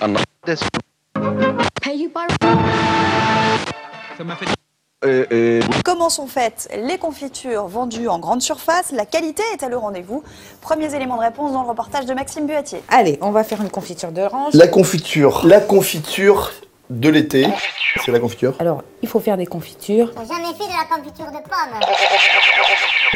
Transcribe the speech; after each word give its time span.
I'm 0.00 0.12
not 0.12 0.22
this. 0.44 0.60
Pay 1.82 1.96
you 1.96 2.10
by 2.10 2.26
Ça 4.16 4.24
m'a 4.24 4.36
fait 4.36 4.46
Et, 5.06 5.58
et 5.58 5.60
Comment 5.84 6.10
sont 6.10 6.26
faites 6.26 6.68
les 6.76 6.98
confitures 6.98 7.66
vendues 7.66 8.08
en 8.08 8.18
grande 8.18 8.42
surface? 8.42 8.92
La 8.92 9.06
qualité 9.06 9.42
est 9.54 9.62
à 9.62 9.68
le 9.68 9.76
rendez-vous. 9.76 10.22
Premiers 10.60 10.94
éléments 10.94 11.16
de 11.16 11.22
réponse 11.22 11.52
dans 11.52 11.62
le 11.62 11.68
reportage 11.68 12.04
de 12.06 12.14
Maxime 12.14 12.46
Buatier. 12.46 12.82
Allez, 12.88 13.18
on 13.22 13.30
va 13.30 13.44
faire 13.44 13.62
une 13.62 13.70
confiture 13.70 14.12
d'orange. 14.12 14.52
La 14.54 14.68
confiture. 14.68 15.46
La 15.46 15.60
confiture 15.60 16.52
de 16.90 17.08
l'été. 17.08 17.46
C'est 18.04 18.12
la 18.12 18.20
confiture. 18.20 18.54
Alors, 18.58 18.82
il 19.02 19.08
faut 19.08 19.20
faire 19.20 19.36
des 19.36 19.46
confitures. 19.46 20.12
J'ai 20.20 20.26
jamais 20.34 20.54
fait 20.54 20.66
de 20.66 20.76
la 20.76 20.96
confiture 20.96 21.26
de 21.26 21.38
pommes. 21.38 21.80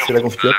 C'est 0.07 0.13
la 0.13 0.21
confiture. 0.23 0.55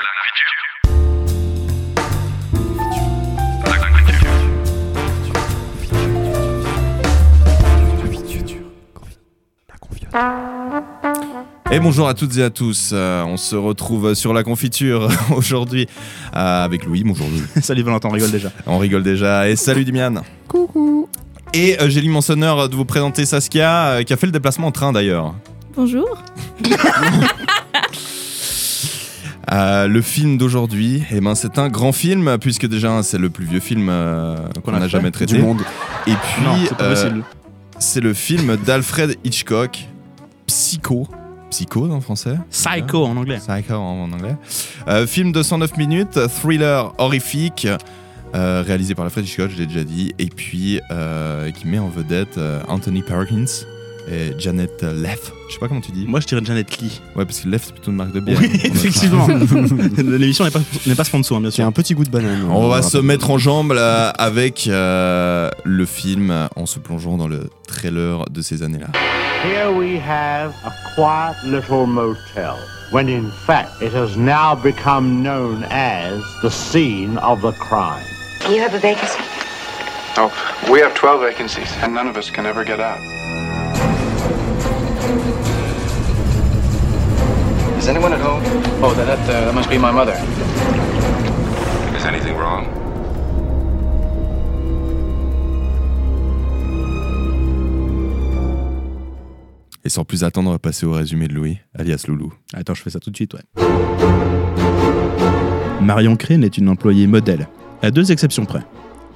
Et 11.70 11.80
bonjour 11.80 12.06
à 12.08 12.14
toutes 12.14 12.36
et 12.36 12.42
à 12.42 12.50
tous. 12.50 12.90
Euh, 12.92 13.24
on 13.24 13.36
se 13.36 13.56
retrouve 13.56 14.14
sur 14.14 14.34
la 14.34 14.42
confiture 14.42 15.08
aujourd'hui 15.36 15.86
euh, 16.36 16.64
avec 16.64 16.84
Louis. 16.84 17.02
Bonjour 17.04 17.26
Louis. 17.28 17.42
Salut 17.62 17.82
Valentin, 17.82 18.08
on 18.08 18.12
rigole 18.12 18.30
déjà. 18.30 18.52
On 18.66 18.78
rigole 18.78 19.02
déjà. 19.02 19.48
Et 19.48 19.56
salut 19.56 19.84
Dimian. 19.84 20.22
Coucou. 20.48 21.08
Et 21.54 21.80
euh, 21.80 21.88
j'ai 21.88 22.00
l'immense 22.00 22.30
honneur 22.30 22.68
de 22.68 22.76
vous 22.76 22.84
présenter 22.84 23.24
Saskia, 23.24 23.86
euh, 23.86 24.02
qui 24.02 24.12
a 24.12 24.16
fait 24.16 24.26
le 24.26 24.32
déplacement 24.32 24.68
en 24.68 24.72
train 24.72 24.92
d'ailleurs. 24.92 25.34
Bonjour. 25.76 26.18
Euh, 29.50 29.86
le 29.86 30.00
film 30.00 30.38
d'aujourd'hui, 30.38 31.02
eh 31.10 31.20
ben, 31.20 31.34
c'est 31.34 31.58
un 31.58 31.68
grand 31.68 31.92
film, 31.92 32.38
puisque 32.40 32.66
déjà 32.66 33.02
c'est 33.02 33.18
le 33.18 33.28
plus 33.28 33.44
vieux 33.44 33.60
film 33.60 33.88
euh, 33.90 34.36
qu'on 34.64 34.72
a 34.72 34.78
a 34.78 34.80
fait 34.82 34.88
jamais 34.88 35.10
traité. 35.10 35.34
Du 35.34 35.42
monde. 35.42 35.60
Et 36.06 36.12
puis, 36.12 36.68
euh, 36.80 37.20
c'est 37.78 38.00
le 38.00 38.14
film 38.14 38.56
d'Alfred 38.56 39.16
Hitchcock, 39.24 39.86
Psycho. 40.46 41.06
Psycho 41.50 41.90
en 41.90 42.00
français 42.00 42.36
Psycho 42.50 43.04
en 43.04 43.16
anglais. 43.16 43.38
Psycho 43.38 43.74
en, 43.74 44.04
en 44.04 44.12
anglais. 44.12 44.36
Euh, 44.88 45.06
film 45.06 45.32
de 45.32 45.42
109 45.42 45.76
minutes, 45.76 46.18
thriller 46.40 46.92
horrifique, 46.98 47.68
euh, 48.34 48.62
réalisé 48.66 48.94
par 48.94 49.04
Alfred 49.04 49.26
Hitchcock, 49.26 49.50
je 49.50 49.58
l'ai 49.58 49.66
déjà 49.66 49.84
dit, 49.84 50.14
et 50.18 50.26
puis 50.26 50.80
euh, 50.90 51.50
qui 51.50 51.66
met 51.66 51.78
en 51.78 51.88
vedette 51.88 52.38
Anthony 52.68 53.02
Perkins 53.02 53.66
et 54.10 54.32
Janet 54.38 54.82
Leff. 54.82 55.32
Je 55.48 55.54
sais 55.54 55.60
pas 55.60 55.68
comment 55.68 55.80
tu 55.80 55.92
dis. 55.92 56.06
Moi 56.06 56.20
je 56.20 56.26
dirais 56.26 56.40
Janet 56.44 56.78
Lee. 56.80 57.00
Ouais, 57.14 57.24
parce 57.24 57.40
que 57.40 57.48
Leff 57.48 57.62
c'est 57.66 57.72
plutôt 57.72 57.90
une 57.90 57.96
marque 57.96 58.12
de 58.12 58.20
bière. 58.20 58.38
Oui, 58.40 58.50
On 58.52 58.66
effectivement. 58.74 59.26
L'émission 59.98 60.44
n'est 60.44 60.50
pas, 60.50 60.60
n'est 60.86 60.94
pas 60.94 61.04
sponsor, 61.04 61.40
bien 61.40 61.50
sûr. 61.50 61.66
un 61.66 61.72
petit 61.72 61.94
goût 61.94 62.04
de 62.04 62.10
banane. 62.10 62.44
On 62.50 62.68
va 62.68 62.82
se 62.82 62.98
mettre 62.98 63.30
en 63.30 63.38
jambe 63.38 63.72
là, 63.72 64.08
avec 64.10 64.66
euh, 64.68 65.50
le 65.64 65.84
film 65.86 66.48
en 66.56 66.66
se 66.66 66.78
plongeant 66.78 67.16
dans 67.16 67.28
le 67.28 67.50
trailer 67.66 68.24
de 68.30 68.42
ces 68.42 68.62
années-là. 68.62 68.86
Here 69.44 69.70
we 69.72 69.98
have 69.98 70.52
a 70.64 70.72
quiet 70.94 71.34
little 71.44 71.86
motel, 71.86 72.54
when 72.92 73.08
in 73.08 73.30
fact 73.46 73.70
it 73.82 73.92
has 73.92 74.16
now 74.16 74.54
become 74.54 75.22
known 75.22 75.64
as 75.70 76.20
the 76.42 76.50
scene 76.50 77.18
of 77.18 77.40
the 77.40 77.52
crime. 77.58 78.04
You 78.48 78.60
have 78.62 78.74
a 78.74 78.78
vacancy? 78.78 79.18
oh, 80.18 80.30
we 80.70 80.80
have 80.80 80.94
12 80.94 81.22
vacancies, 81.22 81.72
and 81.82 81.92
none 81.94 82.06
of 82.08 82.16
us 82.16 82.30
can 82.30 82.46
ever 82.46 82.62
get 82.64 82.78
out. 82.80 82.98
Is 87.78 87.88
anyone 87.88 88.12
at 88.12 88.20
home? 88.20 88.42
Oh, 88.82 88.94
that, 88.94 89.06
that, 89.06 89.18
uh, 89.28 89.46
that 89.46 89.54
must 89.54 89.68
be 89.68 89.76
my 89.76 89.90
mother. 89.90 90.14
Is 91.96 92.04
anything 92.04 92.36
wrong? 92.36 92.66
Et 99.84 99.88
sans 99.88 100.04
plus 100.04 100.22
attendre, 100.22 100.50
on 100.50 100.52
va 100.52 100.60
passer 100.60 100.86
au 100.86 100.92
résumé 100.92 101.26
de 101.26 101.34
Louis, 101.34 101.58
alias 101.76 102.04
Loulou. 102.06 102.32
Attends, 102.54 102.74
je 102.74 102.82
fais 102.82 102.90
ça 102.90 103.00
tout 103.00 103.10
de 103.10 103.16
suite, 103.16 103.34
ouais. 103.34 103.40
Marion 105.80 106.14
Crane 106.14 106.44
est 106.44 106.56
une 106.56 106.68
employée 106.68 107.08
modèle, 107.08 107.48
à 107.82 107.90
deux 107.90 108.12
exceptions 108.12 108.44
près. 108.44 108.62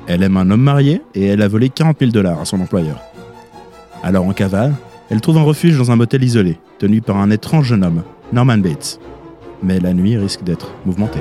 Elle 0.08 0.24
aime 0.24 0.36
un 0.36 0.50
homme 0.50 0.62
marié 0.62 1.02
et 1.14 1.26
elle 1.26 1.42
a 1.42 1.48
volé 1.48 1.68
40 1.68 1.98
000 2.00 2.10
dollars 2.10 2.40
à 2.40 2.44
son 2.44 2.60
employeur. 2.60 3.00
Alors 4.02 4.26
en 4.26 4.32
cavale, 4.32 4.74
elle 5.10 5.20
trouve 5.20 5.38
un 5.38 5.42
refuge 5.42 5.78
dans 5.78 5.90
un 5.90 5.96
motel 5.96 6.24
isolé, 6.24 6.58
tenu 6.78 7.00
par 7.00 7.16
un 7.16 7.30
étrange 7.30 7.66
jeune 7.66 7.84
homme, 7.84 8.02
Norman 8.32 8.58
Bates. 8.58 8.98
Mais 9.62 9.78
la 9.78 9.94
nuit 9.94 10.16
risque 10.16 10.42
d'être 10.42 10.72
mouvementée. 10.84 11.20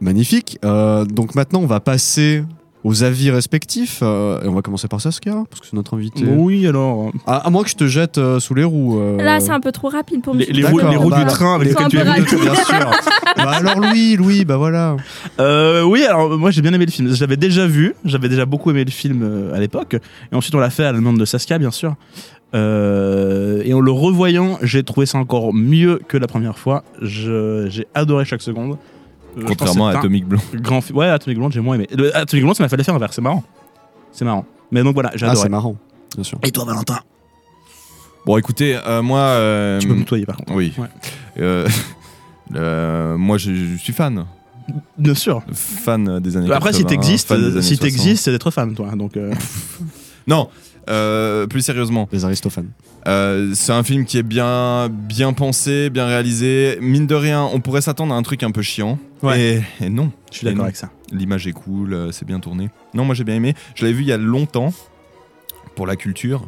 Magnifique. 0.00 0.58
Euh, 0.64 1.04
donc 1.04 1.34
maintenant, 1.34 1.60
on 1.60 1.66
va 1.66 1.80
passer 1.80 2.44
aux 2.84 3.02
avis 3.02 3.30
respectifs. 3.30 4.00
euh, 4.02 4.40
et 4.42 4.48
on 4.48 4.54
va 4.54 4.62
commencer 4.62 4.88
par 4.88 5.00
Saskia, 5.00 5.44
parce 5.50 5.60
que 5.60 5.66
c'est 5.66 5.74
notre 5.76 5.94
invité. 5.94 6.24
Oui, 6.26 6.66
alors. 6.66 7.10
À, 7.26 7.46
à 7.46 7.50
moins 7.50 7.62
que 7.64 7.70
je 7.70 7.74
te 7.76 7.86
jette 7.86 8.18
euh, 8.18 8.38
sous 8.40 8.54
les 8.54 8.64
roues. 8.64 8.98
euh, 9.00 9.16
Là, 9.22 9.40
c'est 9.40 9.50
un 9.50 9.60
peu 9.60 9.72
trop 9.72 9.88
rapide 9.88 10.22
pour 10.22 10.34
me 10.34 10.40
Les, 10.40 10.46
les 10.46 10.64
roues, 10.64 10.78
les 10.78 10.96
roues 10.96 11.10
bah, 11.10 11.18
du 11.24 11.26
train 11.26 11.54
avec 11.56 11.68
lesquelles 11.68 11.88
tu 11.88 11.98
es 11.98 12.04
bien 12.40 12.54
sûr. 12.54 12.90
bah 13.36 13.50
alors 13.50 13.78
Louis, 13.80 14.16
Louis, 14.16 14.44
bah 14.44 14.56
voilà. 14.56 14.96
Euh, 15.40 15.82
oui, 15.82 16.04
alors 16.04 16.38
moi 16.38 16.50
j'ai 16.50 16.62
bien 16.62 16.72
aimé 16.72 16.86
le 16.86 16.90
film. 16.92 17.12
J'avais 17.14 17.36
déjà 17.36 17.66
vu, 17.66 17.94
j'avais 18.04 18.28
déjà 18.28 18.46
beaucoup 18.46 18.70
aimé 18.70 18.84
le 18.84 18.90
film 18.90 19.20
euh, 19.22 19.54
à 19.54 19.58
l'époque. 19.60 19.96
Et 20.32 20.34
ensuite 20.34 20.54
on 20.54 20.58
l'a 20.58 20.70
fait 20.70 20.84
à 20.84 20.92
la 20.92 20.98
demande 20.98 21.18
de 21.18 21.24
Saskia, 21.24 21.58
bien 21.58 21.70
sûr. 21.70 21.94
Euh, 22.54 23.60
et 23.64 23.74
en 23.74 23.80
le 23.80 23.90
revoyant, 23.92 24.58
j'ai 24.62 24.82
trouvé 24.82 25.06
ça 25.06 25.18
encore 25.18 25.52
mieux 25.52 26.00
que 26.08 26.16
la 26.16 26.26
première 26.26 26.58
fois. 26.58 26.82
Je- 27.02 27.66
J'ai 27.68 27.86
adoré 27.94 28.24
chaque 28.24 28.42
seconde. 28.42 28.76
Euh, 29.36 29.42
Contrairement 29.46 29.88
à 29.88 29.98
Atomic 29.98 30.24
Blonde. 30.26 30.42
Grand 30.54 30.80
ouais, 30.92 31.06
Atomic 31.08 31.38
Blonde, 31.38 31.52
j'ai 31.52 31.60
moins 31.60 31.74
aimé. 31.76 31.86
Le- 31.96 32.16
Atomic 32.16 32.42
Blonde, 32.44 32.56
ça 32.56 32.62
m'a 32.64 32.68
fait 32.68 32.76
l'effet 32.76 32.92
inverse. 32.92 33.14
C'est 33.14 33.22
marrant. 33.22 33.44
C'est 34.12 34.24
marrant. 34.24 34.46
Mais 34.72 34.82
donc 34.82 34.94
voilà, 34.94 35.12
j'ai 35.14 35.26
Ah, 35.26 35.34
c'est 35.34 35.48
marrant, 35.48 35.76
bien 36.14 36.24
sûr. 36.24 36.38
et 36.42 36.50
toi, 36.50 36.64
Valentin? 36.64 36.98
Bon, 38.26 38.36
écoutez, 38.36 38.76
euh, 38.86 39.00
moi. 39.02 39.18
euh, 39.20 39.78
Tu 39.78 39.88
peux 39.88 39.94
me 39.94 40.00
tutoyer 40.00 40.26
par 40.26 40.36
contre. 40.36 40.54
Oui. 40.54 40.72
Ouais. 40.78 40.88
Euh, 41.38 41.68
euh, 42.54 43.16
moi, 43.16 43.38
je, 43.38 43.54
je 43.54 43.76
suis 43.76 43.92
fan. 43.92 44.24
Bien 44.98 45.14
sûr. 45.14 45.42
Fan 45.52 46.20
des 46.20 46.36
années 46.36 46.52
Après, 46.52 46.72
si 46.74 46.82
80, 46.82 46.88
t'existes, 47.00 47.28
si 47.62 47.76
60. 47.76 47.78
t'existes, 47.80 48.24
c'est 48.24 48.30
d'être 48.32 48.50
fan, 48.50 48.74
toi. 48.74 48.90
Donc, 48.96 49.16
euh, 49.16 49.32
Non, 50.26 50.50
euh, 50.90 51.46
plus 51.46 51.62
sérieusement. 51.62 52.06
Les 52.12 52.24
aristophanes. 52.26 52.68
Euh, 53.06 53.52
c'est 53.54 53.72
un 53.72 53.82
film 53.82 54.04
qui 54.04 54.18
est 54.18 54.22
bien, 54.22 54.88
bien 54.90 55.32
pensé, 55.32 55.88
bien 55.88 56.04
réalisé. 56.06 56.76
Mine 56.82 57.06
de 57.06 57.14
rien, 57.14 57.48
on 57.50 57.60
pourrait 57.60 57.80
s'attendre 57.80 58.12
à 58.12 58.16
un 58.18 58.22
truc 58.22 58.42
un 58.42 58.50
peu 58.50 58.60
chiant. 58.60 58.98
Ouais. 59.22 59.62
Et, 59.80 59.84
et 59.86 59.88
non. 59.90 60.12
je 60.30 60.38
suis 60.38 60.46
d'accord 60.46 60.64
avec 60.64 60.76
ça. 60.76 60.90
L'image 61.12 61.46
est 61.46 61.52
cool, 61.52 61.92
euh, 61.94 62.12
c'est 62.12 62.24
bien 62.26 62.38
tourné. 62.40 62.70
Non, 62.94 63.04
moi 63.04 63.14
j'ai 63.14 63.24
bien 63.24 63.34
aimé. 63.34 63.54
Je 63.74 63.84
l'avais 63.84 63.96
vu 63.96 64.02
il 64.02 64.08
y 64.08 64.12
a 64.12 64.16
longtemps 64.18 64.72
pour 65.74 65.86
la 65.86 65.96
culture. 65.96 66.46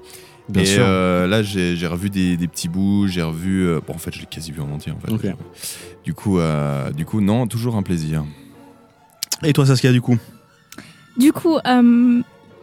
Bien 0.49 0.63
et 0.63 0.67
sûr. 0.67 0.83
euh, 0.85 1.27
là, 1.29 1.43
j'ai 1.43 1.77
j'ai 1.77 1.87
revu 1.87 2.11
des, 2.11 2.37
des 2.37 2.49
petits 2.49 2.69
bouts. 2.69 3.07
J'ai 3.07 3.23
revu. 3.23 3.67
euh, 3.67 3.81
bon, 3.87 3.95
en 3.95 3.99
fait, 3.99 4.13
je 4.15 4.21
l'ai 4.21 4.27
quasi 4.27 4.51
vu 4.53 4.61
en 4.61 4.71
entier. 4.71 4.93
En 4.93 4.99
fait. 4.99 5.13
Ok. 5.13 5.35
Du 6.05 6.13
coup, 6.15 6.39
euh, 6.39 6.91
du 6.91 7.05
coup, 7.07 7.21
non, 7.21 7.47
toujours 7.47 7.77
un 7.77 7.83
plaisir. 7.83 8.25
Et 9.45 9.53
toi, 9.53 9.65
Saskia, 9.65 9.93
du 9.93 10.01
coup? 10.01 10.19
Du 11.17 11.33
coup, 11.33 11.57
euh, 11.57 11.61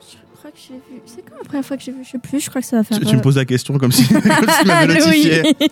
je 0.01 0.37
crois 0.37 0.51
que 0.51 0.57
j'ai 0.67 0.73
vu. 0.75 1.01
C'est 1.05 1.21
quand 1.21 1.37
la 1.37 1.43
première 1.45 1.65
fois 1.65 1.77
que 1.77 1.83
j'ai 1.83 1.91
vu 1.93 2.03
Je 2.03 2.09
sais 2.11 2.17
plus. 2.19 2.39
Je 2.41 2.49
crois 2.49 2.61
que 2.61 2.67
ça 2.67 2.77
va 2.77 2.83
faire. 2.83 2.99
tu, 2.99 3.05
tu 3.05 3.15
me 3.15 3.21
poses 3.21 3.37
la 3.37 3.45
question 3.45 3.77
comme 3.77 3.91
si, 3.91 4.05
comme 4.13 4.21
si 4.21 4.61
tu 4.61 4.67
m'avais 4.67 4.87
notifié. 4.93 5.41
oui. 5.43 5.67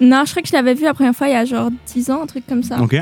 non, 0.00 0.22
je 0.24 0.30
crois 0.30 0.42
que 0.42 0.48
je 0.48 0.52
l'avais 0.52 0.74
vu 0.74 0.84
la 0.84 0.94
première 0.94 1.14
fois 1.14 1.28
il 1.28 1.32
y 1.32 1.36
a 1.36 1.44
genre 1.44 1.70
10 1.92 2.10
ans, 2.10 2.22
un 2.22 2.26
truc 2.26 2.46
comme 2.46 2.62
ça. 2.62 2.80
Ok. 2.80 2.96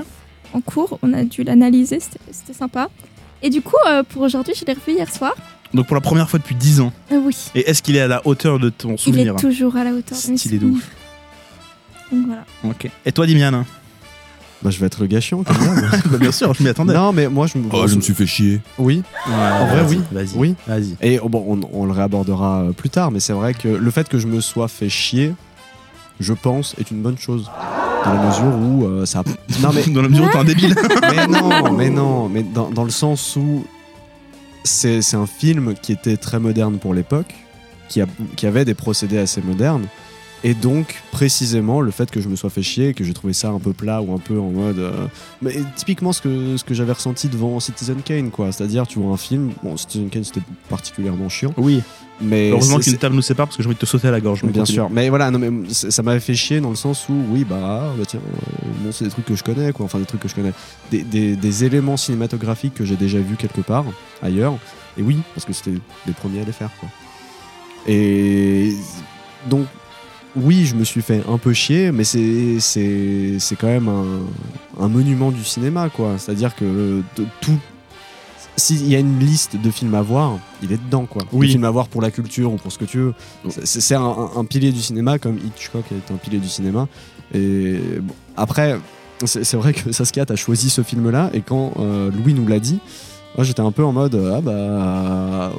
En 0.55 0.61
cours, 0.61 0.99
on 1.03 1.13
a 1.13 1.25
dû 1.25 1.43
l'analyser, 1.43 1.99
c'était 2.01 2.53
sympa. 2.55 2.89
Et 3.43 3.51
du 3.51 3.61
coup, 3.61 3.77
euh, 3.89 4.03
pour 4.09 4.23
aujourd'hui, 4.23 4.55
je 4.59 4.65
l'ai 4.65 4.73
revu 4.73 4.93
hier 4.93 5.13
soir. 5.13 5.35
Donc 5.75 5.87
pour 5.87 5.97
la 5.97 6.01
première 6.01 6.31
fois 6.31 6.39
depuis 6.39 6.55
10 6.55 6.81
ans. 6.81 6.93
Euh, 7.11 7.21
oui, 7.23 7.37
Et 7.57 7.69
est-ce 7.69 7.83
qu'il 7.83 7.97
est 7.97 8.01
à 8.01 8.07
la 8.07 8.23
hauteur 8.27 8.59
de 8.61 8.71
ton 8.71 8.93
il 8.93 8.99
souvenir 8.99 9.35
est 9.35 9.41
toujours 9.41 9.77
à 9.77 9.83
la 9.85 9.91
hauteur 9.91 10.17
de 10.25 10.31
mes 10.31 10.37
Stylé 10.39 10.59
de 10.59 10.67
ouf. 10.67 10.89
Donc 12.13 12.27
voilà. 12.27 12.45
Ok. 12.63 12.89
Et 13.05 13.11
toi, 13.13 13.27
Dimian 13.27 13.65
Bah, 14.63 14.71
je 14.71 14.79
vais 14.79 14.87
être 14.87 15.01
le 15.03 15.09
d'hab. 15.09 15.45
bah, 15.45 16.19
Bien 16.21 16.31
sûr, 16.31 16.55
je 16.55 16.63
m'y 16.63 16.69
attendais. 16.69 16.95
Non, 16.95 17.13
mais 17.13 17.29
moi, 17.29 17.49
je 17.49 17.59
me. 17.59 17.69
Oh, 17.73 17.89
je 17.89 17.97
me 17.97 18.01
suis 18.01 18.15
fait 18.15 18.27
chier. 18.27 18.61
Oui. 18.79 19.03
en 19.27 19.67
vrai, 19.67 19.85
oui. 19.89 20.01
Vas-y. 20.13 20.37
Oui. 20.37 20.55
Vas-y. 20.69 20.97
Et 21.03 21.19
oh, 21.21 21.29
bon, 21.29 21.45
on, 21.49 21.81
on 21.81 21.85
le 21.87 21.93
réabordera 21.93 22.63
euh, 22.63 22.73
plus 22.73 22.91
tard, 22.91 23.11
mais 23.11 23.19
c'est 23.19 23.33
vrai 23.33 23.53
que 23.55 23.67
le 23.69 23.91
fait 23.91 24.09
que 24.09 24.19
je 24.19 24.29
me 24.29 24.41
sois 24.41 24.69
fait 24.69 24.89
chier, 24.89 25.33
je 26.21 26.33
pense, 26.33 26.75
est 26.79 26.91
une 26.91 27.03
bonne 27.03 27.19
chose. 27.19 27.51
Dans 28.05 28.13
la 28.13 28.27
mesure 28.27 28.55
où 28.55 28.85
euh, 28.87 29.07
ça. 29.07 29.23
Non, 29.63 29.71
mais. 29.75 29.83
Dans 29.93 30.03
la 30.03 30.09
mesure 30.09 30.25
où 30.27 30.29
t'es 30.31 30.39
un 30.39 30.45
débile. 30.45 30.75
mais 31.17 31.27
non, 31.27 31.73
mais 31.73 31.91
non, 31.91 32.29
mais 32.29 32.43
dans, 32.43 32.69
dans 32.71 32.85
le 32.85 32.91
sens 32.91 33.37
où 33.37 33.65
c'est 34.63 35.15
un 35.15 35.27
film 35.27 35.75
qui 35.81 35.93
était 35.93 36.17
très 36.17 36.39
moderne 36.39 36.79
pour 36.79 36.95
l'époque, 36.95 37.35
qui, 37.89 38.01
a- 38.01 38.07
qui 38.37 38.47
avait 38.47 38.65
des 38.65 38.75
procédés 38.75 39.19
assez 39.19 39.41
modernes, 39.43 39.87
Et 40.47 40.53
donc, 40.53 40.97
précisément, 41.11 41.81
le 41.81 41.91
fait 41.91 42.11
que 42.11 42.21
je 42.21 42.29
me 42.29 42.37
sois 42.37 42.51
fait 42.51 42.63
chier, 42.63 42.93
que 42.93 43.03
j'ai 43.03 43.15
trouvé 43.15 43.33
ça 43.33 43.49
un 43.49 43.59
peu 43.59 43.73
plat 43.73 44.03
ou 44.03 44.13
un 44.15 44.19
peu 44.19 44.39
en 44.39 44.51
mode. 44.51 44.79
euh, 44.79 45.07
Mais 45.41 45.55
typiquement 45.75 46.13
ce 46.13 46.21
que, 46.21 46.59
ce 46.59 46.65
que 46.65 46.75
j'avais 46.75 46.93
ressenti 46.93 47.29
devant 47.29 47.59
Citizen 47.61 48.03
Kane, 48.05 48.31
quoi. 48.31 48.53
C'est-à-dire, 48.53 48.87
tu 48.87 48.99
vois 48.99 49.15
un 49.15 49.17
film. 49.17 49.53
Bon, 49.63 49.77
Citizen 49.79 50.11
Kane, 50.11 50.23
c'était 50.23 50.43
particulièrement 50.69 51.31
chiant. 51.31 51.55
Oui. 51.57 51.81
Mais 52.21 52.51
Heureusement 52.51 52.79
qu'une 52.79 52.97
table 52.99 53.17
nous 53.17 53.23
sépare 53.23 53.47
parce 53.47 53.57
que 53.57 53.63
j'ai 53.63 53.67
envie 53.69 53.75
de 53.75 53.81
te 53.81 53.87
sauter 53.87 54.07
à 54.07 54.11
la 54.13 54.21
gorge. 54.21 54.43
mais 54.45 54.53
Bien 54.53 54.61
continue. 54.63 54.77
sûr, 54.77 54.91
mais 54.91 55.09
voilà, 55.09 55.31
non, 55.33 55.39
mais 55.41 55.51
ça 55.73 56.03
m'avait 56.03 56.21
fait 56.21 56.35
chier 56.35 56.61
dans 56.61 56.71
le 56.71 56.77
sens 56.77 57.09
où, 57.09 57.15
oui, 57.31 57.45
bah, 57.45 57.57
ah, 57.61 57.93
bah 57.99 58.05
tiens, 58.07 58.21
euh, 58.25 58.67
bon, 58.85 58.93
c'est 58.93 59.05
des 59.07 59.11
trucs 59.11 59.25
que 59.25 59.35
je 59.35 59.43
connais, 59.43 59.73
quoi, 59.73 59.87
enfin 59.87 59.99
des 59.99 60.05
trucs 60.05 60.21
que 60.21 60.29
je 60.29 60.35
connais, 60.37 60.53
des, 60.93 61.03
des- 61.03 61.35
des 61.35 61.65
éléments 61.65 61.97
cinématographiques 61.97 62.75
que 62.75 62.85
j'ai 62.85 62.95
déjà 62.95 63.19
vus 63.19 63.35
quelque 63.37 63.63
part 63.63 63.85
ailleurs, 64.23 64.55
et 64.97 65.03
oui, 65.03 65.17
parce 65.35 65.45
que 65.45 65.53
c'était 65.53 65.73
les 66.07 66.13
premiers 66.13 66.43
à 66.43 66.45
les 66.45 66.53
faire, 66.53 66.71
quoi. 66.79 66.89
Et 67.89 68.75
donc, 69.51 69.67
oui, 70.37 70.65
je 70.67 70.75
me 70.75 70.85
suis 70.85 71.03
fait 71.03 71.23
un 71.29 71.39
peu 71.39 71.53
chier, 71.53 71.93
mais 71.93 72.05
c'est 72.05 72.59
c'est 72.61 73.37
c'est 73.39 73.57
quand 73.57 73.67
même 73.69 73.89
un, 73.89 74.83
un 74.83 74.89
monument 74.89 75.31
du 75.31 75.45
cinéma, 75.45 75.89
quoi. 75.91 76.15
C'est-à-dire 76.19 76.55
que 76.55 77.03
de- 77.17 77.27
tout 77.41 77.59
s'il 78.57 78.89
y 78.89 78.95
a 78.95 79.01
une 79.01 79.19
liste 79.19 79.57
de 79.57 79.71
films 79.71 79.95
à 79.95 80.03
voir, 80.03 80.39
il 80.63 80.71
est 80.73 80.83
dedans, 80.85 81.07
quoi. 81.07 81.23
Oui. 81.33 81.47
Des 81.47 81.53
films 81.53 81.65
à 81.65 81.71
voir 81.71 81.89
pour 81.89 82.01
la 82.03 82.11
culture 82.11 82.53
ou 82.53 82.57
pour 82.57 82.71
ce 82.73 82.79
que 82.79 82.85
tu 82.85 82.99
veux. 82.99 83.15
C'est 83.49 83.81
c'est 83.81 83.95
un, 83.95 84.45
pilier 84.49 84.71
du 84.73 84.81
cinéma, 84.81 85.19
comme 85.19 85.39
Hitchcock 85.39 85.85
est 85.91 86.13
un 86.13 86.17
pilier 86.17 86.39
du 86.39 86.49
cinéma. 86.49 86.87
Et 87.33 87.79
bon, 88.01 88.15
après, 88.37 88.79
c'est 89.25 89.45
c'est 89.45 89.57
vrai 89.57 89.73
que 89.73 89.91
Saskia, 89.93 90.25
t'as 90.27 90.37
choisi 90.37 90.71
ce 90.71 90.83
film-là, 90.83 91.31
et 91.33 91.41
quand 91.41 91.73
euh, 91.79 92.11
Louis 92.11 92.35
nous 92.35 92.47
l'a 92.47 92.61
dit, 92.61 92.79
moi 93.37 93.45
j'étais 93.45 93.61
un 93.63 93.73
peu 93.73 93.85
en 93.85 93.93
mode, 93.93 94.15
ah 94.33 94.41
bah. 94.41 95.53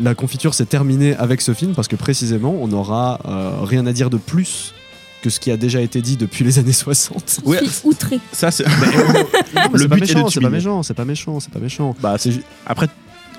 La 0.00 0.14
confiture 0.14 0.54
s'est 0.54 0.66
terminée 0.66 1.14
avec 1.16 1.40
ce 1.40 1.54
film 1.54 1.74
parce 1.74 1.88
que 1.88 1.96
précisément 1.96 2.54
on 2.60 2.68
n'aura 2.68 3.20
euh, 3.26 3.50
rien 3.62 3.86
à 3.86 3.92
dire 3.92 4.10
de 4.10 4.16
plus 4.18 4.74
que 5.22 5.30
ce 5.30 5.40
qui 5.40 5.50
a 5.50 5.56
déjà 5.56 5.80
été 5.80 6.00
dit 6.00 6.16
depuis 6.16 6.44
les 6.44 6.58
années 6.60 6.72
60. 6.72 7.40
Ouais, 7.44 7.58
Je 7.64 7.68
suis 7.68 7.88
outré. 7.88 8.20
ça 8.32 8.50
c'est. 8.52 8.64
Mais 8.66 9.62
Le 9.72 9.78
c'est 9.78 9.88
pas 9.88 9.96
but 9.96 10.04
est 10.04 10.14
de 10.14 10.18
méchant, 10.20 10.28
c'est 10.30 10.40
pas 10.40 10.50
méchant, 10.50 10.82
c'est 10.84 10.94
pas 10.94 11.04
méchant, 11.04 11.40
c'est 11.40 11.52
pas 11.52 11.58
méchant. 11.58 11.96
Bah, 12.00 12.14
c'est 12.18 12.30
ju- 12.32 12.42
Après, 12.66 12.86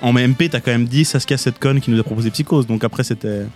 en 0.02 0.12
MP, 0.12 0.50
t'as 0.50 0.60
quand 0.60 0.70
même 0.72 0.84
dit 0.86 1.04
Saskia 1.06 1.38
cette 1.38 1.58
conne 1.58 1.80
qui 1.80 1.90
nous 1.90 1.98
a 1.98 2.02
proposé 2.02 2.30
Psychose. 2.30 2.66
Donc 2.66 2.84
après, 2.84 3.04
c'était. 3.04 3.46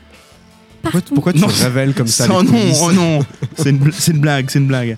Pourquoi, 0.82 1.00
pourquoi 1.14 1.32
tu 1.34 1.40
Non. 1.40 1.46
révèles 1.48 1.92
comme 1.94 2.06
ça 2.06 2.26
oh 2.34 2.40
les 2.42 2.48
non, 2.50 2.58
oh 2.82 2.92
non, 2.92 3.18
c'est 3.56 3.70
une, 3.70 3.78
bl- 3.78 3.92
c'est 3.96 4.12
une 4.12 4.20
blague, 4.20 4.48
c'est 4.50 4.58
une 4.58 4.66
blague. 4.68 4.96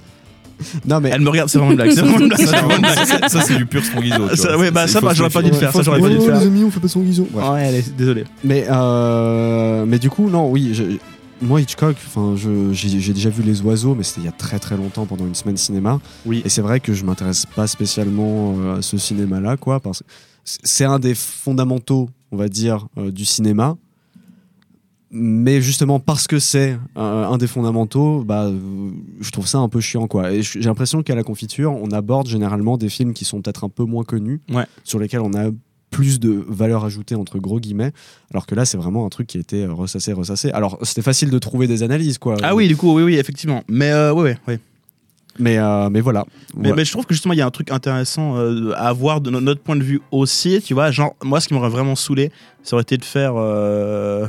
Non 0.86 1.00
mais 1.00 1.10
Elle 1.12 1.20
me 1.20 1.28
regarde, 1.30 1.48
c'est 1.48 1.58
vraiment 1.58 1.72
une 1.72 1.76
blague. 1.76 1.90
C'est 1.92 2.00
vraiment 2.00 2.18
une 2.18 2.28
blague. 2.28 2.38
Ça, 2.46 2.46
c'est 2.46 2.56
vraiment 2.56 2.76
une 2.76 2.80
blague. 2.82 3.06
ça, 3.06 3.28
ça, 3.28 3.40
c'est 3.42 3.56
du 3.56 3.66
pur 3.66 3.82
tu 3.82 4.36
Ça, 4.36 4.58
ouais, 4.58 4.70
bah, 4.70 4.86
ça, 4.86 5.00
bah, 5.00 5.12
j'aurais 5.14 5.30
pas 5.30 5.42
dû 5.42 5.50
le 5.50 5.56
faire. 5.56 5.72
Ça, 5.72 5.82
j'aurais 5.82 6.00
pas 6.00 6.08
dû 6.08 6.14
le 6.16 6.20
faire. 6.20 6.40
les 6.40 6.46
amis, 6.46 6.64
on 6.64 6.70
fait 6.70 6.80
pas 6.80 6.88
son. 6.88 7.00
Ouais. 7.00 7.16
Ouais, 7.34 7.66
allez, 7.66 7.84
désolé. 7.96 8.24
Mais, 8.44 8.66
euh, 8.70 9.84
mais 9.86 9.98
du 9.98 10.10
coup, 10.10 10.28
non, 10.28 10.50
oui. 10.50 10.70
je- 10.72 10.96
moi, 11.42 11.60
Hitchcock, 11.60 11.96
enfin, 12.06 12.34
j'ai 12.72 13.12
déjà 13.12 13.28
vu 13.30 13.42
Les 13.42 13.60
Oiseaux, 13.60 13.94
mais 13.94 14.02
c'était 14.02 14.22
il 14.22 14.24
y 14.24 14.28
a 14.28 14.32
très 14.32 14.58
très 14.58 14.76
longtemps 14.76 15.04
pendant 15.04 15.26
une 15.26 15.34
semaine 15.34 15.56
cinéma. 15.58 16.00
Oui. 16.24 16.40
Et 16.44 16.48
c'est 16.48 16.62
vrai 16.62 16.80
que 16.80 16.94
je 16.94 17.04
m'intéresse 17.04 17.44
pas 17.54 17.66
spécialement 17.66 18.56
euh, 18.58 18.78
à 18.78 18.82
ce 18.82 18.96
cinéma-là, 18.96 19.56
quoi, 19.58 19.80
parce 19.80 20.00
que 20.00 20.04
c'est 20.44 20.84
un 20.84 20.98
des 20.98 21.14
fondamentaux, 21.14 22.08
on 22.32 22.36
va 22.36 22.48
dire, 22.48 22.86
euh, 22.98 23.10
du 23.10 23.24
cinéma. 23.24 23.76
Mais 25.12 25.60
justement 25.60 26.00
parce 26.00 26.26
que 26.26 26.38
c'est 26.40 26.76
euh, 26.96 27.24
un 27.26 27.38
des 27.38 27.46
fondamentaux, 27.46 28.24
bah, 28.24 28.50
je 29.20 29.30
trouve 29.30 29.46
ça 29.46 29.58
un 29.58 29.68
peu 29.68 29.80
chiant, 29.80 30.08
quoi. 30.08 30.32
Et 30.32 30.42
j'ai 30.42 30.60
l'impression 30.60 31.02
qu'à 31.02 31.14
la 31.14 31.22
confiture, 31.22 31.72
on 31.72 31.90
aborde 31.92 32.26
généralement 32.26 32.76
des 32.76 32.88
films 32.88 33.14
qui 33.14 33.24
sont 33.24 33.40
peut-être 33.40 33.62
un 33.64 33.68
peu 33.68 33.84
moins 33.84 34.02
connus, 34.04 34.40
Ouais. 34.52 34.64
sur 34.82 34.98
lesquels 34.98 35.20
on 35.20 35.32
a 35.34 35.50
plus 35.90 36.18
de 36.18 36.44
valeur 36.48 36.84
ajoutée 36.84 37.14
entre 37.14 37.38
gros 37.38 37.60
guillemets, 37.60 37.92
alors 38.32 38.44
que 38.46 38.56
là 38.56 38.64
c'est 38.64 38.76
vraiment 38.76 39.06
un 39.06 39.08
truc 39.08 39.28
qui 39.28 39.38
a 39.38 39.40
été 39.40 39.64
euh, 39.64 39.72
ressassé, 39.72 40.12
ressassé. 40.12 40.50
Alors 40.50 40.78
c'était 40.82 41.02
facile 41.02 41.30
de 41.30 41.38
trouver 41.38 41.68
des 41.68 41.84
analyses 41.84 42.18
quoi. 42.18 42.36
Ah 42.42 42.56
oui, 42.56 42.66
du 42.66 42.76
coup, 42.76 42.92
oui, 42.96 43.02
oui, 43.04 43.14
effectivement. 43.14 43.62
Mais 43.68 43.92
euh, 43.92 44.12
ouais, 44.12 44.22
ouais, 44.22 44.38
ouais. 44.48 44.60
Mais, 45.38 45.58
euh, 45.58 45.88
mais 45.88 46.00
voilà. 46.00 46.24
Mais, 46.56 46.84
je 46.84 46.90
trouve 46.90 47.06
que 47.06 47.14
justement, 47.14 47.32
il 47.34 47.36
y 47.36 47.42
a 47.42 47.46
un 47.46 47.50
truc 47.50 47.70
intéressant 47.70 48.36
euh, 48.38 48.72
à 48.74 48.88
avoir 48.88 49.20
de 49.20 49.30
no- 49.30 49.40
notre 49.40 49.60
point 49.60 49.76
de 49.76 49.82
vue 49.84 50.00
aussi. 50.10 50.60
Tu 50.64 50.72
vois, 50.74 50.90
genre, 50.90 51.14
moi, 51.22 51.40
ce 51.40 51.48
qui 51.48 51.52
m'aurait 51.54 51.68
vraiment 51.68 51.94
saoulé, 51.94 52.32
ça 52.62 52.74
aurait 52.74 52.82
été 52.82 52.96
de 52.96 53.04
faire. 53.04 53.34
euh, 53.36 54.26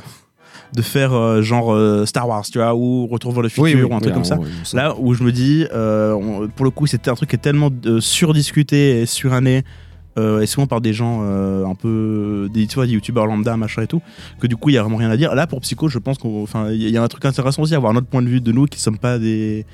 de 0.74 0.82
faire 0.82 1.14
euh, 1.14 1.42
genre 1.42 1.74
euh, 1.74 2.06
Star 2.06 2.28
Wars, 2.28 2.44
tu 2.46 2.58
vois, 2.60 2.76
ou 2.76 3.08
Retour 3.08 3.32
vers 3.32 3.42
le 3.44 3.50
futur, 3.50 3.64
Oui, 3.64 3.74
oui, 3.76 3.82
ou 3.84 3.94
un 3.96 4.00
truc 4.00 4.14
comme 4.14 4.24
ça. 4.26 4.38
Là 4.78 4.96
où 5.00 5.14
je 5.14 5.24
me 5.24 5.32
dis, 5.32 5.66
euh, 5.74 6.14
on- 6.14 6.48
pour 6.48 6.66
le 6.66 6.72
coup, 6.72 6.88
c'était 6.88 7.10
un 7.10 7.16
truc 7.16 7.30
qui 7.30 7.36
est 7.36 7.40
tellement 7.40 7.70
surdiscuté 8.00 9.02
et 9.02 9.06
suranné, 9.06 9.64
et 10.18 10.48
souvent 10.48 10.66
par 10.66 10.82
des 10.82 10.94
gens 10.94 11.22
un 11.22 11.76
peu, 11.76 12.50
des, 12.52 12.66
tu 12.66 12.76
vois, 12.76 12.88
des 12.88 12.94
youtubeurs 12.94 13.28
lambda, 13.28 13.56
machin 13.56 13.84
et 13.84 13.88
tout, 13.88 14.02
que 14.40 14.48
du 14.48 14.56
coup, 14.58 14.70
il 14.70 14.74
y 14.74 14.78
a 14.78 14.82
vraiment 14.82 14.98
rien 14.98 15.12
à 15.12 15.18
dire. 15.18 15.36
Là, 15.36 15.46
pour 15.46 15.62
Psycho, 15.62 15.90
je 15.90 16.00
pense 16.00 16.18
qu'il 16.18 16.90
y 16.90 16.98
a 16.98 17.04
un 17.04 17.08
truc 17.08 17.24
intéressant 17.26 17.62
aussi, 17.62 17.76
à 17.76 17.78
avoir 17.78 17.94
notre 17.94 18.08
point 18.08 18.24
de 18.24 18.28
vue 18.28 18.42
de 18.42 18.52
nous 18.52 18.66
qui 18.66 18.80
sommes 18.80 18.98
pas 18.98 19.20
des. 19.20 19.66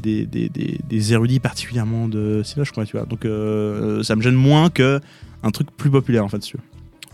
Des, 0.00 0.26
des, 0.26 0.48
des, 0.48 0.78
des 0.88 1.12
érudits 1.12 1.40
particulièrement 1.40 2.06
de 2.06 2.42
je 2.44 2.70
crois, 2.70 2.84
tu 2.84 2.96
vois. 2.96 3.04
Donc, 3.04 3.24
euh, 3.24 4.00
ça 4.04 4.14
me 4.14 4.22
gêne 4.22 4.36
moins 4.36 4.70
que 4.70 5.00
un 5.42 5.50
truc 5.50 5.68
plus 5.76 5.90
populaire, 5.90 6.24
en 6.24 6.28
fait, 6.28 6.40
si 6.40 6.50
tu 6.52 6.56
veux. 6.58 6.62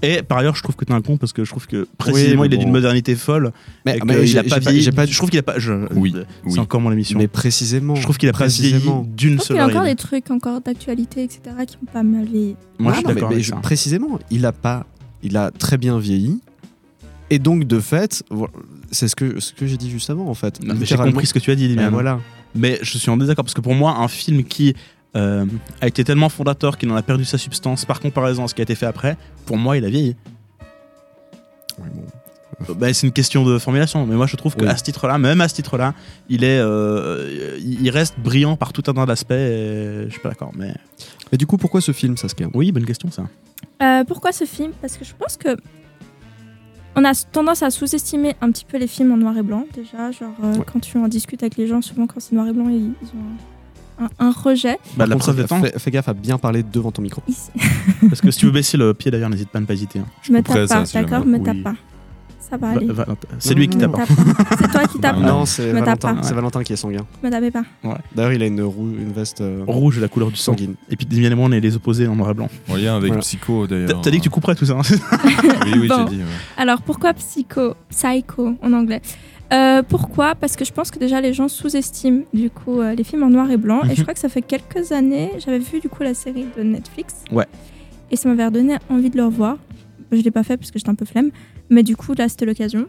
Et 0.03 0.23
par 0.23 0.39
ailleurs, 0.39 0.55
je 0.57 0.63
trouve 0.63 0.77
que 0.77 0.85
t'es 0.85 0.93
un 0.93 1.01
con 1.01 1.17
parce 1.17 1.33
que 1.33 1.45
je 1.45 1.51
trouve 1.51 1.67
que 1.67 1.87
précisément 1.99 2.45
il 2.45 2.53
est 2.53 2.59
d'une 2.59 2.71
modernité 2.73 3.15
folle. 3.15 3.53
Mais- 3.87 3.99
j'ai- 4.25 4.39
a 4.39 4.43
pas 4.45 4.59
vieilli. 4.59 4.91
pas- 4.91 5.07
Je 5.07 5.17
trouve 5.17 5.31
qu'il 5.31 5.39
a 5.39 5.43
pas. 5.43 5.59
je- 5.59 5.87
Oui, 5.95 6.13
C'est 6.15 6.53
oui. 6.53 6.59
encore 6.59 6.81
mon 6.81 6.93
émission. 6.93 7.19
Mais 7.19 7.29
précisément. 7.29 7.95
Je 7.95 8.03
trouve 8.03 8.19
qu'il 8.19 8.29
a 8.29 8.33
pas 8.33 8.47
vieilli 8.47 8.73
précisément. 8.73 9.07
d'une 9.17 9.39
seule 9.41 9.57
y 9.57 9.61
a 9.61 9.67
encore 9.67 9.83
ride. 9.83 9.93
des 9.97 10.03
trucs 10.03 10.31
encore 10.31 10.61
d'actualité, 10.61 11.23
etc., 11.23 11.41
qui 11.67 11.77
ont 11.83 11.91
pas 11.91 12.03
mal 12.03 12.27
vieilli. 12.27 12.57
Moi, 12.79 12.93
Ah 12.93 12.95
je 12.95 12.99
suis 12.99 13.05
non, 13.05 13.09
mais- 13.09 13.15
d'accord 13.15 13.31
mais 13.37 13.41
je-. 13.43 13.55
Précisément, 13.55 14.19
il 14.31 14.45
a 14.45 14.53
pas, 14.53 14.85
il 15.23 15.37
a 15.37 15.51
très 15.51 15.79
bien 15.79 15.99
vieilli. 15.99 16.41
Et 17.31 17.39
donc 17.39 17.65
de 17.65 17.81
fait, 17.81 18.23
c'est 18.91 19.09
ce 19.09 19.17
que 19.17 19.41
ce 19.41 19.53
que 19.55 19.67
j'ai 19.67 19.77
dit 19.79 19.91
juste 19.91 20.11
avant 20.11 20.29
en 20.29 20.35
fait. 20.35 20.61
J'ai 20.83 20.97
compris 20.97 21.27
ce 21.27 21.33
que 21.35 21.39
tu 21.39 21.51
as 21.51 21.55
dit, 21.57 21.67
Liliane. 21.69 21.91
voilà. 21.93 22.21
Mais 22.55 22.79
je 22.83 22.99
suis 22.99 23.11
en 23.11 23.17
désaccord 23.17 23.45
parce 23.45 23.55
que 23.55 23.61
pour 23.61 23.75
moi, 23.75 23.97
un 23.99 24.07
film 24.09 24.45
qui 24.45 24.75
euh, 25.17 25.45
a 25.81 25.87
été 25.87 26.05
tellement 26.05 26.29
fondateur 26.29 26.77
qu'il 26.79 26.91
en 26.91 26.97
a 26.97 27.03
perdu 27.03 27.25
sa 27.25 27.39
substance 27.39 27.85
par 27.85 28.01
comparaison 28.01 28.45
à 28.45 28.49
ce 28.49 28.55
qui 28.55 28.61
a 28.61 28.65
été 28.65 28.75
fait 28.75 28.87
après, 28.87 29.17
pour 29.47 29.57
moi, 29.57 29.77
il 29.77 29.85
a 29.85 29.89
vieilli. 29.91 30.17
Euh, 31.81 32.75
bah, 32.75 32.93
c'est 32.95 33.07
une 33.07 33.13
question 33.13 33.45
de 33.45 33.59
formulation, 33.59 34.07
mais 34.07 34.15
moi 34.15 34.27
je 34.27 34.37
trouve 34.37 34.55
Oui. 34.59 34.67
qu'à 34.67 34.77
ce 34.77 34.85
titre-là, 34.85 35.19
même 35.19 35.41
à 35.41 35.49
ce 35.49 35.55
titre-là, 35.55 35.93
il 36.29 36.45
est, 36.45 36.59
euh, 36.61 37.59
il 37.61 37.91
reste 37.91 38.15
brillant 38.21 38.57
par 38.57 38.73
tout 38.73 38.83
un 38.87 38.95
tas 38.95 39.07
d'aspects. 39.07 39.33
et 39.33 40.05
Je 40.07 40.11
suis 40.11 40.21
pas 40.21 40.29
d'accord, 40.31 40.53
mais 40.57 40.73
Et 41.33 41.37
du 41.37 41.47
coup, 41.47 41.57
pourquoi 41.57 41.81
ce 41.81 41.91
film, 41.93 42.17
Saskia? 42.17 42.47
Oui, 42.55 42.71
bonne 42.71 42.85
question 42.87 43.11
ça. 43.11 43.25
Euh, 43.83 44.05
pourquoi 44.05 44.31
ce 44.33 44.45
film? 44.45 44.71
Parce 44.81 44.97
que 44.97 45.05
je 45.05 45.15
pense 45.19 45.37
que 45.37 45.57
on 46.97 47.05
a 47.05 47.13
tendance 47.33 47.65
à 47.65 47.71
sous-estimer 47.71 48.37
un 48.41 48.53
petit 48.53 48.65
peu 48.65 48.79
les 48.79 48.87
films 48.87 49.11
en 49.11 49.17
noir 49.17 49.37
et 49.37 49.43
blanc 49.43 49.67
déjà. 49.75 50.13
Genre 50.13 50.31
euh, 50.45 50.55
Ouais. 50.59 50.65
quand 50.73 50.79
tu 50.79 50.97
en 50.97 51.09
discutes 51.09 51.43
avec 51.43 51.57
les 51.57 51.67
gens, 51.67 51.83
souvent 51.83 52.07
quand 52.07 52.21
c'est 52.21 52.37
noir 52.37 52.47
et 52.47 52.53
blanc, 52.53 52.69
ils, 52.69 52.93
ils 53.03 53.09
ont 53.09 53.37
un, 54.19 54.31
rejet. 54.33 54.79
Bah, 54.97 55.07
la 55.07 55.17
preuve 55.17 55.41
étant, 55.41 55.61
fais, 55.61 55.73
fais 55.79 55.91
gaffe 55.91 56.09
à 56.09 56.15
bien 56.15 56.39
parler 56.39 56.63
devant 56.63 56.91
ton 56.91 57.03
micro. 57.03 57.23
Ici. 57.29 57.51
parce 58.09 58.21
que 58.21 58.31
si 58.31 58.39
tu 58.41 58.47
veux 58.47 58.53
baisser 58.53 58.77
le 58.77 58.93
pied 58.95 59.11
d'ailleurs, 59.11 59.31
n'hésite 59.31 59.49
pas 59.51 59.59
à 59.59 59.61
ne 59.61 59.67
pas 59.67 59.75
hésiter. 59.75 60.01
hein. 60.01 60.07
Je 60.23 60.33
me 60.33 60.43
tape 60.43 60.67
pas, 60.69 60.85
si 60.87 60.95
d'accord 60.95 61.25
Me 61.25 61.39
Oui. 61.39 61.45
tape 61.45 61.63
pas. 61.63 61.75
Ça 62.51 62.59
va 62.59 62.69
aller. 62.71 62.87
va- 62.87 63.07
C'est 63.39 63.55
lui 63.55 63.69
qui 63.69 63.79
tape. 63.79 63.95
hein. 63.99 64.05
C'est 64.59 64.71
toi 64.71 64.85
qui 64.87 64.99
tapes. 65.01 65.17
Non, 65.17 65.47
c'est 65.47 65.73
Me 65.73 65.79
tape 65.81 66.03
Valentin. 66.03 66.15
pas. 66.17 66.23
C'est 66.23 66.35
Valentin 66.35 66.63
qui 66.63 66.73
est 66.75 66.77
sanguin. 66.77 67.07
Me 67.23 67.31
tapez 67.31 67.51
pas. 67.51 67.63
D'ailleurs, 68.15 68.33
il 68.33 68.43
a 68.43 68.47
une, 68.47 68.61
rou- 68.61 68.91
une 69.01 69.13
veste 69.13 69.41
euh, 69.41 69.65
Rouge, 69.67 69.99
la 69.99 70.09
couleur 70.09 70.29
du 70.31 70.37
sang. 70.37 70.53
sanguine. 70.53 70.75
Et 70.91 70.97
puis 70.97 71.07
Damien 71.07 71.31
et 71.31 71.35
moi, 71.35 71.47
on 71.49 71.53
est 71.53 71.61
les 71.61 71.75
opposés 71.75 72.07
en 72.07 72.15
noir 72.17 72.31
et 72.31 72.35
blanc. 72.35 72.51
En 72.69 72.77
lien 72.77 72.97
avec 72.97 73.09
Voilà. 73.09 73.23
Psycho 73.23 73.67
d'ailleurs. 73.67 74.01
t'as 74.03 74.11
dit 74.11 74.19
que 74.19 74.25
tu 74.25 74.31
couperais 74.31 74.55
tout 74.55 74.67
ça. 74.67 74.75
hein 74.75 74.83
Oui, 75.65 75.73
oui, 75.81 75.89
Bon. 75.89 76.07
j'ai 76.07 76.17
dit. 76.17 76.21
ouais. 76.23 76.29
Alors 76.59 76.83
pourquoi 76.83 77.15
psycho 77.15 77.75
Psycho 77.89 78.55
en 78.63 78.73
anglais? 78.75 79.01
Euh, 79.53 79.83
Pourquoi? 79.83 80.35
Parce 80.35 80.57
que 80.57 80.65
je 80.65 80.73
pense 80.73 80.91
que 80.91 80.99
déjà 80.99 81.21
les 81.21 81.33
gens 81.33 81.49
sous-estiment 81.49 82.23
du 82.33 82.51
coup 82.51 82.81
euh, 82.81 82.95
les 82.95 83.05
films 83.05 83.23
en 83.23 83.29
noir 83.31 83.51
et 83.51 83.57
blanc. 83.57 83.83
Et 83.85 83.91
je 83.91 84.01
Mhm. 84.01 84.03
crois 84.03 84.15
que 84.15 84.21
ça 84.21 84.29
fait 84.29 84.43
quelques 84.43 84.91
années, 84.93 85.31
j'avais 85.39 85.59
vu 85.59 85.81
du 85.81 85.89
coup 85.89 86.03
la 86.03 86.15
série 86.15 86.47
de 86.57 86.63
Netflix. 86.63 87.15
Ouais. 87.31 87.47
Et 88.11 88.17
ça 88.17 88.29
m'avait 88.29 88.47
redonné 88.47 88.77
envie 88.89 89.11
de 89.11 89.17
le 89.17 89.25
revoir. 89.27 89.59
Je 90.13 90.21
l'ai 90.21 90.31
pas 90.31 90.43
fait 90.45 90.57
parce 90.57 90.71
que 90.71 90.79
j'étais 90.79 90.91
un 90.91 90.95
peu 90.95 91.05
flemme. 91.05 91.31
Mais 91.71 91.83
du 91.83 91.97
coup 91.97 92.15
là 92.15 92.29
c'était 92.29 92.47
l'occasion. 92.47 92.87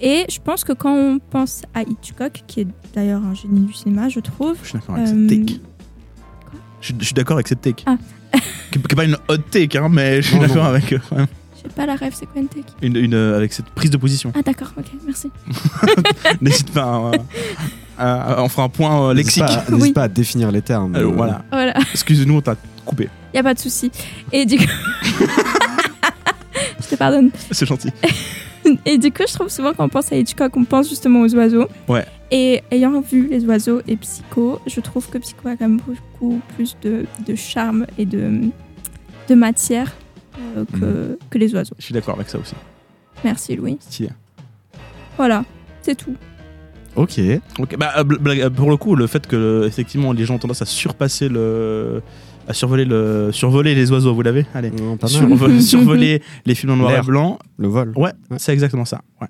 Et 0.00 0.24
je 0.28 0.38
pense 0.44 0.62
que 0.64 0.72
quand 0.74 0.92
on 0.94 1.18
pense 1.18 1.62
à 1.74 1.82
Hitchcock, 1.82 2.42
qui 2.46 2.60
est 2.60 2.66
d'ailleurs 2.94 3.22
un 3.24 3.34
génie 3.34 3.60
du 3.60 3.72
cinéma, 3.72 4.08
je 4.10 4.20
trouve. 4.20 4.56
Je 4.62 4.68
suis 4.68 4.78
d'accord 4.78 4.96
avec 4.96 5.08
euh, 5.08 5.28
cette 5.28 5.46
take. 5.46 5.60
Je, 6.82 6.92
je 6.98 7.04
suis 7.04 7.14
d'accord 7.14 7.36
avec 7.36 7.48
cette 7.48 7.62
take. 7.62 7.82
Ah. 7.86 7.96
qui 8.70 8.78
qui 8.78 8.92
est 8.92 8.94
pas 8.94 9.04
une 9.04 9.16
hot 9.28 9.38
take, 9.50 9.78
hein, 9.78 9.88
mais 9.90 10.20
je 10.20 10.28
suis 10.28 10.38
d'accord 10.38 10.66
avec 10.66 10.92
euh, 10.92 10.98
J'ai 11.66 11.72
pas 11.74 11.86
la 11.86 11.96
rêve, 11.96 12.12
c'est 12.14 12.26
quoi 12.26 12.40
une 12.82 12.96
une, 12.96 13.14
euh, 13.14 13.36
avec 13.36 13.52
cette 13.52 13.66
prise 13.70 13.90
de 13.90 13.96
position. 13.96 14.32
Ah 14.36 14.42
d'accord, 14.42 14.72
ok, 14.78 14.84
merci. 15.04 15.30
N'hésite 16.40 16.70
pas. 16.72 16.84
hein, 16.84 17.10
à- 17.98 18.34
à- 18.34 18.42
on 18.42 18.48
fera 18.48 18.64
un 18.64 18.68
point 18.68 19.08
euh, 19.10 19.14
N'hésite 19.14 19.36
lexique. 19.36 19.44
pas, 19.66 19.70
n'hésite 19.70 19.82
Oui. 19.82 19.92
pas 19.92 20.02
à 20.04 20.08
définir 20.08 20.52
les 20.52 20.62
termes. 20.62 20.94
Alors, 20.94 21.12
Euh, 21.12 21.14
voilà. 21.16 21.42
Voilà, 21.50 21.74
Excuse-nous, 21.92 22.36
on 22.36 22.40
t'a 22.40 22.56
coupé. 22.84 23.08
y 23.34 23.38
a 23.38 23.42
pas 23.42 23.54
de 23.54 23.58
souci. 23.58 23.90
Et 24.32 24.44
du 24.46 24.58
coup. 24.58 24.64
je 26.80 26.88
te 26.88 26.94
pardonne. 26.94 27.30
C'est 27.50 27.66
gentil. 27.66 27.90
Et 28.84 28.98
du 28.98 29.12
coup, 29.12 29.22
je 29.28 29.32
trouve 29.34 29.48
souvent 29.48 29.72
quand 29.74 29.84
on 29.84 29.88
pense 29.88 30.10
à 30.10 30.16
Hitchcock, 30.16 30.56
on 30.56 30.64
pense 30.64 30.88
justement 30.88 31.20
aux 31.20 31.32
oiseaux. 31.36 31.68
Ouais. 31.88 32.04
Et 32.32 32.62
ayant 32.72 33.00
vu 33.00 33.28
les 33.28 33.44
oiseaux 33.44 33.80
et 33.86 33.96
Psycho, 33.96 34.58
je 34.66 34.80
trouve 34.80 35.08
que 35.08 35.18
Psycho 35.18 35.46
a 35.48 35.56
quand 35.56 35.68
même 35.68 35.80
beaucoup 35.86 36.40
plus 36.56 36.76
de, 36.82 37.06
de 37.24 37.34
charme 37.36 37.86
et 37.96 38.04
de, 38.06 38.40
de 39.28 39.34
matière 39.36 39.92
euh, 40.38 40.64
que, 40.72 41.18
que 41.30 41.38
les 41.38 41.54
oiseaux. 41.54 41.74
Je 41.78 41.84
suis 41.84 41.94
d'accord 41.94 42.14
avec 42.16 42.28
ça 42.28 42.38
aussi. 42.38 42.54
Merci 43.24 43.56
Louis. 43.56 43.76
Stylé. 43.80 44.10
Voilà, 45.16 45.44
c'est 45.82 45.94
tout. 45.94 46.14
Ok. 46.94 47.20
Ok, 47.58 47.76
bah, 47.78 47.92
euh, 47.98 48.04
blague- 48.04 48.40
euh, 48.40 48.50
pour 48.50 48.70
le 48.70 48.76
coup, 48.76 48.94
le 48.96 49.06
fait 49.06 49.26
que 49.26 49.64
effectivement 49.66 50.12
les 50.12 50.24
gens 50.24 50.34
ont 50.34 50.38
tendance 50.38 50.62
à 50.62 50.66
surpasser 50.66 51.28
le. 51.28 52.02
à 52.48 52.52
survoler 52.54 52.84
le. 52.84 53.30
survoler 53.32 53.74
les 53.74 53.90
oiseaux, 53.92 54.14
vous 54.14 54.22
l'avez 54.22 54.46
Allez. 54.54 54.70
Non, 54.70 54.96
pas 54.96 55.08
mal. 55.08 55.16
Survo- 55.28 55.60
survoler 55.60 56.22
les 56.46 56.54
films 56.54 56.72
en 56.72 56.76
noir 56.76 56.92
et 56.92 57.02
blanc. 57.02 57.38
Le 57.58 57.68
vol. 57.68 57.92
Ouais, 57.96 58.12
c'est 58.38 58.52
exactement 58.52 58.84
ça. 58.84 59.00
Ouais. 59.20 59.28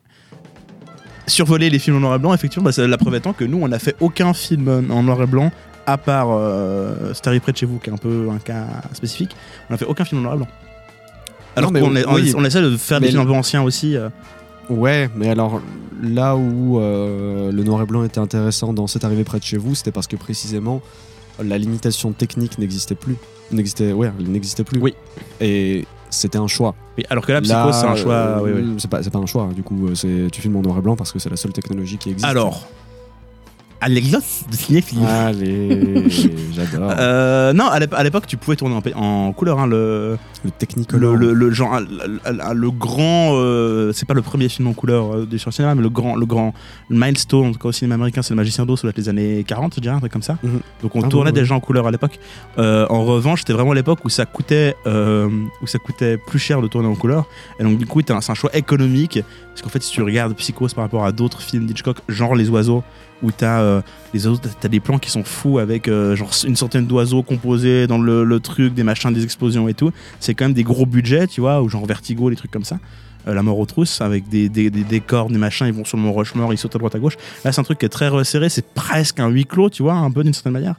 Survoler 1.28 1.70
les 1.70 1.80
films 1.80 1.96
en 1.96 2.00
noir 2.00 2.14
et 2.14 2.18
blanc, 2.20 2.32
effectivement, 2.34 2.64
bah, 2.64 2.72
c'est 2.72 2.86
la 2.86 2.98
preuve 2.98 3.16
étant 3.16 3.32
que 3.32 3.44
nous, 3.44 3.58
on 3.60 3.66
n'a 3.68 3.80
fait 3.80 3.96
aucun 4.00 4.32
film 4.32 4.68
en 4.90 5.02
noir 5.02 5.20
et 5.22 5.26
blanc, 5.26 5.50
à 5.84 5.98
part 5.98 6.28
euh, 6.30 7.12
Starry 7.14 7.40
près 7.40 7.50
de 7.50 7.56
chez 7.56 7.66
vous, 7.66 7.78
qui 7.80 7.90
est 7.90 7.92
un 7.92 7.96
peu 7.96 8.28
un 8.30 8.38
cas 8.38 8.66
spécifique. 8.92 9.34
On 9.68 9.72
n'a 9.72 9.76
fait 9.76 9.86
aucun 9.86 10.04
film 10.04 10.20
en 10.20 10.22
noir 10.22 10.34
et 10.34 10.38
blanc. 10.38 10.48
Alors 11.56 11.72
qu'on 11.72 11.96
on, 11.96 12.14
oui. 12.14 12.34
on 12.36 12.44
essaie 12.44 12.60
de 12.62 12.76
faire 12.76 13.00
des 13.00 13.08
films 13.08 13.20
un 13.22 13.26
peu 13.26 13.32
anciens 13.32 13.62
aussi. 13.62 13.96
euh. 13.96 14.08
Ouais, 14.68 15.08
mais 15.16 15.28
alors 15.28 15.60
là 16.02 16.36
où 16.36 16.78
euh, 16.78 17.50
le 17.52 17.62
noir 17.64 17.80
et 17.82 17.86
blanc 17.86 18.04
était 18.04 18.18
intéressant 18.18 18.72
dans 18.72 18.86
cette 18.86 19.04
arrivée 19.04 19.24
près 19.24 19.38
de 19.38 19.44
chez 19.44 19.56
vous, 19.56 19.74
c'était 19.74 19.92
parce 19.92 20.06
que 20.06 20.16
précisément 20.16 20.82
la 21.42 21.58
limitation 21.58 22.12
technique 22.12 22.58
n'existait 22.58 22.94
plus. 22.94 23.16
N'existait, 23.52 23.92
ouais, 23.92 24.10
elle 24.18 24.30
n'existait 24.30 24.64
plus. 24.64 24.80
Oui. 24.80 24.94
Et 25.40 25.86
c'était 26.10 26.38
un 26.38 26.46
choix. 26.46 26.74
Oui, 26.98 27.04
alors 27.10 27.24
que 27.26 27.32
là, 27.32 27.40
Psycho, 27.40 27.72
c'est 27.72 27.86
un 27.86 27.94
choix. 27.96 28.12
euh, 28.14 28.40
oui, 28.42 28.50
oui. 28.54 28.74
C'est 28.78 28.90
pas, 28.90 29.02
c'est 29.02 29.10
pas 29.10 29.18
un 29.18 29.26
choix. 29.26 29.48
Du 29.54 29.62
coup, 29.62 29.86
euh, 29.88 30.28
tu 30.30 30.40
filmes 30.40 30.56
en 30.56 30.62
noir 30.62 30.78
et 30.78 30.80
blanc 30.80 30.96
parce 30.96 31.12
que 31.12 31.18
c'est 31.18 31.30
la 31.30 31.36
seule 31.36 31.52
technologie 31.52 31.98
qui 31.98 32.10
existe. 32.10 32.26
Alors, 32.26 32.66
à 33.80 33.88
l'exercice 33.88 34.44
de 34.50 34.54
cinéphile. 34.56 34.98
Allez, 35.06 36.04
j'adore. 36.54 36.92
Euh, 36.98 37.52
non, 37.52 37.66
à 37.66 37.78
l'ép- 37.78 37.94
à 37.94 38.02
l'époque, 38.02 38.26
tu 38.26 38.36
pouvais 38.36 38.56
tourner 38.56 38.74
en, 38.94 39.32
couleur. 39.32 39.58
hein, 39.60 39.66
le, 39.66 40.16
le 40.44 40.50
technicolor. 40.50 41.14
le, 41.16 41.26
le, 41.28 41.32
le 41.34 41.50
genre, 41.52 41.80
le, 41.80 42.20
le- 42.32 42.54
le 42.54 42.70
grand. 42.70 43.32
euh, 43.34 43.92
c'est 43.92 44.06
pas 44.06 44.14
le 44.14 44.22
premier 44.22 44.48
film 44.48 44.68
en 44.68 44.72
couleur 44.72 45.14
euh, 45.14 45.26
des 45.26 45.38
cinéma, 45.38 45.74
mais 45.74 45.82
le 45.82 45.90
grand, 45.90 46.16
le 46.16 46.26
grand 46.26 46.54
milestone, 46.90 47.46
en 47.48 47.52
tout 47.52 47.58
cas 47.58 47.68
au 47.68 47.72
cinéma 47.72 47.94
américain, 47.96 48.22
c'est 48.22 48.30
le 48.34 48.36
Magicien 48.36 48.66
d'eau, 48.66 48.76
ça 48.76 48.82
doit 48.82 48.90
être 48.90 48.98
les 48.98 49.08
années 49.08 49.44
40, 49.46 49.74
je 49.76 49.80
dirais, 49.80 49.94
un 49.94 50.00
truc 50.00 50.12
comme 50.12 50.22
ça. 50.22 50.38
Mhm. 50.42 50.60
Donc 50.82 50.96
on 50.96 51.02
Ah, 51.02 51.08
tournait 51.08 51.30
ouais, 51.30 51.32
déjà 51.32 51.54
en 51.54 51.60
couleur 51.60 51.86
à 51.86 51.90
l'époque. 51.90 52.18
Euh, 52.58 52.86
en 52.90 53.04
revanche, 53.04 53.40
c'était 53.40 53.52
vraiment 53.52 53.72
l'époque 53.72 54.00
où 54.04 54.08
ça 54.08 54.26
coûtait, 54.26 54.74
euh, 54.86 55.28
où 55.62 55.66
ça 55.66 55.78
coûtait 55.78 56.16
plus 56.16 56.38
cher 56.38 56.62
de 56.62 56.68
tourner 56.68 56.88
en 56.88 56.94
couleur. 56.94 57.26
Et 57.60 57.62
donc 57.64 57.78
du 57.78 57.86
coup, 57.86 58.00
c'est 58.06 58.12
un 58.30 58.34
choix 58.34 58.50
économique, 58.56 59.20
parce 59.50 59.62
qu'en 59.62 59.68
fait, 59.68 59.82
si 59.82 59.92
tu 59.92 60.02
regardes 60.02 60.34
Psychose 60.34 60.74
par 60.74 60.84
rapport 60.84 61.04
à 61.04 61.12
d'autres 61.12 61.40
films 61.40 61.66
d'Hitchcock, 61.66 61.98
genre 62.08 62.34
Les 62.34 62.48
Oiseaux, 62.48 62.82
où 63.22 63.30
t'as 63.30 63.60
euh, 63.60 63.80
les 64.12 64.26
oiseaux, 64.26 64.40
t'as- 64.60 64.68
des 64.68 64.80
plans 64.80 64.98
qui 64.98 65.10
sont 65.10 65.24
fous 65.24 65.58
avec 65.58 65.88
euh, 65.88 66.14
genre 66.16 66.30
une 66.46 66.56
centaine 66.56 66.86
d'oiseaux 66.86 67.22
composés 67.22 67.86
dans 67.86 67.98
le, 67.98 68.24
le 68.24 68.40
truc, 68.40 68.74
des 68.74 68.82
machins, 68.82 69.12
des 69.12 69.24
explosions 69.24 69.68
et 69.68 69.74
tout. 69.74 69.90
C'est 70.20 70.34
quand 70.34 70.44
même 70.46 70.54
des 70.54 70.64
gros 70.64 70.86
budgets, 70.86 71.26
tu 71.26 71.40
vois, 71.40 71.62
ou 71.62 71.68
genre 71.68 71.86
Vertigo, 71.86 72.28
les 72.28 72.36
trucs 72.36 72.50
comme 72.50 72.64
ça. 72.64 72.78
Euh, 73.28 73.34
la 73.34 73.42
mort 73.42 73.58
aux 73.58 73.66
trousses 73.66 74.00
avec 74.00 74.28
des, 74.28 74.48
des, 74.48 74.70
des 74.70 74.84
décors, 74.84 75.28
des 75.30 75.38
machins, 75.38 75.66
ils 75.66 75.72
vont 75.72 75.84
sur 75.84 75.96
le 75.96 76.02
mont 76.04 76.12
Rushmore, 76.14 76.52
ils 76.52 76.58
sautent 76.58 76.76
à 76.76 76.78
droite 76.78 76.94
à 76.94 76.98
gauche. 76.98 77.16
Là, 77.44 77.52
c'est 77.52 77.60
un 77.60 77.64
truc 77.64 77.78
qui 77.78 77.86
est 77.86 77.88
très 77.88 78.08
resserré, 78.08 78.48
c'est 78.48 78.66
presque 78.74 79.18
un 79.18 79.28
huis 79.28 79.46
clos, 79.46 79.70
tu 79.70 79.82
vois, 79.82 79.94
un 79.94 80.10
peu 80.10 80.22
d'une 80.22 80.34
certaine 80.34 80.52
manière. 80.52 80.76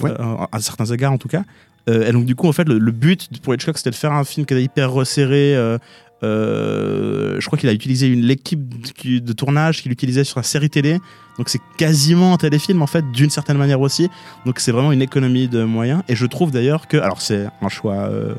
Ouais. 0.00 0.10
Euh, 0.10 0.36
à 0.50 0.60
certains 0.60 0.86
égards 0.86 1.12
en 1.12 1.18
tout 1.18 1.28
cas. 1.28 1.42
Euh, 1.90 2.08
et 2.08 2.12
donc 2.12 2.24
du 2.24 2.34
coup, 2.36 2.48
en 2.48 2.52
fait, 2.52 2.66
le, 2.68 2.78
le 2.78 2.92
but 2.92 3.28
pour 3.42 3.54
Hitchcock, 3.54 3.76
c'était 3.76 3.90
de 3.90 3.94
faire 3.96 4.12
un 4.12 4.24
film 4.24 4.46
qui 4.46 4.54
était 4.54 4.62
hyper 4.62 4.90
resserré. 4.92 5.54
euh, 5.56 5.78
euh, 6.22 7.36
je 7.40 7.46
crois 7.46 7.58
qu'il 7.58 7.68
a 7.68 7.72
utilisé 7.72 8.06
une 8.06 8.22
l'équipe 8.22 8.60
de, 9.04 9.18
de 9.18 9.32
tournage 9.32 9.82
qu'il 9.82 9.90
utilisait 9.92 10.24
sur 10.24 10.38
la 10.38 10.42
série 10.44 10.70
télé. 10.70 10.98
Donc 11.38 11.48
c'est 11.48 11.60
quasiment 11.78 12.34
un 12.34 12.36
téléfilm 12.36 12.82
en 12.82 12.86
fait, 12.86 13.04
d'une 13.12 13.30
certaine 13.30 13.56
manière 13.58 13.80
aussi. 13.80 14.08
Donc 14.46 14.60
c'est 14.60 14.72
vraiment 14.72 14.92
une 14.92 15.02
économie 15.02 15.48
de 15.48 15.64
moyens. 15.64 16.02
Et 16.08 16.14
je 16.16 16.26
trouve 16.26 16.50
d'ailleurs 16.50 16.88
que, 16.88 16.96
alors 16.96 17.20
c'est 17.20 17.46
un 17.60 17.68
choix 17.68 17.94
euh, 17.94 18.34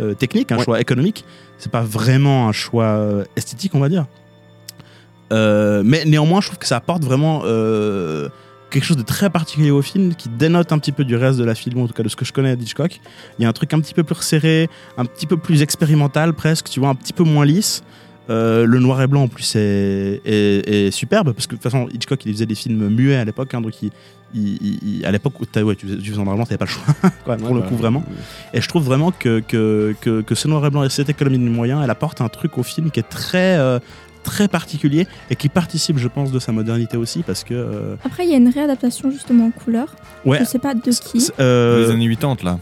euh, 0.00 0.14
technique, 0.14 0.52
un 0.52 0.58
Ouais. 0.58 0.64
choix 0.64 0.80
économique. 0.80 1.24
C'est 1.58 1.72
pas 1.72 1.82
vraiment 1.82 2.48
un 2.48 2.52
choix 2.52 3.00
esthétique, 3.36 3.74
on 3.74 3.80
va 3.80 3.88
dire. 3.88 4.06
Mais 5.30 6.04
néanmoins, 6.04 6.40
je 6.40 6.48
trouve 6.48 6.58
que 6.58 6.66
ça 6.66 6.76
apporte 6.76 7.04
vraiment 7.04 7.42
quelque 8.72 8.84
chose 8.84 8.96
de 8.96 9.02
très 9.02 9.30
particulier 9.30 9.70
au 9.70 9.82
film 9.82 10.14
qui 10.14 10.28
dénote 10.28 10.72
un 10.72 10.78
petit 10.78 10.92
peu 10.92 11.04
du 11.04 11.14
reste 11.14 11.38
de 11.38 11.44
la 11.44 11.54
film, 11.54 11.78
en 11.80 11.86
tout 11.86 11.92
cas 11.94 12.02
de 12.02 12.08
ce 12.08 12.16
que 12.16 12.24
je 12.24 12.32
connais 12.32 12.56
d'Hitchcock. 12.56 13.00
Il 13.38 13.42
y 13.42 13.44
a 13.44 13.48
un 13.48 13.52
truc 13.52 13.72
un 13.74 13.80
petit 13.80 13.94
peu 13.94 14.02
plus 14.02 14.14
resserré, 14.14 14.68
un 14.96 15.04
petit 15.04 15.26
peu 15.26 15.36
plus 15.36 15.62
expérimental 15.62 16.32
presque, 16.32 16.68
tu 16.70 16.80
vois, 16.80 16.88
un 16.88 16.94
petit 16.94 17.12
peu 17.12 17.22
moins 17.24 17.44
lisse. 17.44 17.82
Euh, 18.30 18.64
le 18.66 18.78
noir 18.78 19.02
et 19.02 19.08
blanc 19.08 19.22
en 19.24 19.28
plus 19.28 19.56
est, 19.56 20.20
est- 20.24 20.68
est 20.86 20.90
superbe 20.92 21.32
parce 21.32 21.48
que 21.48 21.56
de 21.56 21.60
toute 21.60 21.64
façon 21.64 21.88
Hitchcock 21.92 22.24
il 22.24 22.32
faisait 22.32 22.46
des 22.46 22.54
films 22.54 22.88
muets 22.88 23.16
à 23.16 23.24
l'époque 23.24 23.52
hein, 23.52 23.60
donc 23.60 23.82
il, 23.82 23.90
il- 24.32 24.58
il- 24.62 24.78
il- 25.00 25.04
à 25.04 25.10
l'époque 25.10 25.34
ouais, 25.40 25.74
tu 25.74 25.86
faisais 25.88 25.98
tu 25.98 26.10
faisais 26.10 26.20
en 26.20 26.24
noir 26.24 26.34
et 26.34 26.38
blanc 26.38 26.44
t'avais 26.46 26.56
pas 26.56 26.66
le 26.66 26.70
choix 26.70 26.84
quoi, 27.24 27.36
pour 27.36 27.48
Ouais, 27.50 27.54
le 27.56 27.60
bah, 27.62 27.66
coup 27.66 27.74
vraiment 27.76 28.04
et 28.54 28.60
je 28.60 28.68
trouve 28.68 28.84
vraiment 28.84 29.10
que, 29.10 29.40
que, 29.40 29.96
que, 30.00 30.20
que 30.22 30.34
ce 30.36 30.46
noir 30.46 30.64
et 30.64 30.70
blanc 30.70 30.84
et 30.84 30.88
cette 30.88 31.08
économie 31.10 31.36
de 31.40 31.42
moyens, 31.50 31.80
elle 31.82 31.90
apporte 31.90 32.20
un 32.20 32.28
truc 32.28 32.58
au 32.58 32.62
film 32.62 32.92
qui 32.92 33.00
est 33.00 33.08
très, 33.08 33.58
euh, 33.58 33.80
très 34.22 34.48
particulier 34.48 35.06
et 35.30 35.36
qui 35.36 35.48
participe, 35.48 35.98
je 35.98 36.08
pense, 36.08 36.30
de 36.32 36.38
sa 36.38 36.52
modernité 36.52 36.96
aussi 36.96 37.22
parce 37.22 37.44
que. 37.44 37.54
euh, 37.54 37.96
Après, 38.04 38.24
il 38.24 38.30
y 38.30 38.34
a 38.34 38.36
une 38.36 38.48
réadaptation 38.48 39.10
justement 39.10 39.46
en 39.46 39.50
couleur. 39.50 39.94
ouais. 40.24 40.38
Je 40.40 40.44
sais 40.44 40.58
pas 40.58 40.74
de 40.74 40.80
qui. 40.80 41.28
euh, 41.40 41.86
Les 41.86 41.92
années 41.92 42.08
80 42.16 42.36
là. 42.44 42.58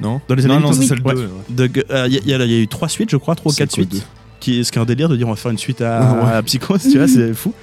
Non? 0.00 0.20
Dans 0.28 0.34
les 0.34 0.44
années 0.44 0.54
Non, 0.54 0.60
non, 0.60 0.68
80, 0.70 0.82
c'est 0.82 0.88
celle 0.88 1.02
ouais. 1.02 1.14
2. 1.14 1.20
ouais. 1.20 1.28
de 1.50 1.66
Gu- 1.68 1.84
euh, 1.90 2.06
Il 2.08 2.14
y, 2.28 2.34
a- 2.34 2.44
y 2.44 2.48
y 2.50 2.62
eu 2.62 2.68
trois 2.68 2.88
suites, 2.88 3.10
je 3.10 3.16
crois, 3.16 3.34
trois 3.36 3.50
ou 3.50 3.54
C'est 3.54 3.62
quatre 3.62 3.70
quoi, 3.74 3.84
suites. 3.84 3.92
deux? 3.92 4.00
Qui, 4.40 4.64
ce 4.64 4.72
qui 4.72 4.78
est 4.78 4.82
un 4.82 4.84
délire 4.84 5.08
de 5.08 5.16
dire 5.16 5.26
on 5.28 5.30
va 5.30 5.36
faire 5.36 5.50
une 5.52 5.58
suite 5.58 5.80
à, 5.80 6.12
Ouais. 6.22 6.32
à 6.32 6.42
Psychose, 6.42 6.82
tu 6.82 6.98
vois, 6.98 7.08
c'est 7.08 7.32
fou. 7.32 7.54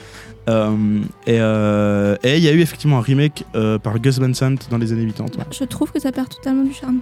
Euh, 0.50 1.02
et 1.28 1.38
euh, 1.40 2.16
et 2.24 2.38
il 2.38 2.44
y 2.44 2.48
a 2.48 2.52
eu 2.52 2.62
effectivement 2.62 2.98
un 2.98 3.02
remake 3.02 3.46
euh, 3.56 3.78
par 3.78 4.00
Gus 4.00 4.18
Van 4.20 4.34
Sant 4.34 4.56
dans 4.72 4.78
les 4.80 4.92
années 4.92 5.06
80. 5.06 5.26
ouais. 5.38 5.44
Je 5.52 5.64
trouve 5.66 5.92
que 5.92 6.00
ça 6.00 6.12
perd 6.12 6.30
totalement 6.30 6.64
du 6.64 6.74
charme. 6.74 7.00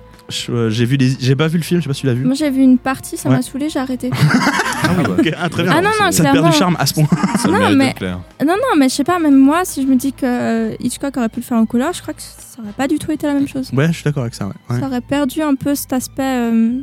Euh, 0.49 0.69
J'ai 0.69 0.83
vu 0.85 0.97
des, 0.97 1.11
j'ai 1.19 1.35
pas 1.37 1.47
vu 1.47 1.57
le 1.57 1.63
film, 1.63 1.79
je 1.79 1.85
sais 1.85 1.89
pas 1.89 1.93
si 1.93 2.01
tu 2.01 2.07
l'as 2.07 2.13
vu. 2.13 2.25
Moi, 2.25 2.33
j'ai 2.35 2.49
vu 2.49 2.61
une 2.61 2.77
partie, 2.77 3.15
ça 3.17 3.29
Ouais. 3.29 3.35
m'a 3.37 3.41
saoulé, 3.41 3.69
j'ai 3.69 3.79
arrêté. 3.79 4.09
Ah, 5.37 5.49
très 5.49 5.63
bien. 5.63 5.73
Ah 5.75 5.81
non, 5.81 5.89
non, 6.01 6.11
ça 6.11 6.23
perd 6.23 6.45
du 6.45 6.51
charme 6.51 6.75
à 6.79 6.85
ce 6.85 6.93
point. 6.95 7.07
Ça 7.37 7.47
Non, 7.47 7.69
mais-. 7.71 7.93
Non, 8.01 8.17
non, 8.47 8.75
mais 8.77 8.89
je 8.89 8.95
sais 8.95 9.03
pas, 9.03 9.19
même 9.19 9.37
moi, 9.37 9.61
si 9.63 9.83
je 9.83 9.87
me 9.87 9.95
dis 9.95 10.13
que 10.13 10.71
Hitchcock 10.83 11.15
aurait 11.17 11.29
pu 11.29 11.41
le 11.41 11.45
faire 11.45 11.57
en 11.57 11.65
couleur, 11.65 11.93
je 11.93 12.01
crois 12.01 12.13
que 12.13 12.21
ça 12.21 12.61
aurait 12.61 12.71
pas 12.73 12.87
du 12.87 12.97
tout 12.97 13.11
été 13.11 13.27
la 13.27 13.33
même 13.33 13.47
chose. 13.47 13.69
Ouais, 13.73 13.87
je 13.87 13.91
suis 13.93 14.03
d'accord 14.03 14.23
avec 14.23 14.33
ça. 14.35 14.47
Ouais. 14.47 14.53
Ouais. 14.69 14.79
Ça 14.79 14.87
aurait 14.87 15.01
perdu 15.01 15.41
un 15.41 15.55
peu 15.55 15.75
cet 15.75 15.93
aspect. 15.93 16.23
euh, 16.23 16.79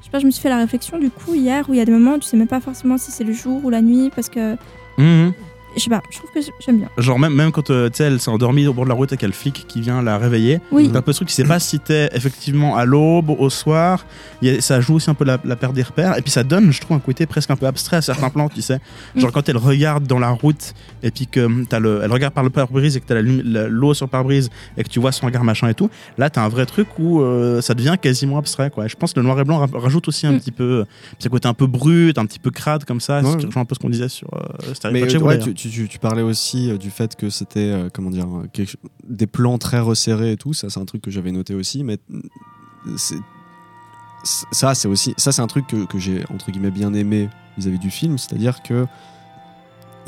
Je 0.00 0.04
sais 0.04 0.10
pas, 0.10 0.18
je 0.18 0.26
me 0.26 0.30
suis 0.30 0.42
fait 0.42 0.48
la 0.50 0.58
réflexion 0.58 0.98
du 0.98 1.10
coup 1.10 1.34
hier 1.34 1.64
où 1.68 1.74
il 1.74 1.78
y 1.78 1.80
a 1.80 1.84
des 1.84 1.92
moments 1.92 2.14
où 2.14 2.18
tu 2.18 2.28
sais 2.28 2.36
même 2.36 2.48
pas 2.48 2.60
forcément 2.60 2.98
si 2.98 3.10
c'est 3.12 3.24
le 3.24 3.32
jour 3.32 3.64
ou 3.64 3.70
la 3.70 3.80
nuit 3.80 4.10
parce 4.14 4.28
que. 4.28 4.56
Mhm. 4.98 5.32
Je 5.76 5.82
sais 5.82 5.90
pas, 5.90 6.02
je 6.10 6.18
trouve 6.18 6.30
que 6.32 6.40
j'aime 6.60 6.78
bien. 6.78 6.88
Genre 6.98 7.18
même, 7.18 7.34
même 7.34 7.52
quand 7.52 7.70
euh, 7.70 7.88
tu 7.88 7.98
sais, 7.98 8.04
elle 8.04 8.20
s'est 8.20 8.30
endormie 8.30 8.66
au 8.66 8.72
bord 8.72 8.84
de 8.84 8.88
la 8.88 8.94
route 8.94 9.12
et 9.12 9.16
qu'il 9.16 9.22
y 9.22 9.26
a 9.26 9.28
le 9.28 9.34
flic 9.34 9.64
qui 9.68 9.80
vient 9.80 10.02
la 10.02 10.18
réveiller, 10.18 10.60
Oui. 10.72 10.90
t'as 10.92 10.98
un 10.98 11.02
peu 11.02 11.12
ce 11.12 11.18
truc, 11.18 11.28
tu 11.28 11.34
sais 11.34 11.44
pas 11.44 11.60
si 11.60 11.78
t'es 11.78 12.08
effectivement 12.14 12.76
à 12.76 12.84
l'aube, 12.84 13.30
au 13.30 13.50
soir, 13.50 14.04
Il 14.40 14.48
y 14.52 14.56
a- 14.56 14.60
ça 14.60 14.80
joue 14.80 14.94
aussi 14.94 15.10
un 15.10 15.14
peu 15.14 15.24
la, 15.24 15.38
la 15.44 15.56
perte 15.56 15.74
des 15.74 15.82
repères, 15.82 16.16
et 16.16 16.22
puis 16.22 16.30
ça 16.30 16.42
donne, 16.44 16.72
je 16.72 16.80
trouve, 16.80 16.96
un 16.96 17.00
côté 17.00 17.26
presque 17.26 17.50
un 17.50 17.56
peu 17.56 17.66
abstrait 17.66 17.96
à 17.98 18.02
certains 18.02 18.30
plans, 18.30 18.48
tu 18.48 18.62
sais. 18.62 18.78
Genre 19.16 19.32
quand 19.32 19.48
elle 19.48 19.56
regarde 19.56 20.06
dans 20.06 20.18
la 20.20 20.30
route, 20.30 20.74
et 21.02 21.10
puis 21.10 21.26
que 21.26 21.40
hum, 21.40 21.66
t'as 21.68 21.78
le, 21.80 22.00
elle 22.04 22.12
regarde 22.12 22.34
par 22.34 22.44
le 22.44 22.50
pare-brise 22.50 22.96
et 22.96 23.00
que 23.00 23.06
t'as 23.06 23.14
la 23.16 23.22
lumi- 23.22 23.42
la- 23.44 23.66
l'eau 23.68 23.94
sur 23.94 24.06
le 24.06 24.10
pare-brise, 24.10 24.48
et 24.76 24.84
que 24.84 24.88
tu 24.88 25.00
vois 25.00 25.10
son 25.12 25.26
regard 25.26 25.42
machin 25.44 25.68
et 25.68 25.74
tout, 25.74 25.90
là 26.18 26.30
t'as 26.30 26.42
un 26.44 26.48
vrai 26.48 26.66
truc 26.66 26.86
où 26.98 27.20
euh, 27.20 27.60
ça 27.60 27.74
devient 27.74 27.96
quasiment 28.00 28.38
abstrait, 28.38 28.70
quoi. 28.70 28.86
Et 28.86 28.88
je 28.88 28.96
pense 28.96 29.12
que 29.12 29.20
le 29.20 29.26
noir 29.26 29.38
et 29.40 29.44
blanc 29.44 29.58
ra- 29.58 29.66
rajoute 29.72 30.06
aussi 30.08 30.26
un 30.26 30.32
Mm. 30.32 30.38
petit 30.40 30.52
peu, 30.52 30.84
ce 31.18 31.28
côté 31.28 31.46
un 31.48 31.54
peu 31.54 31.66
brut, 31.66 32.16
un 32.18 32.26
petit 32.26 32.38
peu 32.38 32.50
crade 32.50 32.84
comme 32.84 33.00
ça, 33.00 33.20
Ouais. 33.20 33.34
rejoint 33.34 33.62
un 33.62 33.64
peu 33.64 33.74
ce 33.74 33.80
qu'on 33.80 33.90
disait 33.90 34.08
sur 34.08 34.28
euh, 34.34 34.72
Starry 34.74 34.94
Mais 34.94 35.00
Tu, 35.58 35.98
parlais 35.98 36.22
aussi 36.22 36.70
euh, 36.70 36.78
du 36.78 36.90
fait 36.90 37.16
que 37.16 37.30
c'était 37.30 37.58
euh, 37.58 37.88
comment 37.92 38.10
dire 38.10 38.28
euh, 38.28 38.64
des 39.02 39.26
plans 39.26 39.58
très 39.58 39.80
resserrés 39.80 40.32
et 40.32 40.36
tout. 40.36 40.54
Ça, 40.54 40.70
c'est 40.70 40.78
un 40.78 40.84
truc 40.84 41.02
que 41.02 41.10
j'avais 41.10 41.32
noté 41.32 41.52
aussi. 41.54 41.82
Mais 41.82 41.98
c'est 42.96 43.18
ça, 44.52 44.76
c'est 44.76 44.86
aussi 44.86 45.14
ça, 45.16 45.32
c'est 45.32 45.42
un 45.42 45.48
truc 45.48 45.66
que, 45.66 45.84
que 45.84 45.98
j'ai 45.98 46.22
entre 46.32 46.52
guillemets 46.52 46.70
bien 46.70 46.94
aimé 46.94 47.28
vis-à-vis 47.56 47.80
du 47.80 47.90
film, 47.90 48.18
c'est-à-dire 48.18 48.62
que 48.62 48.86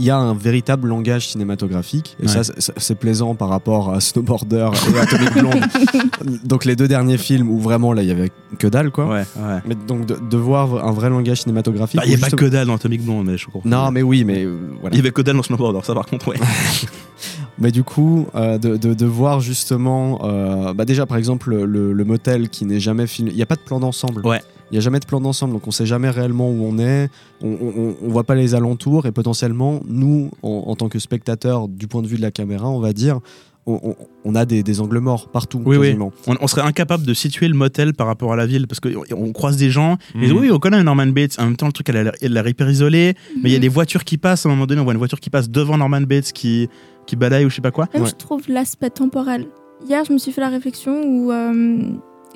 il 0.00 0.06
y 0.06 0.10
a 0.10 0.16
un 0.16 0.34
véritable 0.34 0.88
langage 0.88 1.28
cinématographique 1.28 2.16
et 2.18 2.26
Ouais. 2.26 2.28
ça 2.42 2.42
c'est- 2.76 2.94
plaisant 2.96 3.34
par 3.36 3.48
rapport 3.50 3.92
à 3.94 4.00
Snowboarder 4.00 4.70
et 4.94 4.98
Atomic 4.98 5.32
Blonde 5.34 5.64
donc 6.44 6.64
les 6.64 6.74
deux 6.74 6.88
derniers 6.88 7.18
films 7.18 7.48
où 7.50 7.58
vraiment 7.60 7.92
là 7.92 8.02
il 8.02 8.08
y 8.08 8.10
avait 8.10 8.32
que 8.58 8.66
dalle 8.66 8.90
quoi 8.90 9.06
Ouais, 9.06 9.24
ouais. 9.36 9.58
mais 9.66 9.74
donc 9.74 10.06
de, 10.06 10.16
de 10.28 10.36
voir 10.36 10.84
un 10.86 10.92
vrai 10.92 11.08
langage 11.10 11.42
cinématographique 11.42 11.98
Bah, 12.00 12.06
il 12.06 12.10
n'y 12.10 12.16
a 12.16 12.18
pas 12.18 12.30
que 12.36 12.46
dalle 12.46 12.66
dans 12.66 12.74
Atomic 12.76 13.04
Blonde, 13.04 13.26
mais 13.26 13.36
je 13.38 13.46
comprends. 13.46 13.68
non 13.68 13.90
mais 13.90 14.02
oui 14.02 14.24
mais 14.24 14.44
euh, 14.44 14.56
voilà 14.80 14.94
Il 14.94 14.98
y 14.98 15.00
avait 15.00 15.12
que 15.12 15.22
dalle 15.22 15.36
dans 15.36 15.42
Snowboarder, 15.42 15.80
ça 15.84 15.94
par 15.94 16.06
contre, 16.06 16.28
ouais. 16.28 16.36
Mais 17.58 17.70
du 17.70 17.82
coup, 17.84 18.26
euh, 18.34 18.56
de, 18.56 18.78
de, 18.78 18.94
de 18.94 19.06
voir 19.06 19.40
justement, 19.40 20.20
euh, 20.24 20.72
bah 20.72 20.86
déjà 20.86 21.04
par 21.04 21.18
exemple 21.18 21.54
le, 21.54 21.92
le 21.92 22.04
motel 22.04 22.48
qui 22.48 22.64
n'est 22.64 22.80
jamais 22.80 23.06
filmé, 23.06 23.32
il 23.32 23.36
n'y 23.36 23.42
a 23.42 23.46
pas 23.46 23.56
de 23.56 23.60
plan 23.60 23.78
d'ensemble. 23.80 24.26
Ouais. 24.26 24.40
Il 24.70 24.74
n'y 24.74 24.78
a 24.78 24.80
jamais 24.80 25.00
de 25.00 25.06
plan 25.06 25.20
d'ensemble, 25.20 25.52
donc 25.54 25.66
on 25.66 25.70
sait 25.72 25.86
jamais 25.86 26.10
réellement 26.10 26.48
où 26.50 26.62
on 26.64 26.78
est, 26.78 27.08
on, 27.42 27.94
on 28.02 28.08
voit 28.08 28.24
pas 28.24 28.34
les 28.36 28.54
alentours 28.54 29.06
et 29.06 29.12
potentiellement, 29.12 29.80
nous, 29.88 30.30
en, 30.42 30.64
en 30.68 30.76
tant 30.76 30.88
que 30.88 30.98
spectateurs, 31.00 31.66
du 31.68 31.88
point 31.88 32.02
de 32.02 32.06
vue 32.06 32.16
de 32.16 32.22
la 32.22 32.30
caméra, 32.30 32.68
on 32.68 32.78
va 32.80 32.92
dire, 32.92 33.18
on, 33.66 33.78
on- 33.82 33.96
on 34.24 34.34
a 34.34 34.44
des, 34.44 34.62
des 34.62 34.80
angles 34.80 34.98
morts 35.00 35.28
partout. 35.28 35.60
Oui, 35.64 35.76
oui. 35.76 35.96
On, 35.98 36.10
on 36.40 36.46
serait 36.46 36.62
incapable 36.62 37.04
de 37.04 37.14
situer 37.14 37.48
le 37.48 37.54
motel 37.54 37.94
par 37.94 38.06
rapport 38.06 38.32
à 38.32 38.36
la 38.36 38.46
ville 38.46 38.66
parce 38.66 38.80
qu'on 38.80 38.90
on 39.16 39.32
croise 39.32 39.56
des 39.56 39.70
gens. 39.70 39.96
Ils 40.14 40.20
disent 40.22 40.32
Mhm. 40.32 40.38
oui, 40.38 40.50
on 40.52 40.58
connaît 40.58 40.82
Norman 40.82 41.06
Bates. 41.08 41.36
En 41.38 41.44
même 41.44 41.56
temps, 41.56 41.66
le 41.66 41.72
truc, 41.72 41.88
elle 41.88 41.96
a 41.98 42.02
l'air- 42.04 42.12
elle 42.20 42.36
a 42.36 42.42
l'air 42.42 42.48
hyper 42.50 42.68
isolée. 42.70 43.14
Mais 43.42 43.50
il 43.50 43.52
y 43.52 43.56
a 43.56 43.58
des 43.58 43.68
voitures 43.68 44.04
qui 44.04 44.18
passent. 44.18 44.44
À 44.46 44.48
un 44.48 44.52
moment 44.52 44.66
donné, 44.66 44.80
on 44.80 44.84
voit 44.84 44.92
une 44.94 44.98
voiture 44.98 45.20
qui 45.20 45.30
passe 45.30 45.50
devant 45.50 45.76
Norman 45.78 46.00
Bates 46.02 46.32
qui, 46.32 46.68
qui 47.06 47.16
balaye 47.16 47.44
ou 47.44 47.50
je 47.50 47.56
sais 47.56 47.60
pas 47.62 47.70
quoi. 47.70 47.86
Même 47.94 48.02
Ouais. 48.04 48.08
je 48.08 48.14
trouve 48.14 48.42
l'aspect 48.48 48.90
temporel. 48.90 49.46
Hier, 49.88 50.04
je 50.06 50.12
me 50.12 50.18
suis 50.18 50.32
fait 50.32 50.40
la 50.42 50.48
réflexion 50.50 51.02
où 51.04 51.30
euh, 51.32 51.82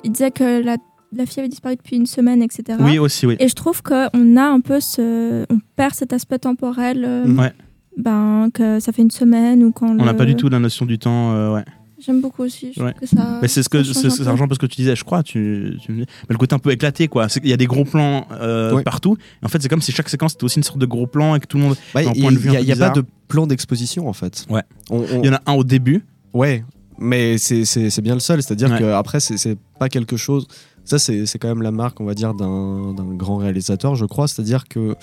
il 0.03 0.11
disait 0.11 0.31
que 0.31 0.63
la, 0.63 0.77
la 1.15 1.25
fille 1.25 1.39
avait 1.39 1.49
disparu 1.49 1.75
depuis 1.75 1.95
une 1.97 2.05
semaine, 2.05 2.41
etc. 2.41 2.77
Oui, 2.81 2.99
aussi, 2.99 3.25
oui. 3.25 3.35
Et 3.39 3.47
je 3.47 3.55
trouve 3.55 3.81
qu'on 3.81 4.37
a 4.37 4.43
un 4.43 4.59
peu 4.59 4.79
ce. 4.79 5.45
On 5.49 5.59
perd 5.75 5.93
cet 5.93 6.13
aspect 6.13 6.39
temporel. 6.39 7.03
euh. 7.05 7.25
Ouais. 7.35 7.53
ben, 7.97 8.49
que 8.53 8.79
ça 8.81 8.91
fait 8.91 9.01
une 9.03 9.11
semaine 9.11 9.63
ou 9.63 9.71
quand. 9.71 9.87
On 9.87 9.93
n'a 9.95 10.11
le- 10.11 10.17
pas 10.17 10.25
du 10.25 10.35
tout 10.35 10.49
la 10.49 10.59
notion 10.59 10.85
du 10.85 10.99
temps, 10.99 11.31
euh, 11.33 11.53
ouais. 11.53 11.63
J'aime 11.97 12.19
beaucoup 12.19 12.43
aussi. 12.43 12.73
Je 12.75 12.83
Ouais. 12.83 12.93
que 12.99 13.05
ça. 13.05 13.39
Mais 13.41 13.47
c'est 13.47 13.63
ce 13.63 13.69
que 13.69 13.81
ça 13.81 13.93
change 13.93 14.01
c'est- 14.01 14.07
un 14.07 14.09
ça 14.09 14.23
peu. 14.25 14.31
rejoint 14.31 14.45
un 14.45 14.47
peu 14.49 14.55
ce 14.55 14.59
que 14.59 14.65
tu 14.65 14.75
disais, 14.75 14.95
je 14.97 15.03
crois. 15.05 15.23
Tu, 15.23 15.77
tu 15.81 15.91
me 15.93 15.99
dis. 16.01 16.05
Mais 16.27 16.33
le 16.33 16.37
côté 16.37 16.53
un 16.53 16.59
peu 16.59 16.71
éclaté, 16.71 17.07
quoi. 17.07 17.27
Qu'il 17.27 17.47
y 17.47 17.53
a 17.53 17.57
des 17.57 17.67
gros 17.67 17.85
plans 17.85 18.27
euh, 18.33 18.73
Ouais. 18.73 18.83
partout. 18.83 19.15
En 19.41 19.47
fait, 19.47 19.61
c'est 19.61 19.69
comme 19.69 19.81
si 19.81 19.93
chaque 19.93 20.09
séquence 20.09 20.33
était 20.33 20.43
aussi 20.43 20.57
une 20.57 20.63
sorte 20.63 20.77
de 20.79 20.85
gros 20.85 21.07
plan 21.07 21.35
et 21.35 21.39
que 21.39 21.47
tout 21.47 21.57
le 21.57 21.63
monde. 21.63 21.75
Il 21.95 22.01
n'y 22.01 22.07
a, 22.07 22.11
peu 22.11 22.19
il 22.61 22.65
y 22.67 22.71
a 22.73 22.75
pas 22.75 22.89
de 22.89 23.03
plan 23.29 23.47
d'exposition 23.47 24.09
en 24.09 24.13
fait. 24.13 24.45
Ouais. 24.49 24.61
On- 24.89 24.97
on- 24.99 25.23
Il 25.23 25.25
y 25.25 25.29
en 25.29 25.35
a 25.35 25.41
un 25.45 25.53
au 25.53 25.63
début. 25.63 26.03
Ouais, 26.33 26.65
mais 26.99 27.37
c'est- 27.37 28.01
bien 28.01 28.13
le 28.13 28.19
seul. 28.19 28.43
C'est-à-dire 28.43 28.69
Ouais. 28.71 28.79
qu'après, 28.79 29.21
c'est 29.21 29.37
c'est 29.37 29.57
pas 29.79 29.87
quelque 29.87 30.17
chose. 30.17 30.47
Ça, 30.85 30.99
c'est 30.99 31.37
quand 31.39 31.47
même 31.47 31.61
la 31.63 31.71
marque, 31.71 31.99
on 31.99 32.05
va 32.05 32.13
dire, 32.13 32.33
d'un 32.33 32.93
grand 33.15 33.37
réalisateur, 33.37 33.95
je 33.95 34.05
crois. 34.05 34.27
C'est-à-dire 34.27 34.65
que 34.67 34.95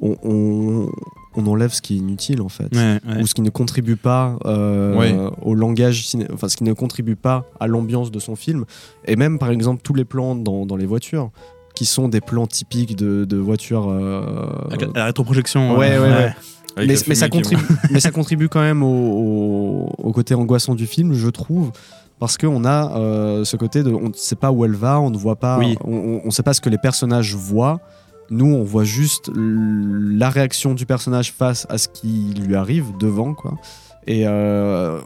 on, 0.00 0.16
on- 0.22 0.90
on 1.36 1.46
enlève 1.46 1.72
ce 1.72 1.80
qui 1.80 1.94
est 1.94 1.98
inutile 1.98 2.42
en 2.42 2.48
fait. 2.48 2.74
Ouais, 2.74 2.98
ouais. 3.06 3.22
Ou 3.22 3.26
ce 3.26 3.34
qui 3.34 3.42
ne 3.42 3.50
contribue 3.50 3.94
pas 3.96 4.36
euh, 4.46 4.96
Ouais. 4.96 5.14
au 5.42 5.54
langage, 5.54 6.04
enfin 6.32 6.48
ce 6.48 6.56
qui 6.56 6.64
ne 6.64 6.72
contribue 6.72 7.14
pas 7.14 7.44
à 7.60 7.68
l'ambiance 7.68 8.10
de 8.10 8.18
son 8.18 8.34
film. 8.34 8.64
Et 9.04 9.14
même 9.14 9.38
par 9.38 9.50
exemple 9.50 9.82
tous 9.84 9.94
les 9.94 10.04
plans 10.04 10.34
dans, 10.34 10.66
dans 10.66 10.74
les 10.76 10.86
voitures, 10.86 11.30
qui 11.76 11.84
sont 11.86 12.08
des 12.08 12.20
plans 12.20 12.48
typiques 12.48 12.96
de, 12.96 13.24
de 13.24 13.36
voitures. 13.36 13.88
euh, 13.90 14.48
Avec 14.70 14.88
la, 14.94 15.04
rétroprojection. 15.04 15.76
Ouais, 15.78 15.92
euh, 15.92 16.02
ouais, 16.02 16.08
ouais. 16.08 16.34
Avec 16.76 16.88
mais, 16.90 16.96
mais 17.08 17.14
ça 17.14 17.28
contribue, 17.28 17.62
mais 17.92 18.00
ça 18.00 18.10
contribue 18.10 18.48
quand 18.48 18.60
même 18.60 18.82
au, 18.82 18.88
au- 18.88 19.92
au 19.98 20.12
côté 20.12 20.34
angoissant 20.34 20.74
du 20.74 20.86
film, 20.86 21.12
je 21.12 21.28
trouve. 21.28 21.70
Parce 22.20 22.36
qu'on 22.38 22.64
a 22.66 22.96
euh, 22.98 23.44
ce 23.44 23.56
côté 23.56 23.82
de. 23.82 23.90
On 23.90 24.10
ne 24.10 24.14
sait 24.14 24.36
pas 24.36 24.52
où 24.52 24.64
elle 24.64 24.76
va, 24.76 25.00
on 25.00 25.10
ne 25.10 25.16
voit 25.18 25.36
pas. 25.36 25.58
Oui. 25.58 25.76
On 25.84 26.20
ne 26.24 26.30
sait 26.30 26.42
pas 26.42 26.52
ce 26.54 26.60
que 26.60 26.68
les 26.68 26.78
personnages 26.78 27.34
voient. 27.34 27.80
Nous, 28.28 28.46
on 28.54 28.62
voit 28.62 28.84
juste 28.84 29.30
la 29.34 30.30
réaction 30.30 30.74
du 30.74 30.86
personnage 30.86 31.32
face 31.32 31.66
à 31.70 31.78
ce 31.78 31.88
qui 31.88 32.34
lui 32.46 32.54
arrive 32.54 32.92
devant, 33.00 33.34
quoi. 33.34 33.54
Et 34.06 34.22
euh, 34.28 35.00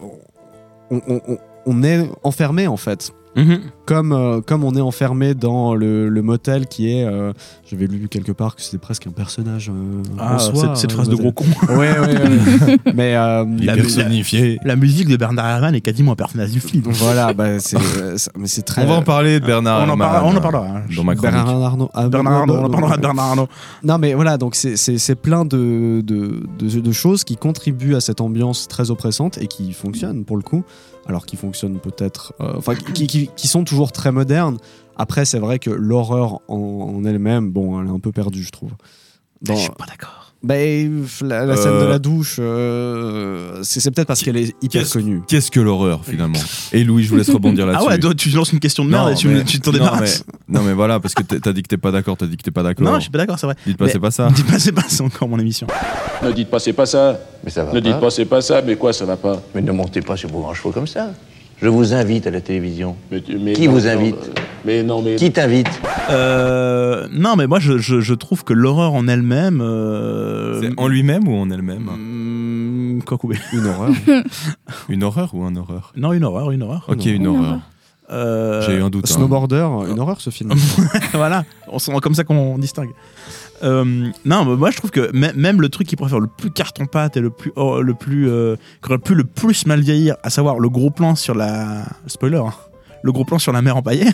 on, 0.90 1.00
on- 1.08 1.20
on- 1.28 1.38
on 1.66 1.82
est 1.82 2.06
enfermé, 2.24 2.66
en 2.66 2.76
fait. 2.76 3.12
Mhm. 3.36 3.60
Comme, 3.86 4.12
euh, 4.12 4.40
comme 4.40 4.62
on 4.64 4.74
est 4.76 4.80
enfermé 4.80 5.34
dans 5.34 5.74
le, 5.74 6.08
le 6.08 6.22
motel 6.22 6.66
qui 6.66 6.88
est. 6.90 7.04
euh, 7.04 7.32
J'avais 7.68 7.86
lu 7.86 8.08
quelque 8.08 8.32
part 8.32 8.54
que 8.56 8.62
c'était 8.62 8.78
presque 8.78 9.06
un 9.06 9.10
personnage. 9.10 9.70
euh, 9.70 10.02
Ah, 10.18 10.36
en 10.36 10.38
soi, 10.38 10.54
cette, 10.54 10.76
cette 10.76 10.90
euh, 10.92 10.94
phrase 10.94 11.08
de 11.08 11.16
motel. 11.16 11.32
gros 11.32 11.32
con. 11.32 11.74
Ouais, 11.76 11.98
ouais, 11.98 11.98
ouais. 11.98 12.76
Mais 12.94 13.16
euh, 13.16 13.44
Il 13.58 13.64
est 13.64 13.66
La- 13.66 13.74
personnifié. 13.74 14.58
La 14.64 14.76
musique 14.76 15.08
de 15.08 15.16
Bernard 15.16 15.46
Herrmann 15.46 15.74
est 15.74 15.80
quasiment 15.80 16.12
un 16.12 16.16
personnage 16.16 16.50
du 16.52 16.60
film. 16.60 16.84
voilà, 16.86 17.32
bah, 17.34 17.58
c'est, 17.58 17.76
euh, 17.76 18.16
ça- 18.16 18.30
mais 18.38 18.46
c'est 18.46 18.62
très. 18.62 18.84
On 18.84 18.86
va 18.86 18.94
en 18.94 19.02
parler 19.02 19.40
de 19.40 19.44
Bernard. 19.46 19.86
on, 19.86 19.90
en 19.90 19.96
parlera, 19.98 20.24
on 20.24 20.36
en 20.36 20.40
parlera. 20.40 20.66
hein. 20.66 20.82
Dans 20.96 21.04
ma 21.04 21.14
chronique. 21.16 21.34
Bernard 21.34 21.62
Arnault. 21.62 21.90
Ah, 21.92 22.08
Bernard 22.08 22.32
Arnault, 22.34 22.54
on 22.54 22.64
en 22.64 22.70
parlera 22.70 22.96
de 22.96 23.02
Bernard 23.02 23.26
Arnault. 23.30 23.48
Non, 23.82 23.98
mais 23.98 24.14
voilà, 24.14 24.38
donc 24.38 24.54
c'est, 24.54 24.76
c'est, 24.76 24.96
c'est 24.98 25.16
plein 25.16 25.44
de, 25.44 26.00
de, 26.04 26.42
de, 26.58 26.80
de 26.80 26.92
choses 26.92 27.24
qui 27.24 27.36
contribuent 27.36 27.96
à 27.96 28.00
cette 28.00 28.20
ambiance 28.20 28.68
très 28.68 28.90
oppressante 28.90 29.38
et 29.38 29.46
qui 29.48 29.72
fonctionnent 29.72 30.24
pour 30.24 30.36
le 30.36 30.42
coup. 30.42 30.62
Alors 31.06 31.26
qui 31.26 31.36
fonctionnent 31.36 31.78
peut-être. 31.80 32.32
euh, 32.40 32.54
Enfin, 32.56 32.74
qui, 32.74 33.06
qui, 33.06 33.28
qui 33.36 33.48
sont 33.48 33.64
toujours 33.64 33.92
très 33.92 34.10
modernes. 34.12 34.58
Après, 34.96 35.24
c'est 35.24 35.38
vrai 35.38 35.58
que 35.58 35.70
l'horreur 35.70 36.40
en, 36.48 36.56
en 36.96 37.04
elle-même, 37.04 37.50
bon, 37.50 37.80
elle 37.80 37.88
est 37.88 37.90
un 37.90 37.98
peu 38.00 38.12
perdue, 38.12 38.42
je 38.42 38.50
trouve. 38.50 38.70
Dans- 39.42 39.54
Je 39.54 39.60
suis 39.60 39.70
pas 39.70 39.86
d'accord. 39.86 40.23
Bah, 40.44 40.56
la, 40.56 41.46
la 41.46 41.56
scène 41.56 41.72
Euh, 41.72 41.84
de 41.86 41.88
la 41.90 41.98
douche, 41.98 42.36
euh, 42.38 43.60
c'est, 43.62 43.80
c'est 43.80 43.90
peut-être 43.90 44.06
parce 44.06 44.22
qu'elle 44.22 44.36
est 44.36 44.54
hyper 44.62 44.82
Qu'est-ce- 44.82 44.92
connue. 44.92 45.22
Qu'est-ce 45.26 45.50
que 45.50 45.58
l'horreur 45.58 46.04
finalement? 46.04 46.38
Et 46.72 46.84
Louis, 46.84 47.02
je 47.04 47.08
vous 47.08 47.16
laisse 47.16 47.30
rebondir 47.30 47.64
Ah 47.68 47.72
là-dessus. 47.72 47.88
ouais, 47.88 47.98
toi, 47.98 48.14
tu 48.14 48.28
lances 48.28 48.52
une 48.52 48.60
question 48.60 48.84
de 48.84 48.90
merde 48.90 49.10
et 49.12 49.14
tu, 49.14 49.28
mais- 49.28 49.42
t'en 49.42 49.70
non, 49.72 49.78
débarrasses. 49.78 50.24
mais, 50.48 50.58
non 50.58 50.64
mais 50.66 50.74
voilà, 50.74 51.00
parce 51.00 51.14
que 51.14 51.22
t'as 51.22 51.52
dit 51.54 51.62
que 51.62 51.68
t'es 51.68 51.78
pas 51.78 51.90
d'accord, 51.92 52.18
t'as 52.18 52.26
dit 52.26 52.36
que 52.36 52.42
t'es 52.42 52.50
pas 52.50 52.62
d'accord. 52.62 52.84
Non, 52.86 52.96
je 52.96 53.00
suis 53.02 53.10
pas 53.10 53.18
d'accord, 53.18 53.38
c'est 53.38 53.46
vrai. 53.46 53.56
Dites 53.66 53.78
pas 53.78 53.86
Mais- 53.86 53.92
c'est 53.92 53.98
pas 54.00 54.10
ça. 54.10 54.28
Dis 54.34 54.42
pas, 54.42 54.58
c'est 54.58 54.72
pas, 54.72 54.84
c'est 54.86 55.02
encore 55.02 55.28
mon 55.28 55.38
émission. 55.38 55.66
Ne 56.22 56.30
dites 56.32 56.50
pas 56.50 56.58
c'est 56.58 56.72
pas 56.74 56.86
ça. 56.86 57.18
Mais 57.42 57.50
ça 57.50 57.64
va 57.64 57.72
Ne 57.72 57.80
pas. 57.80 57.88
dites 57.90 58.00
pas 58.00 58.10
c'est 58.10 58.24
pas 58.26 58.42
ça, 58.42 58.60
mais 58.60 58.76
quoi 58.76 58.92
ça 58.92 59.06
va 59.06 59.16
pas? 59.16 59.42
Mais 59.54 59.62
ne 59.62 59.72
montez 59.72 60.02
pas 60.02 60.16
sur 60.18 60.28
vos 60.28 60.40
grands 60.40 60.52
chevaux 60.54 60.72
comme 60.72 60.86
ça. 60.86 61.12
Je 61.62 61.68
vous 61.68 61.94
invite 61.94 62.26
à 62.26 62.30
la 62.30 62.40
télévision. 62.40 62.96
mais, 63.10 63.20
tu- 63.20 63.38
mais 63.38 63.52
Qui 63.54 63.66
non, 63.66 63.72
vous 63.72 63.86
invite 63.88 64.16
euh, 64.16 64.40
Mais 64.64 64.82
non, 64.82 65.02
mais. 65.02 65.16
Qui 65.16 65.32
t'invite 65.32 65.68
Euh, 66.10 67.06
non, 67.12 67.36
mais 67.36 67.46
moi, 67.46 67.58
je, 67.60 67.78
je, 67.78 68.00
je 68.00 68.14
trouve 68.14 68.44
que 68.44 68.52
l'horreur 68.52 68.92
en 68.92 69.08
elle-même. 69.08 69.60
Euh, 69.62 70.60
C'est 70.60 70.72
en 70.78 70.88
lui-même 70.88 71.26
ou 71.28 71.34
en 71.36 71.50
elle-même 71.50 71.88
hum, 71.88 73.00
quoi 73.06 73.16
couper 73.18 73.38
Une 73.52 73.66
horreur. 73.66 73.90
Une 74.88 75.02
horreur 75.04 75.30
ou 75.34 75.44
un 75.44 75.56
horreur? 75.56 75.92
Non, 75.96 76.12
une 76.12 76.24
horreur, 76.24 76.50
une 76.50 76.62
horreur. 76.62 76.84
Ok, 76.88 77.06
une 77.06 77.14
Une 77.22 77.26
horreur. 77.28 77.42
horreur. 77.42 77.60
Euh, 78.10 78.60
J'ai 78.62 78.74
eu 78.76 78.82
un 78.82 78.90
doute. 78.90 79.06
hein. 79.10 79.14
Snowboarder, 79.14 79.66
une 79.90 79.98
horreur 79.98 80.20
ce 80.20 80.30
film. 80.30 80.52
voilà, 81.12 81.44
on 81.68 81.78
sent 81.78 81.92
comme 82.02 82.14
ça 82.14 82.24
qu'on 82.24 82.58
distingue. 82.58 82.90
Euh, 83.62 84.08
non, 84.24 84.44
mais 84.44 84.56
moi 84.56 84.70
je 84.70 84.76
trouve 84.76 84.90
que 84.90 85.10
mê- 85.12 85.32
même 85.34 85.60
le 85.62 85.68
truc 85.70 85.86
qui 85.86 85.96
pourrait 85.96 86.10
faire 86.10 86.20
le 86.20 86.26
plus 86.26 86.50
carton-pâte 86.50 87.16
et 87.16 87.20
le 87.20 87.30
plus, 87.30 87.52
oh, 87.56 87.80
le 87.80 87.94
plus, 87.94 88.28
euh, 88.28 88.56
qui 88.82 88.90
aurait 88.90 88.98
pu 88.98 89.14
le 89.14 89.24
plus 89.24 89.64
mal 89.66 89.80
vieillir, 89.80 90.16
à 90.22 90.28
savoir 90.28 90.58
le 90.58 90.68
gros 90.68 90.90
plan 90.90 91.14
sur 91.14 91.34
la, 91.34 91.84
spoiler, 92.06 92.36
hein, 92.44 92.52
le 93.02 93.12
gros 93.12 93.24
plan 93.24 93.38
sur 93.38 93.52
la 93.52 93.62
mer 93.62 93.76
empaillée. 93.76 94.08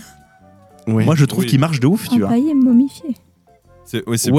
Oui. 0.87 1.05
Moi 1.05 1.15
je 1.17 1.25
trouve 1.25 1.41
Oui. 1.45 1.47
qu'il 1.51 1.59
marche 1.59 1.81
de 1.81 1.87
ouf, 1.89 2.09
tu 2.09 2.19
vois. 2.21 2.29
Empaillé, 2.29 2.55
momifié. 2.55 3.17
C'est 3.91 4.09
ouais, 4.09 4.17
c'est 4.19 4.31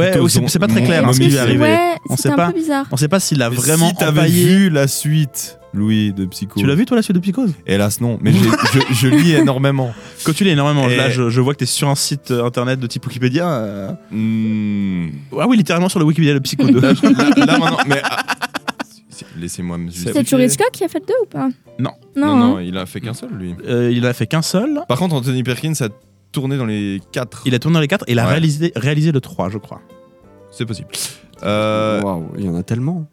c'est- 0.47 0.59
pas 0.59 0.67
très 0.67 0.81
clair, 0.83 1.05
hein, 1.05 1.11
ce 1.11 1.19
qui 1.19 1.27
lui 1.27 1.35
est 1.35 1.39
arrivé. 1.39 1.59
Ouais, 1.63 1.95
On 2.09 2.15
sait 2.15 2.29
un 2.29 2.35
pas. 2.37 2.47
peu 2.51 2.53
bizarre. 2.59 2.85
On 2.89 2.95
sait 2.95 3.09
pas 3.09 3.19
s'il 3.19 3.41
a 3.41 3.49
Mais 3.49 3.55
vraiment 3.57 3.89
si 3.89 3.95
t'avais 3.95 4.29
vu 4.29 4.69
la 4.69 4.87
suite, 4.87 5.59
Louis, 5.73 6.13
de 6.13 6.23
Psycho. 6.25 6.57
Tu 6.57 6.65
l'as 6.65 6.75
vu 6.75 6.85
toi 6.85 6.95
la 6.95 7.03
suite 7.03 7.15
de 7.17 7.21
Psychose? 7.21 7.51
Hélas 7.67 7.99
non, 7.99 8.17
mais 8.21 8.31
je, 8.31 8.79
je 8.93 9.07
lis 9.09 9.33
énormément. 9.35 9.93
Quand 10.23 10.31
tu 10.31 10.45
lis 10.45 10.51
énormément, 10.51 10.87
Et- 10.87 10.95
là 10.95 11.09
je, 11.09 11.29
je 11.29 11.41
vois 11.41 11.53
que 11.53 11.59
t'es 11.59 11.65
sur 11.65 11.89
un 11.89 11.95
site 11.95 12.31
euh, 12.31 12.45
internet 12.45 12.79
de 12.79 12.87
type 12.87 13.05
Wikipédia. 13.05 13.45
euh, 13.49 13.91
Hmm. 14.09 15.09
Ah 15.37 15.47
oui, 15.49 15.57
littéralement 15.57 15.89
sur 15.89 15.99
le 15.99 16.05
Wikipédia 16.05 16.33
de 16.33 16.39
Psycho 16.39 16.67
2. 16.67 16.79
Là, 16.79 16.93
là, 16.93 17.45
là, 17.45 17.57
maintenant, 17.59 17.77
mais 17.87 18.01
ah, 18.05 18.23
laissez-moi 19.37 19.77
me 19.77 19.91
C'est. 19.91 20.23
Turisco 20.23 20.63
qui 20.71 20.83
a 20.83 20.87
fait 20.87 20.99
2 21.05 21.13
ou 21.23 21.25
pas? 21.25 21.49
Non. 21.79 21.91
Non, 22.15 22.27
Non, 22.27 22.35
non, 22.37 22.57
hein. 22.57 22.61
il 22.63 22.77
a 22.77 22.85
fait 22.85 23.01
qu'un 23.01 23.13
seul 23.13 23.29
lui. 23.37 23.53
Euh, 23.67 23.91
il 23.93 24.05
a 24.05 24.13
fait 24.13 24.27
qu'un 24.27 24.41
seul. 24.41 24.79
Par 24.87 24.97
contre, 24.99 25.15
Anthony 25.15 25.43
Perkins 25.43 25.73
a 25.81 25.87
tourné 26.31 26.57
dans 26.57 26.65
les 26.65 27.01
quatre. 27.11 27.41
Il 27.45 27.53
a 27.55 27.59
tourné 27.59 27.79
les 27.79 27.87
4 27.87 28.05
et 28.07 28.11
il 28.13 28.19
a 28.19 28.23
Ouais. 28.25 28.31
réalisé, 28.31 28.71
réalisé 28.75 29.11
le 29.11 29.21
3, 29.21 29.49
je 29.49 29.57
crois. 29.57 29.81
C'est 30.51 30.65
possible. 30.65 30.89
Euh, 31.43 32.01
Waouh, 32.01 32.25
il 32.37 32.45
y 32.45 32.49
en 32.49 32.55
a 32.55 32.63
tellement. 32.63 33.07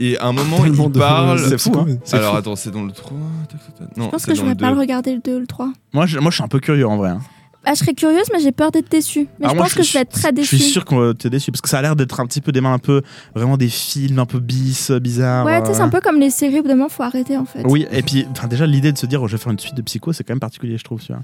et 0.00 0.18
à 0.18 0.26
un 0.26 0.32
moment, 0.32 0.62
Tellement 0.62 0.86
il 0.86 0.92
de- 0.92 0.98
parle. 0.98 1.38
c'est 1.48 1.58
fou, 1.58 1.72
hein. 1.78 1.86
C'est 2.04 2.16
Alors 2.16 2.32
fou. 2.32 2.36
attends, 2.38 2.56
c'est 2.56 2.70
dans 2.70 2.82
le 2.84 2.92
3 2.92 3.16
tac, 3.48 3.60
tac, 3.64 3.74
tac. 3.88 3.96
Non, 3.96 4.06
Je 4.06 4.10
pense 4.10 4.22
c'est 4.22 4.28
que 4.28 4.34
je 4.34 4.40
dans 4.40 4.46
vais 4.48 4.52
le 4.54 4.58
pas 4.58 4.68
le 4.70 4.74
2. 4.74 4.80
regarder 4.80 5.14
le 5.14 5.20
2 5.20 5.36
ou 5.36 5.40
le 5.40 5.46
3. 5.46 5.72
Moi 5.92 6.06
je, 6.06 6.18
moi, 6.18 6.30
je 6.30 6.36
suis 6.36 6.44
un 6.44 6.48
peu 6.48 6.58
curieux 6.60 6.86
en 6.86 6.96
vrai. 6.96 7.10
hein. 7.10 7.20
Bah, 7.64 7.70
je 7.74 7.78
serais 7.78 7.94
curieuse, 7.94 8.26
mais 8.32 8.40
j'ai 8.40 8.50
peur 8.50 8.72
d'être 8.72 8.90
déçue. 8.90 9.28
Mais 9.38 9.44
Alors 9.44 9.50
je 9.52 9.56
moi, 9.58 9.64
pense 9.66 9.74
que 9.74 9.84
je 9.84 9.92
vais 9.92 10.00
être 10.00 10.10
très 10.10 10.30
Je 10.30 10.34
déçue. 10.34 10.56
suis 10.58 10.68
sûr 10.72 10.84
que 10.84 11.12
t'es 11.12 11.30
déçu 11.30 11.52
parce 11.52 11.60
que 11.60 11.68
ça 11.68 11.78
a 11.78 11.82
l'air 11.82 11.94
d'être 11.94 12.18
un 12.18 12.26
petit 12.26 12.40
peu 12.40 12.50
des 12.50 12.60
mains 12.60 12.72
un 12.72 12.80
peu 12.80 13.02
vraiment 13.36 13.56
des 13.56 13.68
films 13.68 14.18
un 14.18 14.26
peu 14.26 14.40
bis, 14.40 14.90
euh, 14.90 14.98
bizarres. 14.98 15.46
Ouais, 15.46 15.60
tu 15.60 15.68
sais, 15.68 15.74
c'est 15.74 15.80
euh. 15.80 15.84
un 15.84 15.88
peu 15.88 16.00
comme 16.00 16.18
les 16.18 16.30
séries, 16.30 16.58
au 16.58 16.62
bout 16.62 16.68
d'un 16.68 16.74
moment, 16.74 16.88
faut 16.88 17.04
arrêter 17.04 17.36
en 17.36 17.44
fait. 17.44 17.62
Oui, 17.64 17.86
et 17.92 18.02
puis 18.02 18.26
enfin, 18.32 18.48
déjà 18.48 18.66
l'idée 18.66 18.90
de 18.90 18.98
se 18.98 19.06
dire 19.06 19.22
oh, 19.22 19.28
je 19.28 19.36
vais 19.36 19.42
faire 19.42 19.52
une 19.52 19.60
suite 19.60 19.76
de 19.76 19.82
Psycho, 19.82 20.12
c'est 20.12 20.24
quand 20.24 20.32
même 20.32 20.40
particulier, 20.40 20.76
je 20.76 20.82
trouve. 20.82 21.00
Tu 21.00 21.12
vois. 21.12 21.22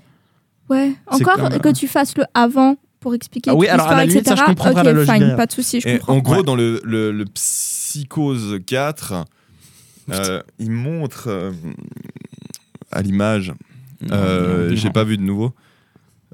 Ouais, 0.70 0.92
encore 1.06 1.34
comme, 1.36 1.44
euh, 1.52 1.58
que 1.58 1.72
tu 1.72 1.88
fasses 1.88 2.16
le 2.16 2.24
avant 2.34 2.76
pour 3.00 3.14
expliquer 3.14 3.50
Ah 3.50 3.54
oui, 3.54 3.68
alors, 3.68 3.88
à 3.88 3.96
la 3.96 4.04
limite, 4.06 4.24
ça, 4.26 4.34
je 4.34 4.40
etc. 4.40 4.46
comprendrais 4.48 4.80
ok, 4.80 4.86
la 4.86 4.92
logique 4.92 5.14
fine, 5.14 5.36
pas 5.36 5.46
de 5.46 5.52
souci, 5.52 5.80
je 5.80 5.88
Et 5.88 5.92
comprends. 5.98 6.14
en 6.14 6.18
gros, 6.18 6.34
Ouais. 6.36 6.42
dans 6.42 6.56
le, 6.56 6.80
le, 6.84 7.12
le 7.12 7.24
Psychose 7.26 8.58
4, 8.66 9.24
euh, 10.10 10.42
il 10.58 10.70
montre 10.70 11.24
euh, 11.28 11.52
à 12.90 13.02
l'image, 13.02 13.52
euh, 14.10 14.74
j'ai 14.74 14.90
pas 14.90 15.04
vu 15.04 15.16
de 15.16 15.22
nouveau, 15.22 15.52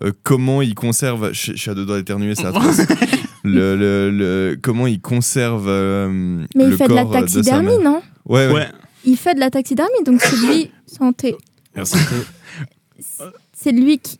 euh, 0.02 0.10
comment 0.22 0.62
il 0.62 0.74
conserve. 0.74 1.32
Je 1.32 1.52
je 1.52 1.56
suis 1.56 1.70
à 1.70 1.74
deux 1.74 1.84
doigts 1.86 1.96
d'éternuer, 1.98 2.34
c'est 2.34 2.46
atroce. 2.46 2.80
le, 3.44 3.76
le, 3.76 4.10
le- 4.10 4.58
comment 4.60 4.86
il 4.86 5.00
conserve. 5.00 5.66
euh, 5.68 6.08
Mais 6.56 6.64
le 6.64 6.70
il 6.72 6.76
fait 6.76 6.88
de 6.88 6.94
la 6.94 7.04
taxidermie, 7.04 7.78
non? 7.82 8.02
Ouais, 8.26 8.46
ouais. 8.48 8.52
Ouais. 8.52 8.68
Il 9.04 9.16
fait 9.18 9.34
de 9.34 9.40
la 9.40 9.50
taxidermie, 9.50 10.02
donc 10.04 10.20
c'est 10.22 10.36
lui, 10.36 10.70
santé. 10.86 11.36
Merci. 11.76 11.98
C'est 13.56 13.72
lui 13.72 13.98
qui, 13.98 14.18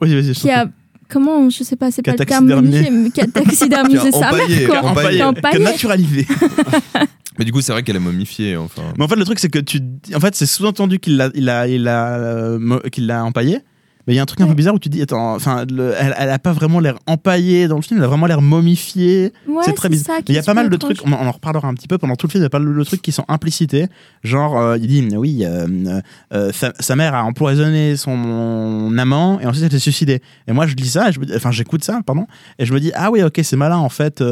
Oui, 0.00 0.14
vas-y, 0.14 0.34
je 0.34 0.40
qui 0.40 0.50
a. 0.50 0.68
Comment 1.08 1.48
Je 1.48 1.62
sais 1.64 1.76
pas, 1.76 1.90
c'est 1.90 2.06
a 2.06 2.12
pas 2.12 2.18
le 2.22 2.26
terme 2.26 2.46
momifié, 2.48 2.90
mais 2.90 3.10
qui 3.10 3.20
a 3.22 3.24
a 3.24 3.26
taxidermisé 3.28 4.10
sa 4.12 4.28
empaillé, 4.28 4.66
mère, 4.66 4.68
quoi. 4.80 4.90
empaillé. 4.90 5.08
Qui 5.08 5.14
a 5.14 5.16
Qui 5.16 5.22
a 5.22 5.28
empaillé. 5.28 5.64
naturalisé. 5.64 6.26
Mais 7.38 7.44
du 7.44 7.52
coup, 7.52 7.60
c'est 7.60 7.70
vrai 7.72 7.82
qu'elle 7.84 7.94
est 7.96 8.00
momifiée. 8.00 8.56
Enfin. 8.56 8.82
Mais 8.98 9.04
en 9.04 9.08
fait, 9.08 9.14
le 9.16 9.24
truc, 9.24 9.38
c'est 9.38 9.48
que 9.48 9.60
tu. 9.60 9.80
En 10.14 10.18
fait, 10.20 10.34
c'est 10.34 10.44
sous-entendu 10.44 10.98
qu'il 10.98 11.16
l'a, 11.16 11.30
il 11.34 11.48
a, 11.48 11.68
il 11.68 11.86
a, 11.86 12.16
euh, 12.18 12.58
mo- 12.58 12.80
qu'il 12.90 13.06
l'a 13.06 13.24
empaillé. 13.24 13.60
Mais 14.08 14.14
il 14.14 14.16
y 14.16 14.20
a 14.20 14.22
un 14.22 14.26
truc 14.26 14.40
un 14.40 14.46
peu 14.46 14.54
bizarre 14.54 14.74
où 14.74 14.78
tu 14.78 14.88
dis, 14.88 15.02
attends, 15.02 15.34
enfin, 15.34 15.66
le- 15.70 15.92
elle, 15.98 16.14
elle 16.18 16.30
a 16.30 16.38
pas 16.38 16.52
vraiment 16.52 16.80
l'air 16.80 16.98
empaillée 17.06 17.68
dans 17.68 17.76
le 17.76 17.82
film, 17.82 18.00
elle 18.00 18.04
a 18.04 18.06
vraiment 18.08 18.24
l'air 18.24 18.40
momifiée. 18.40 19.34
Ouais, 19.46 19.62
c'est 19.66 19.74
très 19.74 19.90
bizarre. 19.90 20.20
il 20.26 20.34
y 20.34 20.38
a 20.38 20.42
pas 20.42 20.54
mal 20.54 20.70
de 20.70 20.76
trucs, 20.78 21.04
on 21.04 21.12
en, 21.12 21.30
reparlera 21.30 21.68
un 21.68 21.74
petit 21.74 21.88
peu 21.88 21.98
pendant 21.98 22.16
tout 22.16 22.26
le 22.26 22.30
film, 22.30 22.40
il 22.40 22.44
y 22.44 22.46
a 22.46 22.48
pas 22.48 22.58
mal 22.58 22.74
de 22.74 22.84
trucs 22.84 23.02
qui 23.02 23.12
sont 23.12 23.26
implicités. 23.28 23.86
Genre, 24.22 24.58
euh, 24.58 24.78
il 24.78 24.86
dit, 24.86 25.06
oui, 25.14 25.42
euh, 25.44 26.00
euh, 26.32 26.50
sa, 26.54 26.72
sa 26.80 26.96
mère 26.96 27.14
a 27.14 27.22
empoisonné 27.24 27.98
son 27.98 28.96
amant 28.96 29.40
et 29.40 29.46
ensuite 29.46 29.64
elle 29.64 29.72
s'est 29.72 29.78
suicidée. 29.78 30.22
Et 30.46 30.52
moi, 30.52 30.66
je 30.66 30.74
lis 30.74 30.88
ça, 30.88 31.10
et 31.10 31.12
je 31.12 31.20
enfin, 31.36 31.50
j'écoute 31.50 31.84
ça, 31.84 32.00
pardon, 32.06 32.26
et 32.58 32.64
je 32.64 32.72
me 32.72 32.80
dis, 32.80 32.90
ah 32.94 33.10
oui, 33.10 33.22
ok, 33.22 33.38
c'est 33.42 33.56
malin, 33.56 33.76
en 33.76 33.90
fait, 33.90 34.24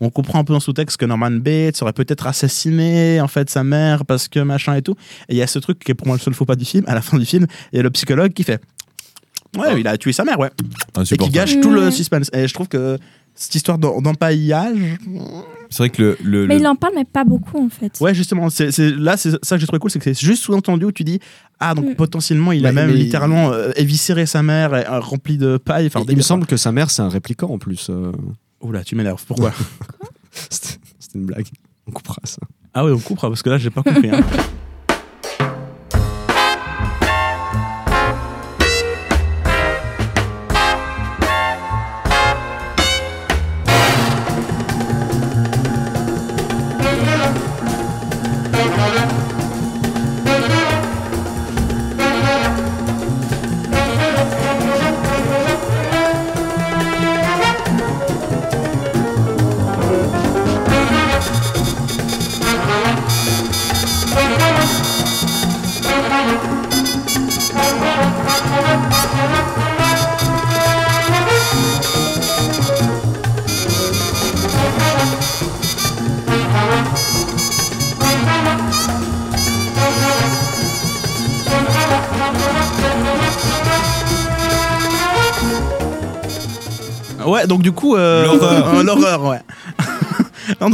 on 0.00 0.10
comprend 0.10 0.40
un 0.40 0.44
peu 0.44 0.54
en 0.56 0.60
sous-texte 0.60 0.96
que 0.96 1.06
Norman 1.06 1.30
Bates 1.30 1.80
aurait 1.82 1.92
peut-être 1.92 2.26
assassiné, 2.26 3.20
en 3.20 3.28
fait, 3.28 3.48
sa 3.48 3.62
mère 3.62 4.04
parce 4.04 4.26
que 4.26 4.40
machin 4.40 4.74
et 4.74 4.82
tout. 4.82 4.96
Et 5.28 5.34
il 5.34 5.36
y 5.36 5.42
a 5.42 5.46
ce 5.46 5.60
truc 5.60 5.78
qui 5.78 5.92
est 5.92 5.94
pour 5.94 6.08
moi 6.08 6.16
le 6.16 6.20
seul 6.20 6.34
faux 6.34 6.46
pas 6.46 6.56
du 6.56 6.64
film, 6.64 6.82
à 6.88 6.96
la 6.96 7.00
fin 7.00 7.16
du 7.16 7.26
film, 7.26 7.46
il 7.72 7.76
y 7.76 7.78
a 7.78 7.84
le 7.84 7.90
psychologue 7.90 8.32
qui 8.32 8.42
fait, 8.42 8.60
ouais, 9.58 9.80
il 9.80 9.86
a 9.86 9.96
tué 9.98 10.12
sa 10.12 10.24
mère, 10.24 10.38
ouais 10.38 10.50
et 11.10 11.16
qui 11.16 11.28
gâche 11.30 11.60
tout 11.60 11.70
le 11.70 11.90
suspense. 11.90 12.30
Et 12.32 12.46
je 12.48 12.54
trouve 12.54 12.68
que 12.68 12.98
cette 13.34 13.54
histoire 13.54 13.78
d'em- 13.78 14.02
d'empaillage. 14.02 14.76
C'est 15.70 15.78
vrai 15.84 15.90
que 15.90 16.02
le. 16.02 16.16
le- 16.22 16.46
Mais 16.48 16.56
le- 16.56 16.60
il 16.62 16.66
en 16.66 16.74
parle, 16.76 16.94
mais 16.96 17.04
pas 17.04 17.24
beaucoup 17.24 17.64
en 17.64 17.68
fait. 17.68 17.92
Ouais, 18.00 18.12
justement, 18.14 18.50
c'est 18.50 18.70
là, 18.80 19.16
c'est 19.16 19.30
ça 19.44 19.56
que 19.56 19.60
j'ai 19.60 19.66
trouvé 19.66 19.78
cool, 19.78 19.90
c'est 19.90 19.98
que 20.00 20.12
c'est 20.12 20.18
juste 20.26 20.42
sous-entendu 20.42 20.84
où 20.86 20.92
tu 20.92 21.04
dis 21.04 21.20
Ah, 21.60 21.74
donc 21.74 21.90
Mm. 21.90 21.94
potentiellement, 21.94 22.52
il 22.52 22.66
a 22.66 22.72
même 22.72 22.88
mais- 22.90 22.96
littéralement 22.96 23.52
euh, 23.52 23.70
éviscéré 23.76 24.26
sa 24.26 24.42
mère, 24.42 24.74
euh, 24.74 24.98
remplie 25.00 25.38
de 25.38 25.56
paille. 25.58 25.86
Enfin, 25.86 26.02
il 26.08 26.16
me 26.16 26.22
semble 26.22 26.46
que 26.46 26.56
sa 26.56 26.72
mère, 26.72 26.90
c'est 26.90 27.02
un 27.02 27.08
répliquant 27.08 27.48
en 27.50 27.58
plus. 27.58 27.86
euh. 27.90 28.12
Oula, 28.62 28.82
tu 28.84 28.94
m'énerves. 28.96 29.24
Pourquoi? 29.26 29.52
C'était 30.32 30.78
c'était 30.98 31.18
une 31.18 31.26
blague. 31.26 31.46
On 31.86 31.92
coupera 31.92 32.18
ça. 32.24 32.38
Ah 32.74 32.84
oui, 32.84 32.92
on 32.92 32.98
coupera 32.98 33.28
parce 33.28 33.42
que 33.42 33.50
là, 33.50 33.58
j'ai 33.58 33.70
pas 33.70 33.82
compris. 33.82 34.10
hein. 34.10 34.20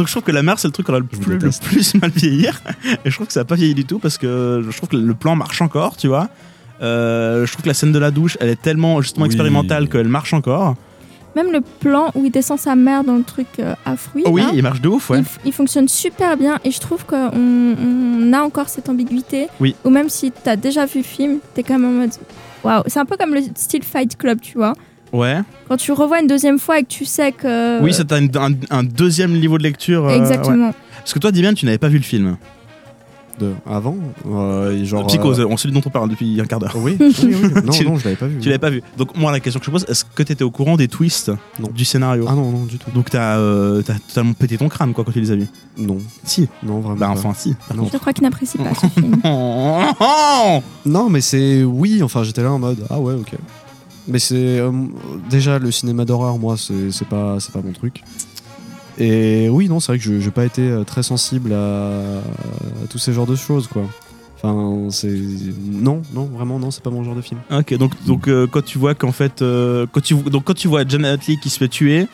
donc 0.07 0.09
je 0.09 0.13
trouve 0.13 0.23
que 0.23 0.33
la 0.33 0.43
mère, 0.45 0.59
c'est 0.59 0.69
le 0.69 0.73
truc 0.73 0.87
qu'on 0.87 0.95
a 0.95 0.99
le 1.01 1.05
plus, 1.05 1.19
le 1.27 1.37
déteste. 1.39 1.65
plus 1.65 1.95
mal 1.97 2.11
vieillir. 2.15 2.61
Et 3.05 3.11
je 3.11 3.15
trouve 3.15 3.27
que 3.27 3.33
ça 3.33 3.41
a 3.41 3.45
pas 3.45 3.57
vieilli 3.57 3.75
du 3.75 3.85
tout 3.85 3.99
parce 3.99 4.19
que 4.19 4.65
je 4.69 4.77
trouve 4.77 4.89
que 4.89 4.97
le 4.97 5.15
plan 5.15 5.35
marche 5.35 5.61
encore, 5.61 5.97
tu 5.97 6.07
vois. 6.07 6.29
Euh, 6.83 7.45
je 7.47 7.53
trouve 7.53 7.63
que 7.65 7.69
la 7.69 7.75
scène 7.75 7.91
de 7.93 7.99
la 7.99 8.11
douche, 8.13 8.37
elle 8.41 8.51
est 8.51 8.61
tellement 8.63 9.01
justement 9.01 9.25
Oui. 9.25 9.29
expérimentale 9.31 9.89
qu'elle 9.89 10.07
marche 10.09 10.33
encore. 10.33 10.77
Même 11.35 11.51
le 11.53 11.61
plan 11.61 12.11
où 12.15 12.25
il 12.25 12.31
descend 12.31 12.59
sa 12.59 12.77
mère 12.77 13.03
dans 13.05 13.17
le 13.17 13.23
truc 13.25 13.47
euh, 13.59 13.75
à 13.85 13.97
fruits, 13.97 14.23
Oh 14.27 14.31
oui, 14.31 14.43
là, 14.43 14.51
il 14.55 14.63
marche 14.63 14.81
de 14.81 14.89
ouf, 14.89 15.11
ouais. 15.11 15.23
il 15.45 15.53
fonctionne 15.53 15.89
super 15.89 16.37
bien 16.37 16.59
et 16.65 16.71
je 16.71 16.79
trouve 16.81 17.05
qu'on 17.05 17.31
on 17.35 18.33
a 18.33 18.41
encore 18.41 18.69
cette 18.69 18.89
ambiguïté. 18.89 19.49
Oui. 19.61 19.75
Ou 19.85 19.91
même 19.91 20.09
si 20.09 20.31
t'as 20.31 20.57
déjà 20.57 20.87
vu 20.87 20.99
le 21.01 21.05
film, 21.05 21.39
t'es 21.55 21.63
quand 21.63 21.79
même 21.79 21.85
en 21.89 21.93
mode 22.01 22.11
waouh. 22.65 22.83
C'est 22.87 23.01
un 23.01 23.05
peu 23.05 23.17
comme 23.19 23.35
le 23.35 23.41
style 23.55 23.83
Fight 23.83 24.17
Club, 24.17 24.41
tu 24.41 24.57
vois. 24.57 24.73
Ouais. 25.13 25.39
Quand 25.69 25.77
tu 25.77 25.93
revois 25.93 26.21
une 26.21 26.27
deuxième 26.27 26.59
fois 26.59 26.79
et 26.79 26.83
que 26.83 26.89
tu 26.89 27.05
sais 27.05 27.33
que. 27.33 27.81
Oui, 27.83 27.93
ça 27.95 28.05
t'a 28.05 28.17
un, 28.17 28.51
un 28.71 28.83
deuxième 28.83 29.33
niveau 29.33 29.59
de 29.59 29.63
lecture. 29.63 30.07
euh, 30.07 30.17
Exactement. 30.17 30.69
ouais. 30.69 30.75
Parce 30.99 31.15
que 31.15 31.19
toi, 31.19 31.31
Diane, 31.33 31.55
tu 31.55 31.65
n'avais 31.67 31.79
pas 31.79 31.89
vu 31.89 31.99
le 31.99 32.05
film. 32.05 32.37
De 33.39 33.53
avant 33.67 33.95
euh, 34.31 34.83
genre, 34.87 35.07
Psychose, 35.09 35.41
euh, 35.41 35.47
on 35.47 35.59
celui 35.59 35.75
dont 35.75 35.83
on 35.85 35.91
parle 35.91 36.09
depuis 36.09 36.41
un 36.41 36.47
quart 36.47 36.59
d'heure. 36.59 36.73
Oui, 36.77 36.97
oui, 37.01 37.13
oui. 37.23 37.35
Non, 37.67 37.71
Tu- 37.71 37.85
non, 37.85 37.97
je 37.99 38.05
l'avais 38.05 38.17
pas 38.17 38.27
vu. 38.29 38.39
Tu 38.41 38.49
l'avais 38.49 38.59
pas 38.59 38.71
vu. 38.71 38.83
Donc 38.97 39.15
moi 39.15 39.31
la 39.31 39.41
question 39.41 39.61
que 39.61 39.67
je 39.67 39.71
pose, 39.71 39.85
est-ce 39.91 40.07
que 40.07 40.23
tu 40.23 40.33
étais 40.33 40.43
au 40.43 40.51
courant 40.51 40.77
des 40.77 40.89
twists 40.89 41.31
Non. 41.61 41.69
du 41.69 41.85
scénario 41.85 42.25
Ah 42.31 42.35
non, 42.35 42.51
non, 42.51 42.65
du 42.65 42.79
tout. 42.79 42.91
Donc 42.93 43.11
t'as 43.11 43.37
euh, 43.37 43.83
t'as 43.83 43.93
totalement 44.09 44.33
pété 44.33 44.57
ton 44.57 44.71
crâne 44.71 44.95
quoi 44.95 45.05
quand 45.05 45.13
tu 45.13 45.21
les 45.21 45.33
as 45.33 45.37
vus. 45.37 45.49
Non, 45.77 45.99
Si. 46.25 46.49
non, 46.63 46.81
vraiment. 46.81 46.97
Bah 46.97 47.07
pas. 47.09 47.13
enfin 47.13 47.35
si. 47.37 47.55
Non. 47.75 47.87
Je 47.93 47.99
crois 47.99 48.15
qu'il 48.15 48.25
n'apprécie 48.25 48.57
pas 48.57 48.73
ce 48.75 48.87
film. 49.01 49.17
Non, 50.87 51.11
mais 51.11 51.21
c'est. 51.21 51.63
Oui, 51.63 52.03
enfin, 52.03 52.23
j'étais 52.25 52.43
là 52.43 52.53
en 52.53 52.59
mode. 52.59 52.87
Ah 52.89 52.99
ouais, 52.99 53.13
ok. 53.15 53.33
Mais 54.09 54.19
c'est. 54.19 54.35
euh, 54.61 54.71
déjà, 55.31 55.59
le 55.59 55.71
cinéma 55.71 56.05
d'horreur, 56.05 56.39
moi, 56.39 56.57
c'est 56.57 57.09
pas, 57.09 57.39
pas 57.53 57.63
mon 57.63 57.73
truc. 57.73 58.03
Et 58.99 59.49
oui, 59.51 59.69
non, 59.69 59.81
c'est 59.81 59.93
vrai 59.93 59.99
que 59.99 60.05
je 60.05 60.13
n'ai 60.13 60.31
pas 60.31 60.45
été 60.45 60.63
euh, 60.63 60.85
très 60.85 61.03
sensible 61.03 61.53
à, 61.53 62.19
à 62.19 62.87
tous 62.89 62.99
ces 62.99 63.13
genres 63.13 63.27
de 63.27 63.37
choses, 63.37 63.67
quoi. 63.67 63.83
Enfin, 64.37 64.89
c'est. 64.91 65.13
Non, 65.71 66.03
non, 66.15 66.25
vraiment, 66.27 66.59
non, 66.59 66.71
c'est 66.71 66.83
pas 66.83 66.91
mon 66.91 67.05
genre 67.05 67.15
de 67.17 67.21
film. 67.23 67.41
Ok 67.51 67.75
donc 67.77 67.93
donc 68.07 68.29
euh, 68.29 68.47
quand 68.47 68.65
tu 68.65 68.79
vois 68.79 68.95
qu'en 68.95 69.13
fait 69.13 69.41
quand 69.93 70.01
tu 70.03 70.15
donc 70.15 70.45
quand 70.45 70.55
tu 70.55 70.69
vois 70.69 70.87
Janet 70.87 71.27
Lee 71.27 71.39
qui 71.43 71.51
se 71.51 71.59
fait 71.59 71.69
tuer, 71.69 72.07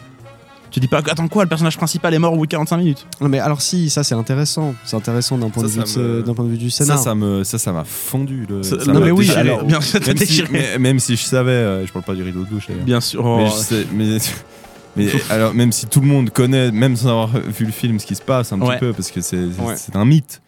tu 0.72 0.80
dis 0.80 0.88
pas 0.88 0.98
attends 0.98 1.28
quoi 1.28 1.44
le 1.44 1.48
personnage 1.48 1.76
principal 1.76 2.12
est 2.14 2.18
mort 2.18 2.32
au 2.32 2.36
bout 2.36 2.46
de 2.46 2.50
45 2.50 2.76
minutes? 2.78 3.06
Non, 3.20 3.28
mais 3.28 3.38
alors, 3.38 3.60
si, 3.62 3.90
ça, 3.90 4.02
c'est 4.02 4.14
intéressant. 4.14 4.74
C'est 4.84 4.96
intéressant 4.96 5.38
d'un 5.38 5.50
point, 5.50 5.62
Ça, 5.62 5.68
de 5.68 5.72
vue 5.82 5.86
ça 5.86 6.00
de- 6.00 6.04
me- 6.04 6.22
d'un 6.22 6.34
point 6.34 6.44
de 6.44 6.50
vue 6.50 6.58
du 6.58 6.70
Ça, 6.70 6.84
scénar. 6.84 6.98
ça 6.98 7.14
me, 7.14 7.44
ça, 7.44 7.58
ça 7.58 7.72
m'a 7.72 7.84
fondu. 7.84 8.46
Le, 8.48 8.62
Ça- 8.62 8.80
ça 8.80 8.86
non, 8.92 8.98
m'a 9.00 9.06
mais 9.06 9.10
oui, 9.12 9.26
déchiré. 9.26 9.40
alors, 9.40 9.64
bien 9.64 9.80
sûr, 9.80 10.02
ça 10.02 10.12
même, 10.14 10.16
si, 10.24 10.42
mais- 10.50 10.78
même 10.78 10.98
si 10.98 11.14
je 11.16 11.22
savais, 11.22 11.50
euh, 11.52 11.86
je 11.86 11.92
parle 11.92 12.04
pas 12.04 12.14
du 12.14 12.22
rideau 12.22 12.44
de 12.44 12.48
douche. 12.48 12.68
Bien 12.84 13.00
sûr. 13.00 13.24
oh. 13.24 13.36
Mais, 13.38 13.46
je 13.46 13.52
sais- 13.52 13.86
mais, 13.92 14.18
mais 14.96 15.08
alors, 15.30 15.52
même 15.54 15.72
si 15.72 15.86
tout 15.86 16.00
le 16.00 16.06
monde 16.06 16.30
connaît, 16.30 16.70
même 16.72 16.96
sans 16.96 17.08
avoir 17.10 17.28
vu 17.28 17.66
le 17.66 17.72
film, 17.72 17.98
ce 17.98 18.06
qui 18.06 18.14
se 18.14 18.22
passe 18.22 18.52
un 18.52 18.60
Ouais. 18.60 18.74
petit 18.76 18.80
peu, 18.80 18.92
parce 18.92 19.10
que 19.10 19.20
c'est 19.20 19.52
c'est- 19.52 19.62
Ouais. 19.62 19.74
un 19.94 20.04
mythe. 20.04 20.40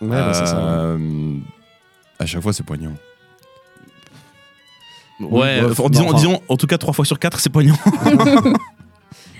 Ouais, 0.00 0.08
bah, 0.08 0.32
c'est 0.34 0.46
ça. 0.46 0.56
ouais. 0.56 0.62
Euh, 0.66 1.34
à 2.18 2.26
chaque 2.26 2.42
fois, 2.42 2.52
c'est 2.52 2.64
poignant. 2.64 2.92
Ouais, 5.20 5.60
disons, 5.68 5.84
enfin. 6.06 6.16
disons 6.16 6.40
en 6.48 6.56
tout 6.56 6.68
cas 6.68 6.78
3 6.78 6.92
fois 6.94 7.04
sur 7.04 7.18
4 7.18 7.40
c'est 7.40 7.50
poignant. 7.50 7.76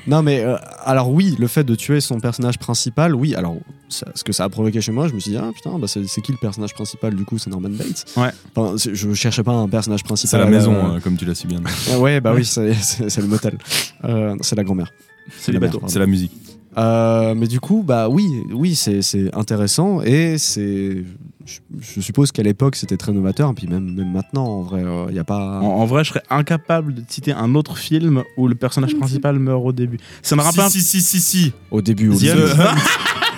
Non, 0.09 0.23
mais 0.23 0.41
euh, 0.41 0.57
alors 0.85 1.11
oui, 1.13 1.37
le 1.39 1.47
fait 1.47 1.65
de 1.65 1.75
tuer 1.75 2.01
son 2.01 2.19
personnage 2.19 2.59
principal, 2.59 3.15
oui, 3.15 3.35
alors 3.35 3.57
ça- 3.89 4.07
ce 4.15 4.25
que 4.25 4.33
ça 4.33 4.45
a 4.45 4.49
provoqué 4.49 4.81
chez 4.81 4.91
moi, 4.91 5.07
je 5.07 5.13
me 5.15 5.21
suis 5.21 5.33
dit, 5.33 5.37
ah 5.37 5.51
putain, 5.55 5.79
bah, 5.79 5.87
c'est 5.87 6.07
c'est 6.09 6.21
qui 6.23 6.33
le 6.33 6.39
personnage 6.39 6.73
principal 6.75 7.15
du 7.15 7.25
coup 7.25 7.39
C'est 7.39 7.51
Norman 7.51 7.69
Bates. 7.71 8.05
Ouais. 8.17 8.31
Enfin, 8.57 8.77
c'est- 8.79 8.95
je 8.95 9.13
cherchais 9.13 9.43
pas 9.43 9.53
un 9.53 9.69
personnage 9.69 10.01
C'est 10.01 10.07
principal. 10.07 10.41
la 10.41 10.47
à 10.47 10.51
maison, 10.51 10.73
euh, 10.75 10.97
euh, 10.97 11.01
comme 11.01 11.17
tu 11.17 11.25
l'as 11.27 11.35
si 11.35 11.47
bien 11.47 11.61
dit. 11.61 11.65
Ouais, 12.01 12.21
bah 12.21 12.33
oui, 12.35 12.45
c'est 12.45 12.73
c'est- 12.75 13.09
c'est 13.11 13.21
le 13.21 13.27
motel. 13.29 13.59
Euh, 14.05 14.35
c'est 14.41 14.57
la 14.57 14.65
grand-mère. 14.65 14.91
C'est 15.39 15.53
les 15.53 15.59
la 15.61 15.67
bateaux. 15.67 15.83
C'est 15.89 15.99
la 15.99 16.07
musique. 16.07 16.33
Euh, 16.79 17.35
mais 17.35 17.47
du 17.47 17.61
coup, 17.61 17.83
bah 17.85 18.09
oui, 18.09 18.27
oui, 18.53 18.75
c'est 18.77 19.03
c'est 19.03 19.35
intéressant 19.35 20.01
et 20.03 20.39
c'est. 20.39 21.05
Je, 21.49 21.61
je 21.81 22.01
suppose 22.01 22.31
qu'à 22.31 22.43
l'époque 22.43 22.77
c'était 22.77 22.97
très 22.97 23.13
novateur, 23.13 23.51
et 23.51 23.55
puis 23.55 23.67
même, 23.67 23.95
même 23.95 24.13
maintenant, 24.13 24.45
en 24.45 24.63
vrai, 24.63 24.85
il 25.09 25.17
y 25.17 25.19
a 25.19 25.25
pas. 25.25 25.61
En, 25.61 25.81
en 25.81 25.87
vrai, 25.87 26.05
je 26.05 26.11
serais 26.11 26.23
incapable 26.31 26.95
de 26.95 27.03
citer 27.09 27.33
un 27.33 27.55
autre 27.55 27.79
film 27.79 28.23
où 28.37 28.47
le 28.49 28.55
personnage 28.55 28.95
principal 28.97 29.39
meurt 29.39 29.63
au 29.65 29.73
début. 29.73 29.99
Ça 30.23 30.37
me 30.37 30.43
rappelle 30.43 30.65
un 30.65 30.69
Si, 30.69 30.83
si, 30.83 31.01
si, 31.01 31.21
si, 31.21 31.21
si. 31.21 31.53
Au 31.71 31.81
début, 31.81 32.11
au. 32.11 32.15
Hunt. 32.15 32.77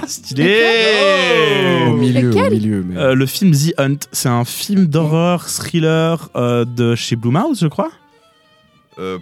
Stylé 0.07 1.87
Au 1.89 1.95
milieu, 1.95 2.31
au 2.35 2.51
milieu. 2.51 2.85
Mais... 2.87 2.97
Euh, 2.97 3.15
le 3.15 3.27
film 3.27 3.53
The 3.53 3.79
Hunt, 3.79 3.99
c'est 4.13 4.29
un 4.29 4.45
film 4.45 4.87
d'horreur 4.87 5.49
thriller 5.49 6.31
euh, 6.35 6.65
de 6.65 6.95
chez 6.95 7.17
Blumhouse, 7.17 7.61
je 7.61 7.69
crois. 7.69 7.91
Euh, 8.99 9.19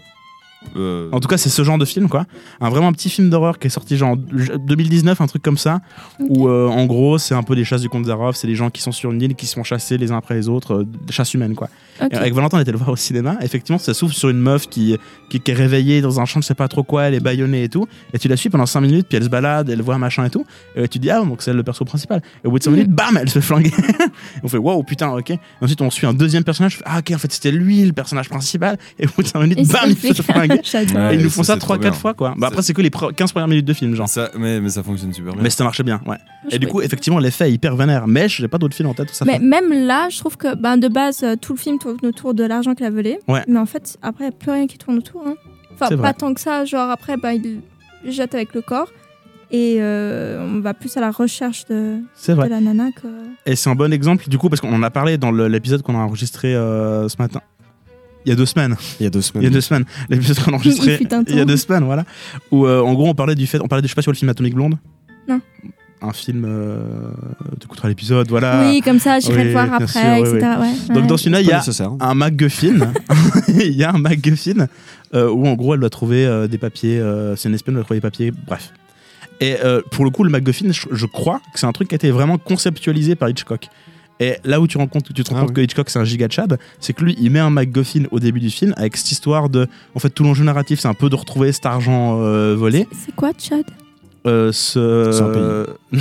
euh, 0.76 1.08
En 1.12 1.20
tout 1.20 1.28
cas, 1.28 1.36
c'est 1.36 1.48
ce 1.48 1.62
genre 1.62 1.78
de 1.78 1.84
film, 1.84 2.08
quoi. 2.08 2.26
Un 2.60 2.70
vraiment 2.70 2.92
petit 2.92 3.10
film 3.10 3.30
d'horreur 3.30 3.58
qui 3.58 3.66
est 3.66 3.70
sorti 3.70 3.96
genre 3.96 4.10
en 4.10 4.16
2019, 4.16 5.20
un 5.20 5.26
truc 5.26 5.42
comme 5.42 5.58
ça, 5.58 5.80
où 6.20 6.48
euh, 6.48 6.68
en 6.68 6.86
gros, 6.86 7.18
c'est 7.18 7.34
un 7.34 7.42
peu 7.42 7.54
des 7.54 7.64
chasses 7.64 7.82
du 7.82 7.88
comte 7.88 8.06
Zaroff, 8.06 8.36
c'est 8.36 8.46
des 8.46 8.54
gens 8.54 8.70
qui 8.70 8.82
sont 8.82 8.92
sur 8.92 9.12
une 9.12 9.22
île 9.22 9.34
qui 9.34 9.46
se 9.46 9.54
font 9.54 9.64
chasser 9.64 9.98
les 9.98 10.12
uns 10.12 10.16
après 10.16 10.34
les 10.34 10.48
autres, 10.48 10.80
euh, 10.80 10.84
des 10.84 11.12
chasses 11.12 11.34
humaines, 11.34 11.54
quoi. 11.54 11.68
Avec 12.00 12.34
Valentin, 12.34 12.58
on 12.58 12.60
était 12.60 12.72
le 12.72 12.78
voir 12.78 12.90
au 12.90 12.96
cinéma. 12.96 13.36
Effectivement, 13.42 13.78
ça 13.78 13.94
s'ouvre 13.94 14.12
sur 14.14 14.28
une 14.28 14.38
meuf 14.38 14.68
qui, 14.68 14.96
qui, 15.28 15.40
qui 15.40 15.50
est 15.50 15.54
réveillée 15.54 16.00
dans 16.00 16.20
un 16.20 16.24
champ, 16.24 16.40
je 16.40 16.46
sais 16.46 16.54
pas 16.54 16.68
trop 16.68 16.82
quoi, 16.82 17.04
elle 17.04 17.14
est 17.14 17.20
baïonnée 17.20 17.64
et 17.64 17.68
tout. 17.68 17.86
Et 18.12 18.18
tu 18.18 18.28
la 18.28 18.36
suis 18.36 18.50
pendant 18.50 18.66
5 18.66 18.80
minutes, 18.80 19.06
puis 19.08 19.16
elle 19.16 19.24
se 19.24 19.28
balade, 19.28 19.68
elle 19.70 19.82
voit 19.82 19.94
un 19.94 19.98
machin 19.98 20.24
et 20.24 20.30
tout. 20.30 20.44
Et 20.76 20.82
tu 20.88 20.98
te 20.98 21.02
dis, 21.02 21.10
ah, 21.10 21.20
donc 21.20 21.42
c'est 21.42 21.52
le 21.52 21.62
perso 21.62 21.84
principal. 21.84 22.22
Et 22.44 22.46
au 22.46 22.50
bout 22.50 22.58
de 22.58 22.64
5 22.64 22.70
Mhm. 22.70 22.76
minutes, 22.76 22.92
bam, 22.92 23.16
elle 23.20 23.28
se 23.28 23.34
fait 23.40 23.46
flinguer. 23.46 23.68
Et 23.70 23.82
on 24.42 24.48
fait, 24.48 24.58
wow, 24.58 24.82
putain, 24.82 25.08
ok. 25.10 25.30
Et 25.30 25.38
ensuite, 25.60 25.80
on 25.82 25.90
suit 25.90 26.06
un 26.06 26.14
deuxième 26.14 26.44
personnage. 26.44 26.72
je 26.72 26.76
fais, 26.78 26.84
ah, 26.86 26.98
ok, 26.98 27.12
en 27.14 27.18
fait, 27.18 27.32
c'était 27.32 27.50
lui 27.52 27.84
le 27.84 27.92
personnage 27.92 28.28
principal. 28.28 28.78
Et 28.98 29.06
au 29.06 29.10
bout 29.16 29.22
de 29.22 29.28
5 29.28 29.40
minutes, 29.40 29.58
Et 29.58 29.64
bam, 29.64 29.82
il 29.86 29.96
se 29.96 30.12
fait- 30.12 30.22
flinguer. 30.22 30.60
Ouais, 30.98 31.14
et 31.14 31.18
ils 31.18 31.22
nous 31.22 31.30
font 31.30 31.42
ça 31.42 31.54
c'est 31.54 31.60
trop 31.60 31.74
3-4 31.74 31.80
bien. 31.80 31.92
fois, 31.92 32.14
quoi. 32.14 32.34
Bah, 32.36 32.48
après, 32.48 32.62
C'est- 32.62 32.72
que 32.74 32.82
les 32.82 32.90
pre- 32.90 33.12
15 33.14 33.32
premières 33.32 33.48
minutes 33.48 33.64
de 33.66 33.72
film, 33.72 33.94
genre. 33.94 34.08
ça, 34.08 34.30
mais, 34.38 34.60
mais 34.60 34.68
ça 34.70 34.82
fonctionne 34.82 35.12
super 35.12 35.32
bien. 35.34 35.42
Mais 35.42 35.50
ça 35.50 35.64
marchait 35.64 35.82
bien, 35.82 36.00
ouais. 36.06 36.16
Et 36.50 36.54
Je 36.54 36.56
du 36.58 36.66
coup, 36.66 36.80
effectivement, 36.80 37.18
l'effet 37.18 37.48
est 37.48 37.52
hyper 37.52 37.76
vénère. 37.76 38.06
Mais 38.06 38.28
j'ai 38.28 38.48
pas 38.48 38.58
d'autres 38.58 38.76
films 38.76 38.88
en 38.88 38.94
tête 38.94 39.10
ça 39.12 39.24
Mais 39.24 39.34
fait. 39.34 39.38
même 39.40 39.72
là, 39.86 40.08
je 40.10 40.18
trouve 40.18 40.36
que 40.36 40.54
ben, 40.54 40.76
de 40.76 40.88
base, 40.88 41.22
euh, 41.22 41.36
tout 41.36 41.52
le 41.54 41.58
film 41.58 41.78
tourne 41.96 42.06
autour 42.08 42.34
de 42.34 42.44
l'argent 42.44 42.74
qu'il 42.74 42.86
a 42.86 42.90
volé. 42.90 43.18
Ouais. 43.28 43.42
Mais 43.48 43.58
en 43.58 43.66
fait, 43.66 43.96
après, 44.02 44.24
il 44.24 44.28
n'y 44.28 44.34
a 44.34 44.38
plus 44.38 44.50
rien 44.50 44.66
qui 44.66 44.78
tourne 44.78 44.98
autour. 44.98 45.22
hein. 45.26 45.34
Enfin, 45.74 45.94
vrai. 45.94 46.08
pas 46.08 46.12
tant 46.12 46.34
que 46.34 46.40
ça. 46.40 46.64
Genre, 46.64 46.90
après, 46.90 47.16
ben, 47.16 47.32
il 47.32 47.60
jette 48.12 48.34
avec 48.34 48.54
le 48.54 48.62
corps. 48.62 48.90
Et 49.50 49.76
euh, 49.80 50.44
on 50.46 50.60
va 50.60 50.74
plus 50.74 50.94
à 50.98 51.00
la 51.00 51.10
recherche 51.10 51.64
de, 51.66 52.00
C'est 52.14 52.32
de 52.32 52.36
vrai. 52.36 52.48
la 52.50 52.60
nana 52.60 52.90
que. 52.92 53.06
Et 53.46 53.56
c'est 53.56 53.70
un 53.70 53.74
bon 53.74 53.92
exemple, 53.92 54.28
du 54.28 54.36
coup, 54.36 54.50
parce 54.50 54.60
qu'on 54.60 54.74
en 54.74 54.82
a 54.82 54.90
parlé 54.90 55.16
dans 55.16 55.30
l'épisode 55.30 55.80
qu'on 55.82 55.94
a 55.94 56.02
enregistré 56.02 56.54
euh, 56.54 57.08
ce 57.08 57.16
matin. 57.18 57.40
Il 58.26 58.28
y 58.28 58.32
a 58.32 58.36
deux 58.36 58.44
semaines. 58.44 58.76
Il 59.00 59.04
y 59.04 59.06
a 59.06 59.10
deux 59.10 59.22
semaines. 59.22 59.42
Il 59.42 59.46
y 59.46 59.48
a 59.48 59.54
deux 59.54 59.60
semaines. 59.62 59.84
L'épisode 60.10 60.38
qu'on 60.40 60.52
a 60.52 60.56
enregistré 60.56 60.98
Il 61.28 61.36
y 61.36 61.40
a 61.40 61.44
deux 61.46 61.56
semaines, 61.56 61.84
voilà. 61.84 62.04
Où 62.50 62.66
euh, 62.66 62.80
en 62.82 62.92
gros 62.92 63.08
on 63.08 63.14
parlait 63.14 63.34
du 63.36 63.46
fait, 63.46 63.58
on 63.62 63.68
parlait 63.68 63.80
de, 63.80 63.86
je 63.86 63.92
sais 63.92 63.96
pas 63.96 64.02
sur 64.02 64.12
le 64.12 64.16
film 64.18 64.28
Atomic 64.28 64.54
Blonde. 64.54 64.76
Non. 65.26 65.40
Un 66.00 66.12
film 66.12 66.44
euh, 66.46 66.80
te 67.58 67.66
coûtera 67.66 67.88
l'épisode, 67.88 68.28
voilà. 68.28 68.62
Oui, 68.68 68.80
comme 68.82 68.98
ça, 68.98 69.18
j'irai 69.20 69.38
Oui, 69.38 69.44
le 69.46 69.50
voir 69.52 69.72
après, 69.74 69.86
sûr, 69.86 70.00
etc. 70.34 70.46
oui. 70.60 70.66
Ouais, 70.88 70.94
Donc 70.94 71.06
dans 71.08 71.16
celui-là, 71.16 71.40
il 71.40 71.46
y 71.48 71.52
a 71.52 71.62
un 72.00 72.14
MacGuffin. 72.14 72.92
Il 73.48 73.76
y 73.76 73.82
a 73.84 73.90
un 73.92 73.98
MacGuffin 73.98 74.66
euh, 75.14 75.28
où 75.30 75.46
en 75.46 75.54
gros 75.54 75.74
elle 75.74 75.80
doit 75.80 75.90
trouver 75.90 76.24
euh, 76.26 76.46
des 76.46 76.58
papiers. 76.58 76.98
euh, 77.00 77.34
c'est 77.36 77.48
une 77.48 77.54
espionne, 77.54 77.74
elle 77.74 77.78
doit 77.80 77.84
trouver 77.84 77.98
des 77.98 78.02
papiers. 78.02 78.32
Bref. 78.46 78.72
Et 79.40 79.56
euh, 79.64 79.80
pour 79.90 80.04
le 80.04 80.10
coup, 80.10 80.24
le 80.24 80.30
MacGuffin, 80.30 80.70
je, 80.72 80.82
je 80.90 81.06
crois 81.06 81.40
que 81.52 81.58
c'est 81.60 81.66
un 81.66 81.72
truc 81.72 81.88
qui 81.88 81.94
a 81.94 81.96
été 81.96 82.10
vraiment 82.10 82.38
conceptualisé 82.38 83.14
par 83.14 83.28
Hitchcock. 83.28 83.66
Et 84.20 84.36
là 84.44 84.60
où 84.60 84.66
tu, 84.66 84.78
rends 84.78 84.88
compte, 84.88 85.12
tu 85.14 85.22
te 85.22 85.30
rends 85.30 85.36
Ah 85.36 85.40
compte 85.42 85.50
oui. 85.50 85.54
que 85.54 85.60
Hitchcock 85.62 85.88
c'est 85.90 85.98
un 86.00 86.04
giga 86.04 86.26
chad, 86.28 86.58
c'est 86.80 86.92
que 86.92 87.04
lui 87.04 87.16
il 87.20 87.30
met 87.30 87.38
un 87.38 87.50
MacGuffin 87.50 88.04
au 88.10 88.18
début 88.18 88.40
du 88.40 88.50
film 88.50 88.74
avec 88.76 88.96
cette 88.96 89.12
histoire 89.12 89.48
de. 89.48 89.68
En 89.94 90.00
fait, 90.00 90.10
tout 90.10 90.24
l'enjeu 90.24 90.42
narratif 90.44 90.80
c'est 90.80 90.88
un 90.88 90.94
peu 90.94 91.08
de 91.08 91.14
retrouver 91.14 91.52
cet 91.52 91.66
argent 91.66 92.20
euh, 92.20 92.54
volé. 92.56 92.86
C'est 93.04 93.14
quoi, 93.14 93.30
Chad 93.38 93.64
Euh, 94.28 94.52
ce... 94.52 95.10
C'est 95.12 95.22
un 95.22 95.30
pays. 95.30 95.42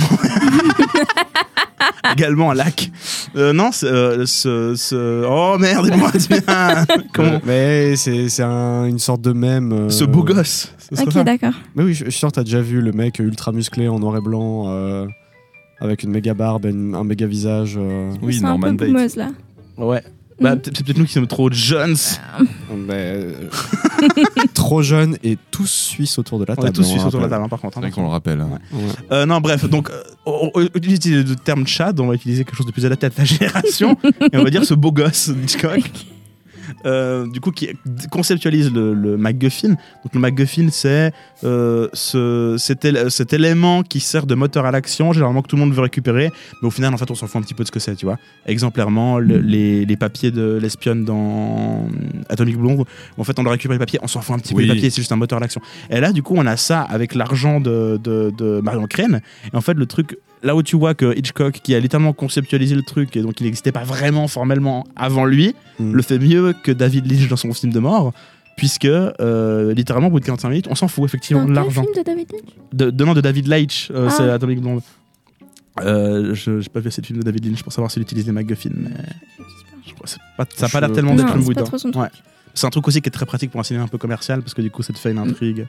Également 2.12 2.50
un 2.50 2.54
lac. 2.54 2.90
Euh, 3.36 3.52
non, 3.52 3.70
c'est, 3.72 3.86
euh, 3.86 4.26
ce, 4.26 4.74
ce- 4.76 5.24
Oh 5.28 5.56
merde, 5.58 5.90
moi 5.96 6.10
Comment 7.14 7.40
Mais 7.46 7.94
c'est 7.96 8.28
c'est 8.28 8.42
un- 8.42 8.86
une 8.86 8.98
sorte 8.98 9.20
de 9.20 9.32
même. 9.32 9.72
euh, 9.72 9.90
Ce 9.90 10.04
beau 10.04 10.24
gosse. 10.24 10.72
ce 10.92 11.02
Ok, 11.02 11.14
d'accord. 11.24 11.52
Mais 11.76 11.84
oui, 11.84 11.94
je 11.94 12.04
je 12.06 12.10
suis 12.10 12.18
sûr 12.18 12.28
que 12.28 12.34
t'as 12.34 12.44
déjà 12.44 12.60
vu 12.60 12.80
le 12.80 12.92
mec 12.92 13.18
ultra 13.20 13.52
musclé 13.52 13.88
en 13.88 13.98
noir 14.00 14.16
et 14.16 14.20
blanc, 14.20 14.64
euh, 14.68 15.06
avec 15.80 16.02
une 16.02 16.10
méga 16.10 16.34
barbe 16.34 16.66
et 16.66 16.70
une- 16.70 16.94
un 16.94 17.04
méga 17.04 17.26
visage. 17.26 17.76
euh. 17.78 18.10
Oui, 18.22 18.34
C'est 18.34 18.44
un 18.44 18.48
Norman 18.50 18.70
peu 18.70 18.76
Bates. 18.76 18.88
boumeuse, 18.88 19.16
là. 19.16 19.28
Ouais. 19.76 20.02
Bah, 20.40 20.54
Mhm. 20.54 20.60
peut- 20.60 20.70
c'est 20.74 20.84
peut-être 20.84 20.98
nous 20.98 21.04
qui 21.04 21.12
sommes 21.12 21.26
trop 21.26 21.50
jeunes. 21.50 21.96
Mais, 22.76 22.94
euh, 22.94 23.48
trop 24.54 24.82
jeune 24.82 25.16
et 25.24 25.36
tous 25.50 25.66
suisses 25.66 26.18
autour 26.18 26.38
de 26.38 26.44
la 26.44 26.52
On 26.52 26.56
table. 26.56 26.68
est 26.68 26.72
tous 26.72 26.84
suisses 26.84 27.02
autour 27.04 27.18
de 27.20 27.24
la 27.24 27.30
table, 27.30 27.44
hein, 27.44 27.48
par 27.48 27.60
contre. 27.60 27.74
C'est 27.74 27.78
hein. 27.78 27.82
vrai 27.82 27.90
qu'on 27.90 28.02
le 28.02 28.08
rappelle. 28.08 28.40
hein. 28.40 28.50
Ouais. 28.72 28.80
Euh, 29.12 29.26
non, 29.26 29.40
bref, 29.40 29.68
donc, 29.68 29.90
euh, 29.90 30.00
on, 30.26 30.50
on 30.54 30.60
utilise 30.62 31.26
le 31.28 31.34
terme 31.36 31.66
Chad, 31.66 31.98
on 31.98 32.06
va 32.06 32.14
utiliser 32.14 32.44
quelque 32.44 32.56
chose 32.56 32.66
de 32.66 32.72
plus 32.72 32.86
adapté 32.86 33.06
à 33.06 33.10
ta 33.10 33.24
génération, 33.24 33.96
et 34.32 34.36
on 34.36 34.44
va 34.44 34.50
dire 34.50 34.64
ce 34.64 34.74
beau 34.74 34.92
gosse 34.92 35.30
d'Hitchcock. 35.30 35.80
Euh, 36.86 37.26
du 37.26 37.40
coup, 37.40 37.50
qui 37.50 37.68
conceptualise 38.10 38.72
le, 38.72 38.94
le 38.94 39.16
MacGuffin. 39.16 39.68
Donc, 39.70 40.14
le 40.14 40.20
MacGuffin, 40.20 40.68
c'est 40.70 41.12
euh, 41.44 41.88
ce, 41.92 42.56
cet, 42.58 43.32
élément 43.32 43.82
qui 43.82 44.00
sert 44.00 44.26
de 44.26 44.34
moteur 44.34 44.66
à 44.66 44.70
l'action, 44.70 45.12
généralement 45.12 45.42
que 45.42 45.48
tout 45.48 45.56
le 45.56 45.60
monde 45.62 45.72
veut 45.74 45.82
récupérer, 45.82 46.30
mais 46.60 46.68
au 46.68 46.70
final, 46.70 46.92
en 46.94 46.96
fait, 46.96 47.10
on 47.10 47.14
s'en 47.14 47.26
fout 47.26 47.36
un 47.36 47.42
petit 47.42 47.54
peu 47.54 47.62
de 47.62 47.68
ce 47.68 47.72
que 47.72 47.80
c'est, 47.80 47.94
tu 47.94 48.06
vois. 48.06 48.18
Exemplairement, 48.46 49.18
le- 49.18 49.38
les, 49.38 49.84
les 49.84 49.96
papiers 49.96 50.30
de 50.30 50.58
l'espionne 50.60 51.04
dans 51.04 51.88
Atomic 52.28 52.56
Blonde, 52.56 52.84
en 53.16 53.24
fait, 53.24 53.38
on 53.38 53.42
doit 53.42 53.52
récupérer 53.52 53.76
les 53.76 53.84
papiers, 53.84 53.98
on 54.02 54.08
s'en 54.08 54.20
fout 54.20 54.34
un 54.34 54.38
petit 54.38 54.54
peu 54.54 54.62
des 54.62 54.68
papiers, 54.68 54.90
c'est 54.90 55.00
juste 55.00 55.12
un 55.12 55.16
moteur 55.16 55.38
à 55.38 55.40
l'action. 55.40 55.60
Et 55.90 56.00
là, 56.00 56.12
du 56.12 56.22
coup, 56.22 56.34
on 56.36 56.46
a 56.46 56.56
ça 56.56 56.82
avec 56.82 57.14
l'argent 57.14 57.60
de, 57.60 57.98
de, 58.02 58.32
de 58.36 58.60
Marion 58.60 58.86
Crane. 58.86 59.20
Et 59.52 59.56
en 59.56 59.60
fait, 59.60 59.74
le 59.74 59.86
truc, 59.86 60.16
là 60.42 60.54
où 60.56 60.62
tu 60.62 60.76
vois 60.76 60.94
que 60.94 61.16
Hitchcock, 61.16 61.60
qui 61.62 61.74
a 61.74 61.80
littéralement 61.80 62.12
conceptualisé 62.12 62.74
le 62.74 62.82
truc, 62.82 63.16
et 63.16 63.22
donc 63.22 63.40
il 63.40 63.44
n'existait 63.44 63.72
pas 63.72 63.84
vraiment 63.84 64.28
formellement 64.28 64.84
avant 64.96 65.24
lui, 65.24 65.54
Mm. 65.80 65.92
le 65.92 66.02
fait 66.02 66.18
mieux 66.18 66.54
que 66.62 66.72
David 66.72 67.10
Lynch 67.10 67.28
dans 67.28 67.36
son 67.36 67.52
film 67.52 67.72
de 67.72 67.78
mort. 67.78 68.12
Puisque, 68.56 68.86
euh, 68.86 69.72
littéralement, 69.72 70.08
au 70.08 70.10
bout 70.10 70.18
de 70.18 70.24
45 70.24 70.48
minutes, 70.48 70.66
on 70.68 70.74
s'en 70.74 70.88
fout 70.88 71.04
effectivement 71.04 71.42
Dans 71.44 71.48
de 71.50 71.54
l'argent. 71.54 71.82
film 71.84 71.94
de 71.96 72.02
David 72.02 72.32
Lynch? 72.32 72.42
De, 72.72 72.90
de, 72.90 73.04
non, 73.04 73.14
de 73.14 73.20
David 73.20 73.46
Leitch, 73.46 73.88
euh, 73.92 74.08
Ah. 74.08 74.10
c'est 74.10 74.28
Atomic 74.28 74.60
Blonde. 74.60 74.80
Euh, 75.80 76.34
je 76.34 76.50
n'ai 76.50 76.64
pas 76.72 76.80
vu 76.80 76.88
assez 76.88 77.00
de 77.00 77.06
films 77.06 77.20
de 77.20 77.24
David 77.24 77.44
Lynch 77.46 77.62
pour 77.62 77.72
savoir 77.72 77.90
s'il 77.92 78.02
utilise 78.02 78.26
les 78.26 78.32
MacGuffin, 78.32 78.70
mais 78.74 78.90
je 79.86 79.92
crois 79.94 80.04
que 80.06 80.10
c'est 80.10 80.18
pas- 80.36 80.44
ça 80.56 80.66
n'a 80.66 80.70
pas 80.70 80.80
l'air 80.80 80.92
tellement 80.92 81.14
d'être 81.14 81.36
le 81.36 81.42
bout 81.42 81.54
C'est 82.58 82.66
un 82.66 82.70
truc 82.70 82.86
aussi 82.88 83.00
qui 83.00 83.08
est 83.08 83.12
très 83.12 83.26
pratique 83.26 83.50
pour 83.50 83.60
un 83.60 83.64
cinéma 83.64 83.84
un 83.84 83.88
peu 83.88 83.98
commercial 83.98 84.42
parce 84.42 84.54
que 84.54 84.62
du 84.62 84.70
coup 84.70 84.82
ça 84.82 84.92
te 84.92 84.98
fait 84.98 85.10
une 85.12 85.18
intrigue. 85.18 85.66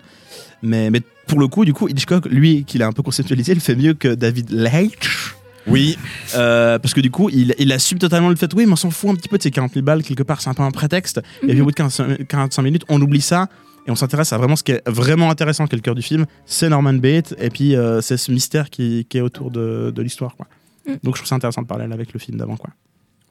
Mais, 0.63 0.89
mais 0.89 1.02
pour 1.28 1.39
le 1.39 1.47
coup, 1.47 1.63
du 1.65 1.73
coup, 1.73 1.88
Hitchcock, 1.88 2.25
lui, 2.25 2.63
qu'il 2.65 2.82
a 2.84 2.88
un 2.88 2.91
peu 2.91 3.04
conceptualisé, 3.04 3.54
il 3.54 3.60
fait 3.60 3.75
mieux 3.75 3.93
que 3.93 4.15
David 4.15 4.49
Leitch. 4.52 5.36
Oui, 5.67 5.97
Euh, 6.36 6.80
parce 6.80 6.93
que 6.95 7.02
du 7.02 7.12
coup, 7.12 7.30
il, 7.30 7.54
il 7.60 7.71
assume 7.71 7.99
totalement 7.99 8.30
le 8.30 8.36
fait, 8.36 8.52
oui, 8.56 8.65
mais 8.65 8.71
on 8.71 8.75
s'en 8.75 8.89
fout 8.89 9.12
un 9.12 9.15
petit 9.15 9.30
peu 9.30 9.38
de 9.38 9.43
ces 9.43 9.52
40 9.52 9.73
000 9.73 9.86
balles, 9.86 10.02
quelque 10.04 10.23
part, 10.23 10.41
c'est 10.41 10.49
un 10.49 10.54
peu 10.56 10.63
un 10.63 10.71
prétexte. 10.71 11.21
Et 11.43 11.47
puis 11.47 11.62
au 11.62 11.65
bout 11.65 11.71
de 11.71 11.75
15 11.75 12.02
45 12.28 12.62
minutes, 12.63 12.84
on 12.89 12.99
oublie 13.02 13.21
ça 13.21 13.49
et 13.88 13.91
on 13.91 13.95
s'intéresse 13.95 14.34
à 14.34 14.38
vraiment 14.38 14.56
ce 14.56 14.63
qui 14.63 14.71
est 14.71 14.82
vraiment 14.89 15.30
intéressant, 15.30 15.67
qui 15.67 15.75
est 15.75 15.78
le 15.78 15.82
cœur 15.84 15.95
du 15.95 16.02
film. 16.02 16.25
C'est 16.45 16.69
Norman 16.69 16.93
Bates 16.93 17.36
et 17.38 17.49
puis 17.49 17.75
euh, 17.75 18.02
c'est 18.02 18.17
ce 18.17 18.32
mystère 18.32 18.69
qui, 18.69 19.06
qui 19.10 19.17
est 19.17 19.21
autour 19.21 19.52
de, 19.52 19.91
de 19.95 20.02
l'histoire. 20.02 20.36
quoi. 20.36 20.47
Mm. 20.88 20.93
Donc 21.04 21.15
je 21.15 21.21
trouve 21.21 21.28
ça 21.28 21.36
intéressant 21.36 21.62
de 21.62 21.67
parler 21.67 21.86
avec 21.91 22.13
le 22.13 22.19
film 22.19 22.38
d'avant. 22.38 22.58
quoi. 22.58 22.71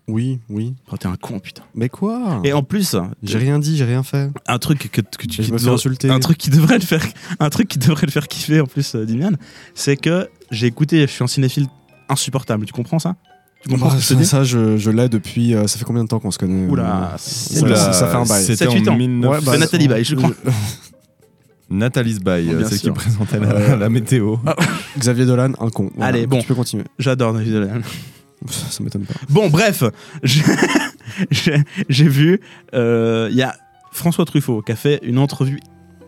Oui, 0.09 0.39
oui. 0.49 0.75
Oh, 0.91 0.97
T'es 0.97 1.07
un 1.07 1.17
con, 1.17 1.39
putain. 1.39 1.63
Mais 1.75 1.89
quoi? 1.91 2.41
Et 2.43 2.53
en 2.55 2.63
plus, 2.63 2.97
J'ai 3.23 3.37
rien 3.39 3.59
dit, 3.59 3.77
j'ai 3.77 3.85
rien 3.85 4.03
fait. 4.03 4.31
un 4.47 4.59
truc 4.59 4.91
que, 4.91 5.01
que 5.03 5.27
tu 5.27 5.43
je 5.43 5.43
qui 5.43 5.53
me 5.53 5.59
fais 5.59 5.69
insulter. 5.69 6.09
un 6.11 6.19
truc 6.19 6.39
qui 6.39 6.49
devrait 6.51 6.79
le 6.79 6.85
faire 6.85 7.05
un 7.41 7.51
truc 7.51 7.69
qui 7.69 7.79
devrait 7.79 8.07
le 8.07 8.11
faire 8.13 8.27
kiffer 8.27 8.61
en 8.61 8.67
plus 8.67 8.95
euh, 8.95 9.05
Dimian 9.05 9.33
c'est 9.75 9.97
que 9.97 10.29
j'ai 10.51 10.67
écouté 10.67 11.03
je 11.03 11.07
suis 11.13 11.23
un 11.23 11.27
cinéphile 11.27 11.67
insupportable 12.09 12.65
tu 12.65 12.73
comprends 12.73 12.99
ça? 12.99 13.17
Tu 13.63 13.69
comprends 13.69 13.89
Bah, 13.89 13.93
ce 13.93 13.97
que 13.97 14.03
je 14.03 14.09
te 14.09 14.15
ça, 14.15 14.19
dis? 14.21 14.27
ça, 14.27 14.45
je, 14.45 14.77
je 14.79 14.91
l'ai 14.91 15.09
depuis. 15.11 15.55
euh, 15.55 15.67
ça 15.67 15.79
fait 15.79 15.85
combien 15.85 16.05
de 16.05 16.09
temps 16.09 16.21
qu'on 16.21 16.31
se 16.31 16.39
connaît? 16.39 16.67
Oula, 16.71 17.11
euh, 17.13 17.17
c'est- 17.19 17.57
ça, 17.59 17.67
Oula, 17.67 17.77
ça- 17.77 17.93
ça 17.93 18.07
fait 18.09 18.17
un 18.17 18.25
bail. 18.25 18.45
C'était 18.45 18.65
7-8 18.67 18.89
en 18.89 18.93
ans. 18.93 18.97
1900. 18.97 19.31
Ouais, 19.33 19.45
bah, 19.45 19.53
C'est 19.53 19.59
Nathalie 19.59 19.89
Baye, 19.89 20.05
je 20.05 20.15
crois. 20.15 20.31
Nathalie 21.71 22.19
Baye, 22.19 22.47
Bien 22.55 22.67
c'est 22.67 22.79
qui 22.79 22.91
présentait 22.91 23.39
la, 23.41 23.49
Euh, 23.51 23.77
la 23.77 23.89
météo. 23.91 24.37
Xavier 24.99 25.27
Dolan, 25.27 25.53
un 25.61 25.69
con. 25.69 25.91
Voilà, 25.97 26.09
Allez, 26.17 26.27
bon. 26.27 26.41
Tu 26.41 26.47
peux 26.47 26.55
continuer. 26.55 26.85
j'adore 26.99 27.35
David 27.35 27.53
Dolan. 27.53 27.81
Ça, 28.47 28.67
ça 28.71 28.83
m'étonne 28.85 29.05
pas. 29.05 29.15
bon 29.29 29.49
bref 29.49 29.83
j'ai- 31.31 32.09
vu 32.09 32.41
euh, 32.75 33.29
il 33.31 33.37
y 33.37 33.43
a 33.43 33.55
François 33.93 34.25
Truffaut 34.25 34.63
qui 34.63 34.73
a 34.73 34.77
fait 34.77 35.01
une 35.03 35.19
entrevue 35.19 35.59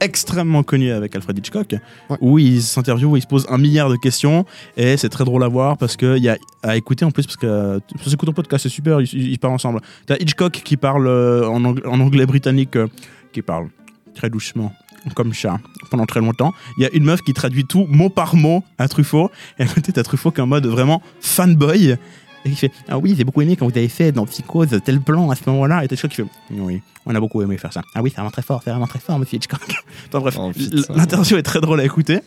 extrêmement 0.00 0.62
connue 0.62 0.92
avec 0.92 1.14
Alfred 1.14 1.36
Hitchcock 1.36 1.74
Ouais. 2.08 2.16
où 2.20 2.38
il 2.38 2.62
s'interviewe 2.62 3.10
où 3.12 3.16
il 3.16 3.22
se 3.22 3.26
pose 3.26 3.46
un 3.50 3.58
milliard 3.58 3.90
de 3.90 3.96
questions 3.96 4.46
et 4.76 4.96
c'est 4.96 5.08
très 5.10 5.24
drôle 5.24 5.42
à 5.44 5.48
voir 5.48 5.76
parce 5.76 5.96
que 5.96 6.16
il 6.16 6.22
y 6.22 6.28
a 6.28 6.38
à 6.62 6.76
écouter 6.76 7.04
en 7.04 7.10
plus 7.10 7.24
parce 7.26 7.36
que 7.36 7.80
ça 8.02 8.10
s'écoute 8.10 8.28
en 8.28 8.32
podcast 8.32 8.62
c'est 8.62 8.68
super 8.68 9.00
ils, 9.00 9.12
ils 9.32 9.38
parlent 9.38 9.54
ensemble 9.54 9.80
t'as 10.06 10.16
Hitchcock 10.18 10.52
qui 10.52 10.76
parle 10.76 11.06
euh, 11.06 11.46
en, 11.48 11.62
ang- 11.64 11.84
en 11.86 12.00
anglais 12.00 12.26
britannique 12.26 12.76
euh, 12.76 12.86
qui 13.32 13.42
parle 13.42 13.68
très 14.14 14.30
doucement 14.30 14.72
comme 15.14 15.32
ça 15.32 15.58
pendant 15.90 16.04
très 16.06 16.20
longtemps 16.20 16.52
il 16.78 16.82
y 16.82 16.86
a 16.86 16.90
une 16.92 17.04
meuf 17.04 17.20
qui 17.22 17.32
traduit 17.32 17.64
tout 17.64 17.86
mot 17.88 18.10
par 18.10 18.36
mot 18.36 18.62
à 18.78 18.86
Truffaut 18.88 19.30
et 19.58 19.62
à 19.62 19.66
côté 19.66 19.92
t'as 19.92 20.02
Truffaut 20.02 20.30
qui 20.30 20.40
est 20.40 20.42
en 20.42 20.46
mode 20.46 20.66
vraiment 20.66 21.02
fanboy 21.20 21.96
et 22.44 22.50
qui 22.50 22.56
fait 22.56 22.72
Ah 22.88 22.98
oui, 22.98 23.14
j'ai 23.16 23.24
beaucoup 23.24 23.42
aimé 23.42 23.56
quand 23.56 23.66
vous 23.66 23.76
avez 23.76 23.88
fait 23.88 24.12
dans 24.12 24.24
Psychose 24.26 24.80
tel 24.84 25.00
plan 25.00 25.30
à 25.30 25.34
ce 25.34 25.42
moment-là. 25.48 25.82
Et 25.84 25.86
Hitchcock 25.92 26.10
qui 26.10 26.16
fait 26.16 26.26
Oui, 26.52 26.80
on 27.06 27.14
a 27.14 27.20
beaucoup 27.20 27.42
aimé 27.42 27.58
faire 27.58 27.72
ça. 27.72 27.82
Ah 27.94 28.02
oui, 28.02 28.10
c'est 28.10 28.16
vraiment 28.16 28.30
très 28.30 28.42
fort, 28.42 28.60
c'est 28.64 28.70
vraiment 28.70 28.86
très 28.86 28.98
fort, 28.98 29.18
monsieur 29.18 29.36
Hitchcock. 29.36 29.60
enfin 30.08 30.20
bref, 30.20 30.36
Oh, 30.38 30.50
l'interview 30.94 31.36
est 31.36 31.42
très 31.42 31.60
drôle 31.60 31.80
à 31.80 31.84
écouter. 31.84 32.20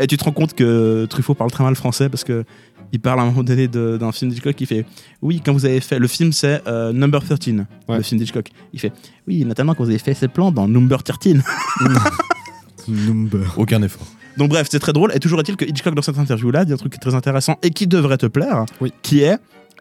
Et 0.00 0.06
tu 0.08 0.16
te 0.16 0.24
rends 0.24 0.32
compte 0.32 0.54
que 0.54 1.06
Truffaut 1.08 1.34
parle 1.34 1.52
très 1.52 1.62
mal 1.62 1.76
français 1.76 2.08
parce 2.08 2.24
que 2.24 2.44
il 2.92 3.00
parle 3.00 3.18
à 3.20 3.22
un 3.22 3.26
moment 3.26 3.42
donné 3.42 3.66
d'un 3.68 4.12
film 4.12 4.30
d'Hitchcock 4.30 4.54
qui 4.54 4.66
fait 4.66 4.84
Oui, 5.22 5.40
quand 5.44 5.52
vous 5.52 5.64
avez 5.66 5.80
fait. 5.80 5.98
Le 5.98 6.06
film, 6.06 6.32
c'est 6.32 6.62
euh, 6.68 6.92
Number 6.92 7.22
13, 7.24 7.38
Ouais. 7.88 7.96
le 7.96 8.02
film 8.02 8.20
d'Hitchcock. 8.20 8.50
Il 8.72 8.78
fait 8.80 8.92
Oui, 9.26 9.44
notamment 9.44 9.74
quand 9.74 9.82
vous 9.84 9.90
avez 9.90 9.98
fait 9.98 10.14
ce 10.14 10.26
plan 10.26 10.52
dans 10.52 10.68
Number 10.68 11.02
13. 11.02 11.42
Number. 12.88 13.54
Aucun 13.56 13.82
effort. 13.82 14.06
Donc 14.36 14.48
bref, 14.50 14.66
c'est 14.70 14.78
très 14.80 14.92
drôle. 14.92 15.12
Et 15.14 15.20
toujours 15.20 15.40
est-il 15.40 15.56
que 15.56 15.64
Hitchcock, 15.64 15.94
dans 15.94 16.02
cette 16.02 16.18
interview-là, 16.18 16.64
dit 16.64 16.72
un 16.72 16.76
truc 16.76 16.92
qui 16.92 16.96
est 16.96 17.00
très 17.00 17.14
intéressant 17.14 17.56
et 17.62 17.70
qui 17.70 17.86
devrait 17.86 18.18
te 18.18 18.26
plaire, 18.26 18.64
Oui. 18.80 18.92
qui 19.02 19.22
est 19.22 19.38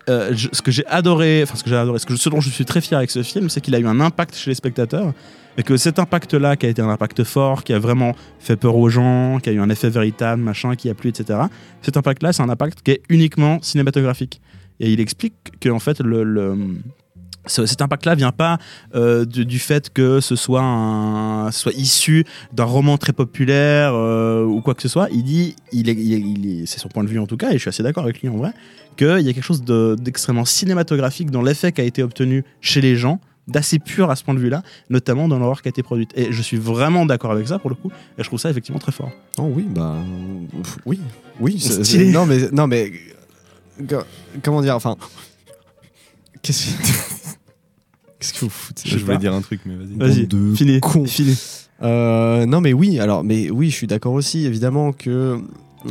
euh, 0.09 0.31
je- 0.33 0.49
ce 0.51 0.61
que 0.61 0.69
j'ai 0.69 0.85
adoré, 0.87 1.41
enfin 1.43 1.55
ce 1.55 1.63
que 1.63 1.69
j'ai 1.69 1.77
adoré, 1.77 1.97
ce, 1.97 2.05
que, 2.05 2.15
ce 2.17 2.27
dont 2.27 2.41
je 2.41 2.49
suis 2.49 2.65
très 2.65 2.81
fier 2.81 2.97
avec 2.97 3.09
ce 3.09 3.23
film, 3.23 3.47
c'est 3.49 3.61
qu'il 3.61 3.73
a 3.73 3.79
eu 3.79 3.87
un 3.87 4.01
impact 4.01 4.35
chez 4.35 4.51
les 4.51 4.55
spectateurs 4.55 5.13
et 5.57 5.63
que 5.63 5.77
cet 5.77 5.97
impact-là, 5.97 6.57
qui 6.57 6.65
a 6.65 6.69
été 6.69 6.81
un 6.81 6.89
impact 6.89 7.23
fort, 7.23 7.63
qui 7.63 7.71
a 7.71 7.79
vraiment 7.79 8.13
fait 8.37 8.57
peur 8.57 8.75
aux 8.75 8.89
gens, 8.89 9.39
qui 9.41 9.49
a 9.49 9.53
eu 9.53 9.61
un 9.61 9.69
effet 9.69 9.89
véritable, 9.89 10.41
machin, 10.41 10.75
qui 10.75 10.89
a 10.89 10.93
plu, 10.93 11.09
etc. 11.09 11.39
Cet 11.81 11.95
impact-là, 11.95 12.33
c'est 12.33 12.43
un 12.43 12.49
impact 12.49 12.81
qui 12.83 12.91
est 12.91 13.01
uniquement 13.07 13.59
cinématographique. 13.61 14.41
Et 14.81 14.91
il 14.91 14.99
explique 14.99 15.35
que 15.61 15.69
en 15.69 15.79
fait 15.79 16.01
le- 16.01 16.57
cet 17.45 17.81
impact-là 17.81 18.15
vient 18.15 18.31
pas 18.31 18.57
euh, 18.95 19.25
du, 19.25 19.45
du 19.45 19.59
fait 19.59 19.91
que 19.91 20.19
ce 20.21 20.35
soit, 20.35 20.61
un, 20.61 21.51
soit 21.51 21.73
issu 21.73 22.25
d'un 22.53 22.63
roman 22.63 22.97
très 22.97 23.13
populaire 23.13 23.91
euh, 23.93 24.43
ou 24.45 24.61
quoi 24.61 24.73
que 24.75 24.81
ce 24.81 24.87
soit. 24.87 25.07
Il 25.11 25.23
dit, 25.23 25.55
il 25.71 25.89
est, 25.89 25.93
il 25.93 26.13
est- 26.13 26.19
il 26.19 26.61
est- 26.61 26.65
c'est 26.65 26.79
son 26.79 26.87
point 26.89 27.03
de 27.03 27.09
vue 27.09 27.19
en 27.19 27.27
tout 27.27 27.37
cas, 27.37 27.49
et 27.49 27.53
je 27.53 27.57
suis 27.59 27.69
assez 27.69 27.83
d'accord 27.83 28.03
avec 28.03 28.21
lui 28.21 28.29
en 28.29 28.37
vrai, 28.37 28.51
qu'il 28.97 29.07
y 29.21 29.29
a 29.29 29.33
quelque 29.33 29.41
chose 29.43 29.63
de- 29.63 29.95
d'extrêmement 29.99 30.45
cinématographique 30.45 31.31
dans 31.31 31.41
l'effet 31.41 31.71
qui 31.71 31.81
a 31.81 31.83
été 31.83 32.01
obtenu 32.03 32.43
chez 32.61 32.79
les 32.81 32.95
gens, 32.95 33.19
d'assez 33.49 33.77
pur 33.77 34.09
à 34.09 34.15
ce 34.15 34.23
point 34.23 34.33
de 34.35 34.39
vue-là, 34.39 34.63
notamment 34.89 35.27
dans 35.27 35.37
l'horreur 35.37 35.61
qui 35.61 35.67
a 35.67 35.71
été 35.71 35.83
produite. 35.83 36.11
Et 36.15 36.31
je 36.31 36.41
suis 36.41 36.55
vraiment 36.55 37.05
d'accord 37.05 37.31
avec 37.33 37.45
ça 37.49 37.59
pour 37.59 37.69
le 37.69 37.75
coup, 37.75 37.91
et 38.17 38.23
je 38.23 38.27
trouve 38.29 38.39
ça 38.39 38.49
effectivement 38.49 38.79
très 38.79 38.93
fort. 38.93 39.11
Oh 39.37 39.51
oui, 39.53 39.65
bah. 39.69 39.97
Oui. 40.85 40.97
Oui, 41.41 41.59
c'est- 41.59 42.05
Non, 42.05 42.25
mais. 42.25 42.49
Non, 42.53 42.67
mais. 42.67 42.89
co- 43.89 43.97
Comment 44.43 44.61
dire 44.61 44.75
Enfin. 44.77 44.95
Qu'est-ce 46.41 46.67
que. 46.77 47.22
Qu'est-ce 48.23 48.33
que 48.33 48.39
vous 48.45 48.49
foutez 48.49 48.83
Je 48.85 48.97
voulais 48.99 49.17
dire 49.17 49.33
un 49.33 49.41
truc, 49.41 49.59
mais 49.65 49.75
vas-y. 49.75 49.97
Vas-y, 49.97 50.25
Bande 50.27 50.51
de 50.51 50.55
fini, 50.55 50.79
cons. 50.79 51.03
fini. 51.05 51.35
Euh, 51.81 52.45
non, 52.45 52.61
mais 52.61 52.71
oui, 52.71 52.97
alors, 52.99 53.21
mais 53.21 53.49
oui, 53.49 53.69
je 53.69 53.75
suis 53.75 53.87
d'accord 53.87 54.13
aussi, 54.13 54.45
évidemment, 54.45 54.93
que 54.93 55.41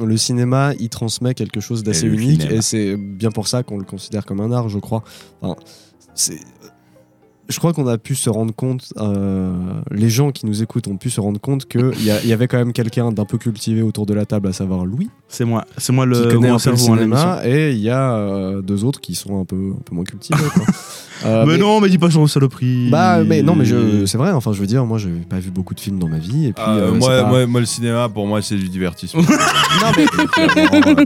le 0.02 0.16
cinéma, 0.16 0.72
il 0.80 0.88
transmet 0.88 1.34
quelque 1.34 1.60
chose 1.60 1.82
d'assez 1.82 2.06
unique, 2.06 2.40
cinéma. 2.40 2.58
et 2.58 2.62
c'est 2.62 2.96
bien 2.96 3.30
pour 3.30 3.48
ça 3.48 3.62
qu'on 3.62 3.76
le 3.76 3.84
considère 3.84 4.24
comme 4.24 4.40
un 4.40 4.50
art, 4.50 4.70
je 4.70 4.78
crois. 4.78 5.04
Enfin, 5.42 5.60
c'est. 6.14 6.40
Je 7.50 7.58
crois 7.58 7.74
qu'on 7.74 7.86
a 7.86 7.98
pu 7.98 8.14
se 8.14 8.30
rendre 8.30 8.54
compte, 8.54 8.94
euh, 8.96 9.52
les 9.90 10.08
gens 10.08 10.32
qui 10.32 10.46
nous 10.46 10.62
écoutent 10.62 10.88
ont 10.88 10.96
pu 10.96 11.10
se 11.10 11.20
rendre 11.20 11.38
compte 11.38 11.66
qu'il 11.66 11.92
y, 12.00 12.28
y 12.28 12.32
avait 12.32 12.48
quand 12.48 12.56
même 12.56 12.72
quelqu'un 12.72 13.12
d'un 13.12 13.26
peu 13.26 13.36
cultivé 13.36 13.82
autour 13.82 14.06
de 14.06 14.14
la 14.14 14.24
table, 14.24 14.48
à 14.48 14.54
savoir 14.54 14.86
Louis. 14.86 15.10
C'est 15.32 15.46
moi, 15.46 15.64
c'est 15.78 15.94
moi 15.94 16.04
le 16.04 16.14
qui 16.14 16.28
connaît 16.28 16.50
un 16.50 16.58
peu 16.58 16.68
le 16.68 16.74
hein, 16.74 16.76
cinéma, 16.76 17.40
et 17.46 17.72
il 17.72 17.78
y 17.78 17.88
a 17.88 18.16
euh, 18.16 18.60
deux 18.60 18.84
autres 18.84 19.00
qui 19.00 19.14
sont 19.14 19.40
un 19.40 19.46
peu, 19.46 19.56
un 19.56 19.82
peu 19.82 19.94
moins 19.94 20.04
cultivés. 20.04 20.38
quoi. 20.54 20.64
Euh, 21.24 21.44
mais, 21.46 21.56
non, 21.56 21.80
mais 21.80 21.88
dis 21.88 21.98
pas 21.98 22.08
genre 22.08 22.28
saloperie. 22.28 22.88
Bah, 22.90 23.22
mais 23.22 23.42
non, 23.42 23.54
mais 23.54 23.64
je, 23.64 24.06
c'est 24.06 24.18
vrai. 24.18 24.32
Enfin, 24.32 24.52
je 24.52 24.58
veux 24.58 24.66
dire, 24.66 24.84
moi, 24.84 24.98
j'ai 24.98 25.08
pas 25.08 25.38
vu 25.38 25.52
beaucoup 25.52 25.72
de 25.72 25.78
films 25.78 26.00
dans 26.00 26.08
ma 26.08 26.18
vie, 26.18 26.46
et 26.46 26.52
puis. 26.52 26.64
Ah, 26.66 26.74
euh, 26.74 26.92
moi, 26.92 27.08
pas- 27.10 27.24
moi, 27.28 27.46
moi, 27.46 27.60
le 27.60 27.66
cinéma, 27.66 28.08
pour 28.08 28.26
moi, 28.26 28.42
c'est 28.42 28.56
du 28.56 28.68
divertissement. 28.68 29.22
non, 29.80 29.92
mais. 29.96 30.04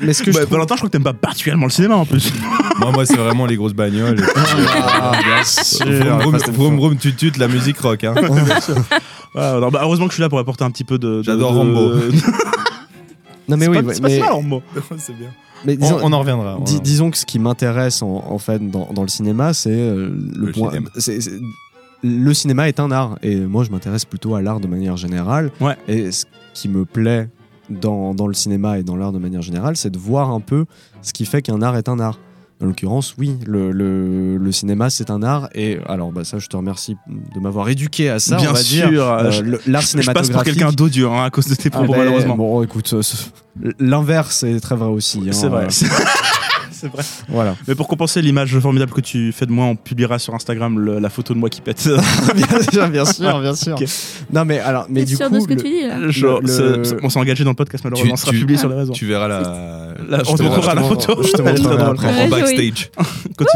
mais 0.00 0.12
ce 0.12 0.22
que 0.22 0.30
je 0.30 0.36
Bah, 0.36 0.44
trouve- 0.44 0.52
Valentin, 0.52 0.76
je 0.76 0.78
crois 0.78 0.88
que 0.88 0.92
t'aimes 0.92 1.02
pas 1.02 1.12
particulièrement 1.12 1.66
le 1.66 1.72
cinéma 1.72 1.96
en 1.96 2.06
plus. 2.06 2.32
moi, 2.78 2.92
moi 2.92 3.04
c'est 3.04 3.16
vraiment 3.16 3.46
les 3.46 3.56
grosses 3.56 3.74
bagnoles. 3.74 4.24
Ah, 4.36 5.10
bien 5.24 5.42
sûr. 5.42 5.86
Vroom, 5.86 6.36
and 6.36 6.52
vroom, 6.52 6.76
vroom, 6.76 6.96
tut, 6.96 7.16
tut, 7.16 7.32
la 7.36 7.48
musique 7.48 7.80
rock. 7.80 8.04
Hein. 8.04 8.14
Ah, 9.34 9.54
alors, 9.54 9.72
bah, 9.72 9.80
heureusement 9.82 10.06
que 10.06 10.12
je 10.12 10.16
suis 10.16 10.22
là 10.22 10.28
pour 10.28 10.38
apporter 10.38 10.62
un 10.62 10.70
petit 10.70 10.84
peu 10.84 10.98
de. 10.98 11.20
J'adore 11.22 11.54
Rambo. 11.54 11.94
Non, 13.48 13.56
mais 13.56 13.68
oui, 13.68 13.78
pas- 13.80 13.82
ouais, 13.88 13.94
c'est 13.94 14.00
pas 14.02 14.08
mais- 14.08 14.14
si 14.14 14.20
mal, 14.20 14.32
Rambo. 14.32 14.62
c'est 14.98 15.16
bien. 15.16 15.28
mais 15.64 15.74
On, 15.74 15.80
disons- 15.80 15.98
on 16.02 16.12
en 16.12 16.18
reviendra. 16.20 16.54
on 16.56 16.60
en 16.60 16.64
Dis- 16.64 16.64
reviendra. 16.64 16.84
disons 16.84 17.10
que 17.10 17.16
ce 17.18 17.26
qui 17.26 17.38
m'intéresse 17.38 18.02
en, 18.02 18.24
en 18.28 18.38
fait 18.38 18.58
dans, 18.70 18.88
dans 18.92 19.02
le 19.02 19.08
cinéma, 19.08 19.52
c'est 19.54 19.70
euh, 19.72 20.10
le, 20.36 20.46
Le 20.46 20.52
point. 20.52 20.70
cinéma. 20.70 20.90
le 22.02 22.34
cinéma 22.34 22.68
est 22.68 22.78
un 22.80 22.90
art 22.90 23.18
et 23.22 23.36
moi 23.36 23.64
je 23.64 23.70
m'intéresse 23.70 24.04
plutôt 24.04 24.34
à 24.34 24.42
l'art 24.42 24.60
de 24.60 24.68
manière 24.68 24.96
générale. 24.96 25.50
Ouais. 25.60 25.76
Et 25.88 26.12
ce 26.12 26.24
qui 26.54 26.68
me 26.68 26.84
plaît 26.84 27.28
dans, 27.70 28.14
dans 28.14 28.26
le 28.26 28.34
cinéma 28.34 28.78
et 28.78 28.82
dans 28.82 28.96
l'art 28.96 29.12
de 29.12 29.18
manière 29.18 29.42
générale, 29.42 29.76
c'est 29.76 29.90
de 29.90 29.98
voir 29.98 30.30
un 30.30 30.40
peu 30.40 30.64
ce 31.02 31.12
qui 31.12 31.26
fait 31.26 31.42
qu'un 31.42 31.60
art 31.62 31.76
est 31.76 31.88
un 31.88 31.98
art. 32.00 32.18
En 32.60 32.66
l'occurrence, 32.66 33.14
oui, 33.18 33.36
le, 33.46 33.70
le, 33.70 34.36
le 34.36 34.52
cinéma 34.52 34.90
c'est 34.90 35.10
un 35.10 35.22
art 35.22 35.48
et 35.54 35.78
alors 35.86 36.10
bah, 36.10 36.24
ça 36.24 36.38
je 36.40 36.48
te 36.48 36.56
remercie 36.56 36.96
de 37.08 37.38
m'avoir 37.40 37.68
éduqué 37.68 38.10
à 38.10 38.18
ça. 38.18 38.36
Bien 38.36 38.50
on 38.50 38.54
va 38.54 38.62
sûr, 38.62 38.88
dire. 38.90 39.02
euh, 39.04 39.30
je- 39.30 39.42
l'art 39.42 39.54
je, 39.54 39.62
je 39.62 39.70
passe 39.70 39.82
cinématographique. 39.90 40.32
pour 40.32 40.42
quelqu'un 40.44 40.72
d'odieux 40.72 41.08
hein, 41.08 41.22
à 41.24 41.30
cause 41.30 41.46
de 41.46 41.54
tes 41.54 41.68
Ah 41.72 41.76
propos, 41.78 41.92
ben, 41.92 41.98
malheureusement. 41.98 42.36
Bon, 42.36 42.62
écoute, 42.64 42.92
l'inverse 43.78 44.42
est 44.42 44.58
très 44.60 44.74
vrai 44.74 44.88
aussi. 44.88 45.20
hein. 45.28 45.32
C'est 45.32 45.48
vrai. 45.48 45.68
C'est 46.80 46.88
vrai. 46.92 47.02
Voilà. 47.28 47.56
Mais 47.66 47.74
pour 47.74 47.88
compenser 47.88 48.22
l'image 48.22 48.58
formidable 48.58 48.92
que 48.92 49.00
tu 49.00 49.32
fais 49.32 49.46
de 49.46 49.52
moi, 49.52 49.66
on 49.66 49.76
publiera 49.76 50.18
sur 50.18 50.34
Instagram 50.34 50.78
le- 50.78 50.98
la 50.98 51.10
photo 51.10 51.34
de 51.34 51.38
moi 51.38 51.48
qui 51.50 51.60
pète. 51.60 51.88
bien 52.34 52.62
sûr, 52.72 52.88
bien 52.88 53.04
sûr, 53.04 53.40
bien 53.40 53.54
sûr. 53.54 53.76
Non 54.32 54.44
mais 54.44 54.58
alors, 54.60 54.86
mais 54.88 55.04
du 55.04 55.16
sûr 55.16 55.28
coup, 55.28 55.34
de 55.36 55.40
ce 55.40 55.46
que 55.48 55.54
le- 55.54 55.62
tu 55.62 55.68
dis 55.68 55.82
là 55.86 56.08
Genre, 56.08 56.40
Le- 56.40 56.96
on 57.02 57.08
s'est 57.10 57.18
engagé 57.18 57.44
dans 57.44 57.50
le 57.50 57.56
podcast, 57.56 57.82
malheureusement, 57.84 58.14
Tu- 58.14 58.18
ça 58.18 58.22
sera 58.26 58.32
tu- 58.32 58.38
publié 58.40 58.58
sur 58.58 58.68
les 58.68 58.76
réseaux. 58.76 58.92
Tu 58.92 59.06
verras 59.06 59.28
la. 59.28 59.94
On 60.28 60.34
te 60.36 60.42
montrera 60.42 60.74
la 60.74 60.82
photo. 60.82 61.22
je 61.22 61.32
te 61.32 61.42
après. 61.42 62.24
En 62.24 62.28
backstage. 62.28 62.90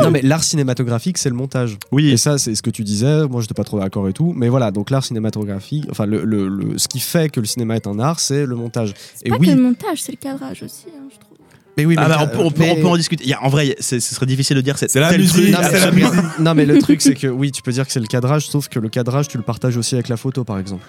Non 0.02 0.10
mais 0.12 0.22
l'art 0.22 0.44
cinématographique 0.44 1.18
c'est 1.18 1.28
le 1.28 1.34
montage. 1.34 1.76
Oui. 1.90 2.10
Et 2.10 2.16
ça 2.16 2.38
c'est 2.38 2.54
ce 2.54 2.62
que 2.62 2.70
tu 2.70 2.82
disais. 2.84 3.26
Moi 3.28 3.40
j'étais 3.40 3.54
pas 3.54 3.64
trop 3.64 3.80
d'accord 3.80 4.08
et 4.08 4.12
tout. 4.12 4.32
Mais 4.36 4.48
voilà 4.48 4.70
donc 4.70 4.90
l'art 4.90 5.04
cinématographique, 5.04 5.86
enfin 5.90 6.06
le, 6.06 6.24
le- 6.24 6.48
le- 6.48 6.78
ce 6.78 6.86
qui 6.88 7.00
fait 7.00 7.28
que 7.30 7.40
le 7.40 7.46
cinéma 7.46 7.76
est 7.76 7.86
un 7.86 7.98
art 7.98 8.20
c'est 8.20 8.46
le 8.46 8.54
montage. 8.56 8.94
C'est 9.16 9.26
Et 9.26 9.30
pas 9.30 9.36
oui. 9.38 9.48
que 9.48 9.52
le 9.52 9.60
montage, 9.62 10.02
c'est 10.02 10.12
le 10.12 10.18
cadrage 10.18 10.62
aussi, 10.62 10.86
hein, 10.88 11.02
je 11.12 11.18
trouve. 11.18 11.31
Mais 11.76 11.86
oui. 11.86 11.94
Ah 11.98 12.02
mais 12.02 12.08
bah, 12.08 12.16
le- 12.20 12.24
on, 12.24 12.28
peut, 12.28 12.44
on, 12.44 12.50
peut, 12.50 12.60
mais- 12.60 12.74
on 12.78 12.82
peut 12.82 12.88
en 12.88 12.96
discuter. 12.96 13.24
Il 13.24 13.30
y 13.30 13.34
a- 13.34 13.42
en 13.42 13.48
vrai, 13.48 13.76
ce 13.80 13.98
serait 14.00 14.26
difficile 14.26 14.56
de 14.56 14.60
dire 14.60 14.76
c'est 14.78 14.94
la 14.96 15.16
musique, 15.16 15.32
truc, 15.32 15.48
Non 15.50 15.92
mais, 15.92 16.02
la 16.02 16.22
non, 16.38 16.54
mais 16.54 16.66
le 16.66 16.78
truc 16.78 17.00
c'est 17.00 17.14
que 17.14 17.26
oui 17.26 17.50
tu 17.50 17.62
peux 17.62 17.72
dire 17.72 17.86
que 17.86 17.92
c'est 17.92 18.00
le 18.00 18.06
cadrage 18.06 18.46
sauf 18.46 18.68
que 18.68 18.78
le 18.78 18.88
cadrage 18.88 19.28
tu 19.28 19.38
le 19.38 19.42
partages 19.42 19.76
aussi 19.76 19.94
avec 19.94 20.08
la 20.08 20.16
photo 20.16 20.44
par 20.44 20.58
exemple. 20.58 20.84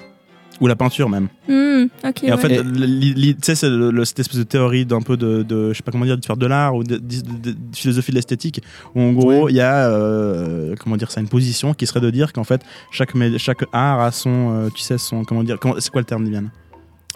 Ou 0.62 0.68
la 0.68 0.76
peinture 0.76 1.10
même. 1.10 1.30
Hmm. 1.48 1.88
Et 2.22 2.32
en 2.32 2.36
ouais. 2.36 2.42
fait, 2.42 2.64
tu 2.64 3.36
sais, 3.42 3.56
c'est 3.56 3.68
cette 4.06 4.20
espèce 4.20 4.38
de 4.38 4.44
théorie 4.44 4.86
d'un 4.86 5.02
peu 5.02 5.18
de, 5.18 5.42
de, 5.42 5.70
je 5.74 5.78
sais 5.78 5.84
pas 5.84 5.92
comment 5.92 6.06
dire, 6.06 6.16
de 6.18 6.24
faire 6.24 6.38
de 6.38 6.46
l'art 6.46 6.76
ou 6.76 6.84
de, 6.84 6.98
de- 6.98 7.00
de- 7.22 7.52
de 7.52 7.76
philosophie 7.76 8.12
de 8.12 8.16
l'esthétique, 8.18 8.62
où 8.94 9.02
en 9.02 9.12
gros, 9.14 9.50
il 9.50 9.56
y 9.56 9.62
a, 9.62 9.90
euh, 9.90 10.76
comment 10.80 10.96
dire 10.96 11.10
ça, 11.10 11.22
une 11.22 11.28
position 11.28 11.74
qui 11.74 11.88
serait 11.88 12.02
de 12.02 12.12
dire 12.12 12.32
qu'en 12.34 12.44
fait, 12.44 12.62
chaque, 12.92 13.14
chaque 13.38 13.64
art 13.74 14.00
a 14.02 14.12
son, 14.12 14.52
euh, 14.54 14.70
tu 14.74 14.82
sais, 14.84 15.00
son, 15.00 15.24
comment 15.26 15.44
dire, 15.44 15.58
c'est 15.80 15.90
quoi 15.92 16.02
le 16.02 16.06
terme, 16.06 16.30
Diane 16.30 16.52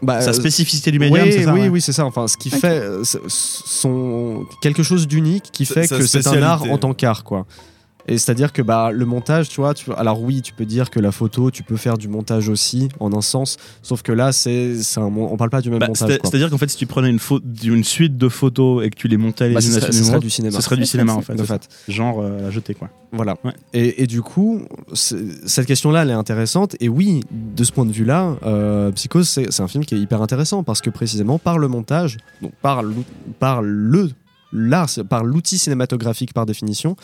Bah, 0.01 0.21
Sa 0.21 0.29
euh, 0.29 0.33
spécificité 0.33 0.91
du 0.91 0.99
médium, 0.99 1.25
oui, 1.25 1.33
c'est 1.33 1.43
ça 1.43 1.53
Oui, 1.53 1.61
ouais. 1.61 1.69
oui, 1.69 1.81
c'est 1.81 1.93
ça. 1.93 2.05
Enfin, 2.05 2.27
ce 2.27 2.37
qui 2.37 2.49
fait 2.49 2.79
euh, 2.79 3.03
son 3.03 4.45
quelque 4.61 4.83
chose 4.83 5.07
d'unique 5.07 5.49
qui 5.51 5.65
fait 5.65 5.87
sa 5.87 5.97
que 5.97 6.05
c'est 6.05 6.27
un 6.27 6.41
art 6.43 6.63
en 6.69 6.77
tant 6.77 6.93
qu'art, 6.93 7.23
quoi. 7.23 7.45
Et 8.07 8.17
c'est-à-dire 8.17 8.53
que 8.53 8.61
bah 8.61 8.91
le 8.91 9.05
montage, 9.05 9.49
tu 9.49 9.61
vois, 9.61 9.73
tu 9.73 9.91
alors 9.95 10.21
oui, 10.21 10.41
tu 10.41 10.53
peux 10.53 10.65
dire 10.65 10.89
que 10.89 10.99
la 10.99 11.11
photo, 11.11 11.51
tu 11.51 11.63
peux 11.63 11.77
faire 11.77 11.97
du 11.97 12.07
montage 12.07 12.49
aussi 12.49 12.89
en 12.99 13.13
un 13.13 13.21
sens, 13.21 13.57
sauf 13.81 14.01
que 14.01 14.11
là 14.11 14.31
c'est 14.31 14.75
un 14.97 15.01
on 15.03 15.37
parle 15.37 15.49
pas 15.49 15.61
du 15.61 15.69
même 15.69 15.79
Bah, 15.79 15.87
montage. 15.87 16.19
C'est-à-dire 16.23 16.49
qu'en 16.49 16.57
fait, 16.57 16.69
si 16.69 16.77
tu 16.77 16.85
prenais 16.85 17.09
une, 17.09 17.83
suite 17.83 18.17
de 18.17 18.29
photos 18.29 18.85
et 18.85 18.89
que 18.89 18.95
tu 18.95 19.07
les 19.07 19.17
montais 19.17 19.51
Bah, 19.53 19.59
unes 19.59 19.71
serait, 19.71 20.19
du 20.19 20.29
cinéma. 20.29 20.55
ce 20.57 20.61
serait 20.61 20.77
du 20.77 20.85
cinéma 20.85 21.13
en 21.13 21.21
fait. 21.21 21.33
de 21.33 21.39
c'est 21.39 21.45
ça. 21.45 21.59
fait. 21.59 21.91
Genre 21.91 22.19
euh, 22.21 22.47
à 22.47 22.51
jeter 22.51 22.73
quoi. 22.73 22.89
Voilà. 23.11 23.37
Ouais. 23.43 23.53
Et, 23.73 24.03
et 24.03 24.07
du 24.07 24.21
coup, 24.21 24.61
cette 24.93 25.65
question-là, 25.65 26.03
elle 26.03 26.09
est 26.09 26.13
intéressante. 26.13 26.75
Et 26.79 26.89
oui, 26.89 27.21
de 27.31 27.63
ce 27.63 27.71
point 27.71 27.85
de 27.85 27.91
vue-là, 27.91 28.35
euh, 28.43 28.91
Psychose, 28.91 29.27
c'est 29.29 29.61
un 29.61 29.67
film 29.67 29.85
qui 29.85 29.95
est 29.95 29.99
hyper 29.99 30.21
intéressant 30.21 30.63
parce 30.63 30.81
que 30.81 30.89
précisément 30.89 31.39
par 31.39 31.57
le 31.57 31.67
montage, 31.67 32.17
donc 32.41 32.51
par, 32.61 32.81
le 32.81 34.09
l'art, 34.51 34.89
par 35.09 35.23
l'outil 35.23 35.57
cinématographique 35.57 36.33
par 36.33 36.45
définition, 36.45 36.95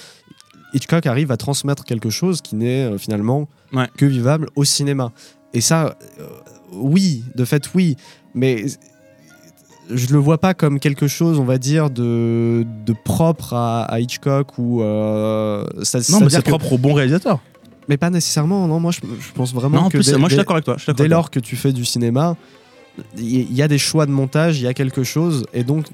Hitchcock 0.74 1.06
arrive 1.06 1.32
à 1.32 1.38
transmettre 1.38 1.84
quelque 1.86 2.10
chose 2.10 2.42
qui 2.42 2.56
n'est 2.56 2.84
euh, 2.86 2.98
finalement 2.98 3.48
Ouais. 3.74 3.88
que 3.98 4.06
vivable 4.06 4.50
au 4.56 4.64
cinéma. 4.64 5.12
Et 5.54 5.62
ça, 5.62 5.98
euh, 6.20 6.28
oui, 6.72 7.24
de 7.36 7.46
fait, 7.46 7.64
oui, 7.76 7.96
mais 8.34 8.66
je 9.90 10.08
le 10.14 10.18
vois 10.20 10.38
pas 10.38 10.54
comme 10.54 10.80
quelque 10.80 11.08
chose, 11.08 11.40
on 11.40 11.44
va 11.44 11.58
dire, 11.58 11.90
de, 11.90 12.66
de 12.86 12.94
propre 13.04 13.54
à, 13.54 13.84
à 13.84 14.00
Hitchcock 14.00 14.58
ou. 14.58 14.82
euh, 14.82 15.66
ça- 15.84 16.00
Non, 16.10 16.22
mais 16.22 16.30
c'est 16.30 16.42
que- 16.44 16.50
propre 16.50 16.74
au 16.74 16.78
bon 16.78 16.94
réalisateur. 16.94 17.40
mais 17.90 17.98
pas 17.98 18.10
nécessairement, 18.10 18.68
non. 18.68 18.80
Moi, 18.80 18.92
je, 18.92 19.00
je 19.02 19.32
pense 19.34 19.54
vraiment 19.54 19.78
Non, 19.78 19.84
en 19.86 19.90
que 19.90 19.98
plus, 19.98 20.06
dès, 20.12 20.18
moi 20.18 20.30
je 20.30 20.34
suis 20.36 20.38
d'accord 20.38 20.56
avec 20.56 20.66
toi. 20.66 20.76
dès 20.78 20.84
avec 20.90 20.98
toi. 20.98 21.08
lors 21.08 21.30
que 21.30 21.40
tu 21.40 21.56
fais 21.56 21.74
du 21.74 21.84
cinéma, 21.86 22.36
il 23.18 23.52
y, 23.52 23.56
y 23.56 23.62
a 23.62 23.68
des 23.68 23.78
choix 23.78 24.06
de 24.06 24.12
montage, 24.12 24.60
il 24.60 24.64
y 24.64 24.68
a 24.68 24.74
quelque 24.74 25.04
chose, 25.04 25.46
et 25.54 25.64
donc. 25.64 25.88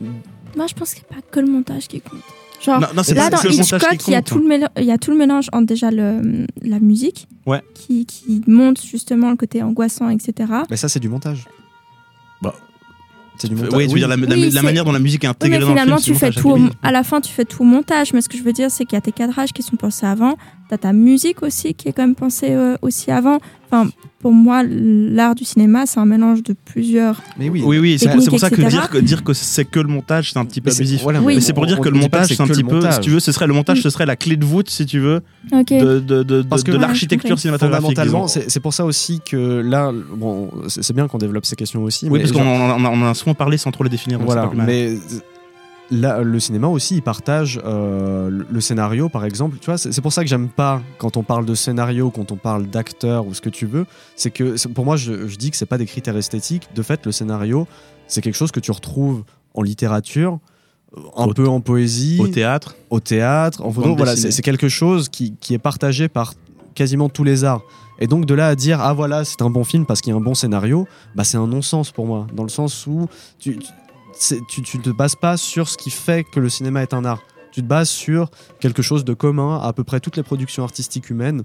Moi, 0.55 0.67
je 0.67 0.73
pense 0.73 0.93
qu'il 0.93 1.03
n'y 1.09 1.17
a 1.17 1.21
pas 1.21 1.27
que 1.31 1.39
le 1.39 1.47
montage 1.51 1.87
qui 1.87 1.99
compte. 2.01 2.19
Genre, 2.61 2.79
Non, 2.79 2.87
non, 2.95 3.03
c'est 3.03 3.13
là, 3.13 3.29
pas- 3.29 3.37
dans 3.41 3.49
Hitchcock, 3.49 3.97
qui 3.97 4.11
il 4.11 4.13
y, 4.13 4.15
a 4.15 4.21
tout 4.21 4.37
le 4.37 4.45
mél- 4.47 4.67
il 4.77 4.83
y 4.83 4.91
a 4.91 4.97
tout 4.97 5.11
le 5.11 5.17
mélange 5.17 5.47
entre 5.53 5.65
déjà 5.67 5.91
le, 5.91 6.45
la 6.61 6.79
musique, 6.79 7.27
Ouais. 7.45 7.61
qui, 7.73 8.05
qui 8.05 8.41
monte 8.47 8.81
justement 8.83 9.29
le 9.29 9.37
côté 9.37 9.63
angoissant, 9.63 10.09
etc. 10.09 10.51
Mais 10.69 10.75
ça, 10.77 10.89
c'est 10.89 10.99
du 10.99 11.07
montage. 11.07 11.45
Bah, 12.41 12.53
c'est 13.37 13.47
du 13.47 13.55
Euh, 13.55 13.57
montage. 13.63 13.77
Oui, 13.77 13.87
tu 13.87 13.93
veux 13.93 13.99
dire 13.99 14.07
la, 14.09 14.17
la- 14.17 14.35
Oui, 14.35 14.49
la 14.49 14.51
c'est- 14.59 14.61
manière 14.65 14.83
dont 14.83 14.91
la 14.91 14.99
musique 14.99 15.23
est 15.23 15.27
Oui, 15.27 15.31
intégrée 15.31 15.57
mais 15.59 15.61
dans 15.61 15.67
le 15.69 15.73
finalement, 15.73 15.97
film. 15.97 16.13
tu 16.15 16.19
fais 16.19 16.25
montage, 16.27 16.41
tout 16.41 16.49
au- 16.51 16.69
à 16.85 16.91
la 16.91 17.03
fin, 17.03 17.21
tu 17.21 17.31
fais 17.31 17.45
tout 17.45 17.61
au 17.61 17.65
montage. 17.65 18.11
Mais 18.13 18.21
ce 18.21 18.27
que 18.29 18.37
je 18.37 18.43
veux 18.43 18.53
dire, 18.53 18.69
c'est 18.69 18.83
qu'il 18.85 18.95
y 18.95 18.97
a 18.97 19.01
tes 19.01 19.13
cadrages 19.13 19.53
qui 19.53 19.63
sont 19.63 19.77
pensés 19.77 20.05
avant. 20.05 20.35
T'as 20.69 20.77
ta 20.77 20.91
musique 20.91 21.41
aussi 21.43 21.73
qui 21.73 21.87
est 21.87 21.93
quand 21.93 22.03
même 22.03 22.15
pensée 22.15 22.49
euh, 22.51 22.75
aussi 22.81 23.09
avant. 23.09 23.39
Enfin, 23.71 23.89
pour 24.19 24.33
moi, 24.33 24.63
l'art 24.67 25.33
du 25.33 25.45
cinéma, 25.45 25.85
c'est 25.85 25.99
un 25.99 26.05
mélange 26.05 26.43
de 26.43 26.53
plusieurs. 26.65 27.21
Mais 27.37 27.49
oui, 27.49 27.61
Oui, 27.65 27.79
oui, 27.79 27.97
c'est 27.97 28.09
pour 28.27 28.39
ça 28.39 28.49
que 28.49 28.55
etc. 28.55 28.67
dire 28.69 28.89
que, 28.89 28.97
dire 28.97 29.23
que 29.23 29.33
c'est 29.33 29.63
que 29.65 29.79
le 29.79 29.87
montage, 29.87 30.33
c'est 30.33 30.39
un 30.39 30.45
petit 30.45 30.59
peu 30.59 30.71
abusif. 30.71 31.01
voilà, 31.01 31.21
Oui. 31.21 31.35
Mais 31.35 31.41
c'est 31.41 31.53
pour 31.53 31.63
on- 31.63 31.65
dire 31.65 31.79
on 31.79 31.81
que 31.81 31.89
le 31.89 31.97
montage, 31.97 32.27
c'est 32.27 32.41
un 32.41 32.47
petit 32.47 32.63
peu, 32.63 32.81
si 32.91 32.99
tu 32.99 33.09
veux, 33.11 33.19
ce 33.21 33.31
serait 33.31 33.47
le 33.47 33.53
montage, 33.53 33.81
ce 33.81 33.89
serait 33.89 34.05
la 34.05 34.15
clé 34.17 34.35
de 34.35 34.43
voûte, 34.45 34.69
si 34.69 34.85
tu 34.85 34.99
veux, 34.99 35.21
Ok. 35.53 35.69
de, 35.69 35.99
de, 35.99 36.23
de, 36.23 36.41
Parce 36.41 36.63
de 36.65 36.71
que- 36.73 36.77
l'architecture 36.77 37.31
Ouais, 37.31 37.37
cinématographique. 37.37 37.97
Fondamentalement, 37.97 38.27
c'est 38.27 38.59
pour 38.59 38.73
ça 38.73 38.83
aussi 38.85 39.21
que 39.25 39.37
là, 39.61 39.91
bon, 40.15 40.49
c'est 40.67 40.93
bien 40.93 41.07
qu'on 41.07 41.17
développe 41.17 41.45
ces 41.45 41.55
questions 41.55 41.83
aussi. 41.83 42.05
Oui, 42.09 42.19
mais 42.19 42.19
parce 42.19 42.31
qu'on 42.33 42.45
en, 42.45 43.03
a- 43.09 43.13
souvent 43.13 43.33
parlé 43.35 43.57
sans 43.57 43.71
trop 43.71 43.83
les 43.85 43.89
définir. 43.89 44.19
Voilà, 44.19 44.49
mais 44.53 44.97
le 45.91 46.39
cinéma 46.39 46.67
aussi, 46.67 46.95
il 46.97 47.01
partage 47.01 47.59
euh, 47.65 48.29
le- 48.29 48.45
le 48.49 48.61
scénario, 48.61 49.09
par 49.09 49.25
exemple. 49.25 49.57
Tu 49.59 49.65
vois, 49.65 49.77
c'est 49.77 50.01
pour 50.01 50.13
ça 50.13 50.23
que 50.23 50.29
j'aime 50.29 50.47
pas 50.49 50.81
quand 50.97 51.17
on 51.17 51.23
parle 51.23 51.45
de 51.45 51.55
scénario, 51.55 52.11
quand 52.11 52.31
on 52.31 52.35
parle 52.35 52.67
d'acteur 52.67 53.25
ou 53.25 53.33
ce 53.33 53.41
que 53.41 53.49
tu 53.49 53.65
veux. 53.65 53.85
C'est 54.15 54.31
que 54.31 54.67
pour 54.69 54.85
moi, 54.85 54.97
je, 54.97 55.27
je 55.27 55.35
dis 55.37 55.49
que 55.51 55.57
c'est 55.57 55.65
pas 55.65 55.77
des 55.77 55.85
critères 55.85 56.17
esthétiques. 56.17 56.67
De 56.75 56.81
fait, 56.83 57.05
le 57.05 57.11
scénario, 57.11 57.67
c'est 58.07 58.21
quelque 58.21 58.35
chose 58.35 58.51
que 58.51 58.59
tu 58.59 58.71
retrouves 58.71 59.23
en 59.55 59.61
littérature, 59.63 60.39
un 61.15 61.25
Au- 61.25 61.33
peu 61.33 61.47
en 61.47 61.59
poésie, 61.61 62.17
Au 62.19 62.27
théâtre, 62.27 62.75
au 62.89 62.99
théâtre, 62.99 63.63
en 63.65 63.71
photo. 63.71 63.95
Voilà, 63.95 64.15
c'est 64.15 64.41
quelque 64.41 64.69
chose 64.69 65.09
qui, 65.09 65.33
qui 65.39 65.53
est 65.53 65.59
partagé 65.59 66.07
par 66.07 66.33
quasiment 66.75 67.09
tous 67.09 67.23
les 67.23 67.43
arts. 67.43 67.61
Et 68.01 68.07
donc 68.07 68.25
de 68.25 68.33
là 68.33 68.47
à 68.47 68.55
dire 68.55 68.79
ah 68.79 68.93
voilà 68.93 69.25
c'est 69.25 69.41
un 69.41 69.49
bon 69.49 69.65
film 69.65 69.85
parce 69.85 69.99
qu'il 69.99 70.11
y 70.11 70.13
a 70.13 70.17
un 70.17 70.21
bon 70.21 70.33
scénario, 70.33 70.87
bah 71.15 71.25
c'est 71.25 71.35
un 71.35 71.47
non-sens 71.47 71.91
pour 71.91 72.05
moi 72.05 72.27
dans 72.33 72.43
le 72.43 72.49
sens 72.49 72.87
où 72.87 73.07
tu 73.39 73.59
tu, 74.47 74.77
ne 74.77 74.83
te 74.83 74.89
bases 74.89 75.15
pas 75.15 75.37
sur 75.37 75.69
ce 75.69 75.77
qui 75.77 75.89
fait 75.89 76.23
que 76.23 76.39
le 76.39 76.49
cinéma 76.49 76.81
est 76.81 76.93
un 76.93 77.05
art. 77.05 77.23
Tu 77.51 77.61
te 77.61 77.67
bases 77.67 77.89
sur 77.89 78.29
quelque 78.59 78.81
chose 78.81 79.05
de 79.05 79.13
commun 79.13 79.59
à 79.59 79.69
à 79.69 79.73
peu 79.73 79.83
près 79.83 79.99
toutes 79.99 80.17
les 80.17 80.23
productions 80.23 80.63
artistiques 80.63 81.09
humaines, 81.09 81.43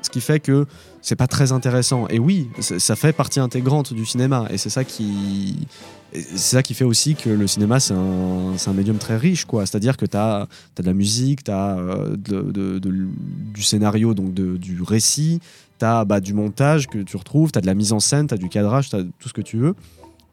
ce 0.00 0.10
qui 0.10 0.20
fait 0.20 0.40
que 0.40 0.66
c'est 1.00 1.16
pas 1.16 1.26
très 1.26 1.52
intéressant. 1.52 2.06
Et 2.08 2.18
oui, 2.18 2.48
ça 2.60 2.96
fait 2.96 3.12
partie 3.12 3.40
intégrante 3.40 3.92
du 3.92 4.06
cinéma 4.06 4.46
et 4.50 4.58
c'est 4.58 4.70
ça 4.70 4.84
qui 4.84 5.66
c'est 6.12 6.36
ça 6.56 6.62
qui 6.62 6.74
fait 6.74 6.84
aussi 6.84 7.14
que 7.14 7.30
le 7.30 7.46
cinéma 7.46 7.80
c'est 7.80 7.94
un, 7.94 8.54
un 8.66 8.72
médium 8.72 8.98
très 8.98 9.16
riche 9.16 9.44
quoi. 9.44 9.64
C'est-à-dire 9.64 9.96
que 9.96 10.04
tu 10.04 10.16
as, 10.16 10.46
de 10.76 10.82
la 10.82 10.92
musique, 10.92 11.44
tu 11.44 11.50
as 11.50 11.78
du 12.16 13.62
scénario 13.62 14.14
donc 14.14 14.32
du 14.34 14.82
récit, 14.82 15.40
tu 15.78 15.84
as 15.84 16.20
du 16.20 16.34
montage 16.34 16.86
que 16.86 16.98
tu 16.98 17.16
retrouves, 17.16 17.52
tu 17.52 17.58
as 17.58 17.62
de 17.62 17.66
la 17.66 17.74
mise 17.74 17.92
en 17.92 18.00
scène, 18.00 18.26
tu 18.26 18.34
as 18.34 18.38
du 18.38 18.48
cadrage, 18.48 18.90
tu 18.90 18.96
as 18.96 19.02
tout 19.02 19.28
ce 19.28 19.32
que 19.32 19.42
tu 19.42 19.56
veux. 19.56 19.74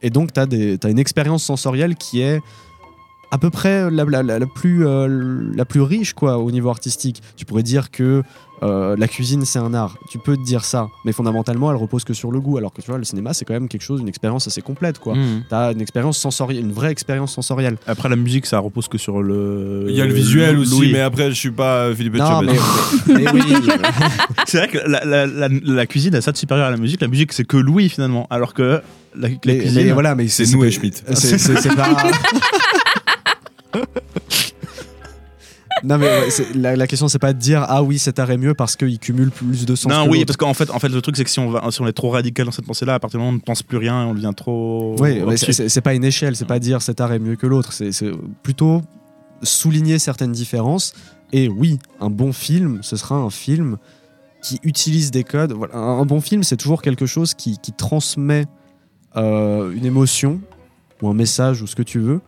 Et 0.01 0.09
donc 0.09 0.33
tu 0.33 0.39
as, 0.39 0.89
une 0.89 0.99
expérience 0.99 1.43
sensorielle 1.43 1.95
qui 1.95 2.21
est 2.21 2.41
à 3.31 3.37
peu 3.37 3.49
près 3.49 3.91
la, 3.91 4.05
la- 4.23 4.39
plus, 4.47 4.87
euh, 4.87 5.51
la 5.53 5.65
plus 5.65 5.81
riche 5.81 6.13
quoi 6.13 6.37
au 6.39 6.49
niveau 6.51 6.69
artistique. 6.69 7.21
Tu 7.35 7.45
pourrais 7.45 7.63
dire 7.63 7.91
que 7.91 8.23
euh, 8.63 8.95
la 8.97 9.07
cuisine 9.07 9.45
c'est 9.45 9.59
un 9.59 9.73
art. 9.73 9.97
Tu 10.09 10.17
peux 10.19 10.35
te 10.37 10.41
dire 10.43 10.63
ça, 10.65 10.89
mais 11.05 11.11
fondamentalement 11.13 11.69
elle 11.71 11.77
repose 11.77 12.03
que 12.03 12.13
sur 12.13 12.31
le 12.31 12.39
goût. 12.39 12.57
Alors 12.57 12.73
que 12.73 12.81
tu 12.81 12.87
vois, 12.89 12.97
le 12.97 13.03
cinéma 13.03 13.33
c'est 13.33 13.45
quand 13.45 13.53
même 13.53 13.67
quelque 13.67 13.81
chose, 13.83 14.01
une 14.01 14.07
expérience 14.09 14.47
assez 14.47 14.61
complète 14.61 14.99
quoi. 14.99 15.15
Mhm. 15.15 15.43
T'as 15.49 15.71
une 15.73 15.81
expérience 15.81 16.17
sensorielle, 16.17 16.63
une 16.65 16.71
vraie 16.73 16.91
expérience 16.91 17.33
sensorielle. 17.33 17.77
Après 17.87 18.09
la 18.09 18.15
musique, 18.15 18.45
ça 18.45 18.59
repose 18.59 18.87
que 18.87 18.97
sur 18.97 19.21
le. 19.21 19.85
Il 19.89 19.95
y 19.95 20.01
a 20.01 20.05
le 20.05 20.13
visuel 20.13 20.57
aussi, 20.59 20.71
Louis. 20.71 20.91
mais 20.91 21.01
après, 21.01 21.29
je 21.29 21.35
suis 21.35 21.51
pas 21.51 21.85
euh, 21.85 21.95
Philippe 21.95 22.15
Non, 22.15 22.41
mais, 22.41 22.53
mais 23.07 23.31
oui. 23.31 23.41
C'est 24.45 24.57
vrai 24.57 24.67
que 24.67 24.77
la, 24.87 25.03
la- 25.05 25.25
la- 25.25 25.47
la 25.49 25.85
cuisine 25.85 26.15
a 26.15 26.21
ça 26.21 26.31
de 26.31 26.37
supérieur 26.37 26.67
à 26.67 26.71
la 26.71 26.77
musique. 26.77 27.01
La 27.01 27.07
musique, 27.07 27.33
c'est 27.33 27.45
que 27.45 27.57
Louis 27.57 27.89
finalement. 27.89 28.27
Alors 28.29 28.53
que 28.53 28.81
la, 29.15 29.27
la 29.29 29.35
Mais, 29.45 29.57
cuisine. 29.59 29.85
mais 29.85 29.91
voilà, 29.91 30.15
mais 30.15 30.27
C'est 30.27 30.51
nous 30.51 30.63
et 30.63 30.71
Schmitt. 30.71 31.03
C'est 31.13 31.75
pas. 31.75 31.89
non 35.83 35.97
mais 35.97 36.05
ouais, 36.07 36.29
la, 36.55 36.75
la 36.75 36.87
question 36.87 37.07
c'est 37.07 37.19
pas 37.19 37.33
de 37.33 37.39
dire 37.39 37.65
ah 37.67 37.83
oui 37.83 37.99
cet 37.99 38.19
art 38.19 38.29
est 38.31 38.37
mieux 38.37 38.53
parce 38.53 38.75
qu'il 38.75 38.99
cumule 38.99 39.31
plus 39.31 39.65
de 39.65 39.75
sens. 39.75 39.91
Non, 39.91 40.05
que 40.05 40.09
oui, 40.11 40.25
parce 40.25 40.37
qu'en 40.37 40.53
fait, 40.53 40.69
en 40.71 40.79
fait, 40.79 40.89
le 40.89 41.01
truc, 41.01 41.15
c'est 41.17 41.23
que 41.23 41.29
si 41.29 41.39
on, 41.39 41.49
va, 41.51 41.63
si 41.71 41.81
on 41.81 41.87
est 41.87 41.93
trop 41.93 42.09
radical 42.09 42.45
dans 42.45 42.51
cette 42.51 42.65
pensée-là, 42.65 42.95
à 42.95 42.99
partir 42.99 43.19
du 43.19 43.21
moment 43.23 43.31
où 43.31 43.35
on 43.35 43.37
ne 43.37 43.41
pense 43.43 43.63
plus 43.63 43.77
rien, 43.77 44.05
on 44.05 44.13
devient 44.13 44.33
trop. 44.35 44.95
Oui, 44.99 45.21
c'est- 45.37 45.81
pas 45.81 45.93
une 45.93 46.03
échelle, 46.03 46.35
c'est 46.35 46.45
pas 46.45 46.59
dire 46.59 46.81
cet 46.81 46.99
art 47.01 47.13
est 47.13 47.19
mieux 47.19 47.35
que 47.35 47.47
l'autre, 47.47 47.71
c'est 47.73 47.91
c'est 47.91 48.11
plutôt 48.43 48.81
souligner 49.43 49.99
certaines 49.99 50.31
différences. 50.33 50.93
Et 51.31 51.47
oui, 51.47 51.79
un 52.01 52.09
bon 52.09 52.33
film, 52.33 52.79
ce 52.81 52.95
sera 52.97 53.15
un 53.15 53.29
film 53.29 53.77
qui 54.41 54.59
utilise 54.63 55.11
des 55.11 55.23
codes. 55.23 55.51
Voilà, 55.53 55.75
un 55.75 55.99
un 55.99 56.05
bon 56.05 56.21
film, 56.21 56.43
c'est 56.43 56.57
toujours 56.57 56.81
quelque 56.81 57.05
chose 57.05 57.33
qui, 57.33 57.57
qui 57.59 57.71
transmet 57.71 58.45
euh, 59.15 59.71
une 59.71 59.85
émotion 59.85 60.41
ou 61.01 61.09
un 61.09 61.13
message 61.13 61.61
ou 61.61 61.67
ce 61.67 61.75
que 61.75 61.83
tu 61.83 61.99
veux 61.99 62.21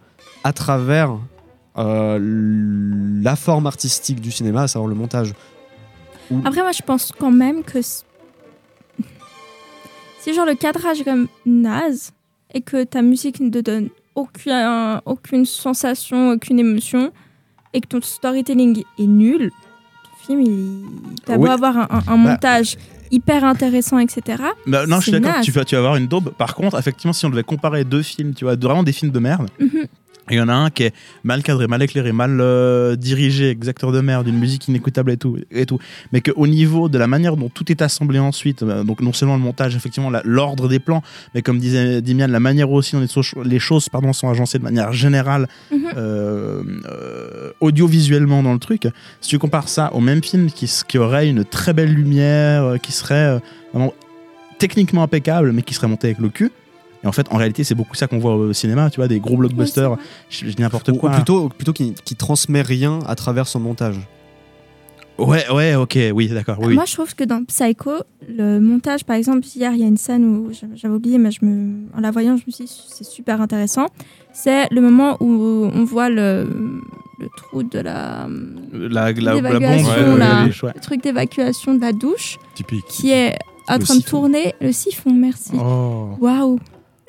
à 0.44 0.54
travers 0.54 1.18
euh, 1.78 2.20
la 3.24 3.36
forme 3.36 3.68
artistique 3.68 4.20
du 4.22 4.32
cinéma, 4.32 4.64
à 4.64 4.68
savoir 4.68 4.90
le 4.90 4.96
montage. 4.96 5.34
Après, 6.46 6.62
moi, 6.62 6.72
je 6.72 6.82
pense 6.82 7.12
quand 7.18 7.32
même 7.32 7.64
que 7.64 7.80
si 7.82 8.04
genre 10.34 10.46
le 10.46 10.56
cadrage 10.56 11.02
est 11.02 11.04
comme 11.04 11.28
naze 11.46 12.12
et 12.54 12.62
que 12.62 12.84
ta 12.84 13.02
musique 13.02 13.40
ne 13.40 13.50
te 13.50 13.60
donne 13.60 13.90
aucun, 14.16 15.02
aucune 15.06 15.46
sensation, 15.46 16.32
aucune 16.32 16.60
émotion 16.60 17.12
et 17.74 17.82
que 17.82 17.88
ton 17.88 18.02
storytelling 18.02 18.84
est 19.00 19.08
nul, 19.08 19.50
ton 20.04 20.26
film, 20.28 20.42
il 20.42 20.84
t'as 21.26 21.38
beau 21.38 21.44
Oui. 21.44 21.50
avoir 21.50 21.78
un, 21.78 21.88
un- 21.90 21.98
un 22.00 22.02
Bah. 22.06 22.32
montage 22.32 22.78
hyper 23.10 23.44
intéressant, 23.44 24.00
etc. 24.00 24.44
Bah, 24.68 24.86
non, 24.86 24.98
je 24.98 25.10
suis 25.10 25.12
d'accord, 25.20 25.42
tu 25.42 25.52
vas, 25.52 25.66
tu 25.66 25.76
vas 25.76 25.80
avoir 25.80 25.96
une 25.98 26.08
daube. 26.08 26.30
Par 26.32 26.56
contre, 26.56 26.78
effectivement, 26.78 27.14
si 27.14 27.26
on 27.26 27.30
devait 27.30 27.44
comparer 27.44 27.84
deux 27.84 28.02
films, 28.04 28.34
tu 28.34 28.46
vois, 28.46 28.56
vraiment 28.56 28.84
des 28.84 28.94
films 28.94 29.12
de 29.12 29.20
merde, 29.20 29.50
Mhm. 29.60 29.86
Il 30.30 30.38
y 30.38 30.42
en 30.42 30.48
a 30.50 30.54
un 30.54 30.70
qui 30.70 30.84
est 30.84 30.94
mal 31.24 31.42
cadré, 31.44 31.68
mal 31.68 31.82
éclairé, 31.82 32.12
mal 32.12 32.40
euh, 32.40 32.96
dirigé, 32.96 33.50
exacteur 33.50 33.92
de 33.92 34.00
merde, 34.02 34.28
une 34.28 34.38
musique 34.38 34.68
inécoutable 34.68 35.12
et 35.12 35.18
tout, 35.18 35.38
et 35.52 35.66
tout. 35.66 35.80
Mais 36.14 36.22
qu'au 36.22 36.48
niveau 36.48 36.90
de 36.90 36.98
la 36.98 37.08
manière 37.08 37.36
dont 37.36 37.50
tout 37.50 37.70
est 37.72 37.82
assemblé 37.82 38.20
ensuite, 38.20 38.62
euh, 38.64 38.84
donc 38.84 39.02
non 39.02 39.14
seulement 39.14 39.36
le 39.36 39.42
montage, 39.42 39.76
effectivement, 39.76 40.12
l'ordre 40.24 40.68
des 40.70 40.80
plans, 40.80 41.02
mais 41.34 41.42
comme 41.42 41.58
disait 41.60 42.02
Dimian, 42.02 42.28
la 42.28 42.40
manière 42.40 42.70
aussi 42.72 42.94
dont 42.96 43.02
les, 43.02 43.08
so- 43.08 43.22
les 43.44 43.60
choses 43.60 43.90
pardon, 43.90 44.14
sont 44.14 44.30
agencées 44.30 44.60
de 44.60 44.64
manière 44.64 44.94
générale, 44.94 45.48
Mhm. 45.72 45.80
euh, 45.98 46.64
euh, 46.86 47.52
audiovisuellement 47.60 48.44
dans 48.44 48.54
le 48.54 48.60
truc, 48.60 48.88
si 49.22 49.30
tu 49.30 49.40
compares 49.40 49.70
ça 49.70 49.92
au 49.94 50.00
même 50.02 50.24
film 50.24 50.50
qui, 50.52 50.98
aurait 50.98 51.28
une 51.30 51.44
très 51.44 51.74
belle 51.74 51.94
lumière, 51.94 52.76
qui 52.82 52.92
serait 52.92 53.40
vraiment 53.74 53.94
techniquement 54.60 55.04
impeccable, 55.04 55.52
mais 55.52 55.62
qui 55.64 55.74
serait 55.74 55.88
monté 55.88 56.08
avec 56.08 56.20
le 56.20 56.30
cul. 56.30 56.52
Et 57.04 57.08
en 57.08 57.12
fait, 57.12 57.28
en 57.32 57.38
réalité, 57.38 57.64
c'est 57.64 57.76
beaucoup 57.76 57.96
ça 57.96 58.08
qu'on 58.08 58.20
voit 58.20 58.36
au 58.36 58.54
cinéma, 58.54 58.90
tu 58.90 58.98
vois, 58.98 59.08
des 59.08 59.20
gros 59.20 59.38
blockbusters, 59.38 59.98
je, 60.30 60.46
je 60.46 60.52
dis 60.56 60.62
n'importe 60.62 60.90
Ou, 60.90 60.94
ou 60.94 60.98
quoi. 60.98 61.12
plutôt, 61.12 61.50
plutôt 61.50 61.74
qui, 61.74 61.94
qui 62.06 62.16
transmet 62.16 62.62
rien 62.62 63.00
à 63.08 63.16
travers 63.16 63.48
son 63.48 63.60
montage. 63.60 64.00
Ouais, 65.18 65.48
ouais, 65.52 65.76
ok, 65.76 65.98
oui, 66.14 66.30
d'accord, 66.30 66.58
oui. 66.60 66.68
oui. 66.70 66.74
Moi, 66.76 66.86
je 66.86 66.94
trouve 66.94 67.14
que 67.16 67.24
dans 67.24 67.44
Psycho, 67.44 67.92
le 68.28 68.60
montage, 68.60 69.04
par 69.04 69.16
exemple, 69.16 69.46
hier, 69.56 69.72
il 69.74 69.80
y 69.80 69.84
a 69.84 69.88
une 69.88 69.98
scène 69.98 70.26
où 70.26 70.52
j'avais- 70.76 70.94
oublié, 70.94 71.18
mais 71.20 71.30
je 71.32 71.46
me, 71.46 71.86
en 71.96 72.02
la 72.02 72.10
voyant, 72.12 72.38
je 72.38 72.44
me 72.48 72.52
suis 72.52 72.66
dit, 72.66 72.86
c'est 72.90 73.04
super 73.04 73.40
intéressant. 73.42 73.86
C'est 74.34 74.68
le 74.72 74.82
moment 74.82 75.18
où 75.20 75.70
on 75.74 75.84
voit 75.84 76.10
le, 76.10 76.48
le 77.20 77.28
trou 77.38 77.62
de 77.62 77.80
la, 77.80 78.28
la, 78.74 79.12
la, 79.12 79.12
la 79.12 79.34
bombe, 79.34 79.44
l'évacuation, 79.44 80.14
ouais, 80.14 80.18
là, 80.18 80.44
ouais, 80.46 80.52
ouais. 80.64 80.72
le 80.74 80.82
truc 80.82 81.04
d'évacuation 81.04 81.76
de 81.76 81.82
la 81.82 81.94
douche, 81.94 82.38
Typique. 82.56 82.86
qui 82.88 83.12
est 83.12 83.38
en 83.68 83.78
train 83.78 83.96
de 83.98 84.02
tourner. 84.04 84.56
Le 84.60 84.72
siphon, 84.72 85.14
merci. 85.14 85.52
Oh. 85.56 86.16
Waouh. 86.20 86.58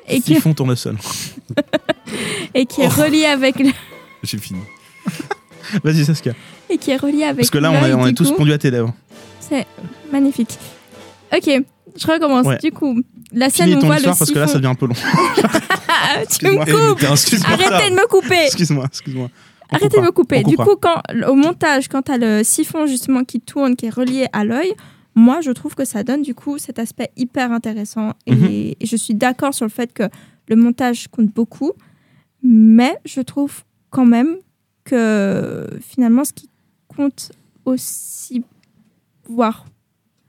Et 0.09 0.20
qui, 0.20 0.34
Siphon 0.34 0.53
tournesol. 0.55 0.96
et 2.55 2.66
qui 2.66 2.82
est 2.82 2.88
relié 2.88 3.24
avec 3.26 3.59
le- 3.59 3.70
J'ai 4.22 4.38
fini. 4.38 4.61
Vas-y, 5.84 6.05
Saskia. 6.05 6.32
et 6.68 6.76
qui 6.78 6.90
est 6.90 6.96
relié 6.96 7.24
avec 7.24 7.38
Parce 7.38 7.50
que 7.50 7.59
là, 7.59 7.70
on 7.70 7.74
est, 7.76 7.80
l'œil, 7.82 7.94
on 7.94 8.07
est 8.07 8.12
tous 8.12 8.30
coup. 8.30 8.36
pondus 8.38 8.53
à 8.53 8.59
tes 8.59 8.70
lèvres. 8.70 8.92
C'est 9.40 9.66
magnifique. 10.12 10.59
Ok, 11.34 11.48
je 11.96 12.07
recommence. 12.07 12.46
Ouais. 12.46 12.59
Du 12.59 12.70
coup, 12.72 13.00
la 13.32 13.48
scène 13.48 13.68
Finis 13.70 13.80
où 13.80 13.84
on 13.84 13.86
voit 13.86 13.94
le 13.96 14.00
histoire 14.00 14.18
parce 14.18 14.30
que 14.30 14.38
là, 14.38 14.46
ça 14.46 14.53
siphon- 14.55 14.59
devient 14.59 14.72
un 14.72 14.74
peu 14.74 14.86
long. 14.86 14.94
Tu 14.94 16.46
me 16.46 16.59
coupes. 16.94 17.03
Arrêtez 17.46 17.90
de 17.90 17.94
me 17.94 18.07
couper 18.07 18.44
Excuse-moi, 18.46 18.86
Arrêtez 19.70 19.96
de 19.98 20.03
me 20.03 20.11
couper. 20.11 20.42
Du 20.42 20.57
coup, 20.57 20.76
quand, 20.78 21.00
au 21.28 21.34
montage, 21.34 21.88
quand 21.88 22.03
tu 22.03 22.12
as 22.12 22.18
le 22.18 22.44
siphon 22.44 22.86
justement 22.86 23.24
qui 23.24 23.40
tourne, 23.40 23.74
qui 23.76 23.86
est 23.86 23.90
relié 23.94 24.26
à 24.34 24.44
l'œil, 24.44 24.74
moi, 25.14 25.40
je 25.40 25.50
trouve 25.50 25.74
que 25.74 25.84
ça 25.84 26.02
donne 26.04 26.22
du 26.22 26.34
coup 26.34 26.58
cet 26.58 26.78
aspect 26.78 27.10
hyper 27.16 27.52
intéressant. 27.52 28.12
Et, 28.26 28.34
Mhm. 28.34 28.46
et 28.80 28.86
je 28.86 28.96
suis 28.96 29.14
d'accord 29.14 29.52
sur 29.54 29.64
le 29.66 29.70
fait 29.70 29.92
que 29.92 30.04
le 30.48 30.56
montage 30.56 31.08
compte 31.08 31.28
beaucoup, 31.32 31.72
mais 32.42 32.96
je 33.04 33.20
trouve 33.20 33.62
quand 33.90 34.06
même 34.06 34.36
que 34.84 35.68
finalement, 35.80 36.24
ce 36.24 36.32
qui 36.32 36.48
compte 36.88 37.30
aussi, 37.64 38.42
voire 39.28 39.64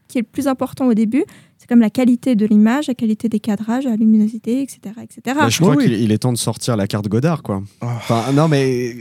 qui 0.08 0.20
est 0.20 0.22
le 0.22 0.28
plus 0.28 0.48
important 0.48 0.86
au 0.88 0.94
début, 0.94 1.24
c'est 1.58 1.68
comme 1.68 1.80
la 1.80 1.90
qualité 1.90 2.36
de 2.36 2.46
l'image, 2.46 2.88
la 2.88 2.94
qualité 2.94 3.30
des 3.30 3.40
cadrages, 3.40 3.86
la 3.86 3.96
luminosité, 3.96 4.62
etc. 4.62 4.80
etc. 5.02 5.22
Bah, 5.40 5.50
je 5.50 5.60
crois 5.60 5.76
qu'il 5.78 5.94
il 5.94 6.12
est 6.12 6.20
temps 6.20 6.34
de 6.34 6.38
sortir 6.38 6.76
la 6.78 6.88
carte 6.88 7.08
Godard, 7.08 7.42
quoi. 7.42 7.64
Oh. 7.82 7.86
Enfin, 7.86 8.32
non, 8.34 8.48
mais 8.48 8.96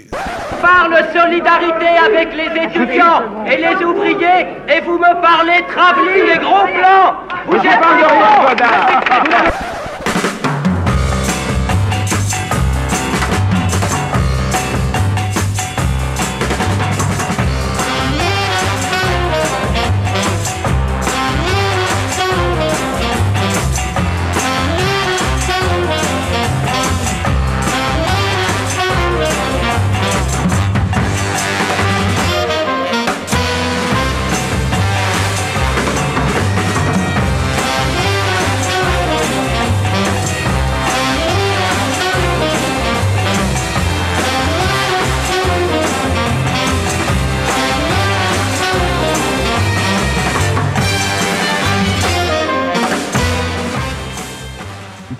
parle 0.63 0.97
solidarité 1.13 1.89
avec 2.07 2.29
les 2.35 2.51
étudiants 2.63 3.23
et 3.47 3.57
les 3.57 3.85
ouvriers 3.85 4.47
et 4.69 4.81
vous 4.81 4.99
me 4.99 5.21
parlez 5.21 5.65
travelling 5.69 6.27
et 6.35 6.39
gros 6.39 6.67
plans 6.67 7.17
Vous 7.47 7.57
êtes 7.57 7.83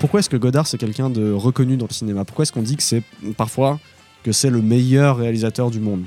pourquoi 0.03 0.19
est-ce 0.19 0.29
que 0.29 0.35
Godard 0.35 0.67
c'est 0.67 0.77
quelqu'un 0.77 1.09
de 1.09 1.31
reconnu 1.31 1.77
dans 1.77 1.85
le 1.89 1.93
cinéma? 1.93 2.25
Pourquoi 2.25 2.43
est-ce 2.43 2.51
qu'on 2.51 2.61
dit 2.61 2.75
que 2.75 2.83
c'est 2.83 3.03
parfois 3.37 3.79
que 4.23 4.33
c'est 4.33 4.49
le 4.49 4.61
meilleur 4.61 5.15
réalisateur 5.15 5.71
du 5.71 5.79
monde? 5.79 6.03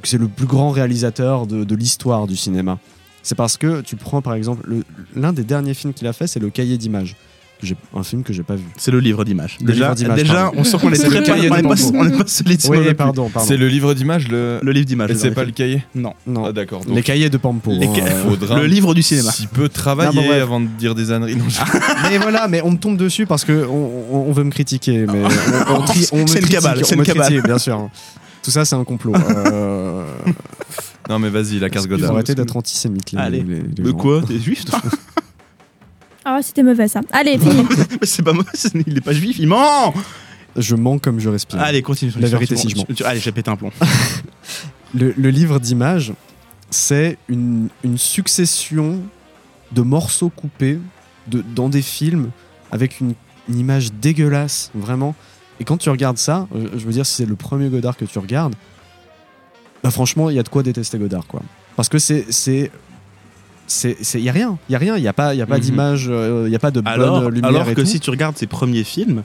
Que 0.00 0.08
c'est 0.08 0.16
le 0.16 0.26
plus 0.26 0.46
grand 0.46 0.70
réalisateur 0.70 1.46
de, 1.46 1.74
l'histoire 1.74 2.26
du 2.26 2.34
cinéma? 2.34 2.78
C'est 3.22 3.34
parce 3.34 3.58
que 3.58 3.82
tu 3.82 3.96
prends 3.96 4.22
par 4.22 4.32
exemple 4.32 4.62
le- 4.66 4.84
l'un 5.14 5.34
des 5.34 5.44
derniers 5.44 5.74
films 5.74 5.92
qu'il 5.92 6.06
a 6.06 6.14
fait, 6.14 6.26
c'est 6.26 6.40
Le 6.40 6.48
Cahier 6.48 6.78
d'images. 6.78 7.14
Que 7.60 7.66
j'ai- 7.66 7.76
Un 7.96 8.02
film 8.02 8.22
que 8.22 8.32
j'ai 8.32 8.42
pas 8.42 8.56
vu. 8.56 8.64
C'est 8.76 8.90
le 8.90 9.00
livre 9.00 9.24
d'images. 9.24 9.58
Le 9.60 9.66
Déjà, 9.66 9.94
déjà 9.94 10.50
on 10.56 10.64
sent 10.64 10.78
qu'on 10.78 10.92
est 10.92 10.96
très 11.04 11.22
cahier 11.22 11.50
on 11.50 11.56
de 11.56 11.62
pas, 11.62 11.74
Pampo. 11.76 11.92
on 11.94 12.04
est 12.06 12.18
pas 12.18 12.26
solide 12.26 12.60
Oui, 12.68 12.94
pardon, 12.94 13.28
pardon. 13.28 13.46
C'est 13.48 13.56
le 13.56 13.68
livre 13.68 13.94
d'images, 13.94 14.28
le... 14.28 14.58
Le 14.62 14.72
livre 14.72 14.86
d'images. 14.86 15.10
Et 15.10 15.14
c'est 15.14 15.30
pas 15.30 15.44
le 15.44 15.50
cahier 15.52 15.82
Non. 15.94 16.14
Non. 16.26 16.46
Ah 16.46 16.52
d'accord. 16.52 16.82
Les 16.88 17.02
cahiers 17.02 17.30
de 17.30 17.36
Pampo. 17.36 17.72
Les 17.72 17.86
hein, 17.86 17.92
ca- 17.94 18.06
faudra 18.28 18.58
Le 18.58 18.66
livre 18.66 18.94
du 18.94 19.02
cinéma. 19.02 19.30
Si 19.30 19.46
peu 19.46 19.62
Non, 19.64 19.68
travailler 19.68 20.28
bon, 20.28 20.42
avant 20.42 20.60
de 20.60 20.66
dire 20.66 20.94
des 20.94 21.12
âneries. 21.12 21.36
Non, 21.36 21.44
je- 21.48 21.60
mais 22.10 22.18
voilà, 22.18 22.48
mais 22.48 22.60
on 22.62 22.70
me 22.72 22.76
tombe 22.78 22.96
dessus 22.96 23.26
parce 23.26 23.44
que 23.44 23.66
on, 23.66 24.28
on- 24.28 24.32
veut 24.32 24.44
me 24.44 24.50
critiquer. 24.50 25.06
Mais 25.06 25.22
on, 25.68 25.74
on 25.74 25.82
tri- 25.82 26.06
on 26.12 26.18
me 26.22 26.26
C'est 26.26 26.40
une 26.40 26.48
cabale, 26.48 26.84
c'est 26.84 26.94
une 26.94 27.02
cabale. 27.02 27.42
bien 27.42 27.58
sûr. 27.58 27.88
Tout 28.42 28.50
ça, 28.50 28.64
c'est 28.64 28.74
un 28.76 28.84
complot. 28.84 29.12
Euh, 29.14 30.02
non 31.10 31.18
mais 31.18 31.28
vas-y, 31.28 31.58
la 31.58 31.68
carte 31.68 31.86
Godard. 31.88 32.12
arrêter 32.12 32.34
d'être 32.34 32.56
antisémite. 32.56 33.12
Allez. 33.16 33.44
Mais 33.46 33.60
gens. 33.84 33.92
quoi? 33.96 34.22
T'es 34.26 34.38
juif 34.38 34.64
Ah, 36.24 36.40
c'était 36.42 36.62
mauvais 36.62 36.88
ça. 36.88 37.00
Allez, 37.12 37.38
fini. 37.38 37.64
Mais 38.00 38.06
c'est 38.06 38.22
pas 38.22 38.32
moi, 38.32 38.44
il 38.86 38.98
est 38.98 39.00
pas 39.00 39.12
juif, 39.12 39.38
il 39.38 39.46
ment 39.48 39.94
Je 40.56 40.74
mens 40.74 40.98
comme 40.98 41.18
je 41.20 41.28
respire. 41.28 41.60
Allez, 41.60 41.82
continue. 41.82 42.12
La 42.18 42.28
vérité, 42.28 42.56
si 42.56 42.68
je 42.68 42.76
mens. 42.76 42.84
Tu- 42.84 42.94
tu- 42.94 43.04
Allez, 43.04 43.20
j'ai 43.20 43.32
pété 43.32 43.50
un 43.50 43.56
plomb. 43.56 43.70
Le, 44.94 45.14
le 45.16 45.30
livre 45.30 45.60
d'images, 45.60 46.12
c'est 46.70 47.16
une, 47.28 47.68
une 47.84 47.96
succession 47.96 49.00
de 49.70 49.82
morceaux 49.82 50.30
coupés 50.30 50.78
de, 51.28 51.42
dans 51.54 51.68
des 51.68 51.80
films 51.82 52.30
avec 52.72 52.98
une, 52.98 53.14
une 53.48 53.58
image 53.60 53.92
dégueulasse, 53.92 54.72
vraiment. 54.74 55.14
Et 55.60 55.64
quand 55.64 55.76
tu 55.76 55.90
regardes 55.90 56.18
ça, 56.18 56.48
euh, 56.56 56.66
je 56.76 56.84
veux 56.84 56.92
dire, 56.92 57.06
si 57.06 57.14
c'est 57.14 57.26
le 57.26 57.36
premier 57.36 57.68
Godard 57.68 57.96
que 57.96 58.04
tu 58.04 58.18
regardes, 58.18 58.54
bah 59.84 59.90
franchement, 59.92 60.28
il 60.28 60.34
y 60.36 60.38
a 60.40 60.42
de 60.42 60.48
quoi 60.48 60.64
détester 60.64 60.98
Godard, 60.98 61.26
quoi. 61.28 61.40
Parce 61.76 61.88
que 61.88 61.98
c'est. 62.00 62.26
c'est 62.30 62.70
il 64.14 64.20
y 64.20 64.28
a 64.28 64.32
rien, 64.32 64.58
il 64.68 64.72
y 64.72 64.74
a 64.74 64.78
rien, 64.78 64.96
il 64.96 65.02
y 65.02 65.08
a 65.08 65.12
pas, 65.12 65.34
y 65.34 65.42
a 65.42 65.46
pas 65.46 65.56
Mhm. 65.56 65.60
d'image, 65.62 66.06
euh, 66.10 66.44
il 66.46 66.52
y 66.52 66.56
a 66.56 66.58
pas 66.58 66.70
de 66.70 66.82
Alors, 66.84 67.20
bonne 67.22 67.34
lumière 67.34 67.50
alors 67.50 67.68
et 67.68 67.74
que 67.74 67.80
tout. 67.82 67.86
si 67.86 68.00
tu 68.00 68.10
regardes 68.10 68.36
ses 68.36 68.46
premiers 68.46 68.84
films, 68.84 69.22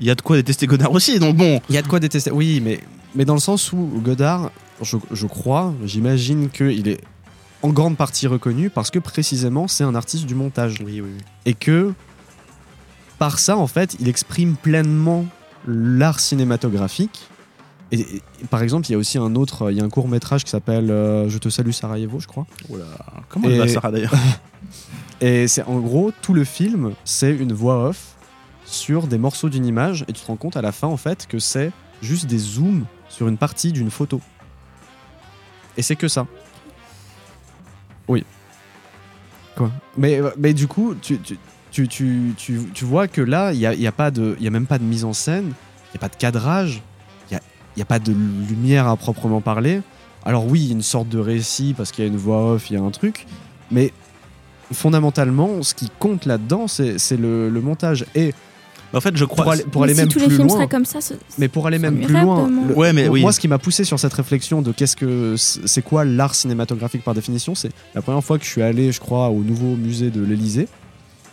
il 0.00 0.06
y 0.06 0.10
a 0.10 0.14
de 0.14 0.22
quoi 0.22 0.36
détester 0.36 0.66
Godard 0.66 0.92
aussi. 0.92 1.18
Donc 1.18 1.36
bon, 1.36 1.60
Il 1.68 1.74
y 1.74 1.78
a 1.78 1.82
de 1.82 1.86
quoi 1.88 2.00
détester. 2.00 2.30
Oui, 2.30 2.60
mais, 2.64 2.80
mais 3.14 3.24
dans 3.24 3.34
le 3.34 3.40
sens 3.40 3.72
où 3.72 3.76
Godard, 4.02 4.50
je, 4.82 4.96
je 5.12 5.26
crois, 5.26 5.74
j'imagine 5.84 6.48
qu'il 6.48 6.88
est 6.88 7.00
en 7.62 7.68
grande 7.68 7.98
partie 7.98 8.26
reconnu 8.26 8.70
parce 8.70 8.90
que 8.90 8.98
précisément 8.98 9.68
c'est 9.68 9.84
un 9.84 9.94
artiste 9.94 10.24
du 10.24 10.34
montage. 10.34 10.76
Oui, 10.80 11.00
oui, 11.02 11.10
oui. 11.16 11.22
Et 11.44 11.52
que 11.54 11.92
par 13.18 13.38
ça, 13.38 13.58
en 13.58 13.66
fait, 13.66 13.96
il 14.00 14.08
exprime 14.08 14.54
pleinement 14.56 15.26
l'art 15.66 16.20
cinématographique. 16.20 17.28
Et, 17.92 18.00
et, 18.00 18.22
par 18.50 18.62
exemple, 18.62 18.86
il 18.88 18.92
y 18.92 18.94
a 18.94 18.98
aussi 18.98 19.18
un 19.18 19.34
autre, 19.34 19.70
il 19.72 19.76
y 19.76 19.80
a 19.80 19.84
un 19.84 19.88
court 19.88 20.06
métrage 20.08 20.44
qui 20.44 20.50
s'appelle 20.50 20.90
euh, 20.90 21.28
Je 21.28 21.38
te 21.38 21.48
salue 21.48 21.70
Sarajevo, 21.72 22.20
je 22.20 22.26
crois. 22.28 22.46
Oula, 22.68 22.84
comment 23.28 23.48
elle 23.48 23.54
Et- 23.54 23.58
va 23.58 23.68
Sarah 23.68 23.90
d'ailleurs 23.90 24.12
Et 25.20 25.48
c'est 25.48 25.62
en 25.64 25.80
gros 25.80 26.12
tout 26.22 26.32
le 26.32 26.44
film, 26.44 26.94
c'est 27.04 27.34
une 27.34 27.52
voix 27.52 27.88
off 27.88 28.14
sur 28.64 29.06
des 29.06 29.18
morceaux 29.18 29.48
d'une 29.50 29.66
image 29.66 30.02
et 30.08 30.12
tu 30.12 30.20
te 30.22 30.26
rends 30.26 30.36
compte 30.36 30.56
à 30.56 30.62
la 30.62 30.72
fin 30.72 30.86
en 30.86 30.96
fait 30.96 31.26
que 31.26 31.38
c'est 31.38 31.72
juste 32.00 32.26
des 32.26 32.38
zooms 32.38 32.86
sur 33.08 33.28
une 33.28 33.36
partie 33.36 33.72
d'une 33.72 33.90
photo. 33.90 34.20
Et 35.76 35.82
c'est 35.82 35.96
que 35.96 36.08
ça. 36.08 36.26
Oui. 38.08 38.24
Quoi? 39.56 39.70
Mais, 39.98 40.20
mais 40.38 40.54
du 40.54 40.66
coup, 40.68 40.94
tu, 40.94 41.18
tu, 41.70 41.88
tu, 41.88 42.34
tu, 42.72 42.84
vois 42.84 43.06
que 43.08 43.20
là, 43.20 43.52
il 43.52 43.58
n'y 43.58 43.66
a, 43.66 43.74
y 43.74 43.86
a, 43.86 43.92
pas 43.92 44.10
de- 44.10 44.36
il 44.38 44.44
y 44.44 44.48
a 44.48 44.50
même 44.50 44.66
pas 44.66 44.78
de 44.78 44.84
mise 44.84 45.04
en 45.04 45.12
scène, 45.12 45.46
il 45.46 45.92
n'y 45.92 45.96
a 45.96 46.00
pas 46.00 46.08
de 46.08 46.16
cadrage, 46.16 46.82
n'y 47.76 47.76
a, 47.76 47.76
il 47.76 47.78
y 47.80 47.82
a 47.82 47.86
pas 47.86 47.98
de 47.98 48.12
lumière 48.12 48.86
à 48.88 48.96
proprement 48.96 49.40
parler. 49.40 49.80
Alors 50.24 50.46
oui, 50.46 50.60
il 50.60 50.66
y 50.66 50.70
a 50.70 50.72
une 50.72 50.82
sorte 50.82 51.08
de 51.08 51.18
récit 51.18 51.74
parce 51.76 51.92
qu'il 51.92 52.04
y 52.04 52.08
a 52.08 52.10
une 52.10 52.16
voix 52.18 52.52
off, 52.52 52.70
il 52.70 52.74
y 52.74 52.76
a 52.76 52.82
un 52.82 52.90
truc, 52.90 53.26
mais 53.70 53.92
fondamentalement, 54.72 55.62
ce 55.62 55.74
qui 55.74 55.90
compte 55.98 56.26
là-dedans, 56.26 56.66
c'est 56.68 56.96
le, 57.16 57.48
le 57.48 57.60
montage. 57.60 58.04
Et 58.14 58.32
en 58.92 59.00
fait, 59.00 59.16
je 59.16 59.24
crois- 59.24 59.44
pour 59.44 59.52
aller, 59.52 59.62
pour 59.64 59.80
Mais 59.82 59.86
aller 59.86 59.94
si 59.94 60.00
même 60.00 60.08
tous 60.08 60.18
les 60.18 60.26
plus 60.26 60.36
films 60.36 60.48
loin, 60.48 60.56
seraient 60.56 60.68
comme 60.68 60.84
ça, 60.84 61.00
ce- 61.00 61.14
mais 61.38 61.48
pour 61.48 61.66
aller 61.66 61.78
même 61.78 62.00
plus 62.00 62.12
loin, 62.20 62.48
le- 62.48 62.74
Ouais, 62.74 62.92
mais 62.92 63.08
oui. 63.08 63.20
moi, 63.20 63.32
ce 63.32 63.40
qui 63.40 63.48
m'a 63.48 63.58
poussé 63.58 63.84
sur 63.84 63.98
cette 63.98 64.12
réflexion 64.12 64.62
de 64.62 64.72
qu'est-ce 64.72 64.96
que 64.96 65.34
c'est 65.36 65.82
quoi 65.82 66.04
l'art 66.04 66.34
cinématographique 66.34 67.02
par 67.04 67.14
définition, 67.14 67.54
c'est 67.54 67.70
la 67.94 68.02
première 68.02 68.22
fois 68.22 68.38
que 68.38 68.44
je 68.44 68.50
suis 68.50 68.62
allé, 68.62 68.92
je 68.92 69.00
crois, 69.00 69.28
au 69.30 69.40
nouveau 69.42 69.76
musée 69.76 70.10
de 70.10 70.22
l'Élysée. 70.24 70.68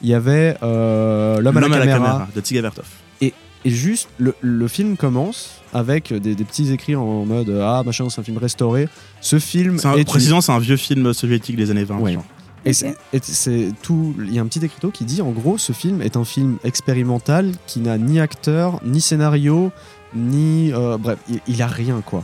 Il 0.03 0.09
y 0.09 0.13
avait 0.13 0.55
euh, 0.61 1.41
l'homme 1.41 1.57
à, 1.57 1.61
la 1.61 1.69
caméra, 1.88 2.27
de 2.35 2.41
Tsiga 2.41 2.61
Vertov. 2.61 2.85
et, 3.21 3.33
et 3.65 3.69
juste, 3.71 4.09
le, 4.19 4.35
le 4.41 4.67
film 4.67 4.95
commence 4.95 5.57
avec 5.74 6.13
des, 6.13 6.36
des 6.36 6.43
petits 6.43 6.72
écrits 6.72 6.95
en 6.95 7.26
mode 7.26 7.49
Ah, 7.61 7.84
machin, 7.86 8.09
c'est 8.09 8.20
un 8.22 8.24
film 8.24 8.38
restauré. 8.38 8.88
Ce 9.22 9.39
film 9.39 9.78
C'est 9.80 9.88
un- 9.88 9.93
est. 9.93 9.99
une- 9.99 10.05
Précisément, 10.05 10.41
c'est 10.41 10.51
un 10.51 10.59
vieux 10.59 10.78
film 10.78 11.13
soviétique 11.13 11.55
des 11.55 11.72
années 11.72 11.84
20. 11.84 11.97
Ouais. 11.99 12.13
genre. 12.13 12.26
Et 12.65 12.74
c'est- 12.74 12.95
et 13.13 13.20
c'est 13.22 13.72
tout. 13.82 14.13
Il 14.20 14.34
y 14.34 14.39
a 14.39 14.41
un 14.41 14.45
petit 14.47 14.63
écriteau 14.63 14.89
qui 14.91 15.05
dit 15.05 15.22
en 15.22 15.32
gros, 15.32 15.57
ce 15.57 15.72
film 15.74 16.01
est 16.01 16.18
un 16.18 16.26
film 16.26 16.57
expérimental 16.63 17.51
qui 17.65 17.80
n'a 17.80 17.97
ni 17.97 18.20
acteur, 18.20 18.80
ni 18.84 18.99
scénario, 19.01 19.72
ni. 20.15 20.72
euh, 20.74 20.97
bref, 20.97 21.18
il, 21.30 21.39
il 21.47 21.61
a 21.61 21.68
rien 21.68 22.01
quoi. 22.05 22.24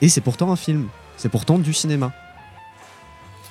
Et 0.00 0.08
c'est 0.08 0.20
pourtant 0.20 0.52
un 0.52 0.56
film. 0.56 0.86
C'est 1.16 1.28
pourtant 1.28 1.58
du 1.58 1.72
cinéma. 1.72 2.12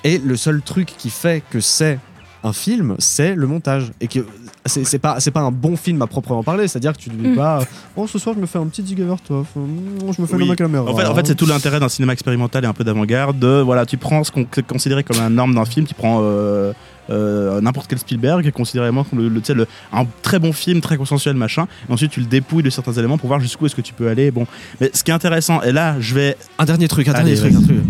Et 0.03 0.17
le 0.17 0.35
seul 0.35 0.61
truc 0.61 0.93
qui 0.97 1.09
fait 1.09 1.43
que 1.49 1.59
c'est 1.59 1.99
un 2.43 2.53
film, 2.53 2.95
c'est 2.99 3.35
le 3.35 3.45
montage. 3.47 3.91
Et 4.01 4.07
que 4.07 4.19
c'est 4.65 4.83
c'est 4.85 4.99
pas, 4.99 5.19
c'est 5.19 5.31
pas 5.31 5.41
un 5.41 5.51
bon 5.51 5.75
film 5.75 6.01
à 6.01 6.07
proprement 6.07 6.43
parler. 6.43 6.67
C'est-à-dire 6.67 6.93
que 6.93 6.97
tu 6.99 7.09
ne 7.09 7.15
dis 7.15 7.27
Mm. 7.29 7.35
pas 7.35 7.59
Oh, 7.95 8.07
ce 8.07 8.17
soir, 8.19 8.35
je 8.35 8.41
me 8.41 8.45
fais 8.45 8.57
un 8.59 8.65
petit 8.67 8.83
Zigavertov. 8.85 9.45
Oh, 9.55 10.11
je 10.15 10.21
me 10.21 10.27
fais 10.27 10.35
Oui. 10.35 10.47
le 10.47 10.55
caméra. 10.55 10.89
En 10.89 10.95
fait, 10.95 11.05
en 11.05 11.13
fait, 11.15 11.27
c'est 11.27 11.35
tout 11.35 11.45
l'intérêt 11.45 11.79
d'un 11.79 11.89
cinéma 11.89 12.13
expérimental 12.13 12.63
et 12.63 12.67
un 12.67 12.73
peu 12.73 12.83
d'avant-garde. 12.83 13.37
de, 13.39 13.61
Voilà, 13.61 13.85
tu 13.85 13.97
prends 13.97 14.23
ce 14.23 14.31
qu'on 14.31 14.41
est 14.41 14.65
considéré 14.67 15.03
comme 15.03 15.19
un 15.19 15.29
norme 15.29 15.53
d'un 15.55 15.65
film, 15.65 15.85
tu 15.85 15.93
prends 15.93 16.19
euh, 16.21 16.73
euh, 17.09 17.59
n'importe 17.61 17.87
quel 17.89 17.99
Spielberg, 17.99 18.41
qui 18.43 18.47
est 18.47 18.51
considéré 18.51 18.85
vraiment 18.87 19.03
comme 19.03 19.19
le, 19.19 19.27
le- 19.29 19.39
tu 19.41 19.47
sais, 19.47 19.53
le- 19.53 19.67
un 19.91 20.05
très 20.21 20.39
bon 20.39 20.53
film, 20.53 20.79
très 20.81 20.97
consensuel, 20.97 21.35
machin. 21.35 21.67
Et 21.89 21.93
ensuite, 21.93 22.11
tu 22.11 22.19
le 22.21 22.25
dépouilles 22.27 22.63
de 22.63 22.69
certains 22.69 22.93
éléments 22.93 23.17
pour 23.17 23.27
voir 23.27 23.39
jusqu'où 23.39 23.65
est-ce 23.65 23.75
que 23.75 23.81
tu 23.81 23.93
peux 23.93 24.07
aller. 24.07 24.31
Bon, 24.31 24.45
mais 24.79 24.89
ce 24.93 25.03
qui 25.03 25.11
est 25.11 25.13
intéressant, 25.13 25.61
et 25.61 25.71
là, 25.71 25.95
je 25.99 26.13
vais. 26.15 26.37
Un 26.59 26.65
dernier 26.65 26.87
truc, 26.87 27.07
un 27.07 27.13
Allez, 27.13 27.35
dernier 27.35 27.51
truc, 27.53 27.63
un 27.63 27.65
truc. 27.67 27.83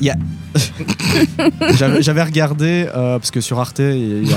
Il 0.00 0.06
y 0.06 0.10
a. 0.10 0.16
J'avais 1.78 2.02
j'avais 2.02 2.22
regardé, 2.22 2.86
euh, 2.94 3.18
parce 3.18 3.30
que 3.30 3.40
sur 3.40 3.58
Arte, 3.60 3.78
il 3.80 4.28
y 4.28 4.32
a. 4.32 4.36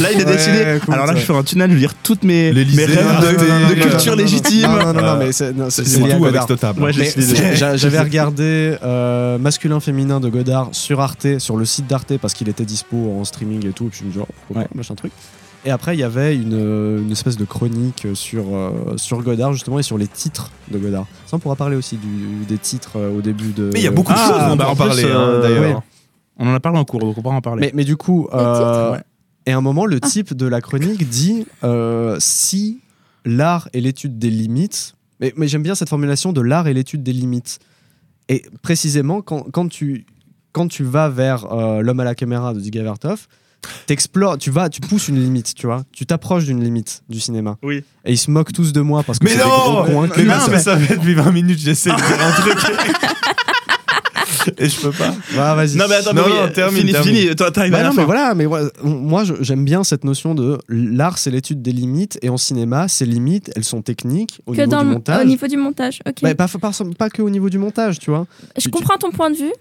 Là, 0.00 0.12
il 0.12 0.20
est 0.20 0.24
Ouais, 0.24 0.32
décidé. 0.32 0.76
écoute, 0.76 0.92
Alors 0.92 1.06
là, 1.06 1.12
euh, 1.12 1.16
je 1.16 1.20
fais 1.22 1.34
un 1.34 1.42
tunnel, 1.42 1.70
je 1.70 1.74
veux 1.74 1.80
dire 1.80 1.94
toutes 2.02 2.22
mes, 2.24 2.48
mes 2.48 2.52
L'Élysée, 2.52 2.86
rêves 2.86 3.06
Arte, 3.06 3.22
de, 3.22 3.30
de 3.32 3.48
non, 3.48 3.58
non, 3.60 3.68
culture 3.90 4.12
non, 4.12 4.16
non, 4.18 4.22
légitime. 4.22 4.62
Non, 4.62 4.78
non, 4.78 4.92
non, 4.92 5.02
non, 5.02 5.16
mais 5.18 5.32
c'est 5.32 5.52
non, 5.52 5.70
c'est- 5.70 5.84
c'est 5.84 5.90
c'est 5.90 6.00
lié 6.00 6.12
à 6.12 6.16
tout 6.16 6.24
avec 6.24 6.34
Godard. 6.34 6.46
cette 6.48 6.60
table. 6.60 6.82
Ouais, 6.82 6.92
je 6.92 6.98
Mais 7.00 7.10
suis 7.10 7.20
désolé. 7.20 7.56
j'a- 7.56 7.76
J'avais 7.76 8.00
regardé 8.06 8.76
euh, 8.82 9.38
masculin-féminin 9.38 10.20
de 10.20 10.28
Godard 10.28 10.68
sur 10.72 11.00
Arte, 11.00 11.38
sur 11.38 11.56
le 11.56 11.64
site 11.64 11.86
d'Arte, 11.86 12.16
parce 12.18 12.34
qu'il 12.34 12.48
était 12.48 12.64
dispo 12.64 13.16
en 13.20 13.24
streaming 13.24 13.66
et 13.68 13.72
tout. 13.72 13.86
Et 13.86 13.88
puis 13.90 14.00
je 14.00 14.04
me 14.06 14.10
dis, 14.12 14.18
oh, 14.20 14.26
pourquoi 14.48 14.64
pas, 14.64 14.68
machin 14.74 14.94
truc. 14.94 15.12
Et 15.66 15.70
après, 15.70 15.96
il 15.96 16.00
y 16.00 16.04
avait 16.04 16.34
une, 16.36 16.54
euh, 16.54 17.02
une 17.02 17.10
espèce 17.10 17.36
de 17.36 17.44
chronique 17.44 18.06
sur, 18.14 18.54
euh, 18.54 18.96
sur 18.96 19.20
Godard, 19.22 19.52
justement, 19.52 19.78
et 19.78 19.82
sur 19.82 19.98
les 19.98 20.06
titres 20.06 20.52
de 20.70 20.78
Godard. 20.78 21.06
Ça, 21.26 21.36
on 21.36 21.38
pourra 21.40 21.56
parler 21.56 21.74
aussi 21.76 21.96
du, 21.96 22.44
des 22.46 22.56
titres 22.56 22.92
euh, 22.96 23.18
au 23.18 23.20
début 23.20 23.50
de. 23.52 23.70
Mais 23.72 23.80
il 23.80 23.84
y 23.84 23.88
a 23.88 23.90
beaucoup 23.90 24.12
de 24.12 24.18
Ah, 24.18 24.28
choses, 24.28 24.52
on 24.52 24.56
va 24.56 24.70
en 24.70 24.76
parler 24.76 25.04
euh, 25.04 25.38
hein, 25.38 25.40
d'ailleurs. 25.42 25.76
ouais. 25.78 25.82
On 26.38 26.46
en 26.48 26.54
a 26.54 26.60
parlé 26.60 26.78
en 26.78 26.84
cours, 26.84 27.00
donc 27.00 27.18
on 27.18 27.20
va 27.22 27.30
en 27.30 27.40
parler. 27.40 27.60
Mais, 27.66 27.72
mais 27.74 27.84
du 27.84 27.96
coup, 27.96 28.28
euh, 28.32 28.92
Ouais. 28.92 29.00
et 29.46 29.52
à 29.52 29.56
un 29.56 29.60
moment, 29.60 29.86
le 29.86 30.00
type 30.00 30.34
de 30.34 30.46
la 30.46 30.60
chronique 30.60 31.08
dit 31.08 31.46
euh, 31.64 32.16
si 32.20 32.80
l'art 33.24 33.68
est 33.72 33.80
l'étude 33.80 34.18
des 34.18 34.30
limites. 34.30 34.94
Mais, 35.18 35.32
mais 35.36 35.48
j'aime 35.48 35.62
bien 35.62 35.74
cette 35.74 35.88
formulation 35.88 36.32
de 36.32 36.42
l'art 36.42 36.68
est 36.68 36.74
l'étude 36.74 37.02
des 37.02 37.12
limites. 37.14 37.58
Et 38.28 38.44
précisément, 38.62 39.22
quand, 39.22 39.46
quand, 39.50 39.66
tu, 39.68 40.04
quand 40.52 40.68
tu 40.68 40.84
vas 40.84 41.08
vers 41.08 41.50
euh, 41.52 41.80
l'homme 41.80 42.00
à 42.00 42.04
la 42.04 42.14
caméra 42.14 42.52
de 42.54 42.60
Dziga 42.60 42.82
Vertov, 42.82 43.26
t'explores, 43.86 44.38
tu 44.38 44.50
vas, 44.50 44.68
tu 44.68 44.80
pousses 44.80 45.08
une 45.08 45.20
limite, 45.20 45.54
tu 45.54 45.66
vois. 45.66 45.84
Tu 45.92 46.06
t'approches 46.06 46.44
d'une 46.44 46.62
limite 46.62 47.02
du 47.08 47.20
cinéma. 47.20 47.56
Oui. 47.62 47.84
Et 48.04 48.12
ils 48.12 48.18
se 48.18 48.30
moquent 48.30 48.52
tous 48.52 48.72
de 48.72 48.80
moi 48.80 49.02
parce 49.02 49.18
que 49.18 49.24
Mais 49.24 49.30
c'est 49.32 49.38
des 49.38 49.44
non 49.44 49.48
gros. 49.84 50.06
Mais 50.16 50.24
Non, 50.24 50.34
mais- 50.50 50.58
ça 50.58 50.76
fait 50.78 50.96
depuis 50.96 51.14
20 51.14 51.30
minutes, 51.32 51.58
j'essaie 51.58 51.90
de 51.90 51.96
dire 51.96 52.04
un 52.20 52.32
truc. 52.32 52.58
Et 54.58 54.68
je 54.68 54.80
peux 54.80 54.92
pas. 54.92 55.10
Ouais, 55.10 55.36
vas-y. 55.56 55.76
Non, 55.76 55.86
mais 55.88 55.96
attends, 55.96 56.12
Non, 56.14 56.22
mais 56.26 56.32
oui, 56.32 56.38
non, 56.40 56.48
termine, 56.52 56.80
fini, 56.80 56.92
termine. 56.92 57.16
fini, 57.16 57.34
toi, 57.34 57.50
t'arrives 57.50 57.72
Bah 57.72 57.78
à 57.78 57.82
la 57.82 57.88
non, 57.88 57.94
fin. 57.96 58.00
mais 58.02 58.06
voilà, 58.06 58.34
mais 58.36 58.46
moi 58.84 59.24
j'aime 59.40 59.64
bien 59.64 59.82
cette 59.82 60.04
notion 60.04 60.36
de 60.36 60.58
l'art 60.68 61.18
c'est 61.18 61.32
l'étude 61.32 61.62
des 61.62 61.72
limites 61.72 62.16
et 62.22 62.28
en 62.28 62.36
cinéma 62.36 62.86
ces 62.86 63.06
limites 63.06 63.50
elles 63.56 63.64
sont 63.64 63.82
techniques 63.82 64.40
au 64.46 64.52
Que 64.52 64.58
niveau 64.58 64.70
dans 64.70 64.82
du 64.82 64.88
le- 64.88 64.92
montage. 64.94 65.24
au 65.24 65.28
niveau 65.28 65.46
du 65.48 65.56
montage, 65.56 66.00
ok. 66.06 66.14
Bah, 66.22 66.34
pas, 66.36 66.46
pas, 66.46 66.70
pas 66.96 67.10
que 67.10 67.22
au 67.22 67.30
niveau 67.30 67.50
du 67.50 67.58
montage, 67.58 67.98
tu 67.98 68.10
vois. 68.10 68.26
je 68.56 68.62
tu- 68.62 68.70
comprends 68.70 68.96
ton 68.98 69.10
point 69.10 69.30
de 69.30 69.36
vue. 69.36 69.52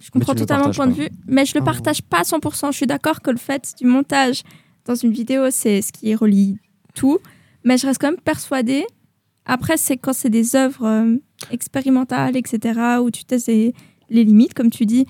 Je 0.00 0.10
comprends 0.10 0.32
le 0.32 0.38
totalement 0.38 0.64
ton 0.66 0.72
point 0.72 0.86
de 0.86 0.92
vue, 0.92 1.08
mais 1.26 1.44
je 1.44 1.54
le 1.54 1.60
Ah. 1.62 1.64
partage 1.66 2.02
pas 2.02 2.20
à 2.20 2.22
100%. 2.24 2.70
Je 2.72 2.76
suis 2.76 2.86
d'accord 2.86 3.20
que 3.20 3.30
le 3.30 3.36
fait 3.36 3.74
du 3.78 3.86
montage 3.86 4.42
dans 4.84 4.94
une 4.94 5.12
vidéo, 5.12 5.50
c'est 5.50 5.80
ce 5.82 5.92
qui 5.92 6.14
relie 6.14 6.58
tout, 6.94 7.18
mais 7.64 7.78
je 7.78 7.86
reste 7.86 8.00
quand 8.00 8.10
même 8.10 8.20
persuadée. 8.20 8.84
Après, 9.46 9.76
c'est 9.76 9.96
quand 9.96 10.12
c'est 10.12 10.30
des 10.30 10.56
œuvres 10.56 10.86
euh, 10.86 11.16
expérimentales, 11.50 12.36
etc., 12.36 12.80
où 13.02 13.10
tu 13.10 13.24
testes 13.24 13.48
les, 13.48 13.74
les 14.10 14.24
limites, 14.24 14.54
comme 14.54 14.70
tu 14.70 14.86
dis, 14.86 15.06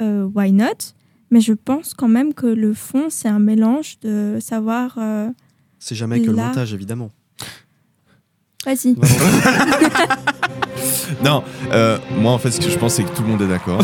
euh, 0.00 0.24
why 0.34 0.52
not? 0.52 0.94
Mais 1.30 1.40
je 1.40 1.52
pense 1.52 1.92
quand 1.94 2.08
même 2.08 2.32
que 2.34 2.46
le 2.46 2.72
fond, 2.72 3.06
c'est 3.10 3.28
un 3.28 3.38
mélange 3.38 3.98
de 4.00 4.38
savoir. 4.40 4.96
euh, 4.98 5.28
C'est 5.78 5.94
jamais 5.94 6.20
que 6.20 6.30
le 6.30 6.36
montage 6.36 6.72
évidemment. 6.72 7.10
Vas-y. 8.68 8.94
Non, 11.24 11.42
euh, 11.72 11.98
moi 12.20 12.32
en 12.32 12.38
fait, 12.38 12.50
ce 12.50 12.60
que 12.60 12.70
je 12.70 12.76
pense, 12.78 12.94
c'est 12.94 13.02
que 13.02 13.16
tout 13.16 13.22
le 13.22 13.28
monde 13.28 13.42
est 13.42 13.46
d'accord. 13.48 13.80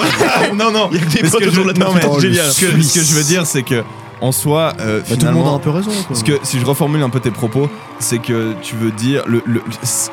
non, 0.54 0.70
non, 0.70 0.88
Il 0.92 0.98
y 0.98 1.02
a 1.02 1.04
que 1.04 1.10
des 1.12 1.22
mais 1.22 1.28
ce 1.28 1.32
potes 1.32 1.40
que 1.44 1.50
je, 1.50 1.60
autour 1.60 1.72
de 1.72 1.78
la 1.78 1.84
non, 1.86 1.92
table, 1.92 2.06
mais 2.08 2.14
c'est 2.20 2.28
génial. 2.28 2.46
ce 2.52 2.60
que, 2.60 2.82
ce 2.82 2.94
que 3.00 3.04
je 3.04 3.14
veux 3.14 3.24
dire, 3.24 3.44
c'est 3.46 3.62
que 3.62 3.82
en 4.22 4.32
soi, 4.32 4.72
euh, 4.80 5.00
Bah, 5.08 5.16
tout 5.18 5.26
le 5.26 5.32
monde 5.32 5.48
a 5.48 5.50
un 5.50 5.58
peu 5.58 5.70
raison. 5.70 5.90
quoi. 5.90 6.02
Parce 6.08 6.22
que 6.22 6.32
si 6.42 6.58
je 6.60 6.64
reformule 6.64 7.02
un 7.02 7.10
peu 7.10 7.20
tes 7.20 7.30
propos, 7.30 7.68
c'est 7.98 8.18
que 8.18 8.54
tu 8.62 8.76
veux 8.76 8.90
dire 8.92 9.22
le, 9.26 9.42
le- 9.46 9.62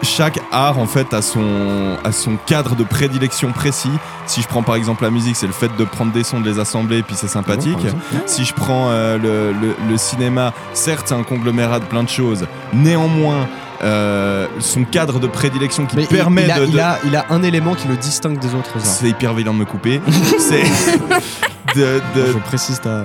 chaque 0.02 0.40
art 0.52 0.80
en 0.80 0.88
fait 0.88 1.14
a 1.14 1.22
son 1.22 1.98
a 2.04 2.12
son 2.12 2.38
cadre 2.46 2.76
de 2.76 2.84
prédilection 2.84 3.52
précis. 3.52 3.92
Si 4.26 4.42
je 4.42 4.48
prends 4.48 4.64
par 4.64 4.76
exemple 4.76 5.04
la 5.04 5.10
musique, 5.12 5.36
c'est 5.36 5.48
le 5.48 5.54
fait 5.54 5.70
de 5.78 5.84
prendre 5.86 6.12
des 6.12 6.24
sons, 6.24 6.40
de 6.42 6.50
les 6.50 6.60
assembler, 6.60 6.98
et 7.00 7.04
puis 7.04 7.16
c'est 7.18 7.28
sympathique. 7.28 7.74
par 7.74 7.82
exemple? 7.86 8.04
si 8.26 8.44
je 8.46 8.54
prends 8.54 8.88
euh, 8.90 9.18
le, 9.18 9.52
le- 9.54 9.76
le 9.90 9.98
cinéma, 9.98 10.54
certes 10.74 11.06
c'est 11.08 11.16
un 11.16 11.24
conglomérat 11.24 11.80
de 11.80 11.86
plein 11.86 12.04
de 12.04 12.10
choses. 12.10 12.46
Néanmoins, 12.74 13.48
euh, 13.84 14.48
son 14.60 14.84
cadre 14.84 15.20
de 15.20 15.28
prédilection 15.28 15.86
qui 15.86 15.96
Mais 15.98 16.06
permet 16.06 16.44
il, 16.46 16.52
a, 16.52 16.60
de, 16.60 16.66
il 16.66 16.80
a, 16.80 17.00
il 17.06 17.16
a 17.16 17.26
un 17.30 17.44
élément 17.44 17.76
qui 17.76 17.88
le 17.88 17.96
distingue 17.96 18.40
des 18.40 18.56
autres 18.56 18.72
arts. 18.76 18.82
c'est 18.86 19.08
hyper 19.10 19.34
vilain 19.34 19.54
de 19.54 19.58
me 19.60 19.66
couper. 19.66 20.02
c'est 20.40 20.64
de, 21.76 22.02
de- 22.16 22.32
Je 22.34 22.38
précise 22.40 22.80
ta. 22.82 22.90
non 22.90 23.04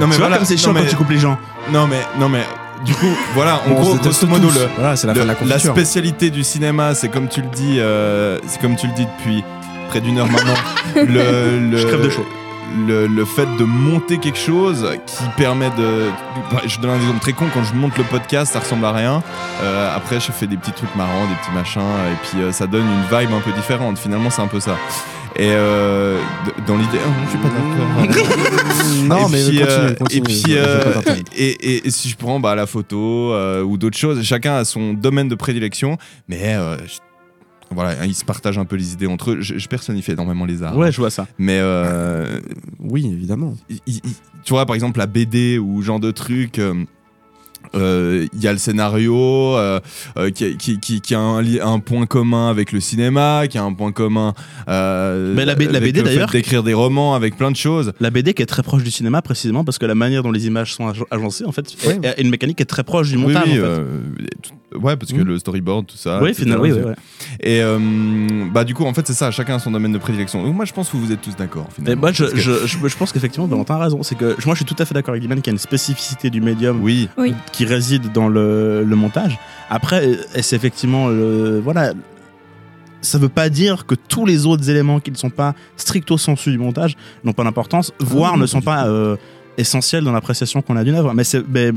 tu 0.00 0.04
vois 0.06 0.16
voilà, 0.18 0.36
comme 0.36 0.44
c'est 0.46 0.56
chiant 0.56 0.72
mais- 0.72 0.82
quand 0.82 0.88
tu 0.88 0.96
coupes 0.96 1.10
les 1.10 1.18
gens. 1.18 1.38
non 1.72 1.86
mais 1.86 2.00
non 2.18 2.28
mais 2.28 2.42
du 2.84 2.92
coup 2.94 3.06
voilà 3.34 3.60
en 3.66 3.70
Bon, 3.70 3.80
gros 3.80 3.94
grosso 3.96 4.26
modo 4.26 4.48
tous. 4.48 4.58
le, 4.58 4.68
Voilà, 4.76 4.96
c'est 4.96 5.06
la 5.06 5.14
le- 5.14 5.58
spécialité 5.58 6.30
du 6.30 6.42
cinéma 6.44 6.94
c'est 6.94 7.08
comme 7.08 7.28
tu 7.28 7.40
le 7.40 7.48
dis 7.48 7.76
euh, 7.78 8.38
c'est 8.46 8.60
comme 8.60 8.76
tu 8.76 8.86
le 8.88 8.92
dis 8.94 9.06
depuis 9.06 9.42
près 9.88 10.00
d'une 10.00 10.18
heure 10.18 10.28
maintenant. 10.30 10.54
le, 10.96 11.58
le- 11.70 11.76
Je 11.76 11.86
crève 11.86 12.02
de 12.04 12.10
chaud. 12.10 12.26
Le, 12.86 13.06
le 13.08 13.24
fait 13.24 13.46
de 13.58 13.64
monter 13.64 14.18
quelque 14.18 14.38
chose 14.38 14.88
qui 15.06 15.24
permet 15.36 15.70
de. 15.70 16.08
Bah, 16.52 16.60
Je 16.66 16.78
donne 16.78 16.90
un 16.92 16.96
exemple 17.00 17.18
très 17.20 17.32
con, 17.32 17.46
quand 17.52 17.64
je 17.64 17.74
monte 17.74 17.98
le 17.98 18.04
podcast, 18.04 18.52
ça 18.52 18.60
ressemble 18.60 18.84
à 18.84 18.92
rien. 18.92 19.22
Euh, 19.62 19.96
après, 19.96 20.20
je 20.20 20.30
fais 20.30 20.46
des 20.46 20.56
petits 20.56 20.72
trucs 20.72 20.94
marrants, 20.94 21.26
des 21.26 21.34
petits 21.42 21.52
machins, 21.54 21.80
et 21.80 22.16
puis 22.28 22.40
euh, 22.42 22.52
ça 22.52 22.66
donne 22.68 22.84
une 22.86 23.02
vibe 23.18 23.32
un 23.32 23.40
peu 23.40 23.50
différente. 23.52 23.98
Finalement, 23.98 24.30
c'est 24.30 24.42
un 24.42 24.46
peu 24.46 24.60
ça. 24.60 24.76
Et 25.36 25.48
euh, 25.50 26.20
dans 26.66 26.76
l'idée. 26.76 26.98
Oh, 27.04 27.10
je 27.24 27.30
suis 27.30 27.38
pas 27.38 27.48
d'accord. 27.48 28.36
Non, 29.04 29.28
Et 29.28 29.30
mais 29.32 29.44
puis, 29.48 29.60
continue, 29.60 29.94
continue, 29.96 30.18
et 30.18 30.20
puis, 30.20 31.24
et, 31.36 31.48
et- 31.76 31.86
et 31.86 31.90
si 31.90 32.08
je 32.08 32.16
prends 32.16 32.38
bah, 32.40 32.54
la 32.54 32.66
photo 32.66 33.34
ou 33.64 33.76
d'autres 33.78 33.96
choses, 33.98 34.22
chacun 34.22 34.54
a 34.56 34.64
son 34.64 34.92
domaine 34.94 35.28
de 35.28 35.34
prédilection, 35.34 35.96
mais 36.28 36.56
voilà, 37.72 38.04
ils 38.06 38.14
se 38.14 38.24
partagent 38.24 38.58
un 38.58 38.64
peu 38.64 38.76
les 38.76 38.92
idées 38.94 39.06
entre 39.06 39.30
eux. 39.32 39.40
Je, 39.40 39.58
je 39.58 39.68
personnifie 39.68 40.10
énormément 40.12 40.44
les 40.44 40.62
arts. 40.62 40.76
Ouais, 40.76 40.90
je 40.92 40.96
vois 40.96 41.10
ça. 41.10 41.26
Mais 41.38 41.58
euh, 41.60 42.38
oui, 42.80 43.06
évidemment. 43.12 43.54
tu 43.86 44.50
vois, 44.50 44.66
par 44.66 44.74
exemple, 44.74 44.98
la 44.98 45.06
BD 45.06 45.58
ou 45.58 45.80
genre 45.82 46.00
de 46.00 46.10
trucs. 46.10 46.58
euh, 46.58 46.74
euh, 47.74 48.26
Il 48.32 48.42
y 48.42 48.48
a 48.48 48.52
le 48.52 48.58
scénario 48.58 49.14
euh, 49.56 49.80
euh, 50.16 50.30
qui, 50.30 50.56
qui- 50.56 50.80
qui- 50.80 51.00
qui 51.02 51.14
a 51.14 51.20
un, 51.20 51.78
point 51.78 52.06
commun 52.06 52.48
avec 52.48 52.72
le 52.72 52.80
cinéma, 52.80 53.44
qui 53.48 53.58
a 53.58 53.62
un 53.62 53.72
point 53.74 53.92
commun. 53.92 54.32
Mais 54.66 54.72
la 55.44 55.44
la 55.44 55.54
BD, 55.54 56.02
d'ailleurs- 56.02 56.30
d'écrire 56.30 56.62
des 56.62 56.74
romans 56.74 57.14
avec 57.14 57.36
plein 57.36 57.50
de 57.50 57.56
choses. 57.56 57.92
La 58.00 58.10
BD 58.10 58.32
qui 58.34 58.42
est 58.42 58.46
très 58.46 58.62
proche 58.62 58.82
du 58.82 58.90
cinéma 58.90 59.20
précisément 59.22 59.62
parce 59.62 59.78
que 59.78 59.86
la 59.86 59.94
manière 59.94 60.22
dont 60.22 60.32
les 60.32 60.46
images 60.46 60.74
sont 60.74 60.88
ag- 60.88 61.04
agencées 61.10 61.44
en 61.44 61.52
fait 61.52 61.66
Ouais. 61.86 61.98
est- 62.02 62.18
est 62.18 62.22
une 62.22 62.30
mécanique 62.30 62.56
qui 62.56 62.62
est 62.62 62.66
très 62.66 62.82
proche 62.82 63.10
du 63.10 63.16
Oui, 63.18 63.24
montage. 63.34 63.48
oui, 63.48 63.60
en 63.60 63.64
fait. 63.64 64.52
Ouais, 64.74 64.96
parce 64.96 65.12
que 65.12 65.18
Mm. 65.18 65.24
le 65.24 65.38
storyboard, 65.38 65.86
tout 65.86 65.96
ça. 65.96 66.20
Oui, 66.22 66.34
finalement, 66.34 66.62
oui, 66.64 66.72
ouais. 66.72 66.94
Et 67.40 67.60
euh, 67.62 67.78
bah 68.52 68.64
du 68.64 68.74
coup, 68.74 68.84
en 68.84 68.94
fait, 68.94 69.06
c'est 69.06 69.12
ça. 69.14 69.30
Chacun 69.30 69.56
a 69.56 69.58
son 69.58 69.70
domaine 69.70 69.92
de 69.92 69.98
prédilection. 69.98 70.42
Donc 70.42 70.54
moi, 70.54 70.64
je 70.64 70.72
pense 70.72 70.88
que 70.90 70.96
vous 70.96 71.12
êtes 71.12 71.20
tous 71.20 71.36
d'accord. 71.36 71.66
Et 71.72 71.74
finalement, 71.76 72.00
moi, 72.02 72.12
je, 72.12 72.24
que- 72.24 72.36
je, 72.36 72.66
je, 72.66 72.88
je 72.88 72.96
pense 72.96 73.12
qu'effectivement, 73.12 73.46
Valentin 73.46 73.74
a 73.76 73.78
raison. 73.84 74.02
C'est 74.02 74.14
que 74.16 74.36
moi, 74.46 74.54
je 74.54 74.56
suis 74.56 74.64
tout 74.64 74.76
à 74.78 74.84
fait 74.84 74.94
d'accord 74.94 75.12
avec 75.12 75.22
Dylan 75.22 75.40
qu'il 75.40 75.50
y 75.50 75.52
a 75.52 75.54
une 75.54 75.58
spécificité 75.58 76.30
du 76.30 76.40
médium 76.40 76.80
Oui. 76.82 77.08
qui 77.52 77.64
réside 77.64 78.12
dans 78.12 78.28
le, 78.28 78.84
le 78.84 78.96
montage. 78.96 79.38
Après, 79.68 80.18
c'est 80.40 80.56
effectivement 80.56 81.08
le, 81.08 81.60
voilà. 81.62 81.92
Ça 83.02 83.16
veut 83.16 83.30
pas 83.30 83.48
dire 83.48 83.86
que 83.86 83.94
tous 83.94 84.26
les 84.26 84.44
autres 84.44 84.68
éléments 84.68 85.00
qui 85.00 85.10
ne 85.10 85.16
sont 85.16 85.30
pas 85.30 85.54
stricto 85.76 86.18
sensu 86.18 86.50
du 86.50 86.58
montage 86.58 86.96
n'ont 87.24 87.32
pas 87.32 87.44
d'importance, 87.44 87.92
voire 87.98 88.36
ne 88.36 88.44
sont 88.44 88.60
pas 88.60 88.88
euh, 88.88 89.16
essentiels 89.58 90.04
dans 90.04 90.12
l'appréciation 90.12 90.62
qu'on 90.62 90.76
a 90.76 90.84
d'une 90.84 90.94
œuvre. 90.94 91.12
Mais 91.14 91.24
c'est, 91.24 91.42
mais, 91.48 91.70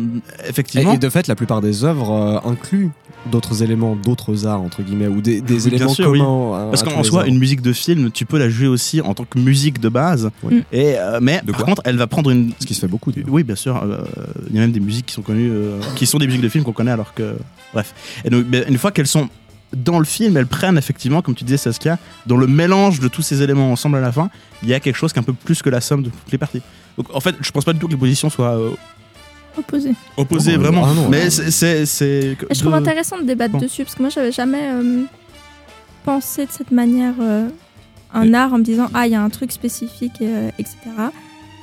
effectivement. 0.47 0.91
Et, 0.91 0.95
et 0.95 0.99
de 0.99 1.09
fait, 1.09 1.27
la 1.27 1.35
plupart 1.35 1.61
des 1.61 1.83
œuvres 1.83 2.11
euh, 2.45 2.49
incluent 2.49 2.89
d'autres 3.31 3.63
éléments, 3.63 3.95
d'autres 3.95 4.45
arts, 4.45 4.61
entre 4.61 4.81
guillemets, 4.83 5.07
ou 5.07 5.21
des, 5.21 5.39
des 5.41 5.67
Oui, 5.67 5.73
éléments 5.75 5.93
sûr, 5.93 6.09
oui. 6.09 6.19
à- 6.21 6.67
Parce 6.69 6.83
qu'en 6.83 7.03
soi, 7.03 7.21
arts. 7.21 7.27
une 7.27 7.37
musique 7.39 7.61
de 7.61 7.71
film, 7.73 8.11
tu 8.11 8.25
peux 8.25 8.37
la 8.37 8.49
jouer 8.49 8.67
aussi 8.67 8.99
en 9.01 9.13
tant 9.13 9.23
que 9.25 9.39
musique 9.39 9.79
de 9.79 9.89
base. 9.89 10.29
Oui. 10.43 10.63
Et, 10.71 10.95
euh, 10.97 11.19
mais 11.21 11.41
De 11.45 11.51
par 11.51 11.63
contre, 11.65 11.81
elle 11.85 11.97
va 11.97 12.07
prendre 12.07 12.29
une. 12.31 12.51
Ce 12.59 12.65
qui 12.65 12.73
se 12.73 12.81
fait 12.81 12.87
beaucoup. 12.87 13.11
Oui, 13.27 13.43
bien 13.43 13.55
sûr. 13.55 13.81
euh, 13.83 14.03
Il 14.49 14.55
y 14.55 14.59
a 14.59 14.61
même 14.61 14.71
des 14.73 14.79
musiques 14.81 15.05
qui 15.05 15.13
sont 15.13 15.21
connues, 15.21 15.49
euh, 15.51 15.79
qui 15.95 16.05
sont 16.05 16.17
des 16.17 16.25
musiques 16.27 16.41
de 16.41 16.49
film 16.49 16.63
qu'on 16.63 16.73
connaît 16.73 16.91
alors 16.91 17.13
que. 17.13 17.35
Bref. 17.73 17.93
Et 18.25 18.29
donc, 18.29 18.45
une 18.67 18.77
fois 18.77 18.91
qu'elles 18.91 19.07
sont 19.07 19.29
dans 19.75 19.99
le 19.99 20.05
film, 20.05 20.37
elles 20.37 20.47
prennent 20.47 20.77
effectivement, 20.77 21.21
comme 21.21 21.35
tu 21.35 21.43
disais, 21.43 21.57
Saskia, 21.57 21.97
dans 22.25 22.37
le 22.37 22.47
mélange 22.47 22.99
de 22.99 23.07
tous 23.07 23.21
ces 23.21 23.41
éléments 23.41 23.71
ensemble 23.71 23.97
à 23.97 24.01
la 24.01 24.11
fin, 24.11 24.29
il 24.61 24.69
y 24.69 24.73
a 24.73 24.79
quelque 24.79 24.95
chose 24.95 25.11
qui 25.13 25.19
est 25.19 25.21
un 25.21 25.25
peu 25.25 25.33
plus 25.33 25.61
que 25.61 25.69
la 25.69 25.81
somme 25.81 26.03
de 26.03 26.09
toutes 26.09 26.31
les 26.31 26.37
parties. 26.37 26.61
Donc 26.97 27.07
en 27.13 27.19
fait, 27.19 27.35
je 27.41 27.51
pense 27.51 27.65
pas 27.65 27.73
du 27.73 27.79
tout 27.79 27.87
que 27.87 27.93
les 27.93 27.97
positions 27.99 28.29
soient 28.29 28.57
euh, 28.57 28.71
Opposé. 29.57 29.91
opposées 30.17 30.53
Oh, 30.55 30.57
bah, 30.57 30.63
vraiment. 30.69 30.85
ah 30.85 30.93
non, 30.93 31.09
mais 31.09 31.25
non. 31.25 31.29
c'est- 31.29 31.51
c'est. 31.51 31.85
c'est- 31.85 32.37
Et 32.49 32.53
je 32.53 32.59
trouve 32.59 32.71
de- 32.73 32.77
intéressant 32.77 33.17
de 33.19 33.23
débattre 33.23 33.53
Bon. 33.53 33.59
dessus 33.59 33.83
parce 33.83 33.95
que 33.95 34.01
moi 34.01 34.09
j'avais 34.09 34.31
jamais 34.31 34.61
euh, 34.71 35.03
pensé 36.03 36.45
de 36.45 36.51
cette 36.51 36.71
manière 36.71 37.13
euh, 37.19 37.47
un 38.13 38.33
art 38.33 38.53
en 38.53 38.57
me 38.59 38.63
disant 38.63 38.89
ah 38.93 39.07
il 39.07 39.11
y 39.13 39.15
a 39.15 39.21
un 39.21 39.29
truc 39.29 39.51
spécifique 39.51 40.21
euh, 40.21 40.49
etc. 40.59 40.75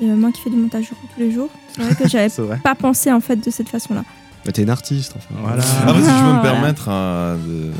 Et 0.01 0.05
euh, 0.09 0.15
moi 0.17 0.31
qui 0.33 0.41
fais 0.41 0.51
du 0.51 0.57
montage 0.57 0.87
tous 0.89 1.21
les 1.21 1.31
jours, 1.31 1.51
c'est 1.75 1.83
vrai 1.83 1.95
que 1.95 2.09
j'avais 2.09 2.31
pas 2.63 2.75
pensé 2.75 3.13
en 3.13 3.21
fait 3.21 3.37
de 3.37 3.51
cette 3.51 3.69
façon-là. 3.69 4.05
Mais 4.47 4.53
t'es 4.53 4.63
une 4.63 4.71
artiste, 4.71 5.15
enfin. 5.17 5.39
Voilà. 5.43 5.63
Après, 5.87 6.01
si 6.01 6.01
je 6.01 6.05
peux 6.05 6.11
Ah, 6.11 6.23
me 6.23 6.41
voilà. 6.41 6.41
permettre, 6.53 6.89
hein, 6.89 7.37
de- 7.47 7.71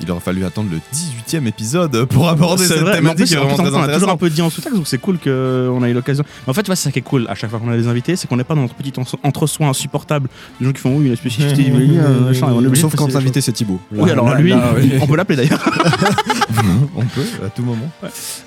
il 0.00 0.10
aurait 0.10 0.20
fallu 0.20 0.42
attendre 0.46 0.70
le 0.72 0.78
18e 0.92 1.46
épisode 1.46 2.04
pour 2.06 2.28
aborder 2.30 2.62
C'est 2.62 2.74
cette 2.74 2.82
vrai, 2.82 2.92
mais 2.92 3.10
en 3.10 3.14
thématique 3.14 3.16
plus, 3.18 3.26
qui 3.28 3.34
est 3.34 3.36
en 3.36 3.40
vraiment 3.42 3.56
plus, 3.56 3.62
très 3.62 3.64
on 3.64 3.66
a 3.66 3.82
toujours 3.82 3.82
un 3.82 3.94
intéressante. 3.94 4.20
peu 4.20 4.30
dit 4.30 4.42
en 4.42 4.48
sous-texte, 4.50 4.76
donc 4.76 4.86
c'est 4.88 4.96
cool 4.98 5.18
qu'on 5.18 5.82
a 5.82 5.88
eu 5.90 5.92
l'occasion. 5.92 6.24
Mais 6.46 6.50
en 6.50 6.54
fait, 6.54 6.62
tu 6.62 6.66
vois, 6.68 6.76
c'est 6.76 6.84
ça 6.84 6.92
qui 6.92 7.00
est 7.00 7.02
cool 7.02 7.26
à 7.28 7.34
chaque 7.34 7.50
fois 7.50 7.58
qu'on 7.58 7.70
a 7.70 7.76
des 7.76 7.88
invités, 7.88 8.16
c'est 8.16 8.26
qu'on 8.26 8.36
n'est 8.38 8.44
pas 8.44 8.54
dans 8.54 8.62
notre 8.62 8.74
petit 8.74 8.92
en- 8.98 9.04
entre-soi 9.28 9.66
insupportable. 9.66 10.28
Des 10.60 10.66
gens 10.66 10.72
qui 10.72 10.80
font 10.80 10.96
oui, 10.96 11.10
la 11.10 11.16
spécificité 11.16 11.62
du 11.64 11.70
milieu, 11.72 12.00
euh, 12.02 12.20
machin, 12.28 12.48
et 12.48 12.52
on 12.52 12.62
est 12.62 12.66
obligé 12.66 12.80
Sauf 12.82 12.92
de 12.92 12.96
quand 12.96 13.04
passer 13.04 13.18
les 13.18 13.24
l'invité 13.24 13.40
c'est 13.42 13.52
Thibaut. 13.52 13.80
Oui, 13.92 14.10
alors 14.10 14.30
là- 14.30 14.40
lui, 14.40 14.50
là, 14.50 14.72
oui. 14.78 14.92
on 15.00 15.06
peut 15.06 15.16
l'appeler 15.16 15.36
d'ailleurs. 15.36 15.62
on 16.96 17.02
peut, 17.04 17.26
à 17.44 17.50
tout 17.50 17.62
moment. 17.62 17.90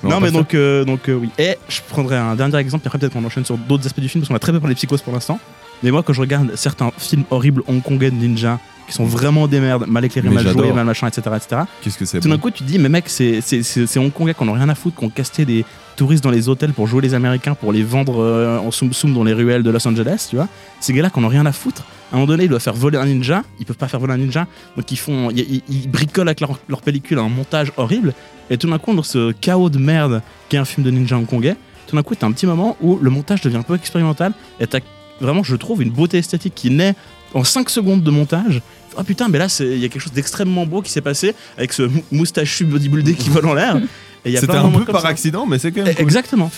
on 0.03 0.07
non, 0.07 0.15
va 0.15 0.19
mais 0.19 0.31
pas 0.31 0.37
donc, 0.37 0.53
euh, 0.55 0.83
donc 0.85 1.07
euh, 1.09 1.13
oui. 1.13 1.29
Et 1.37 1.57
je 1.67 1.79
prendrai 1.87 2.17
un 2.17 2.35
dernier 2.35 2.57
exemple, 2.57 2.81
puis 2.81 2.87
après, 2.87 2.97
peut-être 2.99 3.13
qu'on 3.13 3.23
enchaîne 3.25 3.45
sur 3.45 3.57
d'autres 3.57 3.85
aspects 3.85 3.99
du 3.99 4.09
film, 4.09 4.21
parce 4.23 4.29
qu'on 4.29 4.35
a 4.35 4.39
très 4.39 4.51
peu 4.51 4.59
parlé 4.59 4.73
de 4.73 4.77
psychose 4.79 5.01
pour 5.01 5.13
l'instant. 5.13 5.39
Mais 5.83 5.91
moi, 5.91 6.03
quand 6.03 6.13
je 6.13 6.21
regarde 6.21 6.55
certains 6.55 6.91
films 6.97 7.23
horribles 7.29 7.63
hongkongais 7.67 8.11
de 8.11 8.15
ninja, 8.15 8.59
qui 8.87 8.93
sont 8.95 9.05
vraiment 9.05 9.47
des 9.47 9.59
merdes, 9.59 9.85
mal 9.87 10.03
éclairés, 10.03 10.29
Mais 10.29 10.35
mal 10.35 10.43
joués, 10.51 10.73
mal 10.73 10.85
machin, 10.85 11.07
etc., 11.07 11.21
etc. 11.35 11.61
Qu'est-ce 11.81 11.97
que 11.97 12.05
c'est 12.05 12.19
Tout 12.19 12.27
d'un 12.27 12.35
bon 12.35 12.41
coup, 12.41 12.49
tu 12.51 12.63
te 12.63 12.67
dis, 12.67 12.79
mais 12.79 12.89
mec, 12.89 13.03
c'est 13.07 13.39
c'est- 13.39 13.61
c'est- 13.61 13.85
c'est 13.85 13.99
Hongkongais 13.99 14.33
qu'on 14.33 14.45
n'a 14.45 14.53
rien 14.53 14.67
à 14.67 14.73
foutre, 14.73 14.95
qu'on 14.95 15.09
casté 15.09 15.45
des 15.45 15.63
touristes 15.95 16.23
dans 16.23 16.31
les 16.31 16.49
hôtels 16.49 16.73
pour 16.73 16.87
jouer 16.87 17.01
les 17.03 17.13
Américains, 17.13 17.53
pour 17.53 17.71
les 17.71 17.83
vendre 17.83 18.19
euh, 18.23 18.57
en 18.57 18.71
soum 18.71 18.91
soum 18.91 19.13
dans 19.13 19.23
les 19.23 19.33
ruelles 19.33 19.61
de 19.61 19.69
Los 19.69 19.87
Angeles, 19.87 20.25
tu 20.29 20.37
vois. 20.37 20.47
Ces 20.79 20.91
gars-là 20.93 21.11
qu'on 21.11 21.21
n'a 21.21 21.27
rien 21.27 21.45
à 21.45 21.51
foutre. 21.51 21.83
À 22.11 22.15
un 22.15 22.17
moment 22.17 22.27
donné, 22.27 22.45
ils 22.45 22.49
doivent 22.49 22.61
faire 22.63 22.73
voler 22.73 22.97
un 22.97 23.05
ninja. 23.05 23.43
Ils 23.59 23.65
peuvent 23.67 23.77
pas 23.77 23.87
faire 23.87 23.99
voler 23.99 24.13
un 24.13 24.17
ninja. 24.17 24.47
Donc 24.75 24.91
ils 24.91 24.97
font, 24.97 25.29
ils, 25.29 25.39
ils- 25.39 25.63
ils 25.69 25.87
bricolent 25.91 26.27
avec 26.27 26.39
leur, 26.41 26.57
leur 26.67 26.81
pellicule 26.81 27.19
un 27.19 27.29
montage 27.29 27.71
horrible. 27.77 28.13
Et 28.49 28.57
tout 28.57 28.67
d'un 28.67 28.79
coup, 28.79 28.95
dans 28.95 29.03
ce 29.03 29.31
chaos 29.33 29.69
de 29.69 29.77
merde 29.77 30.23
qu'est 30.49 30.57
un 30.57 30.65
film 30.65 30.83
de 30.83 30.89
ninja 30.89 31.15
hongkongais, 31.15 31.55
tout 31.85 31.95
d'un 31.95 32.01
coup, 32.01 32.15
t'as 32.15 32.25
un 32.25 32.31
petit 32.31 32.47
moment 32.47 32.75
où 32.81 32.97
le 32.99 33.11
montage 33.11 33.41
devient 33.41 33.57
un 33.57 33.61
peu 33.61 33.75
expérimental. 33.75 34.31
Et 34.59 34.65
t'as 34.65 34.79
vraiment, 35.21 35.43
je 35.43 35.55
trouve, 35.55 35.81
une 35.81 35.89
beauté 35.91 36.17
esthétique 36.17 36.53
qui 36.55 36.69
naît 36.71 36.95
en 37.33 37.43
5 37.43 37.69
secondes 37.69 38.03
de 38.03 38.11
montage. 38.11 38.61
Ah 38.97 39.03
putain, 39.03 39.27
mais 39.27 39.37
là, 39.37 39.47
il 39.59 39.77
y 39.77 39.85
a 39.85 39.89
quelque 39.89 40.01
chose 40.01 40.13
d'extrêmement 40.13 40.65
beau 40.65 40.81
qui 40.81 40.91
s'est 40.91 41.01
passé 41.01 41.35
avec 41.57 41.73
ce 41.73 41.83
mou- 41.83 42.03
moustachu 42.11 42.65
bodybuildé 42.65 43.13
qui 43.13 43.29
vole 43.29 43.45
en 43.45 43.53
l'air. 43.53 43.79
C'était 44.25 44.51
un 44.51 44.69
peu 44.71 44.83
par 44.85 45.01
ça. 45.01 45.07
accident, 45.09 45.45
mais 45.45 45.59
c'est 45.59 45.71
quand 45.71 45.81
même. 45.81 45.89
Eh, 45.91 45.95
cool. 45.95 46.03
Exactement. 46.03 46.51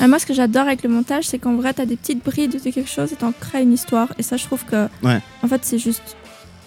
Ah, 0.00 0.08
moi 0.08 0.18
ce 0.18 0.26
que 0.26 0.34
j'adore 0.34 0.66
avec 0.66 0.82
le 0.82 0.90
montage 0.90 1.24
c'est 1.24 1.38
qu'en 1.38 1.54
vrai 1.56 1.72
t'as 1.72 1.86
des 1.86 1.96
petites 1.96 2.22
brides 2.22 2.52
de 2.62 2.70
quelque 2.70 2.90
chose 2.90 3.12
et 3.12 3.16
t'en 3.16 3.32
crées 3.32 3.62
une 3.62 3.72
histoire. 3.72 4.08
Et 4.18 4.22
ça 4.22 4.36
je 4.36 4.44
trouve 4.44 4.62
que 4.66 4.88
Ouais. 5.02 5.20
en 5.42 5.48
fait 5.48 5.60
c'est 5.64 5.78
juste 5.78 6.16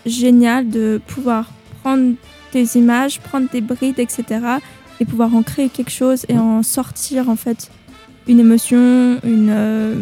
génial 0.06 0.68
de 0.70 1.00
pouvoir 1.06 1.52
prendre 1.84 2.14
des 2.54 2.78
images, 2.78 3.20
prendre 3.20 3.48
des 3.52 3.62
brides 3.62 4.00
etc. 4.00 4.24
et 5.00 5.06
pouvoir 5.06 5.36
en 5.36 5.44
créer 5.44 5.70
quelque 5.70 5.92
chose 5.92 6.26
et 6.28 6.38
en 6.40 6.64
sortir 6.64 7.30
en 7.30 7.36
fait 7.36 7.70
une 8.28 8.40
émotion, 8.40 9.20
une... 9.24 9.50
euh, 9.52 9.96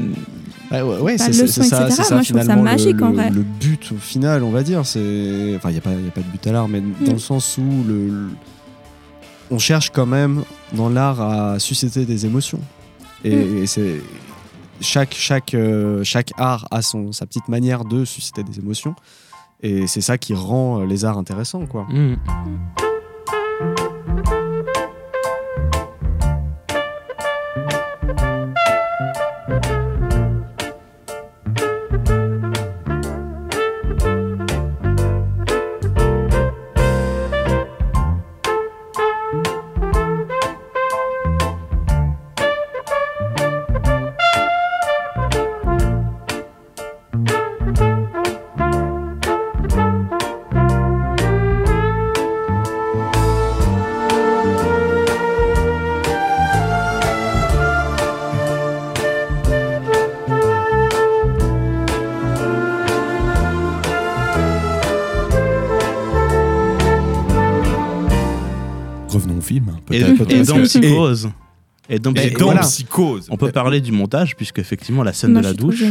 Ouais, 0.72 0.82
ouais, 0.82 1.18
c'est 1.18 1.32
ça, 1.48 1.64
ça 1.64 1.80
Moi, 1.80 1.90
je 1.90 1.96
trouve 1.96 2.06
ça 2.08 2.24
finalement 2.24 2.56
le- 2.56 2.62
magique, 2.64 3.02
en 3.02 3.12
vrai. 3.12 3.30
le 3.30 3.42
but 3.44 3.92
au 3.94 3.98
final, 3.98 4.44
on 4.44 4.50
va 4.52 4.64
dire. 4.64 4.86
C'est, 4.86 5.54
enfin, 5.56 5.70
il 5.70 5.76
y 5.76 5.78
a 5.78 5.82
pas, 5.82 5.92
y 5.92 6.08
a 6.08 6.12
pas 6.12 6.22
de 6.22 6.26
but 6.32 6.46
à 6.48 6.52
l'art, 6.52 6.68
mais 6.68 6.82
dans 6.82 7.12
Mm. 7.12 7.14
le 7.14 7.20
sens 7.20 7.58
où 7.58 7.84
le, 7.88 8.08
le- 8.10 8.30
on 9.50 9.60
cherche 9.60 9.92
quand 9.92 10.06
même 10.06 10.44
dans 10.74 10.90
l'art 10.90 11.22
à 11.22 11.60
susciter 11.60 12.06
des 12.06 12.26
émotions. 12.26 12.60
Et, 13.24 13.36
Mm. 13.36 13.58
et 13.64 13.68
c'est 13.68 14.02
chaque 14.82 15.14
chaque 15.16 15.54
euh, 15.54 16.04
chaque 16.04 16.32
art 16.38 16.68
a 16.70 16.82
son 16.82 17.12
sa 17.12 17.26
petite 17.26 17.48
manière 17.48 17.86
de 17.86 18.04
susciter 18.06 18.44
des 18.44 18.60
émotions. 18.60 18.94
Et 19.64 19.88
c'est 19.88 20.02
ça 20.02 20.18
qui 20.18 20.34
rend 20.36 20.84
les 20.84 21.04
arts 21.06 21.18
intéressants, 21.18 21.66
quoi. 21.66 21.86
Revenons 21.90 22.18
dans 70.48 70.62
Psychose. 70.64 71.30
Et 71.90 72.00
dans, 72.00 72.12
Et 72.12 72.16
Psychose, 72.16 72.40
dans 72.40 72.46
voilà. 72.46 72.62
Psychose. 72.62 73.28
On 73.30 73.38
peut 73.38 73.52
parler 73.52 73.82
du 73.82 73.92
montage, 73.92 74.36
puisque 74.36 74.60
effectivement 74.60 75.04
la 75.04 75.14
scène 75.14 75.34
moi 75.34 75.42
de 75.42 75.48
la 75.48 75.54
douche 75.54 75.84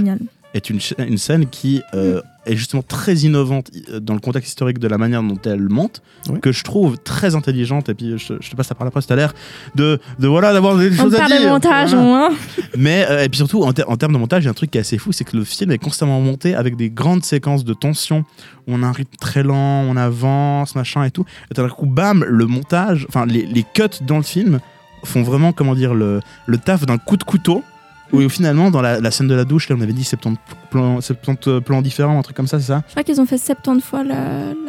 est 0.54 0.70
une, 0.70 0.80
scène 1.18 1.46
qui 1.46 1.82
euh, 1.94 2.20
est 2.46 2.56
justement 2.56 2.82
très 2.82 3.14
innovante 3.16 3.70
euh, 3.90 4.00
dans 4.00 4.14
le 4.14 4.20
contexte 4.20 4.48
historique 4.50 4.78
de 4.78 4.88
la 4.88 4.98
manière 4.98 5.22
dont 5.22 5.38
elle 5.44 5.68
monte, 5.68 6.00
que 6.42 6.52
je 6.52 6.64
trouve 6.64 6.96
très 6.98 7.34
intelligente. 7.34 7.88
Et 7.88 7.94
puis 7.94 8.18
je, 8.18 8.34
je 8.40 8.50
te 8.50 8.56
passe 8.56 8.68
la 8.68 8.74
parole 8.74 8.88
après, 8.96 9.00
à 9.12 9.16
l'heure 9.16 9.34
de, 9.74 9.98
de 10.18 10.26
voilà 10.28 10.52
d'avoir 10.52 10.76
des 10.76 10.90
On 10.98 11.04
choses 11.04 11.14
à 11.14 11.26
dire. 11.26 11.42
de 11.42 11.48
montage, 11.48 11.94
Voilà. 11.94 12.28
hein. 12.30 12.34
Mais 12.76 13.06
euh, 13.10 13.24
et 13.24 13.28
puis 13.28 13.38
surtout 13.38 13.62
en, 13.64 13.72
ter- 13.72 13.88
en 13.90 13.96
termes 13.96 14.12
de 14.12 14.18
montage, 14.18 14.42
il 14.44 14.46
y 14.46 14.48
a 14.48 14.50
un 14.50 14.54
truc 14.54 14.70
qui 14.70 14.78
est 14.78 14.80
assez 14.82 14.98
fou, 14.98 15.12
c'est 15.12 15.24
que 15.24 15.36
le 15.36 15.44
film 15.44 15.70
est 15.72 15.78
constamment 15.78 16.20
monté 16.20 16.54
avec 16.54 16.76
des 16.76 16.90
grandes 16.90 17.24
séquences 17.24 17.64
de 17.64 17.74
tension. 17.74 18.24
où 18.66 18.74
On 18.74 18.82
a 18.82 18.86
un 18.86 18.92
rythme 18.92 19.16
très 19.20 19.42
lent, 19.42 19.82
on 19.88 19.96
avance, 19.96 20.74
machin 20.74 21.04
et 21.04 21.10
tout. 21.10 21.24
Et 21.50 21.54
d'un 21.54 21.68
coup, 21.68 21.86
bam, 21.86 22.24
le 22.26 22.46
montage, 22.46 23.06
enfin 23.08 23.26
les, 23.26 23.44
les 23.46 23.62
cuts 23.64 23.82
dans 24.06 24.16
le 24.18 24.22
film 24.22 24.60
font 25.04 25.22
vraiment 25.22 25.52
comment 25.52 25.74
dire 25.74 25.94
le, 25.94 26.20
le 26.46 26.58
taf 26.58 26.84
d'un 26.86 26.98
coup 26.98 27.16
de 27.16 27.24
couteau. 27.24 27.62
Où 28.12 28.28
finalement, 28.28 28.70
dans 28.70 28.80
la, 28.82 29.00
la 29.00 29.10
scène 29.10 29.26
de 29.28 29.34
la 29.34 29.44
douche, 29.44 29.68
là, 29.68 29.76
on 29.78 29.80
avait 29.82 29.92
dit 29.92 30.04
70 30.04 30.38
plans, 30.70 31.00
70 31.00 31.60
plans 31.64 31.82
différents, 31.82 32.18
un 32.18 32.22
truc 32.22 32.36
comme 32.36 32.46
ça, 32.46 32.58
c'est 32.60 32.66
ça 32.66 32.82
Je 32.86 32.92
crois 32.92 33.02
qu'ils 33.02 33.20
ont 33.20 33.26
fait 33.26 33.38
70 33.38 33.80
fois 33.82 34.04
la. 34.04 34.14
la- 34.14 34.20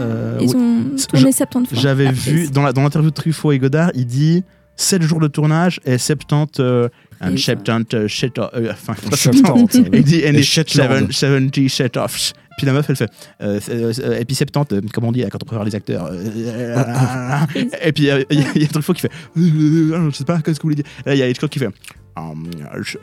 Euh, 0.01 0.38
Ils 0.41 0.49
oui. 0.49 0.55
ont 0.55 0.83
tourné 1.09 1.31
je- 1.31 1.38
70 1.38 1.69
fois. 1.69 1.77
J'avais 1.79 2.05
la 2.05 2.11
vu 2.11 2.49
dans 2.49 2.63
la- 2.63 2.73
dans 2.73 2.81
l'interview 2.81 3.09
de 3.11 3.15
Truffaut 3.15 3.51
et 3.51 3.59
Godard, 3.59 3.91
il 3.93 4.05
dit 4.07 4.43
7 4.75 5.01
jours 5.03 5.19
de 5.19 5.27
tournage 5.27 5.79
et 5.85 5.97
70 5.97 6.59
euh, 6.59 6.88
and 7.21 7.29
Prise. 7.31 7.43
70 7.45 7.95
euh, 7.95 8.07
shit 8.07 8.38
off- 8.39 8.49
euh, 8.55 8.71
enfin 8.71 8.93
pas 8.93 9.15
70, 9.15 9.39
70 9.41 9.83
il 9.93 10.03
dit 10.03 10.23
and 10.25 10.33
Et 10.33 10.39
it's 10.39 10.45
Shetland. 10.47 11.11
70 11.11 11.69
shit 11.69 11.97
offs 11.97 12.33
puis 12.57 12.65
la 12.65 12.73
meuf 12.73 12.88
elle 12.89 12.95
fait 12.95 13.09
euh, 13.41 13.59
euh, 13.69 14.19
et 14.19 14.25
puis 14.25 14.35
70 14.35 14.73
euh, 14.75 14.81
comme 14.93 15.03
on 15.03 15.11
dit 15.11 15.23
quand 15.31 15.38
on 15.41 15.45
prépare 15.45 15.63
les 15.65 15.75
acteurs 15.75 16.05
euh, 16.11 16.23
euh, 16.25 17.55
et 17.83 17.91
puis 17.91 18.03
il 18.03 18.07
y, 18.07 18.11
a- 18.11 18.19
y 18.29 18.63
a 18.63 18.67
Truffaut 18.67 18.93
qui 18.93 19.01
fait 19.01 19.11
je 19.35 20.09
sais 20.13 20.23
pas 20.25 20.39
qu'est-ce 20.41 20.59
que 20.59 20.63
vous 20.63 20.69
voulez 20.73 20.75
dire? 20.75 20.85
Là, 21.05 21.15
il 21.15 21.17
y 21.19 21.23
a 21.23 21.29
Hitchcock 21.29 21.49
qui 21.49 21.59
fait 21.59 21.69
um, 22.18 22.49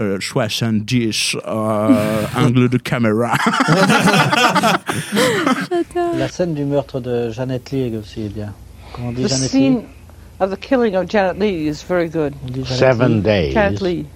euh, 0.00 0.18
70 0.20 1.36
euh, 1.46 2.24
angle 2.36 2.68
de 2.68 2.78
caméra 2.78 3.32
La 6.16 6.28
scène 6.28 6.54
du 6.54 6.64
meurtre 6.64 7.00
de 7.00 7.30
Janet 7.30 7.70
Leigh 7.70 7.96
aussi 7.96 8.26
est 8.26 8.28
bien. 8.34 8.52
Comment 8.92 9.08
on 9.08 9.12
dit 9.12 9.24
The 9.24 9.28
Janet 9.28 9.50
scene 9.50 9.74
Leigh 9.76 9.84
of 10.40 10.50
the 10.50 10.56
killing 10.60 10.96
of 10.96 11.08
Janet 11.08 11.38
Lee 11.38 11.68
is 11.68 11.84
very 11.88 12.08
good. 12.08 12.34
Seven 12.66 13.22
days. 13.22 13.54
Janet 13.54 13.80
Lee. 13.80 14.06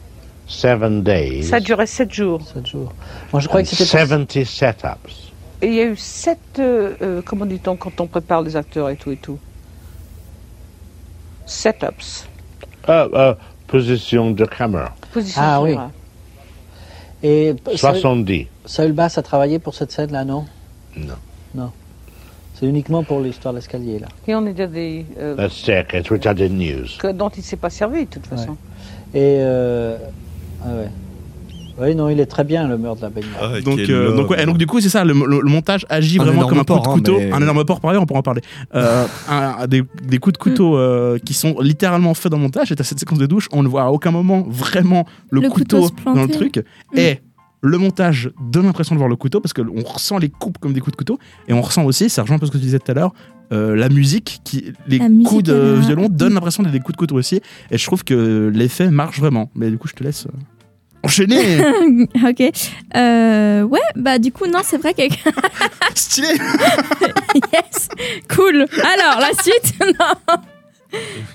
Seven 0.47 1.03
days. 1.03 1.49
Ça 1.49 1.57
a 1.57 1.61
duré 1.61 1.87
sept 1.87 2.13
jours. 2.13 2.41
Sept 2.43 2.67
jours. 2.67 2.93
Moi, 3.33 3.41
je 3.41 3.49
crois 3.49 3.63
que 3.63 3.69
c'était 3.69 3.85
pour- 3.85 4.01
70 4.01 4.45
setups. 4.47 5.33
Et 5.61 5.67
il 5.67 5.75
y 5.75 5.81
a 5.81 5.85
eu 5.85 5.97
sept, 5.97 6.39
euh, 6.59 6.95
euh, 7.03 7.23
comment 7.25 7.45
dit-on 7.45 7.77
quand 7.77 8.01
on 8.01 8.07
prépare 8.07 8.43
les 8.43 8.57
acteurs 8.57 8.89
et 8.89 8.97
tout 8.97 9.11
et 9.11 9.17
tout 9.17 9.39
Setups. 11.47 12.27
Euh, 12.89 13.09
euh, 13.13 13.35
position 13.69 14.33
de 14.33 14.45
caméra. 14.45 14.95
Position 15.13 15.41
Ah 15.45 15.63
oui. 15.63 15.71
caméra. 15.71 15.91
Et 17.23 17.55
Saül- 17.77 18.01
70. 18.01 18.47
Saül 18.65 18.93
Bass 18.93 19.19
a 19.19 19.23
travaillé 19.23 19.59
pour 19.61 19.75
cette 19.75 19.93
scène-là, 19.93 20.25
non? 20.25 20.45
Non. 20.97 21.15
Non. 21.55 21.71
C'est 22.55 22.67
uniquement 22.67 23.05
pour 23.05 23.21
l'histoire 23.21 23.55
de 23.55 23.59
l'escalier, 23.59 24.01
là. 24.01 24.09
Et 24.27 24.35
on 24.35 24.45
est 24.47 24.53
des. 24.53 25.07
euh, 25.19 25.37
The 25.37 25.51
staircase, 25.51 26.11
which 26.11 26.25
I 26.25 26.35
didn't 26.35 26.61
use. 26.61 26.97
que- 26.99 27.13
dont 27.13 27.29
il 27.29 27.39
ne 27.41 27.45
s'est 27.45 27.57
pas 27.57 27.71
servi 27.71 28.05
de 28.07 28.11
toute 28.11 28.27
façon. 28.27 28.57
Et. 29.15 29.37
Euh... 29.41 29.97
Ah 30.65 30.69
ouais. 30.75 30.89
Oui, 31.81 31.95
non, 31.95 32.09
il 32.09 32.19
est 32.21 32.27
très 32.27 32.45
bien, 32.45 32.67
le 32.67 32.77
meurtre 32.79 33.01
de 33.01 33.03
la 33.07 33.11
baignoire. 33.11 33.63
donc, 33.63 33.79
euh, 33.79 34.17
donc, 34.17 34.31
ouais, 34.31 34.43
et 34.43 34.47
donc 34.47 34.59
du 34.59 34.67
coup 34.67 34.81
c'est 34.81 34.89
ça 34.89 35.05
le, 35.05 35.13
le- 35.13 35.41
le 35.41 35.49
montage 35.51 35.87
agit 35.89 36.19
Un 36.19 36.25
vraiment 36.25 36.47
comme 36.49 36.59
un 36.59 36.63
coup 36.63 36.67
porc, 36.67 36.83
de 36.83 36.89
hein, 36.89 36.93
couteau. 36.95 37.19
mais- 37.19 37.33
un 37.33 37.41
énorme 37.43 37.65
porc 37.65 37.81
par 37.81 37.91
ailleurs 37.91 38.03
on 38.03 38.07
pourra 38.07 38.21
en 38.21 38.23
parler. 38.23 38.41
Euh, 38.75 39.05
un- 39.29 39.67
des, 39.67 39.83
des 40.03 40.19
coups 40.19 40.33
de 40.35 40.39
couteau 40.39 40.77
euh, 40.77 41.19
qui 41.19 41.35
sont 41.35 41.57
littéralement 41.61 42.15
faits 42.15 42.31
dans 42.33 42.39
le 42.39 42.43
montage 42.43 42.73
et 42.73 42.81
à 42.81 42.83
cette 42.85 42.99
séquence 42.99 43.19
de 43.19 43.27
douche 43.27 43.49
on 43.53 43.63
ne 43.63 43.69
voit 43.69 43.83
à 43.85 43.89
aucun 43.91 44.11
moment 44.11 44.45
vraiment 44.49 45.07
le, 45.31 45.41
Le 45.41 45.49
couteau 45.51 45.89
dans 46.05 46.23
le 46.23 46.29
truc. 46.29 46.57
Mm. 46.95 46.99
et 46.99 47.21
le 47.61 47.77
montage 47.79 48.31
donne 48.41 48.67
l'impression 48.67 48.95
de 48.95 48.99
voir 48.99 49.09
le 49.09 49.17
couteau 49.17 49.41
parce 49.41 49.53
qu'on 49.53 49.83
ressent 49.85 50.19
les 50.19 50.29
coupes 50.29 50.59
comme 50.59 50.73
des 50.73 50.81
coups 50.81 50.93
de 50.93 50.97
couteau. 50.97 51.19
Et 51.49 51.53
on 51.53 51.61
ressent 51.61 51.85
aussi 51.85 52.09
ça 52.09 52.23
rejoint 52.23 52.37
un 52.37 52.39
peu 52.39 52.47
ce 52.47 52.53
que 52.53 52.57
tu 52.59 52.63
disais 52.65 52.79
tout 52.79 52.91
à 52.91 52.95
l'heure 52.95 53.13
euh, 53.53 53.75
la 53.75 53.89
musique 53.89 54.41
qui 54.45 54.73
les 54.87 54.99
La 54.99 55.09
musique 55.09 55.27
coups 55.27 55.43
de 55.45 55.75
violon 55.81 56.09
donnent 56.11 56.35
l'impression 56.35 56.63
d'être 56.63 56.73
des 56.73 56.81
coups 56.81 56.93
de 56.93 56.99
couteau 56.99 57.15
aussi. 57.17 57.41
Et 57.71 57.79
je 57.79 57.87
trouve 57.87 58.05
que 58.05 58.51
l'effet 58.55 58.91
marche 58.91 59.19
vraiment. 59.21 59.51
Mais 59.55 59.71
du 59.71 59.79
coup 59.79 59.89
je 59.89 59.95
te 59.95 60.05
laisse 60.05 60.27
enchaîner 61.03 61.61
ok. 62.29 62.51
Euh, 62.97 63.63
ouais, 63.63 63.81
bah 63.97 64.19
du 64.19 64.33
coup, 64.33 64.47
non, 64.47 64.61
c'est 64.63 64.79
vrai 64.79 64.95
que. 64.95 65.03
Stylé 65.95 66.29
Yes 67.53 67.89
Cool 68.35 68.67
Alors, 68.73 69.21
la 69.21 69.33
suite 69.43 69.75
Non 69.81 70.37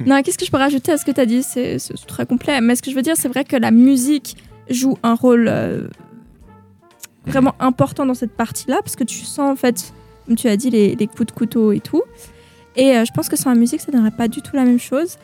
Non, 0.05 0.21
qu'est-ce 0.21 0.37
que 0.37 0.45
je 0.45 0.51
peux 0.51 0.57
rajouter 0.57 0.91
à 0.91 0.97
ce 0.97 1.05
que 1.05 1.11
tu 1.11 1.21
as 1.21 1.25
dit? 1.25 1.43
C'est 1.43 1.79
c'est 1.79 1.93
très 2.07 2.25
complet. 2.25 2.61
Mais 2.61 2.75
ce 2.75 2.81
que 2.81 2.91
je 2.91 2.95
veux 2.95 3.01
dire, 3.01 3.15
c'est 3.17 3.29
vrai 3.29 3.43
que 3.43 3.55
la 3.55 3.71
musique 3.71 4.37
joue 4.69 4.97
un 5.03 5.15
rôle 5.15 5.47
euh, 5.49 5.87
vraiment 7.25 7.55
important 7.59 8.05
dans 8.05 8.13
cette 8.13 8.33
partie-là, 8.35 8.79
parce 8.81 8.95
que 8.95 9.03
tu 9.03 9.19
sens, 9.19 9.51
en 9.51 9.55
fait, 9.55 9.93
comme 10.25 10.35
tu 10.35 10.47
as 10.47 10.57
dit, 10.57 10.69
les, 10.69 10.95
les 10.95 11.07
coups 11.07 11.27
de 11.27 11.31
couteau 11.31 11.71
et 11.71 11.79
tout. 11.79 12.03
Et 12.75 12.97
euh, 12.97 13.05
je 13.05 13.11
pense 13.13 13.29
que 13.29 13.35
sans 13.35 13.49
la 13.49 13.55
musique, 13.55 13.81
ça 13.81 13.91
donnerait 13.91 14.11
pas 14.11 14.27
du 14.27 14.41
tout 14.41 14.55
la 14.55 14.63
même 14.63 14.79
chose. 14.79 15.17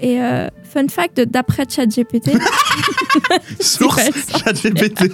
Et 0.00 0.20
euh, 0.20 0.48
fun 0.62 0.88
fact, 0.88 1.20
d'après 1.20 1.64
ChatGPT, 1.68 2.30
source 3.60 4.02
ChatGPT 4.44 5.12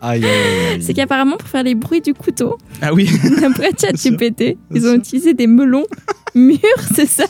Aïe, 0.00 0.24
aïe, 0.24 0.30
aïe. 0.74 0.82
c'est 0.82 0.94
qu'apparemment, 0.94 1.36
pour 1.36 1.48
faire 1.48 1.64
les 1.64 1.74
bruits 1.74 2.00
du 2.00 2.14
couteau, 2.14 2.56
ah 2.80 2.92
oui 2.94 3.10
d'après 3.40 3.70
ChatGPT, 3.80 4.56
ils 4.72 4.86
ont 4.86 4.94
utilisé 4.94 5.34
des 5.34 5.46
melons 5.48 5.86
mûrs, 6.34 6.58
c'est 6.94 7.06
ça 7.06 7.24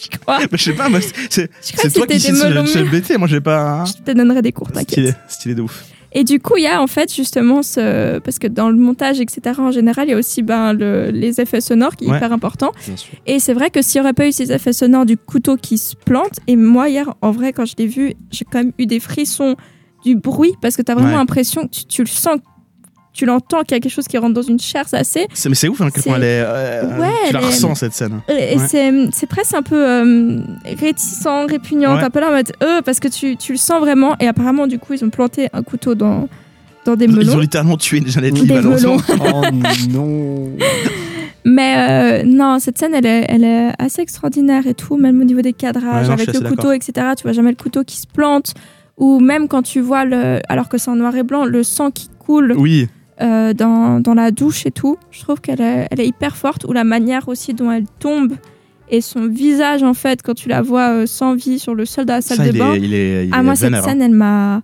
Je 0.00 0.16
crois. 0.18 0.38
Mais 0.40 0.46
je 0.52 0.62
sais 0.64 0.72
pas, 0.74 0.88
moi, 0.88 1.00
c'est 1.30 1.48
toi 1.92 2.06
qui 2.06 2.20
sais. 2.20 2.84
BT, 2.84 3.18
moi 3.18 3.26
j'ai 3.26 3.40
pas. 3.40 3.84
Je 3.84 3.94
te 3.94 4.12
donnerai 4.12 4.42
des 4.42 4.52
cours, 4.52 4.68
Stylé, 4.68 4.84
t'inquiète. 4.84 5.16
stylé 5.28 5.54
de 5.56 5.62
ouf. 5.62 5.84
Et 6.12 6.24
du 6.24 6.40
coup, 6.40 6.56
il 6.56 6.62
y 6.62 6.66
a 6.66 6.80
en 6.82 6.86
fait 6.86 7.14
justement 7.14 7.62
ce. 7.62 8.18
Parce 8.20 8.38
que 8.38 8.46
dans 8.46 8.70
le 8.70 8.76
montage, 8.76 9.20
etc., 9.20 9.40
en 9.60 9.70
général, 9.70 10.08
il 10.08 10.12
y 10.12 10.14
a 10.14 10.16
aussi 10.18 10.42
ben, 10.42 10.72
le- 10.72 11.10
les 11.10 11.40
effets 11.40 11.60
sonores 11.60 11.96
qui 11.96 12.06
est 12.06 12.10
Ouais. 12.10 12.16
hyper 12.16 12.32
important. 12.32 12.72
Et 13.26 13.38
c'est 13.40 13.52
vrai 13.52 13.68
que 13.70 13.82
s'il 13.82 14.00
n'y 14.00 14.04
aurait 14.06 14.14
pas 14.14 14.26
eu 14.26 14.32
ces 14.32 14.50
effets 14.52 14.72
sonores 14.72 15.04
du 15.04 15.16
couteau 15.18 15.56
qui 15.56 15.76
se 15.76 15.94
plante, 15.96 16.40
et 16.46 16.56
moi, 16.56 16.88
hier, 16.88 17.14
en 17.20 17.30
vrai, 17.30 17.52
quand 17.52 17.66
je 17.66 17.74
l'ai 17.78 17.86
vu, 17.86 18.14
j'ai 18.30 18.44
quand 18.50 18.58
même 18.58 18.72
eu 18.78 18.86
des 18.86 19.00
frissons 19.00 19.54
du 20.04 20.14
bruit 20.16 20.52
parce 20.62 20.76
que 20.76 20.82
tu 20.82 20.90
as 20.90 20.94
vraiment 20.94 21.10
Ouais. 21.10 21.16
l'impression 21.16 21.66
que 21.66 21.70
tu, 21.72 21.84
tu 21.84 22.02
le 22.02 22.08
sens, 22.08 22.38
tu 23.12 23.26
l'entends 23.26 23.62
qu'il 23.62 23.72
y 23.72 23.78
a 23.78 23.80
quelque 23.80 23.92
chose 23.92 24.06
qui 24.06 24.16
rentre 24.18 24.34
dans 24.34 24.42
une 24.42 24.60
chair, 24.60 24.84
c'est 24.86 24.96
assez. 24.98 25.26
C'est- 25.34 25.48
Mais 25.48 25.54
c'est 25.56 25.68
ouf, 25.68 25.80
hein, 25.80 25.88
quel 25.92 26.04
point 26.04 26.16
elle 26.16 26.22
est. 26.24 26.42
euh, 26.44 26.98
Ouais, 27.00 27.08
tu 27.26 27.32
la 27.32 27.40
ressens 27.40 27.74
cette 27.74 27.92
scène. 27.94 28.20
Et 28.28 28.32
Ouais. 28.32 28.58
c'est, 28.68 28.92
c'est 29.12 29.26
presque 29.26 29.54
un 29.54 29.62
peu 29.62 29.74
euh, 29.76 30.40
réticent, 30.78 31.26
répugnant, 31.48 31.96
Ouais. 31.96 32.02
un 32.04 32.10
peu 32.10 32.20
là 32.20 32.28
en 32.28 32.32
mode 32.32 32.52
euh, 32.62 32.80
parce 32.84 33.00
que 33.00 33.08
tu, 33.08 33.36
tu 33.36 33.52
le 33.52 33.58
sens 33.58 33.80
vraiment. 33.80 34.14
Et 34.20 34.28
apparemment, 34.28 34.66
du 34.68 34.78
coup, 34.78 34.92
ils 34.92 35.04
ont 35.04 35.10
planté 35.10 35.48
un 35.52 35.62
couteau 35.62 35.94
dans, 35.96 36.28
dans 36.84 36.94
des 36.94 37.06
Ils 37.06 37.12
melons. 37.16 37.34
ont 37.34 37.38
littéralement 37.40 37.76
tué 37.76 38.00
Janet 38.06 38.32
Des 38.34 38.40
Lee, 38.42 38.46
malheureusement. 38.48 38.98
Oh 39.20 39.42
non 39.90 40.50
Mais 41.44 41.74
euh, 41.76 42.22
non, 42.26 42.58
cette 42.58 42.78
scène, 42.78 42.94
elle 42.94 43.06
est, 43.06 43.24
elle 43.28 43.44
est 43.44 43.70
assez 43.78 44.02
extraordinaire 44.02 44.66
et 44.66 44.74
tout, 44.74 44.96
même 44.96 45.20
au 45.20 45.24
niveau 45.24 45.40
des 45.40 45.52
cadrages, 45.54 46.06
Ouais, 46.08 46.10
non, 46.14 46.16
je 46.18 46.22
avec 46.22 46.26
le 46.34 46.40
couteau, 46.40 46.54
d'accord. 46.56 46.72
etc. 46.74 46.92
Tu 47.16 47.22
vois 47.22 47.32
jamais 47.32 47.50
le 47.50 47.56
couteau 47.56 47.84
qui 47.84 47.96
se 47.96 48.06
plante. 48.06 48.52
Ou 48.98 49.20
même 49.20 49.48
quand 49.48 49.62
tu 49.62 49.80
vois, 49.80 50.04
le, 50.04 50.40
alors 50.48 50.68
que 50.68 50.76
c'est 50.76 50.90
en 50.90 50.96
noir 50.96 51.14
et 51.16 51.22
blanc, 51.22 51.44
le 51.44 51.62
sang 51.62 51.90
qui 51.90 52.10
coule 52.18 52.54
Oui. 52.58 52.88
Euh, 53.20 53.52
dans, 53.52 54.00
dans 54.00 54.14
la 54.14 54.30
douche 54.30 54.66
et 54.66 54.70
tout. 54.70 54.96
Je 55.10 55.20
trouve 55.22 55.40
qu'elle 55.40 55.60
est, 55.60 55.88
elle 55.90 56.00
est 56.00 56.06
hyper 56.06 56.36
forte. 56.36 56.64
Ou 56.64 56.72
la 56.72 56.84
manière 56.84 57.28
aussi 57.28 57.54
dont 57.54 57.70
elle 57.70 57.86
tombe 57.98 58.34
et 58.90 59.00
son 59.02 59.26
visage, 59.28 59.82
en 59.82 59.92
fait, 59.94 60.22
quand 60.22 60.34
tu 60.34 60.48
la 60.48 60.62
vois 60.62 60.90
euh, 60.90 61.06
sans 61.06 61.34
vie 61.34 61.58
sur 61.58 61.74
le 61.74 61.84
sol 61.84 62.06
de 62.06 62.12
la 62.12 62.22
salle 62.22 62.38
Ça, 62.38 62.44
de 62.46 62.52
il 62.52 62.58
bain. 62.58 62.72
est, 62.74 62.78
il 62.80 62.94
est, 62.94 63.26
il 63.26 63.30
ah, 63.34 63.42
moi, 63.42 63.54
cette 63.54 63.64
vénère, 63.64 63.84
hein. 63.84 63.88
scène, 63.88 64.02
elle 64.02 64.12
m'a. 64.14 64.62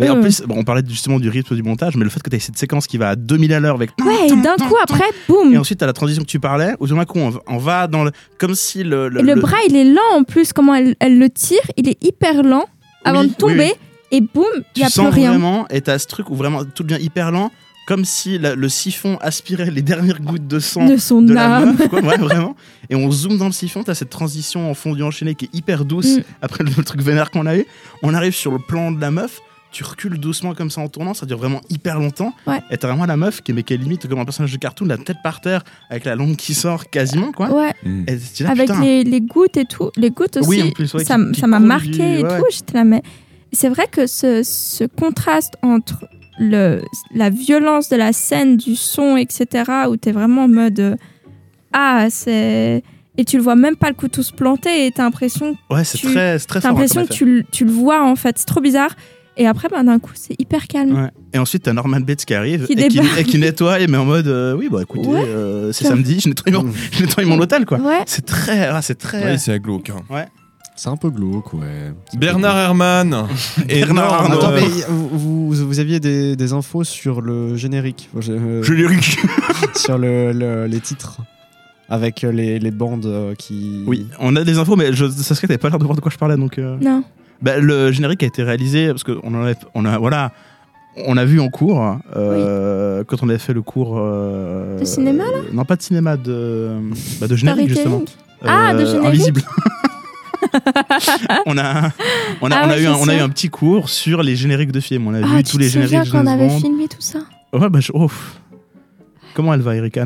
Mais 0.00 0.08
en 0.08 0.16
Euh. 0.16 0.20
plus, 0.20 0.42
bon, 0.42 0.56
on 0.58 0.64
parlait 0.64 0.82
justement 0.88 1.18
du 1.20 1.28
rythme 1.28 1.54
du 1.54 1.62
montage, 1.62 1.96
mais 1.96 2.04
le 2.04 2.10
fait 2.10 2.22
que 2.22 2.30
tu 2.30 2.36
aies 2.36 2.40
cette 2.40 2.56
séquence 2.56 2.86
qui 2.86 2.96
va 2.98 3.10
à 3.10 3.16
2000 3.16 3.52
à 3.52 3.60
l'heure 3.60 3.74
avec. 3.74 3.90
Ouais, 4.04 4.28
et 4.28 4.36
d'un 4.36 4.56
coup, 4.56 4.74
après, 4.82 5.04
boum 5.28 5.52
Et 5.52 5.58
ensuite, 5.58 5.78
tu 5.78 5.84
as 5.84 5.86
la 5.86 5.92
transition 5.92 6.22
que 6.22 6.28
tu 6.28 6.40
parlais, 6.40 6.74
où 6.80 6.86
d'un 6.86 7.04
coup, 7.04 7.18
on, 7.18 7.30
va- 7.30 7.40
on 7.46 7.58
va 7.58 7.86
dans 7.88 8.04
le. 8.04 8.10
Comme 8.38 8.54
si 8.54 8.84
le. 8.84 9.08
Le 9.08 9.34
bras, 9.34 9.56
il 9.68 9.76
est 9.76 9.84
lent 9.84 10.00
en 10.14 10.22
plus, 10.24 10.52
comment 10.52 10.74
elle, 10.74 10.94
elle 11.00 11.18
le 11.18 11.28
tire, 11.28 11.60
il 11.76 11.88
est 11.88 12.02
hyper 12.02 12.42
lent 12.42 12.64
avant 13.04 13.20
Oui, 13.22 13.28
de 13.28 13.34
tomber, 13.34 13.72
oui, 13.72 13.72
et 14.12 14.20
boum, 14.20 14.44
il 14.56 14.62
tu 14.74 14.80
n'y 14.80 14.82
a 14.82 14.86
plus 14.86 14.92
sens 14.92 15.12
rien. 15.14 15.30
vraiment, 15.30 15.66
et 15.68 15.80
t'as 15.80 15.98
ce 15.98 16.06
truc 16.06 16.30
où 16.30 16.34
vraiment 16.36 16.64
tout 16.64 16.84
devient 16.84 17.02
hyper 17.04 17.30
lent, 17.32 17.50
comme 17.86 18.04
si 18.04 18.38
la- 18.38 18.54
le 18.54 18.68
siphon 18.68 19.16
aspirait 19.20 19.70
les 19.70 19.82
dernières 19.82 20.20
gouttes 20.20 20.46
de 20.46 20.58
sang 20.60 20.86
De 20.86 20.96
son 20.96 21.20
la 21.22 21.56
âme. 21.56 21.76
meuf, 21.76 21.88
quoi, 21.88 22.00
ouais, 22.00 22.16
vraiment. 22.18 22.54
Et 22.90 22.94
on 22.94 23.10
zoome 23.10 23.38
dans 23.38 23.46
le 23.46 23.52
siphon, 23.52 23.82
t'as 23.82 23.94
cette 23.94 24.10
transition 24.10 24.70
en 24.70 24.74
fondu 24.74 25.02
enchaîné 25.02 25.34
qui 25.34 25.46
est 25.46 25.54
hyper 25.54 25.84
douce 25.84 26.18
Mm. 26.18 26.22
après 26.42 26.64
le 26.64 26.70
truc 26.84 27.00
vénère 27.02 27.30
qu'on 27.30 27.46
a 27.46 27.56
eu. 27.56 27.64
On 28.02 28.14
arrive 28.14 28.34
sur 28.34 28.52
le 28.52 28.58
plan 28.58 28.92
de 28.92 29.00
la 29.00 29.10
meuf. 29.10 29.40
Tu 29.72 29.84
recules 29.84 30.18
doucement 30.18 30.52
comme 30.54 30.68
ça 30.70 30.82
en 30.82 30.88
tournant, 30.88 31.14
ça 31.14 31.24
dure 31.24 31.38
vraiment 31.38 31.62
hyper 31.70 31.98
longtemps. 31.98 32.34
Ouais. 32.46 32.60
Et 32.70 32.76
t'as 32.76 32.88
vraiment 32.88 33.06
la 33.06 33.16
meuf 33.16 33.40
qui, 33.40 33.54
mais 33.54 33.62
qui 33.62 33.72
est 33.72 33.78
limite 33.78 34.06
comme 34.06 34.18
un 34.18 34.24
personnage 34.26 34.52
de 34.52 34.58
cartoon, 34.58 34.84
la 34.84 34.98
tête 34.98 35.16
par 35.24 35.40
terre, 35.40 35.64
avec 35.88 36.04
la 36.04 36.14
langue 36.14 36.36
qui 36.36 36.52
sort 36.52 36.90
quasiment, 36.90 37.32
quoi. 37.32 37.50
Ouais. 37.50 37.72
Et 38.06 38.18
t'es 38.18 38.44
là, 38.44 38.50
Avec 38.50 38.68
les, 38.82 39.02
les 39.02 39.20
gouttes 39.22 39.56
et 39.56 39.64
tout. 39.64 39.90
Les 39.96 40.10
gouttes 40.10 40.36
aussi, 40.36 40.46
Oui, 40.48 40.62
en 40.62 40.70
plus, 40.72 40.92
ouais, 40.92 41.04
ça 41.04 41.16
m'a 41.16 41.58
marqué 41.58 41.88
du- 41.88 42.00
et 42.02 42.22
ouais. 42.22 42.38
tout. 42.38 42.44
J'étais 42.52 42.74
là, 42.74 42.84
mais 42.84 43.02
c'est 43.50 43.70
vrai 43.70 43.86
que 43.90 44.06
ce, 44.06 44.42
ce 44.44 44.84
contraste 44.84 45.54
entre 45.62 46.04
le, 46.42 46.82
la 47.14 47.30
violence 47.30 47.88
de 47.88 47.96
la 47.96 48.12
scène, 48.12 48.56
du 48.56 48.76
son, 48.76 49.16
etc., 49.16 49.64
où 49.88 49.96
t'es 49.96 50.12
vraiment 50.12 50.44
en 50.44 50.48
mode 50.48 50.80
euh, 50.80 50.96
Ah, 51.72 52.06
c'est. 52.10 52.82
Et 53.18 53.24
tu 53.26 53.36
le 53.36 53.42
vois 53.42 53.56
même 53.56 53.76
pas 53.76 53.88
le 53.88 53.94
couteau 53.94 54.22
se 54.22 54.32
planter 54.32 54.86
et 54.86 54.90
t'as 54.90 55.02
l'impression. 55.04 55.54
Ouais, 55.70 55.84
c'est 55.84 55.98
tu- 55.98 56.06
très, 56.06 56.38
c'est 56.38 56.46
très 56.46 56.60
T'as 56.60 56.68
l'impression 56.68 57.06
que 57.06 57.12
tu, 57.12 57.24
le- 57.26 57.42
tu 57.50 57.64
le 57.66 57.70
vois 57.70 58.02
en 58.02 58.16
fait. 58.16 58.38
C'est 58.38 58.46
trop 58.46 58.60
bizarre. 58.60 58.94
Et 59.36 59.46
après, 59.46 59.68
ben, 59.68 59.84
d'un 59.84 59.98
coup, 59.98 60.12
c'est 60.14 60.34
hyper 60.38 60.66
calme. 60.66 60.94
Ouais. 60.94 61.10
Et 61.32 61.38
ensuite, 61.38 61.62
t'as 61.62 61.72
Norman 61.72 62.00
Bates 62.00 62.24
qui 62.26 62.34
arrive 62.34 62.66
Qui 62.66 62.72
et, 62.74 62.88
qui, 62.88 63.00
et 63.18 63.24
qui 63.24 63.38
nettoie, 63.38 63.78
mais 63.86 63.96
en 63.96 64.04
mode 64.04 64.26
euh, 64.28 64.54
oui, 64.54 64.68
bah 64.70 64.80
écoutez, 64.82 65.08
Ouais. 65.08 65.24
euh, 65.26 65.72
c'est 65.72 65.86
samedi, 65.86 66.20
je 66.20 66.28
nettoie 66.28 66.52
mon, 66.52 66.70
je 66.92 67.02
nettoie 67.02 67.24
mon 67.24 67.38
hôtel 67.38 67.64
quoi. 67.64 67.78
Ouais. 67.78 68.00
C'est 68.06 68.24
très, 68.26 68.66
ah, 68.66 68.82
c'est 68.82 68.96
très. 68.98 69.32
Oui, 69.32 69.38
c'est 69.38 69.58
glauque. 69.58 69.88
hein. 69.90 70.02
Ouais. 70.10 70.26
C'est 70.74 70.88
un 70.88 70.96
peu 70.96 71.10
glauque, 71.10 71.52
ouais. 71.54 71.92
Bernard 72.14 72.56
Herrmann. 72.58 73.10
Bernard 73.68 73.68
énorme, 73.68 73.98
Arnault. 74.32 74.38
Attends, 74.38 74.52
mais 74.52 74.68
vous, 74.88 75.08
vous, 75.08 75.52
vous 75.68 75.80
aviez 75.80 76.00
des, 76.00 76.34
des 76.34 76.52
infos 76.52 76.82
sur 76.82 77.20
le 77.20 77.56
générique 77.56 78.08
euh, 78.28 78.62
Générique. 78.64 79.18
Sur 79.76 79.98
le, 79.98 80.32
le- 80.32 80.66
les 80.66 80.80
titres 80.80 81.18
Avec 81.88 82.22
les, 82.22 82.58
les 82.58 82.70
bandes 82.70 83.06
euh, 83.06 83.34
qui. 83.34 83.84
Oui, 83.86 84.06
on 84.18 84.34
a 84.36 84.44
des 84.44 84.58
infos, 84.58 84.76
mais 84.76 84.92
je, 84.92 85.08
Saskia, 85.08 85.46
t'avais 85.46 85.58
pas 85.58 85.68
l'air 85.68 85.78
de 85.78 85.84
voir 85.84 85.94
de 85.94 86.00
quoi 86.00 86.10
je 86.10 86.18
parlais 86.18 86.36
donc. 86.36 86.58
euh. 86.58 86.76
Non. 86.80 87.04
Bah, 87.42 87.58
le 87.58 87.92
générique 87.92 88.22
a 88.22 88.26
été 88.26 88.42
réalisé 88.42 88.88
parce 88.88 89.04
qu'on 89.04 89.34
en 89.34 89.46
a, 89.46 89.52
on 89.74 89.84
a, 89.84 89.98
voilà, 89.98 90.32
on 91.06 91.16
a 91.16 91.24
vu 91.24 91.38
en 91.40 91.48
cours 91.50 91.98
euh, 92.16 93.04
quand 93.06 93.22
on 93.22 93.28
avait 93.28 93.38
fait 93.38 93.52
le 93.52 93.62
cours. 93.62 93.96
euh, 93.98 94.78
De 94.78 94.84
cinéma, 94.84 95.24
là? 95.24 95.38
Non, 95.52 95.64
pas 95.64 95.76
de 95.76 95.82
cinéma, 95.82 96.16
de, 96.16 96.70
bah, 97.20 97.28
de 97.28 97.36
générique 97.36 97.68
justement. 97.68 98.02
Ah, 98.44 98.72
de 98.74 98.84
générique? 98.86 99.06
Invisible. 99.06 99.42
on 101.46 101.56
a, 101.58 101.90
on 102.40 102.50
a, 102.50 102.56
Ah 102.56 102.62
on 102.66 102.68
a 102.68 102.68
ouais, 102.68 102.82
eu 102.82 102.86
un, 102.86 102.94
c'est 102.94 103.00
on 103.02 103.08
a 103.08 103.14
eu 103.14 103.18
ça. 103.18 103.24
un 103.24 103.28
petit 103.28 103.48
cours 103.48 103.88
sur 103.88 104.22
les 104.22 104.36
génériques 104.36 104.72
de 104.72 104.80
films. 104.80 105.06
On 105.06 105.14
a 105.14 105.18
Ah, 105.22 105.36
vu 105.36 105.42
tous 105.44 105.58
les 105.58 105.68
génériques 105.68 106.04
de 106.06 106.10
quand 106.10 106.20
on 106.22 106.24
James 106.24 106.40
avait 106.40 106.48
filmé 106.60 106.88
tout 106.88 107.00
ça? 107.00 107.20
Ouais, 107.52 107.68
bah, 107.70 107.80
je- 107.80 107.92
oh. 107.94 108.10
Comment 109.34 109.54
elle 109.54 109.62
va, 109.62 109.74
Erika 109.76 110.04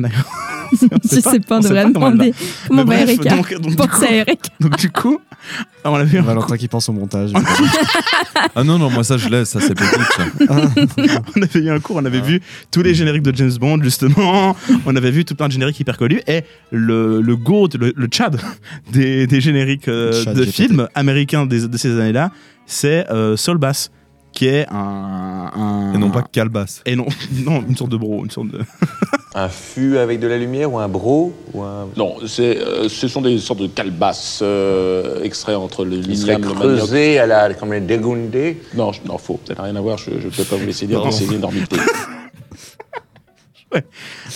Je 1.03 1.19
sais 1.19 1.39
pas, 1.39 1.57
on 1.57 1.59
devrait 1.61 1.85
demander. 1.91 2.33
Comment 2.67 2.85
va 2.85 2.99
Erika 3.01 3.29
donc- 3.35 3.53
donc, 3.53 3.69
du 3.69 3.75
Pense 3.75 3.87
coup- 3.87 4.03
à 4.05 4.11
Erika. 4.11 4.49
Donc 4.59 4.77
du 4.77 4.89
coup, 4.89 5.19
on 5.85 5.93
a 5.95 6.03
vu 6.03 6.19
Valentin 6.21 6.57
qui 6.57 6.67
pense 6.67 6.89
au 6.89 6.93
montage. 6.93 7.31
Ah 8.55 8.63
non, 8.63 8.77
non, 8.77 8.89
moi 8.89 9.03
ça 9.03 9.17
je 9.17 9.29
laisse, 9.29 9.49
ça 9.49 9.59
c'est 9.61 9.73
petit. 9.73 9.85
ça. 10.15 10.25
on 11.35 11.41
avait 11.41 11.59
eu 11.59 11.69
un 11.69 11.79
cours, 11.79 11.97
on 11.97 12.05
avait 12.05 12.21
vu 12.21 12.41
tous 12.71 12.81
les 12.81 12.93
génériques 12.93 13.23
de 13.23 13.35
James 13.35 13.53
Bond, 13.59 13.81
justement. 13.83 14.55
on 14.85 14.95
avait 14.95 15.11
vu 15.11 15.25
tout 15.25 15.35
plein 15.35 15.47
de 15.47 15.53
génériques 15.53 15.79
hyper 15.79 15.97
connus. 15.97 16.21
Et 16.27 16.41
le, 16.71 17.21
le 17.21 17.35
GOAT, 17.35 17.69
le, 17.79 17.93
le 17.95 18.07
Chad 18.11 18.39
des, 18.91 19.27
des 19.27 19.41
génériques 19.41 19.87
euh, 19.87 20.23
Chad 20.23 20.35
de 20.35 20.43
films 20.45 20.87
américains 20.95 21.45
des- 21.45 21.67
de 21.67 21.77
ces 21.77 21.91
années-là, 21.99 22.31
c'est 22.65 23.09
euh, 23.11 23.37
Saul 23.37 23.57
Bass, 23.57 23.91
qui 24.37 24.45
est 24.47 24.67
un, 24.69 25.49
un- 25.55 25.93
Et 25.95 25.97
non 25.97 26.11
pas 26.11 26.21
Calbas. 26.21 26.81
Et 26.85 26.95
non, 26.95 27.07
non, 27.45 27.63
une 27.67 27.75
sorte 27.75 27.89
de 27.91 27.97
bro, 27.97 28.23
une 28.23 28.29
sorte 28.29 28.49
de. 28.49 28.59
Un 29.35 29.49
fût 29.49 29.97
avec 29.99 30.19
de 30.19 30.25
la 30.25 30.35
lumière 30.37 30.71
ou 30.73 30.79
un 30.79 30.87
bro 30.87 31.31
ou 31.53 31.61
un... 31.61 31.87
Non, 31.95 32.15
c'est, 32.25 32.57
euh, 32.57 32.89
ce 32.89 33.07
sont 33.07 33.21
des 33.21 33.37
sortes 33.37 33.59
de 33.59 33.67
calebasses 33.67 34.39
euh, 34.41 35.21
extraits 35.21 35.55
entre 35.55 35.85
le 35.85 35.97
Qui 35.99 36.17
serait 36.17 36.39
l'igname, 36.39 36.49
le 36.53 36.55
creusé 36.59 37.19
à 37.19 37.27
la, 37.27 37.53
comme 37.53 37.71
les 37.71 37.81
dégundés 37.81 38.57
Non, 38.73 38.91
je- 38.93 39.01
non, 39.05 39.19
faux. 39.19 39.39
Ça 39.47 39.53
n'a 39.53 39.61
rien 39.61 39.75
à 39.75 39.81
voir. 39.81 39.99
Je 39.99 40.09
ne 40.09 40.31
peux 40.31 40.43
pas 40.43 40.55
vous 40.55 40.65
laisser 40.65 40.87
dire 40.87 41.03
ces 41.13 41.31
énormités. 41.31 41.75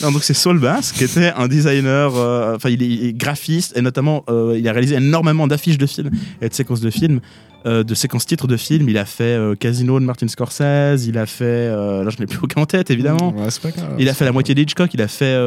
Non, 0.03 0.11
donc 0.11 0.23
c'est 0.23 0.33
Saul 0.33 0.59
Bass, 0.59 0.91
qui 0.91 1.05
était 1.05 1.31
un 1.35 1.47
designer, 1.47 2.15
euh, 2.15 2.55
enfin 2.57 2.69
il, 2.69 2.83
est, 2.83 2.87
il 2.87 3.05
est 3.07 3.13
graphiste, 3.13 3.75
et 3.77 3.81
notamment 3.81 4.23
euh, 4.29 4.55
il 4.59 4.67
a 4.67 4.71
réalisé 4.73 4.95
énormément 4.95 5.47
d'affiches 5.47 5.77
de 5.77 5.85
films 5.87 6.11
et 6.41 6.49
de 6.49 6.53
séquences 6.53 6.81
de 6.81 6.89
films, 6.89 7.21
euh, 7.65 7.83
de 7.83 7.93
séquences 7.95 8.25
titres 8.25 8.47
de 8.47 8.57
films. 8.57 8.89
Il 8.89 8.97
a 8.97 9.05
fait 9.05 9.23
euh, 9.23 9.55
Casino 9.55 9.99
de 9.99 10.05
Martin 10.05 10.27
Scorsese, 10.27 11.05
il 11.07 11.17
a 11.17 11.25
fait, 11.25 11.43
euh, 11.45 12.03
là 12.03 12.09
je 12.09 12.17
n'ai 12.19 12.25
plus 12.25 12.39
aucun 12.41 12.61
en 12.61 12.65
tête 12.65 12.89
évidemment. 12.91 13.33
Ouais, 13.35 13.49
c'est 13.49 13.61
pas 13.61 13.71
grave. 13.71 13.95
Il 13.99 14.09
a 14.09 14.13
fait 14.13 14.25
la 14.25 14.31
moitié 14.31 14.55
d'Hitchcock, 14.55 14.93
il 14.93 15.01
a 15.01 15.07
fait 15.07 15.37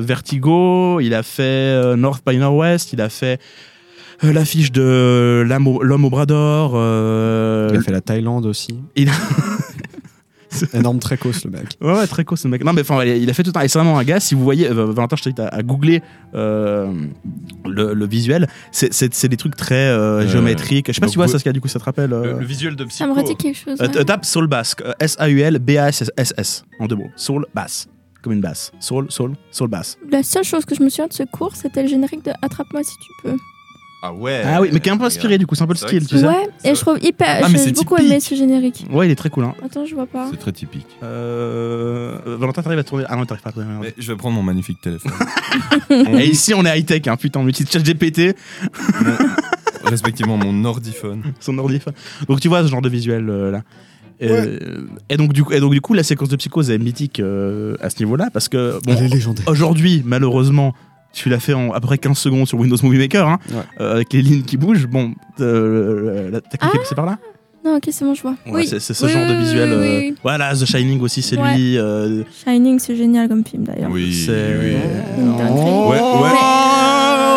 Vertigo, 0.00 1.00
il 1.00 1.14
a 1.14 1.22
fait 1.22 1.96
North 1.96 2.22
by 2.26 2.36
Northwest, 2.38 2.92
il 2.92 3.00
a 3.00 3.08
fait 3.08 3.40
l'affiche 4.22 4.70
de 4.72 5.44
au- 5.66 5.82
L'homme 5.82 6.04
au 6.04 6.10
bras 6.10 6.26
d'or. 6.26 6.72
Il 6.74 7.76
a 7.76 7.82
fait 7.82 7.92
la 7.92 8.00
Thaïlande 8.00 8.46
aussi. 8.46 8.78
il 8.96 9.08
a- 9.08 9.12
Énorme 10.74 10.98
trécos, 10.98 11.32
le 11.44 11.50
mec. 11.50 11.76
Ouais, 11.80 11.92
ouais, 11.92 12.06
très 12.06 12.24
cool 12.24 12.36
ce 12.38 12.48
mec. 12.48 12.64
Non, 12.64 12.72
mais 12.72 12.82
enfin, 12.82 13.02
il 13.04 13.28
a- 13.28 13.30
a 13.30 13.34
fait 13.34 13.42
tout 13.42 13.52
un. 13.54 13.60
Et 13.62 13.68
c'est 13.68 13.78
vraiment 13.78 13.98
un 13.98 14.04
gars, 14.04 14.20
si 14.20 14.34
vous 14.34 14.42
voyez, 14.44 14.68
euh, 14.68 14.86
Valentin, 14.92 15.16
je 15.16 15.22
t'invite 15.22 15.40
à, 15.40 15.48
à 15.48 15.62
googler 15.62 16.02
euh, 16.34 16.92
le, 17.64 17.94
le 17.94 18.06
visuel. 18.06 18.48
C'est- 18.70 18.92
C'est 18.92 19.12
c'est 19.14 19.28
des 19.28 19.36
trucs 19.36 19.56
très 19.56 19.74
euh, 19.74 20.20
Euh, 20.22 20.28
géométriques. 20.28 20.86
Je 20.88 20.92
sais 20.92 21.00
pas 21.00 21.06
si 21.08 21.12
tu 21.12 21.18
vois 21.18 21.28
ça, 21.28 21.38
ce 21.38 21.42
qu'il 21.42 21.48
y 21.48 21.50
a, 21.50 21.52
du 21.54 21.60
coup, 21.60 21.68
ça 21.68 21.78
te 21.78 21.84
rappelle. 21.84 22.12
euh, 22.12 22.34
Le, 22.34 22.40
le 22.40 22.44
visuel 22.46 22.76
de 22.76 22.84
Ça 22.84 22.88
Psycho. 22.88 23.08
me 23.08 23.14
redit 23.14 23.36
quelque 23.36 23.56
chose. 23.58 23.80
ouais. 23.80 24.04
Tape 24.04 24.24
Soul 24.24 24.46
Bass. 24.46 24.74
euh, 24.84 24.92
S-A-U-L-B-A-S-S. 25.00 26.64
En 26.80 26.86
deux 26.86 26.96
mots. 26.96 27.10
Soul 27.16 27.46
Bass. 27.54 27.88
Comme 28.22 28.34
une 28.34 28.40
basse. 28.40 28.70
Soul, 28.78 29.06
Soul, 29.10 29.34
Soul 29.50 29.68
Bass. 29.68 29.98
La 30.10 30.22
seule 30.22 30.44
chose 30.44 30.64
que 30.64 30.74
je 30.76 30.82
me 30.82 30.88
souviens 30.88 31.08
de 31.08 31.12
ce 31.12 31.24
cours, 31.24 31.56
c'était 31.56 31.82
le 31.82 31.88
générique 31.88 32.24
de 32.24 32.30
Attrape-moi 32.42 32.82
si 32.84 32.92
tu 32.92 33.10
peux. 33.28 33.36
Ah 34.04 34.12
ouais. 34.12 34.42
Ah 34.44 34.60
oui, 34.60 34.70
mais 34.72 34.80
qui 34.80 34.88
est 34.88 34.92
un 34.92 34.96
peu 34.96 35.04
inspiré, 35.04 35.38
du 35.38 35.46
coup, 35.46 35.54
c'est 35.54 35.62
un 35.62 35.66
peu 35.68 35.74
le 35.74 35.78
style, 35.78 36.06
tu 36.08 36.18
sais. 36.18 36.26
Ouais, 36.26 36.48
et 36.64 36.74
je 36.74 36.80
trouve 36.80 36.98
hyper. 37.00 37.40
Ah, 37.44 37.46
J'ai 37.48 37.70
beaucoup 37.72 37.94
typique. 37.96 38.10
aimé 38.10 38.20
ce 38.20 38.34
générique. 38.34 38.84
Ouais, 38.90 39.06
il 39.06 39.10
est 39.12 39.14
très 39.14 39.30
cool. 39.30 39.44
Hein. 39.44 39.54
Attends, 39.64 39.86
je 39.86 39.94
vois 39.94 40.06
pas. 40.06 40.26
C'est 40.30 40.38
très 40.38 40.50
typique. 40.52 40.88
Euh... 41.04 42.18
Valentin, 42.26 42.62
t'arrives 42.62 42.80
à 42.80 42.84
tourner. 42.84 43.04
Ah 43.08 43.14
non, 43.16 43.24
t'arrives 43.24 43.42
pas 43.44 43.50
à 43.50 43.52
tourner. 43.52 43.68
Mais 43.80 43.94
je 43.96 44.10
vais 44.10 44.16
prendre 44.16 44.34
mon 44.34 44.42
magnifique 44.42 44.80
téléphone. 44.80 45.12
Et 46.18 46.26
ici, 46.26 46.52
on 46.52 46.64
est 46.64 46.78
high-tech, 46.78 47.06
hein. 47.06 47.16
putain, 47.16 47.40
on 47.40 47.46
utilise 47.48 47.70
ChatGPT, 47.72 48.34
Mon- 49.00 49.88
respectivement 49.90 50.36
mon 50.36 50.64
ordiphone. 50.64 51.22
son 51.40 51.58
ordi. 51.58 51.80
Donc 52.28 52.40
tu 52.40 52.48
vois 52.48 52.62
ce 52.62 52.68
genre 52.68 52.82
de 52.82 52.88
visuel 52.88 53.28
euh, 53.28 53.50
là. 53.50 53.62
Euh, 54.22 54.86
et, 55.08 55.16
donc, 55.16 55.32
du 55.32 55.42
coup, 55.42 55.52
et 55.52 55.58
donc 55.58 55.72
du 55.72 55.80
coup 55.80 55.94
la 55.94 56.04
séquence 56.04 56.28
de 56.28 56.36
psychose 56.36 56.70
est 56.70 56.78
mythique 56.78 57.18
euh, 57.18 57.74
à 57.80 57.90
ce 57.90 57.98
niveau-là 57.98 58.28
parce 58.32 58.48
que 58.48 58.78
bon, 58.84 58.94
Elle 58.96 59.04
est 59.06 59.08
légendaire. 59.08 59.44
aujourd'hui 59.48 60.02
malheureusement 60.04 60.74
tu 61.12 61.28
l'as 61.28 61.40
fait 61.40 61.54
en 61.54 61.72
à 61.72 61.80
peu 61.80 61.86
près 61.86 61.98
15 61.98 62.16
secondes 62.18 62.46
sur 62.48 62.58
Windows 62.58 62.76
Movie 62.82 62.98
Maker 62.98 63.28
hein, 63.28 63.38
Ouais. 63.50 63.56
euh, 63.80 63.94
avec 63.96 64.12
les 64.12 64.22
lignes 64.22 64.42
qui 64.42 64.56
bougent 64.56 64.86
bon 64.86 65.12
euh, 65.40 66.30
la- 66.30 66.40
t'as 66.40 66.56
cliqué 66.58 66.78
c'est 66.84 66.94
par 66.94 67.06
là 67.06 67.18
Non, 67.64 67.76
ok, 67.76 67.88
c'est 67.90 68.04
bon, 68.04 68.14
je 68.14 68.22
vois. 68.22 68.34
Ouais, 68.46 68.52
oui. 68.62 68.66
c'est 68.66 68.80
ce 68.80 69.04
Oui, 69.06 69.12
genre 69.12 69.26
de 69.28 69.34
visuel 69.34 69.70
oui, 69.80 70.10
euh, 70.10 70.14
voilà 70.22 70.52
The 70.54 70.64
Shining 70.64 71.00
aussi 71.00 71.22
c'est 71.22 71.38
Ouais. 71.38 71.54
lui 71.56 71.78
euh, 71.78 72.24
Shining, 72.44 72.78
c'est 72.78 72.96
génial 72.96 73.28
comme 73.28 73.44
film 73.44 73.64
d'ailleurs. 73.64 73.90
Oui, 73.92 74.12
c'est. 74.12 74.30
Ouais, 74.32 76.00
ouais. 76.00 76.30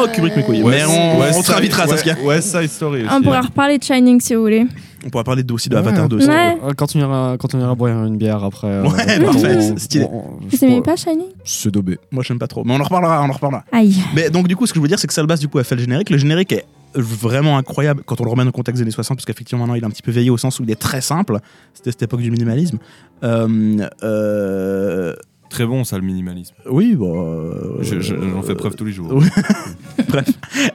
Oh, 0.06 0.12
Kubrick 0.14 0.36
mes 0.36 0.44
couilles 0.44 0.64
mais 0.64 0.84
on, 0.86 1.20
on 1.38 1.42
te 1.42 1.52
invitera 1.52 1.88
Saskia 1.88 2.16
West 2.24 2.50
Side 2.56 2.70
Story 2.70 3.04
aussi. 3.04 3.14
On 3.14 3.22
pourra 3.22 3.42
reparler 3.42 3.78
de 3.78 3.84
Shining 3.84 4.20
si 4.22 4.36
vous 4.36 4.42
voulez. 4.42 4.66
on 5.06 5.10
pourra 5.10 5.24
parler 5.24 5.44
de- 5.44 5.54
aussi 5.54 5.70
de 5.70 5.76
Avatar 5.76 6.08
2 6.10 6.18
aussi. 6.18 6.28
Ouais. 6.28 6.58
Euh, 6.64 6.74
Quand 6.76 6.96
on 6.96 7.00
ira, 7.00 7.36
quand 7.40 7.54
on 7.56 7.60
ira 7.60 7.76
boire 7.76 8.06
une 8.06 8.18
bière 8.18 8.44
après. 8.44 8.68
euh, 8.68 8.84
Ouais, 8.90 9.20
parfait, 9.20 9.78
stylé. 9.78 10.06
Vous 10.50 10.64
aimez 10.66 10.82
pas 10.82 10.96
Shining? 10.96 11.28
C'est 11.44 11.72
daubé. 11.72 11.98
moi 12.12 12.24
j'aime 12.26 12.40
pas 12.40 12.48
trop 12.48 12.64
mais 12.64 12.74
on 12.74 12.80
en 12.80 12.84
reparlera 12.84 13.22
on 13.24 13.30
en 13.30 13.34
reparlera 13.34 13.64
Aïe. 13.72 13.96
Mais 14.16 14.30
donc 14.30 14.48
du 14.48 14.56
coup, 14.56 14.66
ce 14.68 14.74
que 14.74 14.80
je 14.80 14.82
veux 14.82 14.88
dire, 14.88 15.00
c'est 15.00 15.08
que 15.08 15.14
Salbas 15.14 15.38
du 15.38 15.48
coup 15.48 15.60
a 15.60 15.64
fait 15.64 15.76
le 15.76 15.82
générique. 15.82 16.10
Le 16.10 16.18
générique 16.18 16.52
est 16.54 16.66
vraiment 16.96 17.58
incroyable 17.58 18.04
quand 18.06 18.22
on 18.22 18.24
le 18.24 18.30
remet 18.32 18.44
dans 18.44 18.48
le 18.48 18.52
contexte 18.54 18.78
des 18.80 18.84
années 18.84 18.92
60, 18.92 19.18
parce 19.18 19.26
qu'effectivement 19.26 19.64
maintenant 19.64 19.76
il 19.76 19.84
est 19.84 19.86
un 19.86 19.90
petit 19.90 20.02
peu 20.02 20.12
veillé 20.12 20.30
au 20.30 20.38
sens 20.38 20.60
où 20.60 20.64
il 20.64 20.72
est 20.72 20.80
très 20.80 21.02
simple. 21.02 21.40
C'était 21.74 21.92
cette 21.92 22.04
époque 22.04 22.22
du 22.22 22.32
minimalisme. 22.32 22.78
Euh, 23.24 23.88
euh, 24.04 25.14
Très 25.50 25.66
bon 25.66 25.84
ça 25.84 25.98
le 25.98 26.04
minimalisme. 26.04 26.56
oui, 26.70 26.96
bon. 26.96 27.14
euh, 27.22 27.78
Je- 27.82 28.00
je- 28.02 28.16
J'en 28.16 28.42
fais 28.42 28.56
preuve 28.56 28.76
tous 28.76 28.84
les 28.86 28.92
jours. 28.92 29.12
Bref. 30.10 30.28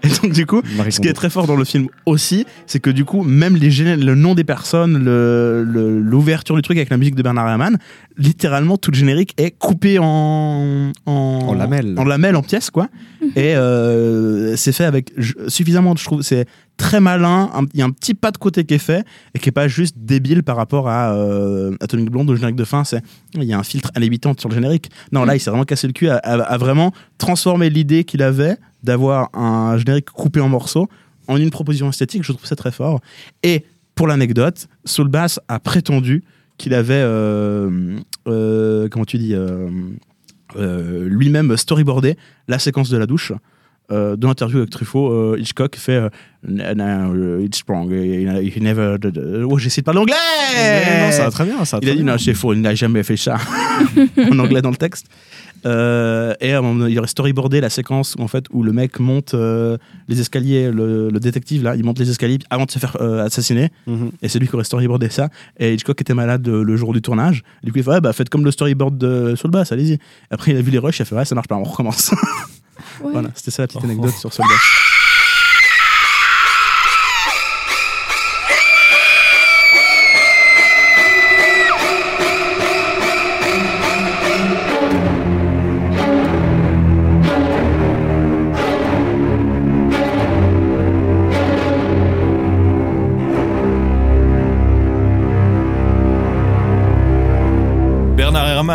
Et 0.02 0.08
donc 0.22 0.32
du 0.32 0.46
coup, 0.46 0.62
Marie 0.76 0.92
ce 0.92 1.00
qui 1.00 1.08
est 1.08 1.12
très 1.12 1.30
fort 1.30 1.46
dans 1.46 1.56
le 1.56 1.64
film 1.64 1.88
aussi, 2.06 2.46
c'est 2.66 2.80
que 2.80 2.90
du 2.90 3.04
coup, 3.04 3.22
même 3.22 3.56
les 3.56 3.70
gén- 3.70 3.96
le 4.02 4.14
nom 4.14 4.34
des 4.34 4.44
personnes, 4.44 5.02
le- 5.04 5.64
le- 5.64 6.00
l'ouverture 6.00 6.56
du 6.56 6.62
truc 6.62 6.76
avec 6.78 6.90
la 6.90 6.96
musique 6.96 7.14
de 7.14 7.22
Bernard 7.22 7.48
Herrmann, 7.48 7.78
littéralement 8.18 8.76
tout 8.76 8.90
le 8.90 8.96
générique 8.96 9.34
est 9.38 9.50
coupé 9.50 9.98
en 9.98 10.92
en, 11.06 11.12
En 11.12 11.54
lamelles. 11.54 11.94
en 11.98 12.04
lamelles, 12.04 12.36
en 12.36 12.42
pièces 12.42 12.70
quoi. 12.70 12.88
Et 13.36 13.54
euh, 13.56 14.56
c'est 14.56 14.72
fait 14.72 14.84
avec 14.84 15.12
suffisamment, 15.48 15.94
je 15.96 16.04
trouve, 16.04 16.22
c'est 16.22 16.46
très 16.76 17.00
malin. 17.00 17.50
Il 17.74 17.80
y 17.80 17.82
a 17.82 17.84
un 17.84 17.90
petit 17.90 18.14
pas 18.14 18.30
de 18.30 18.38
côté 18.38 18.64
qui 18.64 18.74
est 18.74 18.78
fait 18.78 19.04
et 19.34 19.38
qui 19.38 19.48
est 19.50 19.52
pas 19.52 19.68
juste 19.68 19.96
débile 19.98 20.42
par 20.42 20.56
rapport 20.56 20.88
à 20.88 21.12
euh, 21.14 21.76
Atomic 21.80 22.10
Blonde 22.10 22.30
au 22.30 22.34
générique 22.34 22.56
de 22.56 22.64
fin. 22.64 22.84
C'est 22.84 23.02
il 23.34 23.44
y 23.44 23.52
a 23.52 23.58
un 23.58 23.62
filtre 23.62 23.90
à 23.94 24.00
l'habitante 24.00 24.40
sur 24.40 24.48
le 24.48 24.54
générique. 24.54 24.90
Non, 25.12 25.24
là, 25.24 25.36
il 25.36 25.40
s'est 25.40 25.50
vraiment 25.50 25.64
cassé 25.64 25.86
le 25.86 25.92
cul 25.92 26.08
à, 26.08 26.16
à- 26.16 26.40
à 26.40 26.56
vraiment 26.56 26.92
transformer 27.18 27.68
l'idée 27.70 28.04
qu'il 28.04 28.22
avait 28.22 28.56
d'avoir 28.82 29.28
un 29.36 29.76
générique 29.76 30.10
coupé 30.10 30.40
en 30.40 30.48
morceaux 30.48 30.88
en 31.28 31.36
une 31.36 31.50
proposition 31.50 31.90
esthétique. 31.90 32.22
Je 32.24 32.32
trouve 32.32 32.46
ça 32.46 32.56
très 32.56 32.72
fort. 32.72 33.00
Et 33.42 33.64
pour 33.94 34.06
l'anecdote, 34.08 34.66
Soul 34.86 35.08
Bass 35.08 35.38
a 35.48 35.60
prétendu 35.60 36.24
qu'il 36.56 36.72
avait, 36.74 36.94
euh, 36.94 37.98
euh, 38.28 38.88
comment 38.90 39.04
tu 39.04 39.18
dis, 39.18 39.34
lui-même 40.56 41.56
storyboardé 41.56 42.16
la 42.48 42.58
séquence 42.58 42.90
de 42.90 42.96
la 42.96 43.06
douche. 43.06 43.32
Euh, 43.92 44.14
dans 44.14 44.28
l'interview 44.28 44.58
avec 44.58 44.70
Truffaut, 44.70 45.10
euh, 45.10 45.36
Hitchcock 45.36 45.74
fait 45.74 45.96
euh, 45.96 46.08
No, 46.46 46.74
no, 46.74 47.40
it's 47.40 47.64
wrong. 47.66 47.90
He, 47.90 48.60
never. 48.60 48.96
Oh, 49.44 49.58
j'essaie 49.58 49.80
de 49.80 49.84
parler 49.84 50.00
anglais 50.00 50.14
non, 51.00 51.10
ça 51.10 51.24
va 51.24 51.30
très 51.30 51.44
bien. 51.44 51.64
Ça 51.64 51.78
va 51.78 51.80
Il 51.82 51.88
a 51.88 51.94
dit 51.94 52.02
bien. 52.02 52.12
non, 52.12 52.18
c'est 52.18 52.34
faux, 52.34 52.52
il 52.54 52.60
n'a 52.60 52.74
jamais 52.74 53.02
fait 53.02 53.16
ça 53.16 53.36
en 54.30 54.38
anglais 54.38 54.62
dans 54.62 54.70
le 54.70 54.76
texte. 54.76 55.06
Euh, 55.66 56.34
et 56.40 56.50
il 56.50 56.98
aurait 56.98 57.08
storyboardé 57.08 57.60
la 57.60 57.70
séquence 57.70 58.16
où, 58.18 58.22
en 58.22 58.28
fait, 58.28 58.46
où 58.52 58.62
le 58.62 58.72
mec 58.72 58.98
monte 59.00 59.34
euh, 59.34 59.76
les 60.08 60.20
escaliers, 60.20 60.70
le, 60.70 61.10
le 61.10 61.20
détective 61.20 61.62
là, 61.62 61.76
il 61.76 61.84
monte 61.84 61.98
les 61.98 62.10
escaliers 62.10 62.38
avant 62.50 62.64
de 62.64 62.70
se 62.70 62.78
faire 62.78 62.96
euh, 63.00 63.24
assassiner. 63.24 63.70
Mhm. 63.86 64.12
Et 64.22 64.28
c'est 64.28 64.38
lui 64.38 64.48
qui 64.48 64.54
aurait 64.54 64.64
storyboardé 64.64 65.08
ça. 65.08 65.28
Et 65.58 65.74
Hitchcock 65.74 66.00
était 66.00 66.14
malade 66.14 66.46
euh, 66.48 66.62
le 66.62 66.76
jour 66.76 66.92
du 66.92 67.02
tournage. 67.02 67.42
Du 67.62 67.72
coup, 67.72 67.78
il 67.78 67.84
fait 67.84 67.90
ouais, 67.90 68.00
bah 68.00 68.12
faites 68.12 68.28
comme 68.28 68.44
le 68.44 68.50
storyboard 68.50 68.96
de 68.98 69.34
Soul 69.36 69.50
Bass, 69.50 69.72
allez-y. 69.72 69.98
Après, 70.30 70.52
il 70.52 70.56
a 70.56 70.62
vu 70.62 70.70
les 70.70 70.78
rushs, 70.78 70.98
il 70.98 71.02
a 71.02 71.04
fait 71.04 71.14
ouais, 71.14 71.24
ça 71.24 71.34
marche 71.34 71.48
pas, 71.48 71.56
on 71.56 71.64
recommence. 71.64 72.12
Ouais. 73.02 73.12
voilà, 73.12 73.28
c'était 73.34 73.50
ça 73.50 73.62
la 73.62 73.66
petite 73.68 73.84
anecdote 73.84 74.14
sur 74.14 74.32
Soul 74.32 74.46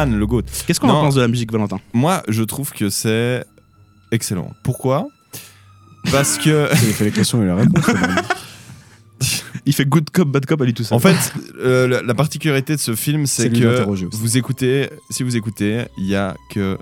Le 0.04 0.28
GOAT. 0.28 0.44
Qu'est-ce 0.68 0.80
qu'on 0.82 0.90
en 0.90 1.02
pense 1.02 1.16
de 1.16 1.22
la 1.22 1.28
musique, 1.30 1.52
Valentin? 1.54 1.80
Moi, 1.94 2.22
je 2.28 2.44
trouve 2.44 2.72
que 2.74 2.90
c'est 2.90 3.46
excellent. 4.12 4.52
Pourquoi? 4.64 5.08
Parce 6.12 6.38
que. 6.38 6.68
Il 6.74 6.94
fait 6.94 7.06
les 7.06 7.12
questions 7.12 7.42
et 7.42 7.46
les 7.46 7.54
réponses. 7.54 7.86
Il 9.66 9.74
fait 9.74 9.86
good 9.86 10.10
cop, 10.12 10.28
bad 10.30 10.46
cop 10.46 10.62
à 10.62 10.66
lui 10.66 10.74
tout 10.74 10.84
seul. 10.84 10.96
En 10.96 11.00
fait, 11.00 11.34
euh, 11.60 11.88
la, 11.88 12.02
la 12.04 12.14
particularité 12.14 12.76
de 12.76 12.80
ce 12.80 12.94
film, 12.94 13.26
c'est 13.26 13.50
que 13.50 13.84
vous 14.12 14.38
écoutez, 14.38 14.90
si 15.10 15.24
vous 15.24 15.38
écoutez, 15.38 15.86
il 15.98 16.06
y 16.06 16.16
a 16.16 16.36
que 16.52 16.78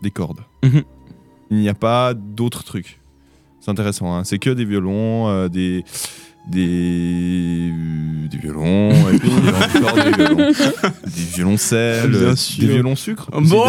des 0.00 0.10
cordes. 0.10 0.40
Mhm. 0.62 0.82
Il 1.50 1.58
n'y 1.58 1.68
a 1.68 1.74
pas 1.74 2.14
d'autres 2.14 2.62
trucs. 2.64 3.00
C'est 3.60 3.70
intéressant. 3.70 4.14
hein. 4.16 4.24
C'est 4.24 4.38
que 4.38 4.48
des 4.50 4.64
violons, 4.64 5.28
euh, 5.28 5.48
des 5.48 5.84
des 6.46 7.72
des 8.30 8.38
violons, 8.38 8.90
et 9.10 9.18
puis 9.18 9.30
encore 9.78 9.94
des 9.94 10.10
violons, 10.12 10.36
des 11.06 11.22
violoncelles, 11.34 12.34
des 12.58 12.66
violons 12.66 12.96
sucre. 12.96 13.28
Bon. 13.32 13.64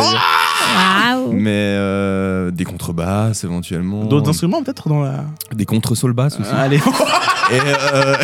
Mais 1.32 1.52
euh, 1.78 2.52
des 2.52 2.64
contrebasses 2.64 3.44
éventuellement. 3.44 4.06
D'autres 4.06 4.30
instruments 4.30 4.64
peut-être 4.64 4.88
dans 4.90 5.02
la. 5.02 5.26
Des 5.54 5.66
contre-soul 5.66 6.14
basses 6.14 6.40
aussi. 6.40 6.50
Allez. 6.52 6.78
Et, 6.78 7.60
euh, 7.94 8.16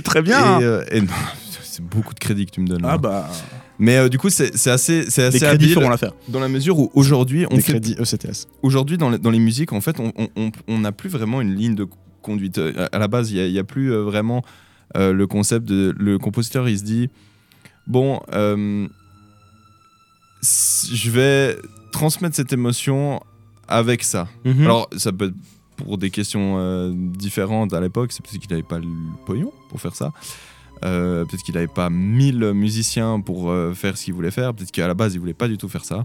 Très 0.04 0.22
bien. 0.22 0.38
Et, 0.38 0.42
hein. 0.42 0.58
euh, 0.62 0.84
et 0.90 1.00
non, 1.00 1.06
c'est 1.62 1.82
beaucoup 1.84 2.14
de 2.14 2.20
crédit 2.20 2.46
que 2.46 2.52
tu 2.52 2.60
me 2.60 2.66
donnes. 2.66 2.82
là. 2.82 2.90
Ah 2.92 2.98
bah. 2.98 3.28
Mais 3.78 3.96
euh, 3.96 4.08
du 4.08 4.18
coup, 4.18 4.30
c'est 4.30 4.56
c'est 4.56 4.70
assez, 4.70 5.06
c'est 5.08 5.24
assez 5.24 5.38
Les 5.40 5.46
crédits 5.46 5.64
habile 5.64 5.74
feront 5.74 5.88
l'affaire. 5.88 6.12
dans 6.28 6.38
la 6.40 6.48
mesure 6.48 6.78
où 6.78 6.90
aujourd'hui, 6.94 7.44
on 7.50 7.56
Des 7.56 7.60
fait 7.62 7.72
crédits 7.72 7.96
ECTS. 7.98 8.46
aujourd'hui 8.62 8.98
dans 8.98 9.10
les, 9.10 9.18
dans 9.18 9.30
les 9.30 9.40
musiques, 9.40 9.72
en 9.72 9.80
fait, 9.80 9.98
on 9.98 10.12
on- 10.16 10.28
on- 10.36 10.50
on 10.68 10.78
n'a 10.78 10.92
plus 10.92 11.08
vraiment 11.10 11.40
une 11.40 11.54
ligne 11.56 11.74
de 11.74 11.86
conduite. 12.24 12.58
Euh, 12.58 12.88
À, 12.92 12.98
la 12.98 13.08
base, 13.08 13.30
il 13.30 13.52
n'y 13.52 13.58
a, 13.58 13.64
plus 13.64 13.92
euh, 13.92 14.02
vraiment 14.02 14.42
euh, 14.96 15.12
le 15.12 15.26
concept 15.26 15.66
de 15.66 15.94
le 15.96 16.18
compositeur. 16.18 16.68
Il 16.68 16.78
se 16.78 16.84
dit 16.84 17.08
bon, 17.86 18.20
je 18.32 18.88
vais 21.10 21.56
transmettre 21.92 22.34
cette 22.34 22.52
émotion 22.52 23.20
avec 23.68 24.02
ça. 24.02 24.28
Mhm. 24.44 24.62
Alors, 24.62 24.90
ça 24.96 25.12
peut 25.12 25.26
être 25.26 25.34
pour 25.76 25.98
des 25.98 26.10
questions 26.10 26.56
euh, 26.58 26.92
différentes 26.94 27.72
à 27.72 27.80
l'époque. 27.80 28.12
C'est 28.12 28.22
peut-être 28.24 28.40
qu'il 28.40 28.50
n'avait 28.50 28.62
pas 28.62 28.78
le 28.78 28.86
pognon 29.26 29.52
pour 29.68 29.80
faire 29.80 29.94
ça. 29.94 30.12
Euh, 30.84 31.24
peut-être 31.24 31.42
qu'il 31.42 31.54
n'avait 31.54 31.66
pas 31.66 31.90
1000 31.90 32.52
musiciens 32.52 33.20
pour 33.20 33.50
euh, 33.50 33.74
faire 33.74 33.96
ce 33.96 34.04
qu'il 34.04 34.14
voulait 34.14 34.30
faire. 34.30 34.54
Peut-être 34.54 34.72
qu'à 34.72 34.86
la 34.86 34.94
base, 34.94 35.14
il 35.14 35.20
voulait 35.20 35.34
pas 35.34 35.48
du 35.48 35.56
tout 35.56 35.68
faire 35.68 35.84
ça. 35.84 36.04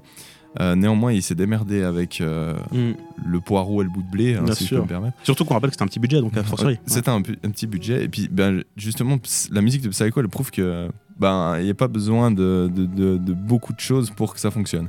Euh, 0.59 0.75
néanmoins, 0.75 1.13
il 1.13 1.21
s'est 1.21 1.35
démerdé 1.35 1.83
avec 1.83 2.21
euh, 2.21 2.55
Mm. 2.71 2.93
le 3.23 3.39
poireau 3.39 3.81
et 3.81 3.83
le 3.85 3.89
bout 3.91 4.01
de 4.01 4.09
blé, 4.09 4.35
hein, 4.35 4.45
si 4.53 4.65
je 4.65 4.75
peux 4.75 4.81
me 4.81 4.87
permettre. 4.87 5.15
Surtout 5.23 5.45
qu'on 5.45 5.53
rappelle 5.53 5.69
que 5.69 5.75
c'était 5.75 5.83
un 5.83 5.87
petit 5.87 5.99
budget, 5.99 6.21
donc 6.21 6.35
à 6.37 6.43
fortiori. 6.43 6.73
Ouais, 6.73 6.79
C'était 6.87 7.09
un, 7.11 7.21
petit 7.21 7.67
budget. 7.67 8.03
Et 8.05 8.07
puis, 8.09 8.27
ben, 8.31 8.63
justement, 8.75 9.17
la 9.51 9.61
musique 9.61 9.83
de 9.83 9.89
Psycho, 9.89 10.19
elle 10.21 10.27
prouve 10.27 10.49
que 10.49 10.89
ben, 11.19 11.57
il 11.59 11.65
n'y 11.65 11.69
a 11.69 11.75
pas 11.75 11.87
besoin 11.87 12.31
de, 12.31 12.69
de- 12.73 12.85
de- 12.87 13.17
de 13.17 13.33
beaucoup 13.33 13.73
de 13.73 13.79
choses 13.79 14.09
pour 14.09 14.33
que 14.33 14.39
ça 14.39 14.49
fonctionne. 14.49 14.87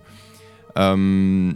Euh, 0.78 1.52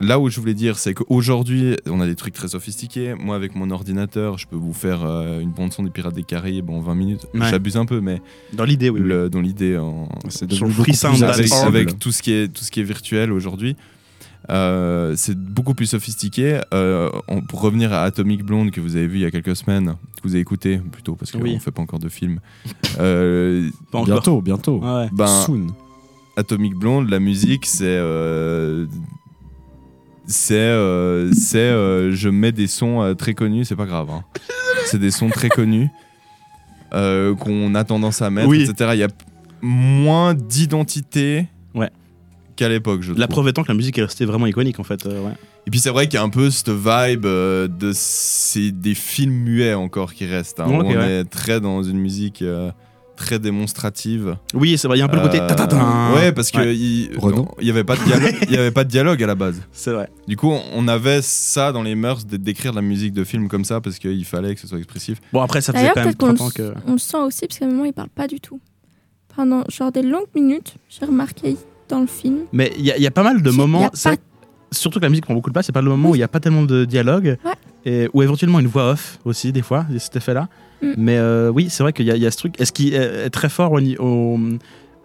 là 0.00 0.18
où 0.20 0.28
je 0.28 0.38
voulais 0.40 0.54
dire, 0.54 0.78
c'est 0.78 0.94
qu'aujourd'hui, 0.94 1.76
on 1.86 2.00
a 2.00 2.06
des 2.06 2.14
trucs 2.16 2.34
très 2.34 2.48
sophistiqués. 2.48 3.14
Moi, 3.18 3.34
avec 3.36 3.54
mon 3.54 3.70
ordinateur, 3.70 4.36
je 4.38 4.46
peux 4.46 4.56
vous 4.56 4.72
faire 4.74 5.04
euh, 5.04 5.40
une 5.40 5.50
bande-son 5.50 5.82
des 5.84 5.90
Pirates 5.90 6.14
des 6.14 6.22
Caraïbes 6.22 6.68
en 6.70 6.80
20 6.80 6.94
minutes. 6.94 7.26
Ouais. 7.34 7.48
J'abuse 7.50 7.76
un 7.76 7.86
peu, 7.86 8.00
mais. 8.00 8.20
Dans 8.52 8.64
l'idée, 8.64 8.90
oui. 8.90 9.00
le- 9.00 9.30
dans 9.30 9.40
l'idée, 9.40 9.78
en... 9.78 10.08
C'est 10.28 10.50
Sur 10.52 10.66
devenu 10.66 10.78
le 10.78 10.82
free 10.84 10.94
sound, 10.94 11.22
avec, 11.22 11.52
avec 11.52 11.98
tout 11.98 12.12
ce 12.12 12.22
qui 12.22 12.32
est 12.32 12.48
tout 12.48 12.62
ce 12.64 12.70
qui 12.70 12.80
est 12.80 12.84
virtuel 12.84 13.32
aujourd'hui. 13.32 13.76
Euh, 14.48 15.14
c'est 15.16 15.36
beaucoup 15.36 15.74
plus 15.74 15.86
sophistiqué. 15.86 16.60
Euh, 16.72 17.10
on- 17.26 17.40
pour 17.40 17.60
revenir 17.62 17.92
à 17.92 18.02
Atomic 18.02 18.44
Blonde 18.44 18.70
que 18.70 18.80
vous 18.80 18.94
avez 18.96 19.06
vu 19.08 19.16
il 19.16 19.22
y 19.22 19.24
a 19.24 19.30
quelques 19.32 19.56
semaines, 19.56 19.96
que 20.16 20.22
vous 20.28 20.34
avez 20.34 20.40
écouté 20.40 20.78
plutôt 20.92 21.16
parce 21.16 21.32
qu'on 21.32 21.40
Oui. 21.40 21.54
ne 21.54 21.58
fait 21.58 21.72
pas 21.72 21.82
encore 21.82 21.98
de 21.98 22.08
film. 22.08 22.38
Euh, 23.00 23.68
Pas 23.90 23.98
encore. 23.98 24.06
Bientôt, 24.14 24.40
bientôt. 24.42 24.78
Ouais. 24.80 25.08
ben, 25.12 25.26
Soon. 25.26 25.66
Atomic 26.36 26.74
Blonde, 26.74 27.08
la 27.08 27.18
musique, 27.18 27.64
c'est 27.66 27.98
c'est 30.26 30.54
euh, 30.54 31.30
c'est 31.32 31.58
euh, 31.58 32.12
je 32.12 32.28
mets 32.28 32.52
des 32.52 32.66
sons 32.66 33.02
euh, 33.02 33.14
très 33.14 33.34
connus, 33.34 33.64
c'est 33.64 33.76
pas 33.76 33.86
grave. 33.86 34.08
hein. 34.10 34.24
c'est 34.86 34.98
des 34.98 35.10
sons 35.10 35.28
très 35.30 35.48
connus 35.48 35.88
euh, 36.94 37.34
qu'on 37.34 37.74
a 37.74 37.84
tendance 37.84 38.22
à 38.22 38.30
mettre, 38.30 38.48
Oui. 38.48 38.62
etc. 38.62 38.90
Il 38.94 38.98
y 39.00 39.02
a 39.04 39.08
moins 39.62 40.34
d'identité 40.34 41.46
Ouais. 41.74 41.90
qu'à 42.56 42.68
l'époque, 42.68 43.02
je 43.02 43.12
La 43.12 43.26
trouve. 43.26 43.28
preuve 43.42 43.48
étant 43.48 43.62
que 43.62 43.68
la 43.68 43.74
musique 43.74 43.98
est 43.98 44.02
restée 44.04 44.24
vraiment 44.24 44.46
iconique 44.46 44.78
en 44.80 44.84
fait. 44.84 45.04
euh, 45.06 45.22
ouais. 45.22 45.32
Et 45.66 45.70
puis 45.70 45.80
c'est 45.80 45.90
vrai 45.90 46.06
qu'il 46.06 46.14
y 46.14 46.18
a 46.18 46.22
un 46.22 46.28
peu 46.28 46.48
cette 46.50 46.70
vibe 46.70 47.26
euh, 47.26 47.66
de 47.66 47.90
c'est 47.94 48.70
des 48.70 48.94
films 48.94 49.34
muets 49.34 49.74
encore 49.74 50.14
qui 50.14 50.24
restent. 50.26 50.60
hein, 50.60 50.66
où 50.68 50.74
on 50.74 50.86
ouais. 50.96 51.10
est 51.20 51.24
très 51.24 51.60
dans 51.60 51.82
une 51.82 51.98
musique 51.98 52.42
euh, 52.42 52.70
très 53.16 53.38
démonstrative. 53.38 54.36
Oui, 54.54 54.76
c'est 54.78 54.86
vrai, 54.88 54.96
il 54.96 55.00
y 55.00 55.02
a 55.02 55.06
un 55.06 55.08
peu 55.08 55.16
le 55.16 55.22
côté 55.22 55.40
Euh, 55.40 55.46
tatatin. 55.46 56.12
Ouais, 56.14 56.32
parce 56.32 56.50
que 56.50 56.58
Ouais. 56.58 56.76
il 56.76 57.10
Renaud. 57.18 57.48
il 57.60 57.66
y 57.66 57.70
avait 57.70 57.84
pas 57.84 57.96
de 57.96 58.04
dialogue, 58.04 58.34
il 58.42 58.52
y 58.52 58.56
avait 58.56 58.70
pas 58.70 58.84
de 58.84 58.90
dialogue 58.90 59.22
à 59.22 59.26
la 59.26 59.34
base. 59.34 59.60
C'est 59.72 59.92
vrai. 59.92 60.08
Du 60.28 60.36
coup, 60.36 60.52
on 60.74 60.86
avait 60.88 61.22
ça 61.22 61.72
dans 61.72 61.82
les 61.82 61.94
mœurs 61.94 62.24
de- 62.26 62.36
d'écrire 62.36 62.72
de 62.72 62.76
la 62.76 62.82
musique 62.82 63.12
de 63.12 63.24
film 63.24 63.48
comme 63.48 63.64
ça 63.64 63.80
parce 63.80 63.98
qu'il 63.98 64.24
fallait 64.24 64.54
que 64.54 64.60
ce 64.60 64.66
soit 64.66 64.78
expressif. 64.78 65.18
Bon, 65.32 65.40
après, 65.40 65.60
ça 65.60 65.72
faisait 65.72 65.90
quand 65.94 66.04
même 66.04 66.14
qu'on 66.14 66.34
30 66.34 66.40
ans 66.42 66.50
que. 66.54 66.74
on 66.86 66.92
le 66.92 66.98
sent 66.98 67.16
aussi, 67.18 67.46
parce 67.46 67.58
qu'à 67.58 67.64
un 67.64 67.68
moment, 67.68 67.84
il 67.84 67.92
parle 67.92 68.08
pas 68.10 68.26
du 68.28 68.38
tout. 68.40 68.60
Pendant 69.34 69.64
genre 69.70 69.92
des 69.92 70.02
longues 70.02 70.26
minutes, 70.34 70.76
j'ai 70.88 71.04
remarqué 71.06 71.56
dans 71.88 72.00
le 72.00 72.06
film. 72.06 72.40
Mais 72.52 72.72
il 72.78 72.84
y, 72.84 72.90
a- 72.90 72.96
il 72.96 73.02
y 73.02 73.06
a 73.06 73.10
pas 73.10 73.22
mal 73.22 73.42
de 73.42 73.50
moments. 73.50 73.90
Surtout 74.72 74.98
que 74.98 75.04
la 75.04 75.08
musique 75.10 75.24
prend 75.24 75.34
beaucoup 75.34 75.48
de 75.50 75.52
place, 75.52 75.66
c'est 75.66 75.72
pas 75.72 75.80
le 75.80 75.88
moment 75.90 76.10
où 76.10 76.14
il 76.16 76.18
n'y 76.18 76.24
a 76.24 76.28
pas 76.28 76.40
tellement 76.40 76.64
de 76.64 76.84
dialogue. 76.84 77.36
Ouais. 77.44 77.52
Et, 77.86 78.08
ou 78.12 78.22
éventuellement 78.22 78.58
une 78.60 78.66
voix 78.66 78.90
off 78.90 79.18
aussi, 79.24 79.52
des 79.52 79.62
fois, 79.62 79.86
cet 79.98 80.16
effet-là. 80.16 80.48
Mm. 80.82 80.86
Mais 80.98 81.16
euh, 81.18 81.48
oui, 81.50 81.68
c'est 81.70 81.82
vrai 81.82 81.92
qu'il 81.94 82.04
y, 82.04 82.10
a- 82.10 82.16
il 82.16 82.22
y 82.22 82.26
a 82.26 82.30
ce 82.30 82.36
truc. 82.36 82.60
Et 82.60 82.64
ce 82.66 82.72
qui 82.72 82.92
est, 82.92 83.26
est 83.26 83.30
très 83.30 83.48
fort 83.48 83.72
au, 83.72 83.80
ni- 83.80 83.96
au, 83.96 84.38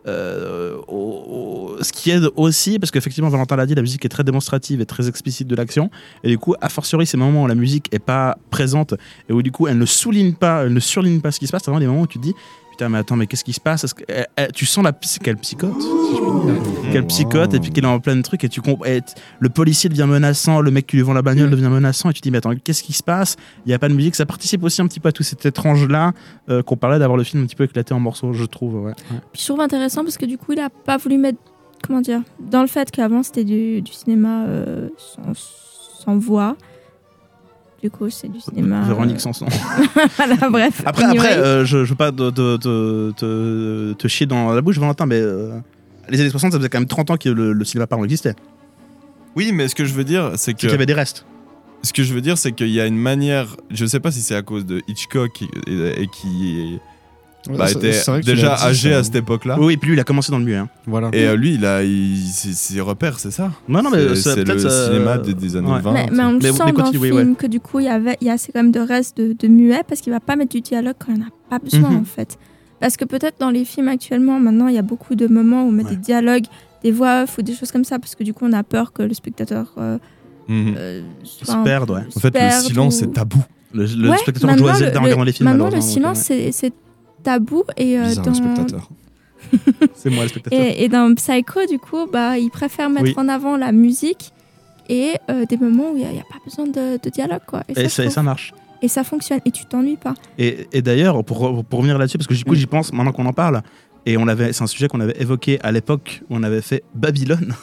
euh, 0.08 0.76
au- 0.88 1.76
au- 1.78 1.84
ce 1.84 1.94
qui 1.94 2.10
aide 2.10 2.28
aussi, 2.36 2.80
parce 2.80 2.90
qu'effectivement, 2.92 3.30
Valentin 3.30 3.56
l'a 3.56 3.66
dit, 3.68 3.76
la 3.76 3.82
musique 3.84 4.04
est 4.04 4.10
très 4.10 4.24
démonstrative 4.24 4.82
et 4.82 4.86
très 4.86 5.08
explicite 5.08 5.48
de 5.48 5.56
l'action. 5.56 5.90
Et 6.24 6.30
du 6.30 6.38
coup, 6.40 6.56
a 6.60 6.70
fortiori, 6.70 7.06
ces 7.06 7.18
moments 7.18 7.44
où 7.44 7.48
la 7.48 7.56
musique 7.56 7.88
est 7.94 8.00
pas 8.00 8.38
présente 8.50 8.96
et 9.30 9.34
où 9.34 9.42
du 9.44 9.52
coup, 9.52 9.68
elle 9.68 9.78
ne 9.78 9.86
souligne 9.86 10.34
pas, 10.34 10.64
elle 10.66 10.74
ne 10.74 10.80
surligne 10.80 11.22
pas 11.22 11.32
ce 11.32 11.40
qui 11.40 11.46
se 11.48 11.52
passe, 11.52 11.62
c'est 11.64 11.70
vraiment 11.72 11.80
des 11.82 11.88
moments 11.88 12.02
où 12.02 12.08
tu 12.08 12.18
te 12.18 12.24
dis. 12.24 12.34
Putain, 12.72 12.90
mais 12.90 12.98
attends, 13.00 13.16
mais 13.16 13.28
qu'est-ce 13.28 13.44
qui 13.44 13.54
se 13.54 13.60
passe 13.60 13.86
elle- 14.08 14.28
elle- 14.36 14.52
Tu 14.54 14.66
sens 14.66 14.84
la 14.84 14.92
qu'elle 14.92 15.38
psychote. 15.38 15.84
Qu'elle 16.92 17.06
psychote 17.06 17.54
et 17.54 17.60
puis 17.60 17.70
qu'elle 17.72 17.84
est 17.84 17.88
en 17.88 18.00
plein 18.00 18.16
de 18.16 18.22
trucs 18.22 18.44
et 18.44 18.50
tu 18.50 18.62
Le 19.40 19.50
policier 19.50 19.90
devient 19.90 20.08
menaçant, 20.08 20.62
le 20.62 20.72
mec 20.72 20.88
qui 20.88 20.96
lui 20.96 21.04
vend 21.04 21.14
la 21.14 21.22
bagnole 21.22 21.50
devient 21.50 21.70
menaçant 21.70 22.10
et 22.10 22.14
tu 22.14 22.22
te 22.22 22.24
dis, 22.24 22.32
mais 22.32 22.38
attends, 22.40 22.56
qu'est-ce 22.56 22.84
qui 22.84 22.94
se 22.94 23.04
passe 23.04 23.36
Il 23.66 23.70
n'y 23.70 23.74
a 23.74 23.80
pas 23.80 23.90
de 23.90 23.94
musique. 23.94 24.16
Ça 24.16 24.26
participe 24.26 24.64
aussi 24.64 24.82
un 24.82 24.88
petit 24.88 25.00
peu 25.00 25.10
à 25.10 25.12
tout 25.12 25.24
cet 25.24 25.46
étrange-là 25.46 26.14
euh, 26.50 26.64
qu'on 26.64 26.78
parlait 26.78 27.00
d'avoir 27.00 27.18
le 27.18 27.24
film 27.24 27.44
un 27.44 27.46
petit 27.46 27.56
peu 27.56 27.66
éclaté 27.66 27.94
en 27.94 28.00
morceaux, 28.00 28.34
je 28.34 28.46
trouve. 28.46 28.94
Puis 29.32 29.42
je 29.42 29.46
trouve 29.48 29.62
intéressant 29.62 30.04
parce 30.04 30.18
que 30.18 30.26
du 30.26 30.38
coup, 30.38 30.54
il 30.54 30.60
a 30.60 30.70
pas 30.70 30.98
voulu 30.98 31.18
mettre. 31.18 31.40
Comment 31.84 32.02
dire 32.02 32.22
Dans 32.40 32.62
le 32.62 32.68
fait 32.68 32.92
qu'avant, 32.92 33.24
c'était 33.24 33.44
du, 33.44 33.82
cinéma 33.92 34.46
euh, 34.46 34.90
sans 36.06 36.18
voix. 36.18 36.56
Du 37.82 37.90
coup, 37.90 38.10
c'est 38.12 38.28
du 38.28 38.40
cinéma. 38.40 38.82
Véronique 38.84 39.16
euh, 39.16 39.20
Sanson. 39.20 39.48
voilà, 40.18 40.36
bref. 40.52 40.82
Après, 40.86 41.04
Anyway. 41.06 41.20
après 41.26 41.38
euh, 41.40 41.66
je, 41.66 41.84
je 41.84 41.90
veux 41.90 41.96
pas 41.96 42.12
te, 42.12 42.30
te- 42.30 42.58
te- 42.58 43.12
te- 43.12 43.94
te 43.94 44.08
chier 44.08 44.28
dans 44.28 44.54
la 44.54 44.62
bouche, 44.62 44.78
Valentin, 44.78 45.08
mais 45.08 45.20
euh, 45.20 45.58
les 46.10 46.20
années 46.22 46.30
60, 46.30 46.52
ça 46.52 46.58
faisait 46.60 46.70
quand 46.70 46.80
même 46.80 46.88
30 46.88 47.10
ans 47.12 47.18
que 47.18 47.30
le, 47.30 47.54
le 47.54 47.66
cinéma 47.66 47.88
parlant 47.88 48.04
existait. 48.04 48.36
Oui, 49.36 49.52
mais 49.54 49.68
ce 49.68 49.74
que 49.76 49.86
je 49.86 49.94
veux 49.94 50.04
dire, 50.04 50.34
c'est 50.36 50.54
que 50.54 50.60
qu'il 50.60 50.70
y 50.70 50.74
avait 50.74 50.86
des 50.86 50.94
restes. 50.94 51.26
ce 51.82 51.92
que 51.94 52.04
je 52.04 52.14
veux 52.14 52.22
dire, 52.22 52.38
c'est 52.38 52.52
qu'il 52.52 52.70
y 52.70 52.80
a 52.80 52.86
une 52.86 52.98
manière. 52.98 53.56
Je 53.72 53.86
sais 53.86 54.00
pas 54.00 54.12
si 54.12 54.22
c'est 54.22 54.36
à 54.36 54.42
cause 54.44 54.66
de 54.66 54.82
Hitchcock 54.88 55.42
et, 55.68 56.04
et 56.04 56.08
qui 56.08 56.78
bah, 57.50 57.68
c'est- 57.68 57.76
était 57.78 57.92
c'est 57.94 58.20
déjà 58.22 58.56
dit 58.56 58.64
âgé 58.64 58.92
ça. 58.92 58.98
à 59.00 59.04
cette 59.04 59.16
époque-là. 59.16 59.58
Oui, 59.60 59.74
et 59.74 59.78
puis 59.78 59.90
lui, 59.90 59.96
il 59.98 60.00
a 60.00 60.04
commencé 60.04 60.32
dans 60.32 60.38
le 60.40 60.46
muet. 60.46 60.56
Hein. 60.58 60.70
Voilà. 60.86 61.10
Et 61.14 61.26
euh, 61.28 61.36
lui, 61.36 61.56
il 61.56 61.66
a, 61.66 61.84
il, 61.84 62.18
ses, 62.28 62.54
ses 62.54 62.80
repères, 62.82 63.20
c'est 63.20 63.32
ça? 63.32 63.52
Non, 63.68 63.82
non, 63.82 63.90
mais 63.90 64.08
c'est 64.10 64.16
ça, 64.16 64.34
c'est 64.36 64.44
le 64.48 64.66
euh, 64.66 64.88
cinéma 64.88 65.18
des, 65.18 65.34
des 65.34 65.56
années 65.56 65.72
ouais. 65.72 65.80
20. 65.82 65.94
Mais, 65.94 66.06
mais 66.12 66.24
on 66.24 66.32
le 66.34 66.38
Mais- 66.40 66.52
sent 66.52 66.64
mais 66.66 66.72
dans 66.74 66.92
le 66.92 67.00
film 67.00 67.30
ouais. 67.30 67.36
que 67.38 67.48
du 67.48 67.60
coup, 67.60 67.80
il 67.80 67.86
y, 67.86 67.90
avait, 67.90 68.18
il 68.22 68.28
y 68.28 68.30
a 68.30 68.34
assez 68.34 68.52
quand 68.52 68.60
même 68.62 68.72
de 68.72 68.80
restes 68.80 69.18
de, 69.18 69.34
de 69.38 69.48
muets 69.48 69.84
parce 69.88 70.02
qu'il 70.02 70.14
va 70.14 70.20
pas 70.20 70.36
mettre 70.36 70.52
du 70.52 70.62
dialogue 70.62 70.96
quand 71.00 71.14
il 71.14 71.16
n'y 71.20 71.24
en 71.24 71.28
a 71.28 71.30
pas 71.50 71.60
besoin 71.60 71.90
Mhm. 71.90 71.98
en 71.98 72.04
fait. 72.06 72.38
Parce 72.80 72.98
que 72.98 73.06
peut-être 73.06 73.40
dans 73.40 73.52
les 73.52 73.64
films 73.66 73.88
actuellement, 73.90 74.40
maintenant, 74.40 74.68
il 74.68 74.76
y 74.76 74.80
a 74.80 74.82
beaucoup 74.84 75.16
de 75.16 75.28
moments 75.28 75.64
où 75.64 75.68
on 75.68 75.72
met 75.72 75.84
Ouais. 75.84 75.92
des 75.92 75.96
dialogues, 75.98 76.46
des 76.84 76.92
voix 76.92 77.24
off 77.24 77.38
ou 77.38 77.42
des 77.44 77.54
choses 77.54 77.72
comme 77.72 77.84
ça 77.84 78.00
parce 78.00 78.16
que 78.16 78.24
du 78.24 78.34
coup, 78.34 78.46
on 78.48 78.54
a 78.54 78.64
peur 78.64 78.92
que 78.94 79.04
le 79.04 79.14
spectateur 79.14 79.74
euh, 79.78 79.98
Mhm. 80.48 80.74
euh, 80.78 81.02
Se 81.24 81.46
soit 81.46 81.54
se 81.54 81.60
En 81.60 81.64
fait, 82.20 82.28
le 82.28 82.32
perde 82.32 82.62
silence 82.66 83.02
ou- 83.02 83.04
est 83.06 83.14
tabou. 83.14 83.44
Le, 83.74 83.86
le 83.86 84.10
Ouais, 84.10 84.18
spectateur 84.18 84.58
joue 84.58 84.68
à 84.68 84.74
Zelda 84.74 85.00
en 85.00 85.04
regardant 85.04 85.24
les 85.24 85.32
films. 85.32 85.48
Maintenant, 85.50 85.70
le 85.70 85.80
silence, 85.80 86.20
c'est- 86.20 86.52
c'est 86.52 86.74
tabou 87.24 87.64
et 87.78 87.98
euh, 88.00 88.14
dans, 88.16 88.34
spectateur. 88.34 88.90
C'est 89.96 90.10
moi 90.10 90.24
le 90.24 90.30
spectateur. 90.30 90.60
Et, 90.60 90.84
et 90.84 90.90
dans 90.90 91.14
Psycho, 91.16 91.60
du 91.70 91.80
coup, 91.80 92.08
bah, 92.12 92.38
il 92.38 92.50
préfère 92.50 92.90
mettre 92.90 93.06
Oui. 93.06 93.14
en 93.18 93.28
avant 93.28 93.58
la 93.58 93.72
musique 93.72 94.32
et 94.90 95.14
euh, 95.30 95.46
des 95.46 95.58
moments 95.58 95.92
où 95.92 95.98
il 95.98 96.08
n'y 96.08 96.20
a, 96.20 96.24
pas 96.24 96.40
besoin 96.46 96.66
de, 96.68 97.00
de 97.02 97.10
dialogue. 97.10 97.42
Quoi. 97.48 97.64
Et, 97.70 97.80
Et, 97.82 97.90
ça, 97.90 98.10
ça, 98.10 98.22
et 98.22 98.24
marche. 98.24 98.54
et 98.82 98.88
ça 98.88 99.04
fonctionne 99.04 99.40
et 99.46 99.52
tu 99.52 99.66
t'ennuies 99.66 99.98
pas. 99.98 100.14
Et, 100.38 100.68
et 100.74 100.82
d'ailleurs, 100.82 101.24
pour, 101.24 101.64
pour 101.66 101.80
revenir 101.80 101.98
là-dessus, 101.98 102.18
parce 102.18 102.28
que 102.28 102.34
du 102.34 102.44
coup, 102.44 102.56
j'y 102.56 102.66
pense 102.68 102.92
maintenant 102.94 103.12
qu'on 103.14 103.26
en 103.26 103.34
parle, 103.34 103.62
et 104.06 104.18
on 104.18 104.26
l'avait, 104.26 104.52
c'est 104.54 104.64
un 104.64 104.68
sujet 104.68 104.88
qu'on 104.88 105.00
avait 105.00 105.20
évoqué 105.20 105.60
à 105.62 105.72
l'époque 105.72 106.22
où 106.30 106.36
on 106.36 106.44
avait 106.44 106.62
fait 106.62 106.84
Babylone. 106.96 107.54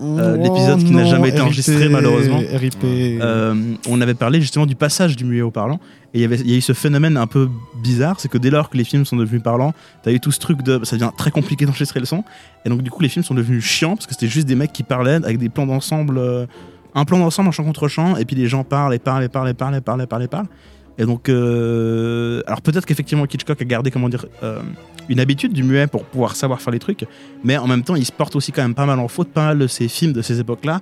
Euh, 0.00 0.36
Oh 0.38 0.42
l'épisode 0.42 0.78
qui 0.84 0.92
n'a 0.92 1.04
jamais 1.04 1.28
été 1.28 1.36
RIP, 1.38 1.44
enregistré 1.46 1.88
malheureusement. 1.88 2.38
RIP. 2.52 2.74
Euh, 2.84 3.54
on 3.88 4.00
avait 4.00 4.14
parlé 4.14 4.40
justement 4.40 4.66
du 4.66 4.74
passage 4.74 5.16
du 5.16 5.24
muet 5.24 5.40
au 5.42 5.50
parlant. 5.50 5.78
Et 6.12 6.18
il 6.18 6.20
y 6.20 6.24
avait- 6.24 6.38
il 6.40 6.50
y 6.50 6.54
a 6.54 6.56
eu 6.56 6.60
ce 6.60 6.72
phénomène 6.72 7.16
un 7.16 7.26
peu 7.26 7.48
bizarre, 7.82 8.20
c'est 8.20 8.28
que 8.28 8.38
dès 8.38 8.50
lors 8.50 8.70
que 8.70 8.76
les 8.76 8.84
films 8.84 9.04
sont 9.04 9.16
devenus 9.16 9.42
parlants, 9.42 9.72
t'as 10.02 10.12
eu 10.12 10.20
tout 10.20 10.30
ce 10.32 10.38
truc 10.40 10.62
de. 10.62 10.80
Ça 10.84 10.96
devient 10.96 11.10
très 11.16 11.30
compliqué 11.30 11.64
d'enregistrer 11.66 12.00
le 12.00 12.06
son. 12.06 12.24
Et 12.64 12.68
donc, 12.68 12.82
du 12.82 12.90
coup, 12.90 13.02
les 13.02 13.08
films 13.08 13.24
sont 13.24 13.34
devenus 13.34 13.64
chiants 13.64 13.94
parce 13.96 14.06
que 14.06 14.14
c'était 14.14 14.28
juste 14.28 14.46
des 14.46 14.54
mecs 14.56 14.72
qui 14.72 14.82
parlaient 14.82 15.14
avec 15.24 15.38
des 15.38 15.48
plans 15.48 15.66
d'ensemble. 15.66 16.18
euh, 16.18 16.46
un 16.96 17.04
plan 17.04 17.18
d'ensemble 17.18 17.48
en 17.48 17.52
chant 17.52 17.64
contre 17.64 17.88
chant, 17.88 18.16
et 18.16 18.24
puis 18.24 18.36
les 18.36 18.46
gens 18.46 18.62
parlent 18.62 18.94
et 18.94 19.00
parlent 19.00 19.24
et 19.24 19.28
parlent 19.28 19.48
et 19.48 19.54
parlent 19.54 19.74
et 19.74 19.80
parlent 19.80 20.02
et 20.02 20.06
parlent 20.06 20.22
et 20.22 20.28
parlent. 20.28 20.46
Et 20.98 21.04
donc, 21.06 21.28
euh, 21.28 22.42
alors 22.46 22.62
peut-être 22.62 22.86
qu'effectivement 22.86 23.24
Hitchcock 23.24 23.60
a 23.60 23.64
gardé, 23.64 23.90
comment 23.90 24.08
dire, 24.08 24.26
euh, 24.42 24.60
une 25.08 25.20
habitude 25.20 25.52
du 25.52 25.62
muet 25.64 25.86
pour 25.86 26.04
pouvoir 26.04 26.36
savoir 26.36 26.60
faire 26.62 26.72
les 26.72 26.78
trucs, 26.78 27.04
mais 27.42 27.56
en 27.58 27.66
même 27.66 27.82
temps, 27.82 27.96
il 27.96 28.04
se 28.06 28.12
porte 28.12 28.36
aussi 28.36 28.52
quand 28.52 28.62
même 28.62 28.74
pas 28.74 28.86
mal 28.86 28.98
en 29.00 29.08
faute, 29.08 29.28
pas 29.28 29.46
mal 29.46 29.58
de 29.58 29.66
ces 29.66 29.88
films 29.88 30.12
de 30.12 30.22
ces 30.22 30.40
époques-là, 30.40 30.80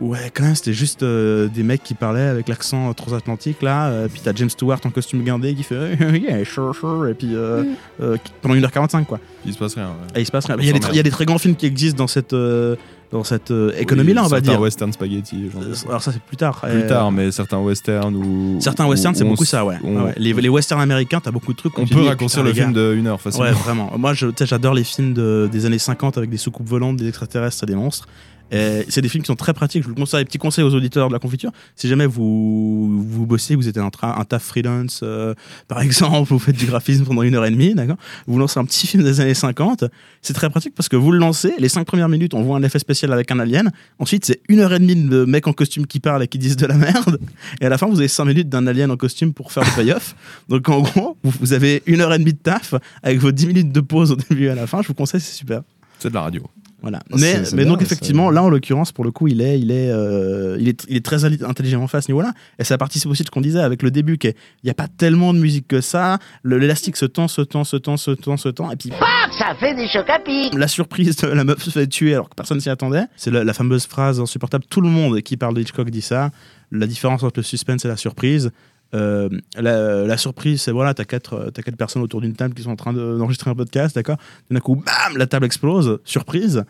où 0.00 0.12
ouais, 0.12 0.30
quand 0.34 0.44
même, 0.44 0.54
c'était 0.54 0.72
juste 0.72 1.02
euh, 1.02 1.46
des 1.48 1.62
mecs 1.62 1.82
qui 1.82 1.94
parlaient 1.94 2.26
avec 2.26 2.48
l'accent 2.48 2.92
transatlantique, 2.94 3.60
là, 3.62 3.88
euh, 3.88 4.08
puis 4.10 4.22
t'as 4.24 4.32
James 4.34 4.48
Stewart 4.50 4.80
en 4.84 4.90
costume 4.90 5.22
guindé 5.22 5.54
qui 5.54 5.62
fait 5.62 5.94
yeah, 6.18 6.42
sure, 6.44 6.74
sure, 6.74 7.06
et 7.08 7.14
puis 7.14 7.34
euh, 7.34 7.62
euh, 8.00 8.16
qui- 8.16 8.32
pendant 8.40 8.54
1h45, 8.54 9.04
quoi. 9.04 9.20
Il 9.44 9.52
se 9.52 9.58
passe 9.58 9.74
rien. 9.74 9.88
ouais. 9.88 10.18
Et 10.18 10.20
il 10.22 10.26
se 10.26 10.32
passe 10.32 10.46
rien. 10.46 10.56
Il 10.58 10.64
y, 10.66 10.70
a 10.70 10.72
des, 10.72 10.78
s'emmerde. 10.78 10.94
il 10.94 10.96
y 10.96 11.00
a 11.00 11.04
des 11.04 11.10
très 11.10 11.26
grands 11.26 11.38
films 11.38 11.54
qui 11.54 11.66
existent 11.66 11.98
dans 11.98 12.08
cette, 12.08 12.32
euh, 12.32 12.76
dans 13.12 13.24
cette 13.24 13.50
euh, 13.50 13.72
économie-là, 13.76 14.20
Oui, 14.22 14.26
on 14.26 14.30
va 14.30 14.36
certains 14.36 14.52
dire. 14.52 14.60
western 14.60 14.92
spaghetti. 14.92 15.50
genre. 15.50 15.62
Alors 15.88 16.02
ça, 16.02 16.12
c'est 16.12 16.22
plus 16.22 16.36
tard. 16.36 16.60
Plus 16.60 16.70
Euh, 16.70 16.88
tard, 16.88 17.10
mais 17.10 17.30
certains 17.32 17.58
westerns 17.58 18.14
ou. 18.14 18.58
Certains 18.60 18.86
westerns, 18.86 19.14
c'est 19.16 19.24
beaucoup 19.24 19.44
ça, 19.44 19.64
ouais. 19.64 19.76
on- 19.82 20.04
Ouais, 20.04 20.14
Les, 20.16 20.32
les 20.32 20.48
westerns 20.48 20.80
américains, 20.80 21.20
t'as 21.20 21.30
beaucoup 21.32 21.52
de 21.52 21.58
trucs. 21.58 21.76
On 21.78 21.86
peut 21.86 22.02
raccourcir 22.06 22.42
le 22.44 22.52
film 22.52 22.72
de 22.72 22.94
une 22.94 23.06
heure 23.08 23.20
facilement. 23.20 23.46
Ouais, 23.48 23.52
vraiment. 23.52 23.90
Moi, 23.98 24.12
j'adore 24.14 24.74
les 24.74 24.84
films 24.84 25.12
de- 25.12 25.48
des 25.50 25.66
années 25.66 25.78
50 25.78 26.18
avec 26.18 26.30
des 26.30 26.36
soucoupes 26.36 26.68
volantes, 26.68 26.96
des 26.98 27.08
extraterrestres, 27.08 27.66
des 27.66 27.74
monstres. 27.74 28.06
Et 28.50 28.84
C'est 28.88 29.00
des 29.00 29.08
films 29.08 29.22
qui 29.22 29.28
sont 29.28 29.36
très 29.36 29.54
pratiques. 29.54 29.82
Je 29.82 29.88
vous 29.88 29.94
le 29.94 30.00
conseille. 30.00 30.24
Petit 30.24 30.38
conseil 30.38 30.64
aux 30.64 30.74
auditeurs 30.74 31.08
de 31.08 31.12
la 31.12 31.18
confiture. 31.18 31.50
Si 31.76 31.88
jamais 31.88 32.06
vous, 32.06 33.02
vous 33.02 33.26
bossez, 33.26 33.54
vous 33.54 33.68
êtes 33.68 33.78
un, 33.78 33.90
un 34.02 34.24
taf 34.24 34.42
freelance, 34.42 35.00
euh, 35.02 35.34
par 35.68 35.80
exemple, 35.82 36.28
vous 36.30 36.38
faites 36.38 36.56
du 36.56 36.66
graphisme 36.66 37.04
pendant 37.04 37.22
une 37.22 37.34
heure 37.34 37.44
et 37.44 37.50
demie, 37.50 37.74
d'accord 37.74 37.96
Vous 38.26 38.38
lancez 38.38 38.58
un 38.58 38.64
petit 38.64 38.86
film 38.86 39.02
des 39.02 39.20
années 39.20 39.34
50. 39.34 39.84
C'est 40.22 40.34
très 40.34 40.50
pratique 40.50 40.74
parce 40.74 40.88
que 40.88 40.96
vous 40.96 41.12
le 41.12 41.18
lancez. 41.18 41.52
Les 41.58 41.68
cinq 41.68 41.86
premières 41.86 42.08
minutes, 42.08 42.34
on 42.34 42.42
voit 42.42 42.56
un 42.56 42.62
effet 42.62 42.78
spécial 42.78 43.12
avec 43.12 43.30
un 43.30 43.38
alien. 43.38 43.70
Ensuite, 43.98 44.24
c'est 44.24 44.40
une 44.48 44.60
heure 44.60 44.72
et 44.72 44.78
demie 44.78 44.96
de 44.96 45.24
mecs 45.24 45.46
en 45.46 45.52
costume 45.52 45.86
qui 45.86 46.00
parlent 46.00 46.22
et 46.22 46.28
qui 46.28 46.38
disent 46.38 46.56
de 46.56 46.66
la 46.66 46.76
merde. 46.76 47.18
Et 47.60 47.66
à 47.66 47.68
la 47.68 47.78
fin, 47.78 47.86
vous 47.86 47.98
avez 47.98 48.08
cinq 48.08 48.24
minutes 48.26 48.48
d'un 48.48 48.66
alien 48.66 48.90
en 48.90 48.96
costume 48.96 49.32
pour 49.32 49.52
faire 49.52 49.64
le 49.64 49.74
payoff. 49.74 50.14
Donc, 50.48 50.68
en 50.68 50.80
gros, 50.80 51.16
vous, 51.22 51.52
avez 51.52 51.82
une 51.86 52.00
heure 52.00 52.12
et 52.12 52.18
demie 52.18 52.32
de 52.32 52.38
taf 52.38 52.74
avec 53.02 53.18
vos 53.18 53.32
10 53.32 53.46
minutes 53.46 53.72
de 53.72 53.80
pause 53.80 54.12
au 54.12 54.16
début 54.16 54.46
et 54.46 54.50
à 54.50 54.54
la 54.54 54.66
fin. 54.66 54.82
Je 54.82 54.88
vous 54.88 54.94
conseille, 54.94 55.20
c'est 55.20 55.36
super. 55.36 55.62
C'est 55.98 56.08
de 56.08 56.14
la 56.14 56.22
radio. 56.22 56.42
Voilà. 56.82 57.00
Oh, 57.10 57.16
Mais, 57.18 57.32
c'est- 57.32 57.44
c'est 57.46 57.56
mais 57.56 57.62
bien, 57.64 57.72
donc 57.72 57.80
ça. 57.80 57.86
effectivement, 57.86 58.30
là 58.30 58.42
en 58.42 58.48
l'occurrence, 58.48 58.92
pour 58.92 59.04
le 59.04 59.10
coup, 59.10 59.28
il 59.28 59.40
est, 59.42 59.58
il 59.60 59.70
est, 59.70 59.90
euh, 59.90 60.56
il 60.58 60.68
est, 60.68 60.86
il 60.88 60.96
est 60.96 61.04
très 61.04 61.24
ali- 61.24 61.38
intelligemment 61.46 61.86
fait 61.88 61.98
à 61.98 62.00
ce 62.00 62.10
niveau-là. 62.10 62.32
Et 62.58 62.64
ça 62.64 62.78
participe 62.78 63.10
aussi 63.10 63.22
de 63.22 63.26
ce 63.26 63.30
qu'on 63.30 63.40
disait 63.40 63.60
avec 63.60 63.82
le 63.82 63.90
début, 63.90 64.16
qu'il 64.18 64.34
n'y 64.64 64.70
a 64.70 64.74
pas 64.74 64.88
tellement 64.88 65.34
de 65.34 65.38
musique 65.38 65.68
que 65.68 65.80
ça. 65.80 66.18
Le- 66.42 66.58
L'élastique 66.58 66.96
se 66.96 67.06
tend, 67.06 67.28
se 67.28 67.42
tend, 67.42 67.64
se 67.64 67.76
tend, 67.76 67.96
se 67.96 68.10
tend, 68.12 68.36
se 68.36 68.48
tend, 68.48 68.70
et 68.70 68.76
puis 68.76 68.90
Ça 69.38 69.54
fait 69.58 69.74
des 69.74 69.88
chocs 69.88 70.08
à 70.10 70.18
pic 70.18 70.54
la 70.54 70.68
surprise 70.68 71.16
de 71.16 71.26
la 71.28 71.44
meuf 71.44 71.62
se 71.62 71.70
fait 71.70 71.86
tuer 71.86 72.14
alors 72.14 72.28
que 72.28 72.34
personne 72.34 72.60
s'y 72.60 72.70
attendait. 72.70 73.04
C'est 73.16 73.30
la, 73.30 73.44
la 73.44 73.52
fameuse 73.54 73.86
phrase 73.86 74.20
insupportable. 74.20 74.64
Tout 74.68 74.80
le 74.80 74.88
monde 74.88 75.20
qui 75.20 75.36
parle 75.36 75.54
de 75.54 75.60
Hitchcock 75.60 75.90
dit 75.90 76.02
ça. 76.02 76.30
La 76.72 76.86
différence 76.86 77.22
entre 77.24 77.40
le 77.40 77.42
suspense 77.42 77.84
et 77.84 77.88
la 77.88 77.96
surprise. 77.96 78.50
Euh, 78.94 79.28
la, 79.56 80.04
la 80.04 80.16
surprise, 80.16 80.62
c'est 80.62 80.72
voilà, 80.72 80.94
t'as 80.94 81.04
quatre, 81.04 81.34
euh, 81.34 81.50
t'as 81.50 81.62
quatre 81.62 81.76
personnes 81.76 82.02
autour 82.02 82.20
d'une 82.20 82.34
table 82.34 82.54
qui 82.54 82.62
sont 82.62 82.70
en 82.70 82.76
train 82.76 82.92
de- 82.92 83.16
d'enregistrer 83.18 83.50
un 83.50 83.54
podcast, 83.54 83.94
d'accord? 83.94 84.16
D'un 84.50 84.58
coup, 84.60 84.74
bam, 84.76 85.16
la 85.16 85.26
table 85.26 85.46
explose, 85.46 86.00
surprise. 86.04 86.64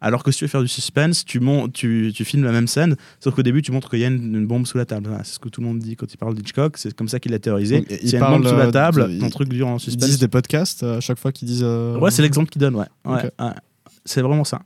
Alors 0.00 0.22
que 0.22 0.30
si 0.30 0.38
tu 0.38 0.44
veux 0.44 0.48
faire 0.48 0.60
du 0.60 0.68
suspense, 0.68 1.24
tu, 1.24 1.40
mon- 1.40 1.68
tu, 1.68 2.12
tu 2.14 2.24
filmes 2.26 2.44
la 2.44 2.52
même 2.52 2.66
scène, 2.68 2.94
sauf 3.20 3.34
qu'au 3.34 3.42
début, 3.42 3.62
tu 3.62 3.72
montres 3.72 3.88
qu'il 3.88 4.00
y 4.00 4.04
a 4.04 4.08
une, 4.08 4.34
une 4.36 4.46
bombe 4.46 4.66
sous 4.66 4.76
la 4.76 4.84
table. 4.84 5.08
Voilà, 5.08 5.24
c'est 5.24 5.34
ce 5.34 5.38
que 5.38 5.48
tout 5.48 5.62
le 5.62 5.66
monde 5.66 5.78
dit 5.78 5.96
quand 5.96 6.12
il 6.12 6.16
parle 6.18 6.34
d'Hitchcock, 6.34 6.76
c'est 6.76 6.94
comme 6.94 7.08
ça 7.08 7.18
qu'il 7.18 7.32
l'a 7.32 7.38
théorisé. 7.38 7.78
Donc, 7.78 7.86
S'il 7.88 8.10
y 8.10 8.14
a 8.14 8.18
une 8.18 8.20
parlent, 8.20 8.34
bombe 8.42 8.48
sous 8.50 8.56
la 8.56 8.66
euh, 8.66 8.70
table, 8.70 9.14
de- 9.14 9.18
ton 9.20 9.30
truc 9.30 9.48
dure 9.48 9.66
en 9.68 9.76
Ils 9.76 9.80
suspense. 9.80 10.04
disent 10.10 10.18
des 10.18 10.28
podcasts 10.28 10.82
à 10.82 11.00
chaque 11.00 11.18
fois 11.18 11.32
qu'ils 11.32 11.48
disent. 11.48 11.62
euh, 11.64 11.98
Ouais, 11.98 12.10
c'est 12.10 12.22
l'exemple 12.22 12.50
qu'il 12.50 12.60
donne, 12.60 12.76
ouais. 12.76 12.86
ouais. 13.06 13.30
C'est 14.04 14.20
vraiment 14.20 14.44
ça. 14.44 14.60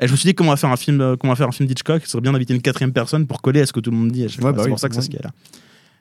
Et 0.00 0.06
je 0.06 0.12
me 0.12 0.16
suis 0.16 0.28
dit 0.28 0.34
comment 0.36 0.50
on 0.50 0.52
va 0.52 0.56
faire 0.56 0.70
un 0.70 0.76
film, 0.76 0.98
comment 1.18 1.32
on 1.32 1.34
va 1.34 1.36
faire 1.36 1.48
un 1.48 1.52
film 1.52 1.66
d'Hitchcock, 1.68 2.02
ce 2.04 2.10
serait 2.12 2.20
bien 2.20 2.32
d'inviter 2.32 2.54
une 2.54 2.62
quatrième 2.62 2.92
personne 2.92 3.26
pour 3.26 3.42
coller 3.42 3.60
à 3.60 3.66
ce 3.66 3.72
que 3.72 3.80
tout 3.80 3.90
le 3.90 3.96
monde 3.96 4.12
dit. 4.12 4.22
Ouais, 4.22 4.28
bah 4.40 4.52
c'est 4.58 4.62
oui, 4.64 4.68
pour 4.68 4.78
ça 4.78 4.88
que 4.88 4.94
c'est 4.94 5.00
ouais. 5.00 5.04
ce 5.06 5.10
qu'il 5.10 5.18
y 5.18 5.22
a 5.22 5.26
là. 5.26 5.32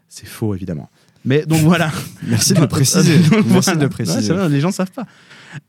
C'est 0.10 0.28
faux 0.28 0.54
évidemment. 0.56 0.90
Mais 1.26 1.46
donc 1.46 1.60
voilà. 1.62 1.92
Merci 2.28 2.54
de 2.54 2.60
le 2.62 2.68
préciser. 2.68 3.18
Merci 3.48 3.76
de 3.76 3.82
le 3.82 3.90
préciser. 3.90 4.34
vrai, 4.34 4.50
les 4.50 4.60
gens 4.60 4.72
savent 4.72 4.92
pas. 4.92 5.06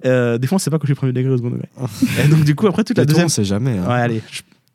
Euh, 0.05 0.39
des 0.39 0.47
fois, 0.47 0.57
on 0.57 0.59
sait 0.59 0.71
pas 0.71 0.79
que 0.79 0.87
je 0.87 0.93
suis 0.93 0.95
premier 0.97 1.13
degré 1.13 1.33
au 1.33 1.37
second 1.37 1.51
degré. 1.51 1.69
Et 2.25 2.29
donc 2.29 2.45
du 2.45 2.55
coup, 2.55 2.67
après 2.67 2.85
toute 2.85 2.99
la 2.99 3.05
toi, 3.05 3.11
deuxième, 3.13 3.27
on 3.27 3.29
sait 3.29 3.45
jamais. 3.45 3.79
hein. 3.79 3.87
Ouais, 3.87 4.01
allez. 4.01 4.23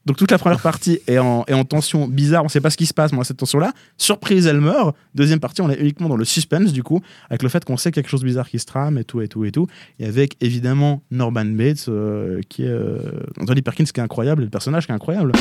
Donc 0.06 0.16
toute 0.16 0.32
la 0.32 0.38
première 0.38 0.62
partie 0.62 1.00
est 1.08 1.18
en, 1.20 1.44
est 1.48 1.54
en 1.54 1.66
tension 1.66 2.08
bizarre, 2.08 2.44
on 2.46 2.48
sait 2.48 2.62
pas 2.62 2.70
ce 2.70 2.78
qui 2.78 2.86
se 2.86 2.94
passe, 2.94 3.12
moi, 3.12 3.26
cette 3.26 3.38
tension-là. 3.38 3.74
Surprise, 3.98 4.48
elle 4.48 4.62
meurt. 4.62 4.96
Deuxième 5.14 5.40
partie, 5.42 5.62
on 5.62 5.70
est 5.70 5.80
uniquement 5.80 6.08
dans 6.08 6.16
le 6.16 6.24
suspense, 6.26 6.72
du 6.72 6.82
coup, 6.84 7.02
avec 7.30 7.44
le 7.44 7.50
fait 7.50 7.66
qu'on 7.66 7.76
sait 7.78 7.92
quelque 7.92 8.10
chose 8.10 8.22
de 8.22 8.26
bizarre 8.26 8.50
qui 8.50 8.58
se 8.60 8.66
trame 8.66 8.98
et 8.98 9.04
tout, 9.04 9.22
et 9.22 9.28
tout, 9.28 9.44
et 9.44 9.52
tout. 9.52 9.68
Et 10.00 10.06
avec, 10.06 10.38
évidemment, 10.42 11.04
Norman 11.12 11.46
Bates, 11.46 11.90
euh, 11.90 12.40
qui 12.48 12.64
est... 12.64 12.68
euh, 12.70 12.98
Anthony 13.42 13.62
Perkins, 13.62 13.84
qui 13.84 14.00
est 14.00 14.04
incroyable, 14.04 14.42
et 14.42 14.46
le 14.46 14.50
personnage 14.52 14.86
qui 14.86 14.94
est 14.94 14.96
incroyable. 14.96 15.34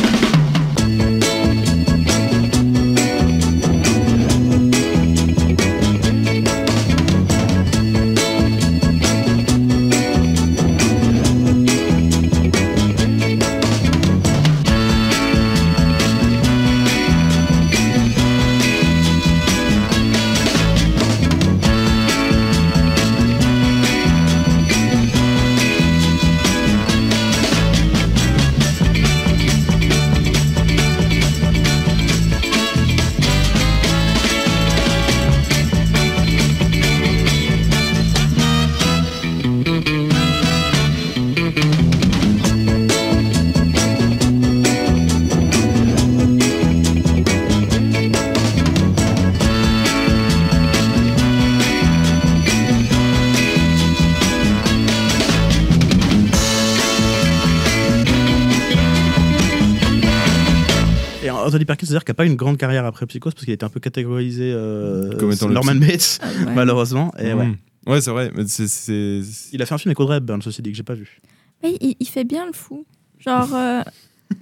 Pas 62.18 62.26
une 62.26 62.34
grande 62.36 62.58
carrière 62.58 62.84
après 62.84 63.06
Psychose, 63.06 63.32
parce 63.32 63.44
qu'il 63.46 63.54
était 63.54 63.64
un 63.64 63.68
peu 63.70 63.80
catégorisé 63.80 64.52
euh, 64.52 65.16
Comme 65.18 65.32
étant 65.32 65.48
le 65.48 65.54
Norman 65.54 65.76
Bates, 65.76 66.18
Ah 66.20 66.26
ouais. 66.26 66.52
malheureusement. 66.54 67.12
Et 67.18 67.32
ouais. 67.32 67.46
Mm. 67.46 67.56
Ouais, 67.86 68.00
c'est 68.02 68.10
vrai. 68.10 68.30
Mais 68.34 68.42
c'est- 68.46 68.68
c'est. 68.68 69.20
Il 69.52 69.62
a 69.62 69.66
fait 69.66 69.74
un 69.74 69.78
film 69.78 69.90
avec 69.90 70.00
Audrey 70.00 70.16
Hepburn, 70.18 70.42
ceci 70.42 70.60
dit, 70.60 70.70
que 70.72 70.76
j'ai 70.76 70.82
pas 70.82 70.94
vu. 70.94 71.20
Mais 71.62 71.76
il, 71.80 71.94
il 71.98 72.06
fait 72.08 72.24
bien 72.24 72.44
le 72.46 72.52
fou. 72.52 72.84
Genre. 73.18 73.48
euh, 73.54 73.82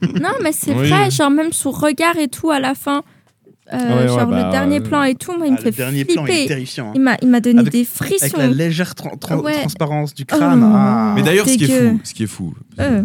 non, 0.21 0.31
mais 0.43 0.51
c'est 0.53 0.75
Oui. 0.75 0.89
vrai, 0.89 1.11
genre 1.11 1.31
même 1.31 1.53
son 1.53 1.71
regard 1.71 2.17
et 2.19 2.29
tout 2.29 2.51
à 2.51 2.59
la 2.59 2.75
fin. 2.75 3.03
euh, 3.73 3.77
Ouais, 3.79 3.95
ouais, 4.03 4.09
genre 4.09 4.27
bah, 4.27 4.47
le 4.47 4.51
dernier 4.51 4.79
euh, 4.81 4.83
plan 4.83 5.03
et 5.05 5.15
tout, 5.15 5.33
moi 5.37 5.47
il 5.47 5.51
ah, 5.53 5.53
me 5.53 5.59
fait 5.59 5.71
le 5.71 5.77
dernier 5.77 6.05
flipper. 6.05 6.15
plan, 6.15 6.27
il 6.27 6.33
est 6.35 6.47
terrifiant, 6.49 6.89
hein. 6.89 6.93
Il 6.95 7.01
m'a, 7.03 7.17
il 7.23 7.29
m'a 7.29 7.41
donné 7.41 7.61
Avec- 7.61 7.73
des 7.73 7.85
frissons. 7.85 8.25
Avec 8.25 8.37
la 8.37 8.49
légère 8.49 8.95
Ouais. 9.45 9.61
transparence 9.61 10.15
du 10.15 10.23
Oh, 10.25 10.37
crâne. 10.37 10.63
Ah. 10.65 11.13
Mais 11.15 11.23
d'ailleurs, 11.23 11.47
ce 11.49 11.57
qui 11.57 11.65
est 11.65 11.69
fou, 11.91 12.01
ce 12.03 12.15
qui 12.15 12.23
est 12.25 12.27
fou, 12.27 12.55
Euh. 12.81 13.03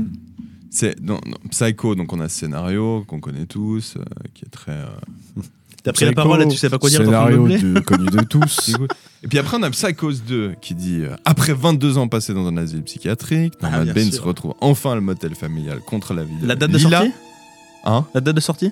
C'est 0.71 0.99
dans, 1.03 1.15
dans 1.19 1.37
Psycho, 1.51 1.93
donc 1.95 2.11
on 2.13 2.19
a 2.21 2.27
ce 2.29 2.39
scénario 2.39 3.03
qu'on 3.07 3.19
connaît 3.19 3.45
tous, 3.45 3.97
euh, 3.97 4.03
qui 4.33 4.45
est 4.45 4.49
très. 4.49 4.71
euh, 4.71 4.85
T'as 5.83 5.93
pris 5.93 6.05
la 6.05 6.11
Psycho, 6.11 6.21
parole 6.23 6.41
et 6.43 6.47
tu 6.47 6.57
sais 6.57 6.69
pas 6.69 6.77
quoi 6.77 6.89
dire, 6.89 6.99
Scénario 7.03 7.47
de- 7.47 7.79
connu 7.79 8.05
de 8.07 8.21
tous. 8.23 8.71
Et 9.23 9.27
puis 9.27 9.37
après, 9.39 9.57
on 9.57 9.63
a 9.63 9.69
Psychose 9.71 10.23
2 10.27 10.53
qui 10.61 10.73
dit 10.75 11.01
euh, 11.01 11.15
Après 11.25 11.53
22 11.53 11.97
ans 11.97 12.07
passés 12.07 12.33
dans 12.33 12.47
un 12.47 12.55
asile 12.57 12.81
psychiatrique, 12.83 13.53
Ah, 13.61 13.69
Norman 13.69 13.83
bien 13.85 13.93
Bates 13.93 14.13
sûr. 14.13 14.23
retrouve 14.23 14.53
enfin 14.61 14.95
le 14.95 15.01
motel 15.01 15.35
familial 15.35 15.79
contre 15.79 16.13
la 16.13 16.23
vie 16.23 16.37
de 16.41 16.47
La 16.47 16.55
date 16.55 16.71
de 16.71 16.77
Lila. 16.77 16.99
sortie 16.99 17.13
Hein 17.85 18.05
La 18.13 18.21
date 18.21 18.35
de 18.35 18.41
sortie 18.41 18.71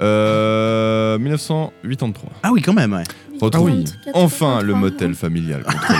euh, 0.00 1.18
1983. 1.18 2.30
Ah 2.44 2.50
oui, 2.52 2.62
quand 2.62 2.72
même, 2.72 2.92
ouais. 2.92 3.02
Retrouve 3.40 3.68
Ah 3.70 3.74
oui. 3.74 3.84
enfin 4.14 4.62
le 4.62 4.74
motel 4.74 5.14
familial 5.14 5.64
contre 5.64 5.92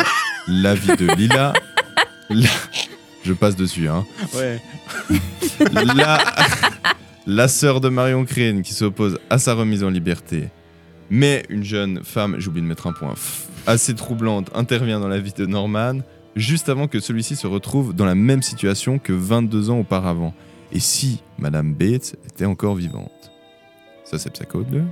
la 0.49 0.75
vie 0.75 0.97
de 0.97 1.15
Lila. 1.17 1.53
La- 2.31 2.49
Je 3.29 3.35
passe 3.35 3.57
dessus, 3.57 3.89
hein. 3.89 4.07
Ouais. 4.35 4.59
La, 5.95 6.19
la 7.27 7.47
sœur 7.47 7.83
de 7.83 7.91
Marion 7.91 8.25
Crane 8.25 8.63
qui 8.63 8.73
s'oppose 8.73 9.19
à 9.29 9.37
sa 9.37 9.53
remise 9.53 9.85
en 9.85 9.91
liberté. 9.91 10.49
Mais 11.11 11.45
une 11.51 11.63
jeune 11.63 12.03
femme, 12.03 12.37
j'ai 12.39 12.49
oublié 12.49 12.63
de 12.63 12.69
mettre 12.69 12.87
un 12.87 12.95
point, 12.95 13.13
assez 13.67 13.95
troublante, 13.95 14.49
intervient 14.55 14.99
dans 14.99 15.09
la 15.09 15.19
vie 15.19 15.35
de 15.37 15.45
Norman 15.45 15.99
juste 16.37 16.71
avant 16.71 16.89
que 16.89 17.01
celui-ci 17.01 17.37
se 17.37 17.47
retrouve 17.47 17.95
dans 17.95 18.07
la 18.07 18.15
même 18.15 18.41
situation 18.41 18.99
que 18.99 19.13
22 19.13 19.69
ans 19.69 19.81
auparavant. 19.81 20.33
Et 20.73 20.81
si 20.81 21.21
Madame 21.37 21.75
Bates 21.75 22.17
était 22.33 22.47
encore 22.47 22.77
vivante? 22.77 23.31
Ça, 24.05 24.17
c'est 24.17 24.31
Psycho 24.31 24.63
2. 24.63 24.85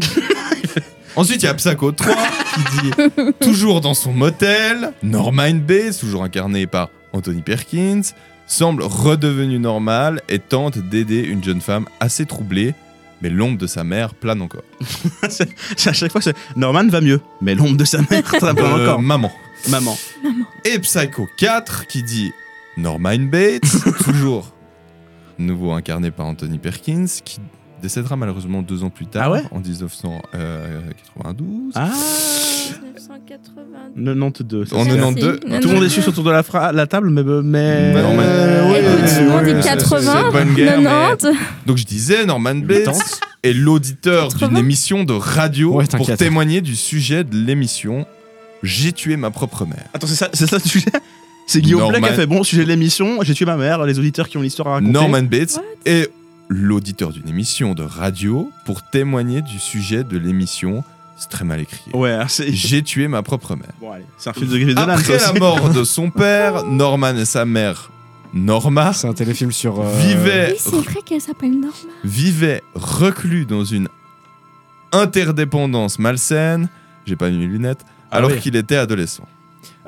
Ensuite, 1.14 1.40
il 1.44 1.46
y 1.46 1.48
a 1.48 1.54
Psycho 1.54 1.92
3 1.92 2.16
qui 2.16 2.80
dit 2.82 3.32
Toujours 3.40 3.80
dans 3.80 3.94
son 3.94 4.12
motel, 4.12 4.92
Norman 5.04 5.54
Bates, 5.54 6.00
toujours 6.00 6.24
incarné 6.24 6.66
par 6.66 6.88
Anthony 7.14 7.40
Perkins, 7.40 8.02
semble 8.46 8.82
redevenu 8.82 9.58
normal 9.58 10.20
et 10.28 10.38
tente 10.38 10.76
d'aider 10.76 11.20
une 11.20 11.42
jeune 11.42 11.62
femme 11.62 11.86
assez 12.00 12.26
troublée, 12.26 12.74
mais 13.22 13.30
l'ombre 13.30 13.56
de 13.56 13.66
sa 13.66 13.84
mère 13.84 14.12
plane 14.14 14.42
encore. 14.42 14.64
C'est- 15.30 15.48
c'est 15.76 15.88
à 15.88 15.92
chaque 15.94 16.12
fois, 16.12 16.20
c'est 16.20 16.36
Norman 16.56 16.86
va 16.88 17.00
mieux, 17.00 17.20
mais 17.40 17.54
l'ombre 17.54 17.78
de 17.78 17.84
sa 17.86 17.98
mère, 18.10 18.28
ça 18.38 18.52
va 18.52 18.62
Euh, 18.62 18.82
encore. 18.84 19.00
Maman. 19.00 19.32
Maman. 19.70 19.96
Et 20.66 20.78
Psycho 20.80 21.26
4 21.38 21.86
qui 21.86 22.02
dit 22.02 22.32
Norman 22.76 23.18
Bates, 23.20 23.62
toujours 24.04 24.52
nouveau 25.38 25.72
incarné 25.72 26.10
par 26.10 26.26
Anthony 26.26 26.58
Perkins, 26.58 27.06
qui 27.24 27.40
décédera 27.84 28.16
malheureusement 28.16 28.62
deux 28.62 28.82
ans 28.82 28.90
plus 28.90 29.06
tard, 29.06 29.24
Ah 29.26 29.30
ouais 29.32 29.42
en 29.50 29.60
1992. 29.60 31.72
Ah 31.74 31.90
1982. 33.96 34.64
92. 34.64 34.72
En 34.72 34.84
c'est 34.84 34.90
ça. 34.90 34.96
92. 34.96 35.40
Tout 35.60 35.68
le 35.68 35.74
monde 35.74 35.84
est 35.84 35.88
juste 35.94 36.08
autour 36.08 36.24
de 36.24 36.30
la, 36.30 36.42
fra- 36.42 36.72
la 36.72 36.86
table, 36.86 37.10
mais. 37.10 37.22
mais... 37.42 37.92
Bah, 37.94 38.02
Norman- 38.02 38.22
ouais, 38.22 38.80
Écoute, 38.80 39.02
ouais, 39.02 39.14
tout 39.14 39.20
le 39.20 39.28
monde 39.30 39.44
ouais, 39.44 39.54
dit 39.54 39.62
c'est- 39.62 39.68
80, 39.68 40.22
c'est 40.26 40.32
bonne 40.32 40.54
guerre, 40.54 40.78
mais- 40.78 40.84
90. 40.84 41.38
Donc 41.66 41.76
je 41.78 41.84
disais, 41.84 42.26
Norman 42.26 42.54
Bates 42.56 42.88
est 43.42 43.52
l'auditeur 43.52 44.28
d'une 44.28 44.38
80. 44.40 44.58
émission 44.58 45.04
de 45.04 45.12
radio 45.12 45.74
Ouais, 45.74 45.84
pour 45.96 46.10
témoigner 46.16 46.60
du 46.60 46.76
sujet 46.76 47.24
de 47.24 47.36
l'émission 47.36 48.06
J'ai 48.62 48.92
tué 48.92 49.16
ma 49.16 49.30
propre 49.30 49.66
mère. 49.66 49.84
Attends, 49.92 50.06
c'est 50.06 50.14
ça, 50.16 50.28
c'est 50.32 50.46
ça 50.48 50.56
le 50.56 50.62
sujet? 50.68 50.86
C'est 51.46 51.60
Guillaume 51.60 51.80
Norman- 51.80 51.98
Blake 51.98 52.04
qui 52.04 52.10
a 52.14 52.22
fait 52.22 52.26
bon 52.26 52.42
sujet 52.42 52.62
de 52.64 52.68
l'émission, 52.68 53.18
j'ai 53.22 53.34
tué 53.34 53.44
ma 53.44 53.56
mère, 53.58 53.84
les 53.84 53.98
auditeurs 53.98 54.28
qui 54.30 54.38
ont 54.38 54.42
l'histoire 54.42 54.68
à 54.68 54.72
raconter. 54.76 54.92
Norman 54.92 55.22
Bates 55.24 55.60
est 55.84 56.10
l'auditeur 56.48 57.10
d'une 57.10 57.28
émission 57.28 57.74
de 57.74 57.82
radio 57.82 58.50
pour 58.64 58.82
témoigner 58.82 59.42
du 59.42 59.58
sujet 59.58 60.04
de 60.04 60.18
l'émission. 60.18 60.84
C'est 61.16 61.28
très 61.28 61.44
mal 61.44 61.60
écrit. 61.60 61.90
Ouais. 61.94 62.18
J'ai 62.48 62.82
tué 62.82 63.06
ma 63.08 63.22
propre 63.22 63.54
mère. 63.56 63.70
Bon, 63.80 63.92
allez, 63.92 64.04
c'est 64.18 64.30
un 64.30 64.32
film 64.32 64.46
de 64.48 64.56
Griffith 64.58 64.74
Dolan, 64.76 64.88
Après 64.94 65.18
la 65.18 65.32
mort 65.34 65.70
de 65.70 65.84
son 65.84 66.10
père, 66.10 66.64
Norman 66.64 67.16
et 67.16 67.24
sa 67.24 67.44
mère, 67.44 67.90
Norma, 68.34 68.92
C'est 68.92 69.06
un 69.06 69.12
téléfilm 69.14 69.52
sur. 69.52 69.80
euh, 69.80 69.96
vivaient, 70.00 70.50
Oui, 70.52 70.56
c'est 70.58 70.76
vrai 70.90 71.00
qu'elle 71.04 71.20
s'appelle 71.20 71.52
Norma. 71.52 71.72
vivaient 72.02 72.62
reclus 72.74 73.46
dans 73.46 73.64
une 73.64 73.88
interdépendance 74.92 75.98
malsaine. 75.98 76.68
J'ai 77.06 77.16
pas 77.16 77.30
mis 77.30 77.38
mes 77.38 77.46
lunettes. 77.46 77.80
Ah 78.10 78.16
alors 78.18 78.30
oui. 78.30 78.40
qu'il 78.40 78.56
était 78.56 78.76
adolescent. 78.76 79.26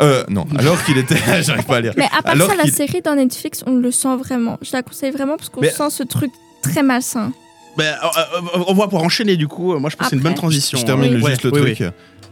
Euh, 0.00 0.24
non, 0.28 0.46
alors 0.58 0.82
qu'il 0.84 0.98
était. 0.98 1.16
J'arrive 1.42 1.64
pas 1.64 1.76
à 1.76 1.80
lire. 1.80 1.92
Mais 1.96 2.04
à 2.16 2.22
part 2.22 2.32
alors 2.32 2.48
ça, 2.50 2.56
la 2.56 2.66
série 2.70 3.02
dans 3.02 3.14
Netflix, 3.14 3.62
on 3.66 3.76
le 3.76 3.90
sent 3.90 4.16
vraiment. 4.16 4.58
Je 4.62 4.70
la 4.72 4.82
conseille 4.82 5.10
vraiment 5.10 5.36
parce 5.36 5.48
qu'on 5.48 5.60
Mais- 5.60 5.70
sent 5.70 5.90
ce 5.90 6.02
truc 6.02 6.30
très 6.70 6.82
malsain. 6.82 7.32
Bah, 7.76 7.84
euh, 7.84 8.40
on 8.68 8.74
va 8.74 8.88
pour 8.88 9.02
enchaîner 9.02 9.36
du 9.36 9.48
coup. 9.48 9.78
Moi, 9.78 9.90
je 9.90 9.96
pense 9.96 10.06
que 10.06 10.10
c'est 10.10 10.16
une 10.16 10.22
bonne 10.22 10.34
transition. 10.34 10.78
Je 10.78 10.84
termine 10.84 11.22
Ouais, 11.22 11.30
juste 11.30 11.44
le 11.44 11.52
oui, 11.52 11.60
truc. 11.74 11.76
oui. 11.80 11.86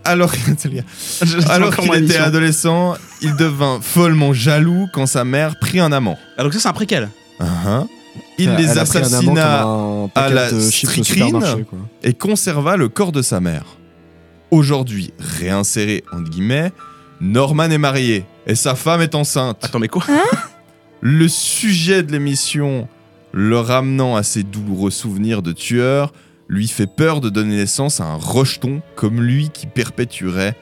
Alors, 0.06 0.30
C'est 0.96 1.50
alors 1.50 1.74
qu'il 1.76 1.94
était 1.94 2.16
adolescent, 2.18 2.94
il 3.22 3.34
devint 3.36 3.78
follement 3.80 4.32
jaloux 4.32 4.86
quand 4.92 5.06
sa 5.06 5.24
mère 5.24 5.58
prit 5.58 5.80
un 5.80 5.92
amant. 5.92 6.18
Ah, 6.36 6.42
donc 6.42 6.52
ça, 6.54 6.60
c'est 6.60 6.68
un 6.68 6.72
préquel. 6.72 7.08
Uh-huh. 7.40 7.86
Il 8.38 8.48
elle 8.50 8.56
les 8.56 8.78
a 8.78 8.84
pris 8.84 8.98
un 8.98 9.02
amant 9.02 9.34
assassina 9.34 9.62
un 9.64 10.04
à 10.04 10.08
paquet 10.08 10.34
la 10.34 10.52
de 10.52 10.60
chips 10.60 10.88
au 10.90 10.92
strychnine 11.02 11.26
supermarché, 11.26 11.64
quoi. 11.64 11.78
et 12.02 12.12
conserva 12.14 12.76
le 12.76 12.88
corps 12.88 13.12
de 13.12 13.22
sa 13.22 13.40
mère. 13.40 13.64
Aujourd'hui 14.50 15.12
réinséré 15.18 16.04
entre 16.12 16.30
guillemets, 16.30 16.70
Norman 17.20 17.64
est 17.70 17.78
marié 17.78 18.24
et 18.46 18.54
sa 18.54 18.74
femme 18.74 19.00
est 19.00 19.14
enceinte. 19.14 19.64
Attends, 19.64 19.78
mais 19.78 19.88
quoi? 19.88 20.04
Le 21.00 21.28
sujet 21.28 22.02
de 22.02 22.12
l'émission, 22.12 22.88
le 23.36 23.58
ramenant 23.58 24.14
à 24.14 24.22
ses 24.22 24.44
douloureux 24.44 24.92
souvenirs 24.92 25.42
de 25.42 25.50
tueur, 25.52 26.12
lui 26.48 26.68
fait 26.68 26.86
peur 26.86 27.20
de 27.20 27.28
donner 27.30 27.56
naissance 27.56 28.00
à 28.00 28.04
un 28.04 28.14
rejeton 28.16 28.80
comme 28.94 29.20
lui 29.20 29.50
qui 29.50 29.66
perpétuerait 29.66 30.54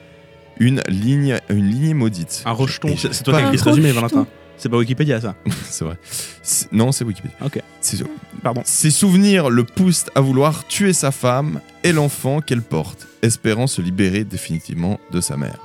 une 0.59 0.81
ligne, 0.87 1.39
une 1.49 1.69
lignée 1.69 1.93
maudite. 1.93 2.41
Un 2.45 2.51
rejeton. 2.51 2.87
Et 2.87 2.97
C'est 2.97 3.23
toi 3.23 3.33
pas- 3.33 3.39
qui 3.41 3.45
as 3.45 3.47
écrit 3.49 3.57
ce 3.59 3.63
résumé. 3.65 3.91
Valentin. 3.91 4.25
C'est 4.57 4.69
pas 4.69 4.77
Wikipédia, 4.77 5.19
ça. 5.21 5.35
C'est 5.65 5.83
vrai. 5.85 5.97
Non, 6.71 6.91
c'est 6.91 7.03
Wikipédia. 7.03 7.35
Ok. 7.43 7.59
C'est 7.81 8.01
Pardon. 8.41 8.61
Ses 8.65 8.91
souvenirs 8.91 9.49
le 9.49 9.63
poussent 9.65 10.05
à 10.15 10.21
vouloir 10.21 10.65
tuer 10.67 10.93
sa 10.93 11.11
femme 11.11 11.59
et 11.83 11.91
l'enfant 11.91 12.39
qu'elle 12.39 12.61
porte, 12.61 13.07
espérant 13.21 13.67
se 13.67 13.81
libérer 13.81 14.23
définitivement 14.23 14.99
de 15.11 15.21
sa 15.21 15.37
mère. 15.37 15.57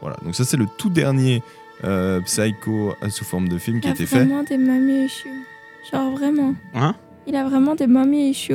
Voilà, 0.00 0.16
donc 0.24 0.34
ça 0.34 0.44
c'est 0.44 0.56
le 0.56 0.66
tout 0.78 0.90
dernier 0.90 1.42
euh, 1.84 2.20
Psycho 2.20 2.94
euh, 3.02 3.10
sous 3.10 3.24
forme 3.24 3.48
de 3.48 3.58
film 3.58 3.78
Il 3.78 3.80
qui 3.82 3.88
a 3.88 3.90
été 3.92 4.06
fait. 4.06 4.24
vraiment 4.24 4.42
des 4.44 4.54
issues. 5.04 5.28
Genre 5.92 6.10
vraiment. 6.16 6.54
Hein? 6.74 6.94
Il 7.26 7.36
a 7.36 7.44
vraiment 7.48 7.74
des 7.74 7.86
mommy 7.86 8.30
issues. 8.30 8.54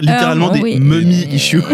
Littéralement 0.00 0.50
Euh, 0.50 0.54
des 0.54 0.60
oui. 0.60 0.78
mummy 0.80 1.24
issues. 1.32 1.62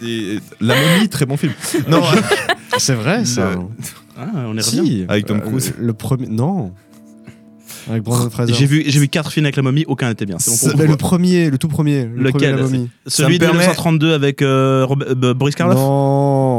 Des- 0.00 0.34
des- 0.34 0.40
La 0.60 0.74
momie, 0.74 1.08
très 1.08 1.26
bon 1.26 1.36
film. 1.36 1.52
Non, 1.88 2.02
C'est 2.78 2.94
vrai, 2.94 3.24
ça. 3.24 3.50
Le- 3.50 3.58
Ah, 4.18 4.26
on 4.46 4.56
est 4.56 4.60
revenu. 4.62 4.86
Si. 4.86 5.04
Avec 5.08 5.26
Tom 5.26 5.38
Euh, 5.38 5.40
Cruise. 5.40 5.72
Le 5.78 5.92
premier. 5.92 6.26
Non. 6.26 6.72
Avec 7.88 8.02
Brandon 8.02 8.28
Fraser. 8.30 8.52
J'ai 8.52 8.66
vu, 8.66 8.82
j'ai 8.86 9.00
vu 9.00 9.08
quatre 9.08 9.32
films 9.32 9.46
avec 9.46 9.56
la 9.56 9.62
momie, 9.62 9.84
aucun 9.88 10.08
n'était 10.10 10.26
bien. 10.26 10.36
Bon 10.36 10.82
le 10.84 10.96
premier, 10.96 11.48
le 11.50 11.56
tout 11.58 11.68
premier. 11.68 12.04
Le 12.04 12.24
Lequel 12.24 12.32
premier, 12.32 12.50
la 12.50 12.62
momie. 12.62 12.90
Celui 13.06 13.38
de 13.38 13.44
permet- 13.44 13.58
1932 13.60 14.12
avec 14.12 14.42
euh, 14.42 14.86
euh, 15.22 15.34
Boris 15.34 15.54
Karloff? 15.54 15.76
Non. 15.78 16.09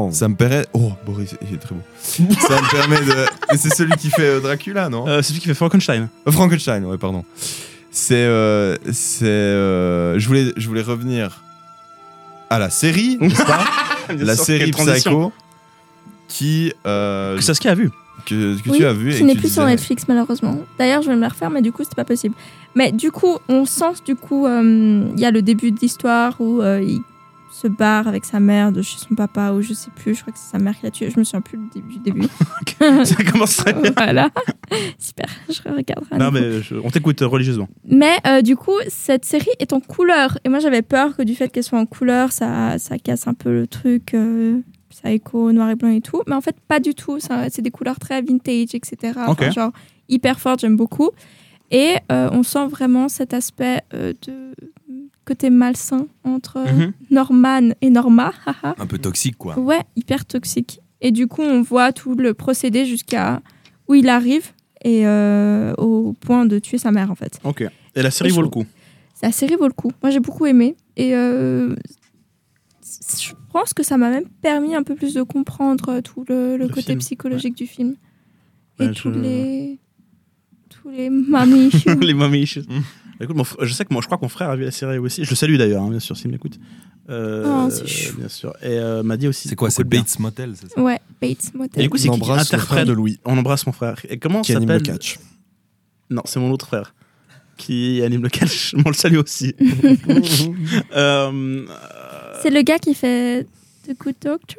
Ça 0.09 0.27
me 0.29 0.35
paraît. 0.35 0.65
Oh, 0.73 0.93
Boris, 1.05 1.35
il 1.47 1.53
est 1.53 1.57
très 1.59 1.75
beau. 1.75 1.81
ça 2.01 2.61
me 2.61 2.71
permet 2.71 2.97
de. 3.05 3.25
Mais 3.51 3.57
c'est 3.57 3.73
celui 3.75 3.93
qui 3.97 4.09
fait 4.09 4.23
euh, 4.23 4.39
Dracula, 4.39 4.89
non? 4.89 5.07
Euh, 5.07 5.21
C'est 5.21 5.29
celui 5.29 5.41
qui 5.41 5.47
fait 5.47 5.53
Frankenstein. 5.53 6.07
Euh, 6.27 6.31
Frankenstein, 6.31 6.85
ouais, 6.85 6.97
pardon. 6.97 7.23
C'est. 7.91 8.15
euh, 8.15 8.75
c'est. 8.91 9.25
euh, 9.25 10.17
je, 10.17 10.27
voulais, 10.27 10.53
je 10.57 10.67
voulais 10.67 10.81
revenir 10.81 11.43
à 12.49 12.57
la 12.57 12.69
série, 12.69 13.17
n'est-ce 13.21 13.43
pas? 13.43 13.63
Bien 14.09 14.25
La 14.25 14.35
sûr, 14.35 14.45
série 14.45 14.71
transition. 14.71 15.11
Psycho 15.11 15.33
qui. 16.27 16.73
euh, 16.87 17.35
Que 17.37 17.43
Saskia 17.43 17.71
a 17.71 17.75
vu. 17.75 17.89
que, 18.25 18.55
que 18.61 18.69
Oui, 18.69 18.77
tu 18.77 18.85
as 18.85 18.93
vu. 18.93 19.13
et 19.13 19.17
Qui 19.17 19.23
n'est 19.25 19.33
tu 19.33 19.39
plus 19.41 19.53
sur 19.53 19.63
disais- 19.63 19.71
Netflix 19.75 20.03
malheureusement. 20.07 20.57
D'ailleurs, 20.79 21.01
je 21.01 21.09
vais 21.09 21.15
me 21.15 21.21
la 21.21 21.27
refaire, 21.29 21.49
mais 21.49 21.61
du 21.61 21.71
coup, 21.71 21.83
c'était 21.83 21.95
pas 21.95 22.05
possible. 22.05 22.35
Mais 22.75 22.91
du 22.93 23.11
coup, 23.11 23.37
on 23.49 23.65
sent 23.65 24.01
du 24.05 24.15
coup, 24.15 24.47
euh, 24.47 25.03
il 25.13 25.19
y 25.19 25.25
a 25.25 25.31
le 25.31 25.41
début 25.41 25.71
de 25.71 25.79
l'histoire 25.81 26.35
où 26.39 26.61
euh, 26.61 26.81
il 26.81 27.01
se 27.61 27.67
barre 27.67 28.07
avec 28.07 28.25
sa 28.25 28.39
mère 28.39 28.71
de 28.71 28.81
chez 28.81 28.97
son 28.97 29.15
papa 29.15 29.51
ou 29.51 29.61
je 29.61 29.73
sais 29.73 29.91
plus. 29.95 30.15
Je 30.15 30.21
crois 30.21 30.33
que 30.33 30.39
c'est 30.39 30.51
sa 30.51 30.57
mère 30.59 30.75
qui 30.77 30.83
l'a 30.85 30.91
tué. 30.91 31.09
Je 31.09 31.19
me 31.19 31.23
souviens 31.23 31.41
plus 31.41 31.57
du 31.57 31.67
début. 31.73 31.93
Du 31.93 31.99
début. 31.99 32.27
Ça 33.05 33.23
commence 33.23 33.57
très 33.57 33.73
bien. 33.73 33.91
voilà. 33.95 34.29
Super. 34.97 35.27
Je 35.49 35.61
regarderai. 35.69 36.17
Non, 36.17 36.31
mais 36.31 36.61
je- 36.61 36.75
on 36.75 36.89
t'écoute 36.89 37.21
euh, 37.21 37.27
religieusement. 37.27 37.67
Mais 37.85 38.17
euh, 38.27 38.41
du 38.41 38.55
coup, 38.55 38.75
cette 38.87 39.25
série 39.25 39.49
est 39.59 39.73
en 39.73 39.79
couleur. 39.79 40.37
Et 40.43 40.49
moi, 40.49 40.59
j'avais 40.59 40.81
peur 40.81 41.15
que 41.15 41.21
du 41.23 41.35
fait 41.35 41.49
qu'elle 41.49 41.63
soit 41.63 41.79
en 41.79 41.85
couleur, 41.85 42.31
ça, 42.31 42.77
ça 42.79 42.97
casse 42.97 43.27
un 43.27 43.33
peu 43.33 43.51
le 43.51 43.67
truc 43.67 44.13
euh, 44.13 44.59
psycho, 44.89 45.51
noir 45.51 45.69
et 45.69 45.75
blanc 45.75 45.89
et 45.91 46.01
tout. 46.01 46.21
Mais 46.27 46.35
en 46.35 46.41
fait, 46.41 46.55
pas 46.67 46.79
du 46.79 46.93
tout. 46.95 47.19
Ça- 47.19 47.49
C'est 47.49 47.61
des 47.61 47.71
couleurs 47.71 47.99
très 47.99 48.21
vintage, 48.21 48.73
etc. 48.73 49.13
Enfin, 49.27 49.51
genre 49.51 49.71
hyper 50.09 50.39
fortes, 50.39 50.61
j'aime 50.61 50.75
beaucoup. 50.77 51.09
Et 51.73 51.95
euh, 52.11 52.29
on 52.33 52.43
sent 52.43 52.67
vraiment 52.67 53.07
cet 53.07 53.33
aspect 53.33 53.79
euh, 53.93 54.11
de 54.27 54.53
côté 55.31 55.49
malsain 55.49 56.07
entre 56.23 56.57
euh, 56.57 56.71
Mhm. 56.87 56.93
Norman 57.09 57.69
et 57.81 57.89
Norma. 57.89 58.31
Un 58.77 58.85
peu 58.85 58.97
toxique, 58.97 59.37
quoi. 59.37 59.57
Ouais, 59.57 59.81
hyper 59.95 60.25
toxique. 60.25 60.79
Et 60.99 61.11
du 61.11 61.27
coup, 61.27 61.41
on 61.41 61.61
voit 61.61 61.91
tout 61.93 62.15
le 62.15 62.33
procédé 62.33 62.85
jusqu'à 62.85 63.41
où 63.87 63.93
il 63.95 64.09
arrive 64.09 64.47
et 64.83 65.07
euh, 65.07 65.73
au 65.77 66.13
point 66.13 66.45
de 66.45 66.59
tuer 66.59 66.77
sa 66.77 66.91
mère, 66.91 67.09
en 67.11 67.15
fait. 67.15 67.39
Ok. 67.43 67.61
Et 67.95 68.01
la 68.01 68.11
série 68.11 68.29
Et 68.29 68.33
vaut 68.33 68.41
le 68.41 68.49
coup. 68.49 68.65
La 69.23 69.31
série 69.31 69.55
vaut 69.55 69.67
le 69.67 69.73
coup. 69.73 69.91
Moi, 70.01 70.09
j'ai 70.11 70.19
beaucoup 70.19 70.45
aimé. 70.45 70.75
Et 70.97 71.15
euh, 71.15 71.75
je 72.83 73.31
pense 73.53 73.73
que 73.73 73.83
ça 73.83 73.97
m'a 73.97 74.09
même 74.09 74.27
permis 74.41 74.75
un 74.75 74.83
peu 74.83 74.95
plus 74.95 75.13
de 75.13 75.23
comprendre 75.23 76.01
tout 76.01 76.25
le, 76.27 76.57
le 76.57 76.65
Le 76.65 76.67
côté 76.69 76.87
film, 76.87 76.99
psychologique 76.99 77.55
du 77.55 77.67
film. 77.67 77.95
Et 78.79 78.89
tous 78.91 79.13
je- 79.13 79.19
les... 79.19 79.79
Tous 80.69 80.89
les 80.89 81.09
mamies 81.09 81.69
les 82.01 82.13
mamies. 82.13 82.49
Écoute, 83.21 83.35
mon 83.35 83.43
je 83.61 83.73
sais 83.73 83.85
que 83.85 83.93
moi, 83.93 84.01
je 84.01 84.07
crois 84.07 84.17
que 84.17 84.23
mon 84.25 84.29
frère 84.29 84.49
a 84.49 84.55
vu 84.55 84.63
la 84.63 84.71
série 84.71 84.97
aussi. 84.97 85.23
Je 85.23 85.29
le 85.29 85.35
salue 85.35 85.57
d'ailleurs, 85.57 85.83
hein, 85.83 85.89
bien 85.89 85.99
sûr, 85.99 86.17
s'il 86.17 86.31
m'écoute. 86.31 86.59
Euh, 87.09 87.43
Oh, 87.65 87.69
c'est 87.69 87.87
chou. 87.87 88.15
bien 88.17 88.27
sûr. 88.29 88.53
Et 88.61 88.67
euh, 88.79 89.03
m'a 89.03 89.17
dit 89.17 89.27
aussi. 89.27 89.47
C'est 89.49 89.55
quoi, 89.55 89.69
c'est 89.69 89.83
bien. 89.83 89.99
Bates 90.01 90.19
Motel, 90.19 90.53
c'est 90.55 90.71
ça? 90.71 90.81
Ouais, 90.81 90.99
Bates 91.21 91.51
Et 91.53 91.57
Motel. 91.57 91.83
du 91.83 91.89
coup, 91.89 91.97
c'est 91.97 92.09
qui 92.09 92.31
interprète 92.31 92.87
de 92.87 92.93
Louis. 92.93 93.19
On 93.25 93.37
embrasse 93.37 93.65
mon 93.65 93.71
frère. 93.73 93.99
Et 94.09 94.17
comment 94.17 94.41
Qui 94.41 94.53
anime 94.55 94.69
le 94.69 94.77
s'appelle 94.79 94.93
catch. 94.93 95.19
Non, 96.09 96.21
c'est 96.25 96.39
mon 96.39 96.51
autre 96.51 96.67
frère 96.67 96.93
qui 97.57 98.01
anime 98.03 98.23
le 98.23 98.29
catch. 98.29 98.73
On 98.85 98.89
le 98.89 98.93
salue 98.95 99.17
aussi. 99.17 99.53
Euh, 100.95 101.65
C'est 102.41 102.49
le 102.49 102.61
gars 102.63 102.79
qui 102.79 102.93
fait 102.95 103.45
The 103.87 103.95
Good 103.97 104.15
Doctor? 104.21 104.57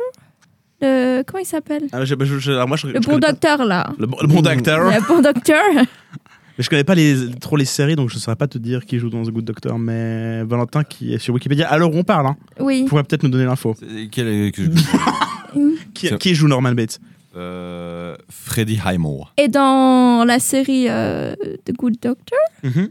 Le... 0.80 1.22
Comment 1.26 1.40
il 1.42 1.46
s'appelle? 1.46 1.84
Alors, 1.92 2.06
je- 2.06 2.14
je- 2.20 2.38
je- 2.38 2.52
alors 2.52 2.66
moi, 2.68 2.76
je, 2.76 2.86
Le 2.88 3.00
bon 3.00 3.18
docteur, 3.18 3.64
là. 3.64 3.92
Le 3.98 4.06
bon, 4.06 4.16
le 4.20 4.26
bon 4.28 4.40
docteur. 4.42 4.90
Le 4.90 5.06
bon 5.08 5.20
docteur. 5.20 5.62
Mais 6.58 6.64
je 6.64 6.68
connais 6.70 6.84
pas 6.84 6.94
les, 6.94 7.30
trop 7.40 7.56
les 7.56 7.64
séries, 7.64 7.96
donc 7.96 8.10
je 8.10 8.18
saurais 8.18 8.36
pas 8.36 8.46
te 8.46 8.58
dire 8.58 8.84
qui 8.84 8.98
joue 8.98 9.08
dans 9.08 9.22
The 9.22 9.30
Good 9.30 9.44
Doctor. 9.44 9.78
Mais 9.78 10.42
Valentin, 10.44 10.84
qui 10.84 11.14
est 11.14 11.18
sur 11.18 11.32
Wikipédia, 11.34 11.74
où 11.78 11.90
on 11.94 12.02
parle, 12.04 12.26
hein, 12.26 12.36
Oui. 12.60 12.84
pourrait 12.88 13.04
peut-être 13.04 13.22
nous 13.22 13.30
donner 13.30 13.44
l'info. 13.46 13.74
Quel 14.10 14.28
est- 14.28 14.52
que 14.54 14.62
je- 14.64 14.70
Qui, 15.94 16.16
qui 16.18 16.34
joue 16.34 16.48
Norman 16.48 16.72
Bates 16.72 16.98
Euh, 17.36 18.14
Freddie 18.28 18.78
Highmore. 18.84 19.32
Et 19.38 19.48
dans 19.48 20.24
la 20.26 20.38
série 20.38 20.86
euh, 20.88 21.34
The 21.64 21.72
Good 21.72 21.94
Doctor, 22.02 22.38
Mhm. 22.62 22.88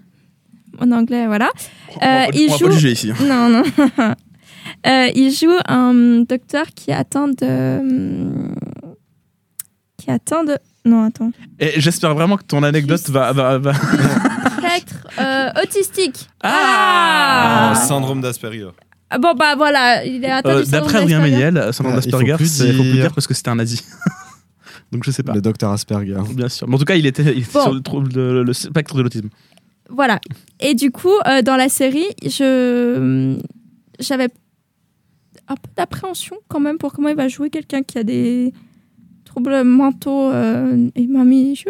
en 0.79 0.91
anglais, 0.91 1.27
voilà. 1.27 1.51
On 1.95 1.99
va 1.99 2.23
euh, 2.25 2.27
pas- 2.27 2.35
il 2.37 2.47
on 2.49 2.51
va 2.53 2.57
joue. 2.57 2.65
pas 2.65 2.71
juger 2.71 2.91
ici, 2.91 3.11
hein. 3.11 3.15
Non, 3.27 3.49
non. 3.49 3.63
Euh, 4.87 5.07
il 5.15 5.31
joue 5.31 5.51
un 5.67 6.21
docteur 6.21 6.65
qui 6.75 6.91
attend 6.91 7.27
de. 7.27 7.79
Qui 9.97 10.09
attend 10.09 10.43
de. 10.43 10.57
Non, 10.85 11.03
attends. 11.05 11.31
Et 11.59 11.79
j'espère 11.79 12.13
vraiment 12.15 12.37
que 12.37 12.43
ton 12.43 12.63
anecdote 12.63 13.07
va. 13.09 13.31
va, 13.33 13.57
va- 13.59 13.73
Spectre 13.73 15.07
euh, 15.19 15.49
autistique. 15.63 16.27
Ah, 16.43 17.71
Ah, 17.71 17.75
syndrome 17.75 18.21
d'Asperger. 18.21 18.69
Ah, 19.09 19.17
Bon, 19.17 19.33
bah 19.35 19.55
voilà, 19.55 20.05
il 20.05 20.23
est 20.23 20.29
atteint 20.31 20.49
Euh, 20.49 20.63
syndrome 20.63 20.71
D'après 20.81 20.97
Adrien 20.99 21.19
d'Asperger. 21.19 21.51
Méniel, 21.51 21.73
syndrome 21.73 21.95
Ah, 21.97 21.99
il 22.05 22.11
faut 22.11 22.17
d'Asperger, 22.17 22.43
il 22.43 22.75
faut 22.75 22.83
plus 22.83 22.91
dire. 22.93 23.01
dire 23.03 23.13
parce 23.13 23.27
que 23.27 23.33
c'était 23.33 23.49
un 23.49 23.55
nazi. 23.55 23.83
Donc 24.91 25.03
je 25.05 25.11
sais 25.11 25.23
pas. 25.23 25.33
Le 25.33 25.41
docteur 25.41 25.71
Asperger. 25.71 26.17
Bien 26.33 26.49
sûr. 26.49 26.67
Mais 26.67 26.75
en 26.75 26.77
tout 26.77 26.85
cas, 26.85 26.95
il 26.95 27.05
était, 27.05 27.23
il 27.23 27.43
était 27.43 27.51
Bon. 27.53 27.61
sur 27.63 27.73
le, 27.73 27.81
trouble 27.81 28.11
de- 28.11 28.43
le 28.45 28.53
spectre 28.53 28.95
de 28.95 29.01
l'autisme. 29.03 29.29
Voilà. 29.89 30.19
Et 30.59 30.73
du 30.73 30.91
coup, 30.91 31.13
euh, 31.27 31.41
dans 31.41 31.57
la 31.57 31.69
série, 31.69 32.05
je 32.23 33.37
j'avais 33.99 34.29
un 35.47 35.55
peu 35.55 35.69
d'appréhension 35.75 36.37
quand 36.47 36.59
même 36.61 36.77
pour 36.77 36.93
comment 36.93 37.09
il 37.09 37.15
va 37.15 37.27
jouer 37.27 37.49
quelqu'un 37.49 37.83
qui 37.83 37.97
a 37.97 38.03
des 38.03 38.53
troubles 39.31 39.63
mentaux 39.63 40.29
euh, 40.31 40.89
et 40.95 41.07
mamie 41.07 41.51
issues. 41.53 41.69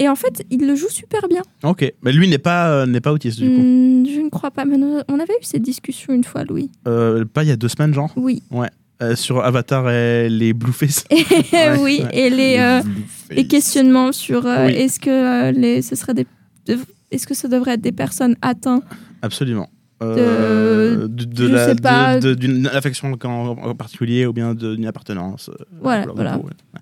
Et 0.00 0.08
en 0.08 0.14
fait, 0.14 0.44
il 0.50 0.66
le 0.66 0.74
joue 0.76 0.88
super 0.88 1.26
bien. 1.28 1.42
Ok. 1.64 1.92
Mais 2.02 2.12
lui 2.12 2.28
n'est 2.28 2.38
pas, 2.38 2.70
euh, 2.70 2.86
n'est 2.86 3.00
pas 3.00 3.12
autiste 3.12 3.38
du 3.40 3.46
coup. 3.46 3.60
Hmm, 3.62 4.06
je 4.06 4.20
ne 4.20 4.28
crois 4.30 4.50
pas. 4.50 4.64
Mais 4.64 4.76
on 4.76 5.02
on 5.08 5.18
avait 5.18 5.34
eu 5.34 5.42
cette 5.44 5.62
discussion 5.62 6.12
une 6.14 6.24
fois, 6.24 6.44
Louis. 6.44 6.70
Euh, 6.86 7.24
pas 7.24 7.42
il 7.42 7.48
y 7.48 7.52
a 7.52 7.56
deux 7.56 7.68
semaines, 7.68 7.92
genre 7.92 8.12
Oui. 8.16 8.42
Ouais. 8.50 8.68
Euh, 9.02 9.14
sur 9.16 9.44
Avatar 9.44 9.90
et 9.90 10.28
les 10.28 10.52
Blueface. 10.52 11.04
oui, 11.82 12.00
Ouais. 12.04 12.08
et 12.12 12.30
les, 12.30 12.56
euh, 12.58 12.80
les 13.30 13.46
questionnements 13.46 14.12
sur 14.12 14.46
euh, 14.46 14.66
Oui. 14.66 14.72
est-ce 14.72 14.98
que 14.98 15.10
euh, 15.10 15.52
les, 15.52 15.82
ce 15.82 15.94
serait 15.94 16.14
des, 16.14 16.26
de- 16.66 16.78
est-ce 17.10 17.26
que 17.26 17.34
ça 17.34 17.48
devrait 17.48 17.74
être 17.74 17.80
des 17.80 17.92
personnes 17.92 18.36
atteintes? 18.42 18.84
Absolument. 19.22 19.68
Euh, 20.02 21.08
de, 21.08 21.24
de 21.24 21.48
je 21.48 21.52
la- 21.52 21.74
pas. 21.74 22.20
d'une 22.20 22.66
affection 22.68 23.12
en, 23.24 23.28
en 23.28 23.74
particulier 23.74 24.26
ou 24.26 24.32
bien 24.32 24.54
d'une 24.54 24.86
appartenance. 24.86 25.48
euh, 25.48 25.64
Voilà, 25.80 26.06
voilà. 26.14 26.36
ouais. 26.36 26.42
Ouais. 26.44 26.80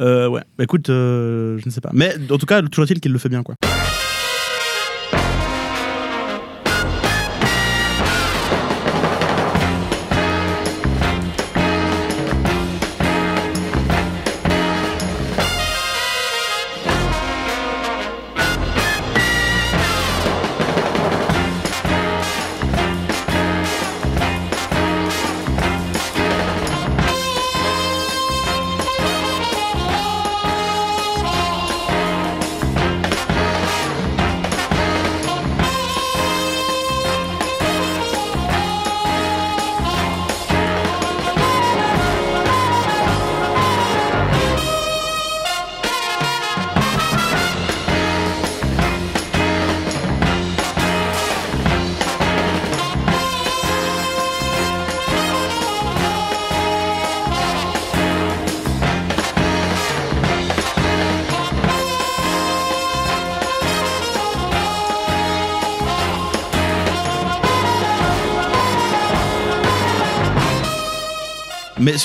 Euh. 0.00 0.28
Bah, 0.30 0.64
écoute, 0.64 0.88
euh, 0.90 1.58
je 1.58 1.66
ne 1.66 1.70
sais 1.70 1.80
pas. 1.80 1.90
Mais 1.92 2.14
en 2.30 2.38
tout 2.38 2.46
cas, 2.46 2.62
toujours 2.62 2.84
est-il 2.84 3.00
qu'il 3.00 3.12
le 3.12 3.18
fait 3.18 3.28
bien, 3.28 3.42
quoi. 3.42 3.54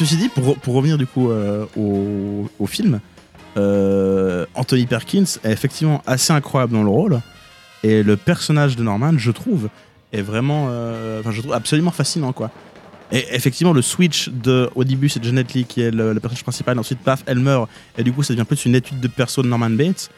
Ceci 0.06 0.18
dit, 0.18 0.30
pour, 0.30 0.57
pour 0.57 0.73
revenir 0.76 0.98
du 0.98 1.06
coup 1.07 1.30
euh, 1.32 1.65
au, 1.78 2.49
au 2.60 2.65
film, 2.65 2.99
euh, 3.57 4.45
Anthony 4.56 4.86
Perkins 4.86 5.26
est 5.44 5.52
effectivement 5.52 6.02
assez 6.07 6.34
incroyable 6.34 6.73
dans 6.73 6.84
le 6.84 6.90
rôle. 6.90 7.22
Et 7.84 8.03
le 8.03 8.15
personnage 8.18 8.76
de 8.76 8.84
Norman, 8.84 9.14
je 9.18 9.32
trouve, 9.32 9.69
est 10.14 10.22
vraiment. 10.22 10.68
euh, 10.69 11.19
Enfin, 11.19 11.32
je 11.32 11.41
trouve 11.41 11.53
absolument 11.53 11.91
fascinant, 11.91 12.32
quoi. 12.34 12.52
Et 13.11 13.26
effectivement, 13.34 13.73
le 13.73 13.82
switch 13.82 14.30
de. 14.30 14.69
Au 14.76 14.84
début, 14.84 15.10
c'est 15.10 15.23
Janet 15.23 15.53
Lee 15.53 15.65
qui 15.65 15.82
est 15.82 15.91
le, 15.91 16.14
le 16.14 16.19
personnage 16.19 16.44
principal, 16.44 16.78
ensuite, 16.80 16.99
paf, 16.99 17.23
elle 17.26 17.40
meurt. 17.40 17.69
Et 17.98 18.03
du 18.03 18.11
coup, 18.14 18.23
ça 18.23 18.34
devient 18.34 18.45
plus 18.45 18.65
une 18.65 18.76
étude 18.76 18.99
de 18.99 19.07
perso 19.07 19.41
de 19.41 19.48
Norman 19.48 19.69
Bates. 19.72 20.10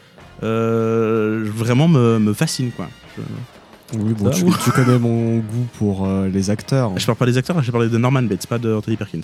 Vraiment 0.42 1.88
me, 1.88 2.18
me 2.18 2.32
fascine, 2.32 2.70
quoi. 2.72 2.88
Je- 3.16 3.98
Oui, 3.98 4.12
bon, 4.12 4.30
tu, 4.30 4.70
connais 4.72 4.98
mon 4.98 5.38
goût 5.38 5.66
pour 5.78 6.06
euh, 6.06 6.28
les 6.28 6.50
acteurs. 6.50 6.92
Je 6.98 7.04
parle 7.06 7.18
pas 7.18 7.26
des 7.26 7.36
acteurs, 7.38 7.62
je 7.62 7.70
parle 7.70 7.90
de 7.90 7.98
Norman 7.98 8.22
Bates, 8.22 8.46
pas 8.46 8.58
de 8.58 8.72
Anthony 8.74 8.96
Perkins. 8.96 9.20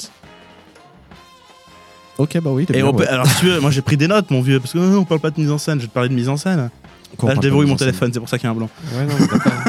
Ok, 2.20 2.38
bah 2.40 2.50
oui, 2.52 2.66
Et 2.68 2.72
bien, 2.72 2.86
on 2.86 2.92
peut- 2.92 3.04
ouais. 3.04 3.08
alors, 3.08 3.26
si 3.26 3.40
tu 3.40 3.46
veux, 3.46 3.60
moi 3.60 3.70
j'ai 3.70 3.82
pris 3.82 3.96
des 3.96 4.06
notes, 4.08 4.30
mon 4.30 4.40
vieux, 4.42 4.60
parce 4.60 4.72
que 4.72 4.78
euh, 4.78 4.96
on 4.98 5.04
parle 5.04 5.20
pas 5.20 5.30
de 5.30 5.40
mise 5.40 5.50
en 5.50 5.58
scène, 5.58 5.78
je 5.78 5.84
vais 5.84 5.88
te 5.88 5.94
parler 5.94 6.08
de 6.08 6.14
mise 6.14 6.28
en 6.28 6.36
scène. 6.36 6.70
Quoi, 7.16 7.26
on 7.30 7.32
Là, 7.34 7.34
je 7.36 7.40
de 7.40 7.50
mise 7.54 7.56
mon 7.56 7.62
en 7.74 7.78
scène 7.78 7.86
téléphone, 7.88 8.10
c'est 8.12 8.20
pour 8.20 8.28
ça 8.28 8.38
qu'il 8.38 8.46
y 8.46 8.48
a 8.48 8.52
un 8.52 8.56
blanc. 8.56 8.68
Ouais, 8.94 9.04
non, 9.06 9.14
mais 9.18 9.26
d'accord. 9.26 9.52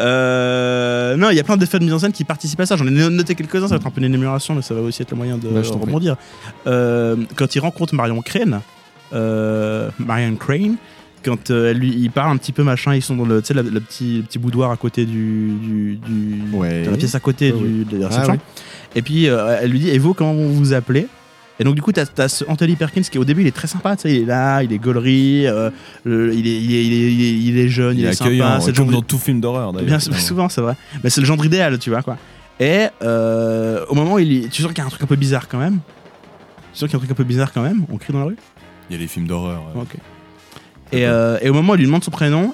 Euh, 0.00 1.16
non, 1.16 1.30
il 1.30 1.36
y 1.36 1.40
a 1.40 1.44
plein 1.44 1.56
d'effets 1.56 1.78
de 1.78 1.84
mise 1.84 1.92
en 1.94 1.98
scène 1.98 2.12
qui 2.12 2.24
participent 2.24 2.60
à 2.60 2.66
ça. 2.66 2.76
J'en 2.76 2.86
ai 2.86 2.90
noté 2.90 3.34
quelques-uns, 3.34 3.62
ça 3.68 3.74
va 3.74 3.76
être 3.76 3.86
un 3.86 3.90
peu 3.90 4.00
une 4.00 4.06
énumération, 4.06 4.54
mais 4.54 4.62
ça 4.62 4.74
va 4.74 4.80
aussi 4.80 5.02
être 5.02 5.10
le 5.10 5.16
moyen 5.16 5.38
de 5.38 5.48
Ouais, 5.48 5.62
je 5.64 5.70
t'en 5.70 5.76
prie. 5.78 5.86
rebondir. 5.86 6.16
Euh, 6.66 7.16
quand 7.36 7.54
il 7.54 7.60
rencontre 7.60 7.94
Marion 7.94 8.20
Crane, 8.22 8.60
euh, 9.12 9.90
Marion 9.98 10.34
Crane, 10.36 10.76
quand 11.24 11.50
euh, 11.50 11.70
elle 11.70 11.78
lui, 11.78 11.94
il 11.96 12.10
parle 12.10 12.32
un 12.32 12.36
petit 12.36 12.52
peu 12.52 12.62
machin, 12.64 12.94
ils 12.94 13.02
sont 13.02 13.16
dans 13.16 13.24
le, 13.24 13.40
tu 13.40 13.48
sais, 13.48 13.54
le, 13.54 13.62
le 13.62 13.80
petit, 13.80 14.18
le 14.18 14.22
petit 14.24 14.38
boudoir 14.38 14.70
à 14.72 14.76
côté 14.76 15.06
du, 15.06 15.52
du, 15.60 15.96
du- 15.96 16.42
Ouais. 16.56 16.82
dans 16.82 16.90
la 16.90 16.96
pièce 16.96 17.14
à 17.14 17.20
côté 17.20 17.52
Ouais, 17.52 17.58
du, 17.58 17.64
oui. 17.64 17.84
de 17.90 17.96
la 17.98 18.06
Ah, 18.06 18.08
réception. 18.08 18.32
oui. 18.34 18.38
Et 18.94 19.02
puis 19.02 19.28
euh, 19.28 19.58
elle 19.60 19.70
lui 19.70 19.78
dit, 19.80 19.90
et 19.90 19.98
vous, 19.98 20.14
comment 20.14 20.34
vous 20.34 20.52
vous 20.54 20.72
appelez? 20.72 21.06
Et 21.60 21.64
donc 21.64 21.74
du 21.74 21.82
coup, 21.82 21.92
t'as 21.92 22.04
as 22.18 22.28
ce 22.28 22.44
Anthony 22.48 22.76
Perkins 22.76 23.02
qui 23.02 23.18
au 23.18 23.24
début 23.24 23.42
il 23.42 23.46
est 23.46 23.50
très 23.54 23.68
sympa, 23.68 23.94
tu 23.96 24.02
sais, 24.02 24.14
il 24.14 24.22
est 24.22 24.24
là, 24.24 24.62
il 24.62 24.72
est 24.72 24.78
gaulerie, 24.78 25.46
euh, 25.46 25.70
le- 26.04 26.34
il, 26.34 26.46
est, 26.46 26.60
il, 26.62 26.74
est, 26.74 26.84
il, 26.84 26.92
est, 27.22 27.32
il 27.38 27.58
est- 27.58 27.68
jeune, 27.68 27.96
il, 27.98 28.04
est 28.06 28.12
sympa, 28.14 28.58
c'est 28.60 28.74
genre 28.74 28.86
dans 28.86 29.02
tout 29.02 29.18
film 29.18 29.40
d'horreur 29.40 29.72
d'ailleurs. 29.72 29.86
Bien 29.88 29.98
souvent, 29.98 30.48
c'est 30.48 30.60
vrai. 30.60 30.74
Mais 31.04 31.10
c'est 31.10 31.20
le 31.20 31.26
genre 31.26 31.44
idéal, 31.44 31.78
tu 31.78 31.90
vois, 31.90 32.02
quoi. 32.02 32.16
Et 32.58 32.86
euh, 33.02 33.84
au 33.88 33.94
moment 33.94 34.14
où 34.14 34.18
il 34.18 34.48
tu 34.48 34.62
sens 34.62 34.70
qu'il 34.72 34.78
y 34.78 34.80
a 34.82 34.86
un 34.86 34.88
truc 34.90 35.02
un 35.02 35.06
peu 35.06 35.16
bizarre 35.16 35.48
quand 35.48 35.58
même? 35.58 35.78
Tu 36.72 36.78
sens 36.80 36.88
qu'il 36.88 36.92
y 36.92 36.94
a 36.94 36.96
un 36.96 37.00
truc 37.00 37.10
un 37.10 37.14
peu 37.14 37.24
bizarre 37.24 37.52
quand 37.52 37.62
même? 37.62 37.84
On 37.92 37.96
crie 37.98 38.12
dans 38.12 38.20
la 38.20 38.24
rue? 38.26 38.36
Il 38.90 38.94
y 38.94 38.96
a 38.96 39.00
les 39.00 39.06
films 39.08 39.26
d'horreur. 39.26 39.62
ouais. 39.74 39.82
Ok. 39.82 39.94
Et, 40.92 41.06
euh, 41.06 41.38
et 41.42 41.48
au 41.48 41.54
moment 41.54 41.72
où 41.72 41.76
il 41.76 41.78
lui 41.80 41.86
demande 41.86 42.04
son 42.04 42.10
prénom, 42.10 42.52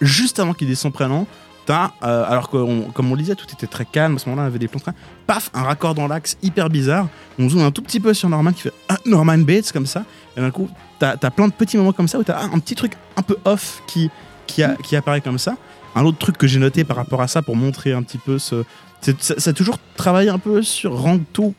juste 0.00 0.38
avant 0.38 0.54
qu'il 0.54 0.68
dise 0.68 0.78
son 0.78 0.90
prénom, 0.90 1.26
euh, 1.68 2.24
alors 2.26 2.50
que 2.50 2.90
comme 2.92 3.10
on 3.10 3.14
le 3.14 3.20
disait, 3.20 3.34
tout 3.34 3.46
était 3.52 3.66
très 3.66 3.84
calme. 3.84 4.16
À 4.16 4.18
ce 4.18 4.28
moment-là, 4.28 4.44
on 4.44 4.46
avait 4.48 4.58
des 4.58 4.68
plans 4.68 4.80
très- 4.80 4.92
Paf, 5.26 5.50
un 5.54 5.62
raccord 5.62 5.94
dans 5.94 6.08
l'axe 6.08 6.36
hyper 6.42 6.68
bizarre. 6.68 7.08
On 7.38 7.48
zoome 7.48 7.62
un 7.62 7.70
tout 7.70 7.82
petit 7.82 8.00
peu 8.00 8.14
sur 8.14 8.28
Norman 8.28 8.52
qui 8.52 8.62
fait 8.62 8.72
ah, 8.88 8.96
Norman 9.06 9.38
Bates 9.38 9.72
comme 9.72 9.86
ça. 9.86 10.04
Et 10.36 10.40
d'un 10.40 10.50
coup, 10.50 10.68
t'as 10.98 11.16
as 11.20 11.30
plein 11.30 11.48
de 11.48 11.52
petits 11.52 11.76
moments 11.76 11.92
comme 11.92 12.08
ça 12.08 12.18
où 12.18 12.24
t'as 12.24 12.38
ah, 12.40 12.48
un 12.52 12.58
petit 12.58 12.74
truc 12.74 12.92
un 13.16 13.22
peu 13.22 13.36
off 13.44 13.82
qui, 13.86 14.10
qui, 14.46 14.62
qui 14.82 14.96
apparaît 14.96 15.20
comme 15.20 15.38
ça. 15.38 15.56
Un 15.94 16.04
autre 16.04 16.18
truc 16.18 16.38
que 16.38 16.46
j'ai 16.46 16.58
noté 16.58 16.84
par 16.84 16.96
rapport 16.96 17.20
à 17.22 17.28
ça 17.28 17.42
pour 17.42 17.56
montrer 17.56 17.92
un 17.92 18.02
petit 18.02 18.18
peu 18.18 18.38
ce. 18.38 18.64
Ça, 19.00 19.12
ça 19.38 19.50
a 19.50 19.52
toujours 19.52 19.78
travaillé 19.96 20.28
un 20.28 20.38
peu 20.38 20.62
sur 20.62 20.96
rendre 20.96 21.22
tout 21.32 21.54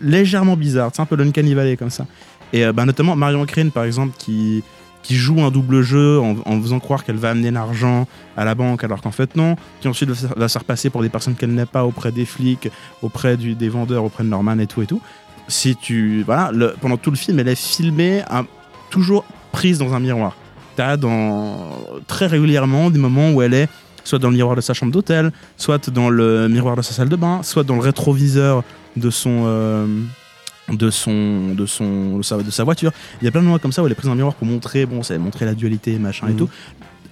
légèrement 0.00 0.56
bizarre. 0.56 0.90
C'est 0.94 1.02
un 1.02 1.06
peu 1.06 1.16
l'Uncanny 1.16 1.54
Valley 1.54 1.76
comme 1.76 1.90
ça. 1.90 2.06
Et 2.52 2.64
euh, 2.64 2.72
bah, 2.72 2.84
notamment 2.84 3.16
Marion 3.16 3.44
Crane, 3.46 3.70
par 3.70 3.84
exemple, 3.84 4.14
qui, 4.16 4.62
qui 5.04 5.14
joue 5.16 5.40
un 5.42 5.50
double 5.52 5.82
jeu 5.82 6.18
en, 6.18 6.34
faisant 6.60 6.80
croire 6.80 7.04
qu'elle 7.04 7.16
va 7.18 7.30
amener 7.30 7.52
l'argent 7.52 8.08
à 8.36 8.44
la 8.44 8.54
banque 8.56 8.82
alors 8.82 9.00
qu'en 9.00 9.12
fait 9.12 9.36
non, 9.36 9.54
qui 9.80 9.86
ensuite 9.86 10.08
va, 10.08 10.14
se- 10.16 10.26
va 10.34 10.48
se 10.48 10.52
faire 10.54 10.64
passer 10.64 10.90
pour 10.90 11.02
des 11.02 11.08
personnes 11.10 11.34
qu'elle 11.36 11.54
n'est 11.54 11.66
pas 11.66 11.84
auprès 11.84 12.10
des 12.10 12.24
flics, 12.24 12.68
auprès 13.02 13.36
des 13.36 13.68
vendeurs, 13.68 14.02
auprès 14.02 14.24
de 14.24 14.28
Norman 14.30 14.58
et 14.58 14.66
tout 14.66 14.82
et 14.82 14.86
tout. 14.86 15.00
Si 15.46 15.76
tu 15.76 16.22
voilà, 16.24 16.50
pendant 16.80 16.96
tout 16.96 17.10
le 17.10 17.16
film, 17.16 17.38
elle 17.38 17.48
est 17.48 17.54
filmée 17.54 18.22
à- 18.28 18.44
toujours 18.90 19.24
prise 19.52 19.78
dans 19.78 19.92
un 19.94 20.00
miroir. 20.00 20.36
T'as 20.74 20.96
dans 20.96 21.70
très 22.08 22.26
régulièrement 22.26 22.90
des 22.90 22.98
moments 22.98 23.30
où 23.30 23.42
elle 23.42 23.54
est 23.54 23.68
soit 24.04 24.18
dans 24.18 24.28
le 24.30 24.34
miroir 24.36 24.56
de 24.56 24.60
sa 24.60 24.74
chambre 24.74 24.90
d'hôtel, 24.92 25.32
soit 25.56 25.88
dans 25.90 26.10
le 26.10 26.48
miroir 26.48 26.76
de 26.76 26.82
sa 26.82 26.92
salle 26.92 27.08
de 27.08 27.16
bain, 27.16 27.42
soit 27.42 27.62
dans 27.64 27.74
le 27.76 27.80
rétroviseur 27.80 28.62
de 28.96 29.10
son 29.10 29.44
euh, 29.46 29.86
de 30.72 30.90
son 30.90 31.54
de 31.54 31.66
son 31.66 32.18
de 32.18 32.22
sa, 32.22 32.36
de 32.38 32.50
sa 32.50 32.64
voiture. 32.64 32.90
Il 33.20 33.24
y 33.24 33.28
a 33.28 33.30
plein 33.30 33.40
de 33.40 33.46
moments 33.46 33.58
comme 33.58 33.72
ça 33.72 33.82
où 33.82 33.86
elle 33.86 33.92
est 33.92 33.94
prise 33.94 34.06
dans 34.06 34.12
un 34.12 34.16
miroir 34.16 34.34
pour 34.34 34.46
montrer 34.46 34.86
bon, 34.86 35.02
c'est 35.02 35.18
montrer 35.18 35.44
la 35.44 35.54
dualité 35.54 35.98
machin 35.98 36.26
et 36.28 36.30
Mhm. 36.30 36.36
tout. 36.36 36.48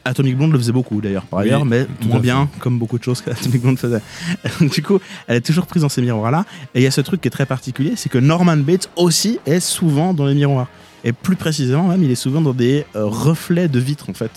Atomic 0.05 0.37
Blonde 0.37 0.51
le 0.53 0.59
faisait 0.59 0.73
beaucoup 0.73 1.01
d'ailleurs 1.01 1.23
par 1.27 1.39
Oui, 1.41 1.45
ailleurs, 1.47 1.65
mais 1.65 1.87
moins 2.05 2.16
fait. 2.16 2.23
bien, 2.23 2.49
comme 2.59 2.77
beaucoup 2.77 2.99
de 2.99 3.05
choses 3.05 3.20
qu'Atomic 3.20 3.61
Blonde 3.62 3.79
faisait. 3.79 4.01
du 4.61 4.83
coup, 4.83 4.99
elle 5.29 5.37
est 5.37 5.41
toujours 5.47 5.66
prise 5.66 5.83
dans 5.83 5.89
ces 5.89 6.03
miroirs-là. 6.03 6.45
Et 6.74 6.81
il 6.81 6.83
y 6.83 6.87
a 6.87 6.91
ce 6.91 7.01
truc 7.03 7.20
qui 7.20 7.29
est 7.29 7.31
très 7.31 7.47
particulier, 7.47 7.93
c'est 7.95 8.09
que 8.09 8.19
Norman 8.19 8.57
Bates 8.57 8.91
aussi 8.97 9.39
est 9.47 9.61
souvent 9.61 10.12
dans 10.12 10.27
les 10.27 10.35
miroirs. 10.35 10.66
Et 11.05 11.12
plus 11.12 11.37
précisément, 11.37 11.87
même, 11.87 12.03
il 12.03 12.11
est 12.11 12.16
souvent 12.16 12.41
dans 12.41 12.53
des 12.53 12.85
euh, 12.97 13.05
reflets 13.07 13.69
de 13.69 13.79
vitres 13.79 14.11
en 14.11 14.15
fait. 14.15 14.31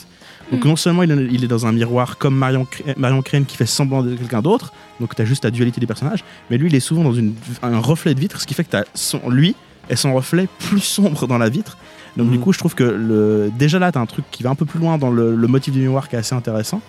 Donc 0.52 0.66
non 0.66 0.76
seulement 0.76 1.04
il 1.04 1.44
est, 1.44 1.48
dans 1.48 1.66
un 1.66 1.72
miroir 1.72 2.18
comme 2.18 2.36
Marion, 2.36 2.68
Marion 2.98 3.22
Crane 3.22 3.46
qui 3.46 3.58
fait 3.58 3.66
semblant 3.66 4.04
de 4.04 4.16
quelqu'un 4.16 4.42
d'autre, 4.42 4.74
donc 5.00 5.16
tu 5.16 5.22
as 5.22 5.26
juste 5.26 5.44
la 5.44 5.52
dualité 5.52 5.80
des 5.80 5.88
personnages, 5.88 6.24
mais 6.50 6.58
lui 6.58 6.68
il 6.68 6.76
est 6.76 6.80
souvent 6.80 7.04
dans 7.04 7.14
une, 7.14 7.34
un 7.64 7.80
reflet 7.80 8.14
de 8.14 8.20
vitre, 8.20 8.40
ce 8.40 8.46
qui 8.46 8.54
fait 8.54 8.64
que 8.64 8.70
tu 8.70 8.78
as 8.78 8.86
lui 9.30 9.56
et 9.90 9.96
son 9.96 10.14
reflet 10.14 10.48
plus 10.60 10.82
sombre 10.82 11.28
dans 11.28 11.38
la 11.38 11.50
vitre. 11.50 11.78
Donc 12.16 12.30
du 12.30 12.40
coup 12.40 12.54
je 12.54 12.60
trouve 12.60 12.76
que 12.76 12.84
le, 12.84 13.52
déjà 13.58 13.80
là 13.80 13.92
tu 13.92 13.98
as 13.98 14.02
un 14.02 14.06
truc 14.06 14.26
qui 14.32 14.44
va 14.44 14.52
un 14.52 14.56
peu 14.56 14.66
plus 14.66 14.80
loin 14.80 14.98
dans 14.98 15.10
le, 15.10 15.36
le 15.36 15.48
motif 15.48 15.74
du 15.74 15.80
miroir 15.80 16.10
qui 16.10 16.16
est 16.16 16.20
assez 16.20 16.36
intéressant 16.36 16.82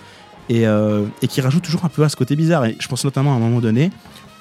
et, 0.49 0.67
euh, 0.67 1.05
et 1.23 1.29
qui 1.29 1.41
rajoute 1.41 1.65
toujours 1.65 1.85
un 1.85 1.89
peu 1.89 2.05
à 2.05 2.09
ce 2.09 2.17
côté 2.17 2.37
bizarre. 2.37 2.67
Et 2.67 2.77
je 2.79 2.89
pense 2.89 3.05
notamment 3.05 3.33
à 3.33 3.37
un 3.37 3.41
moment 3.41 3.61
donné 3.61 3.91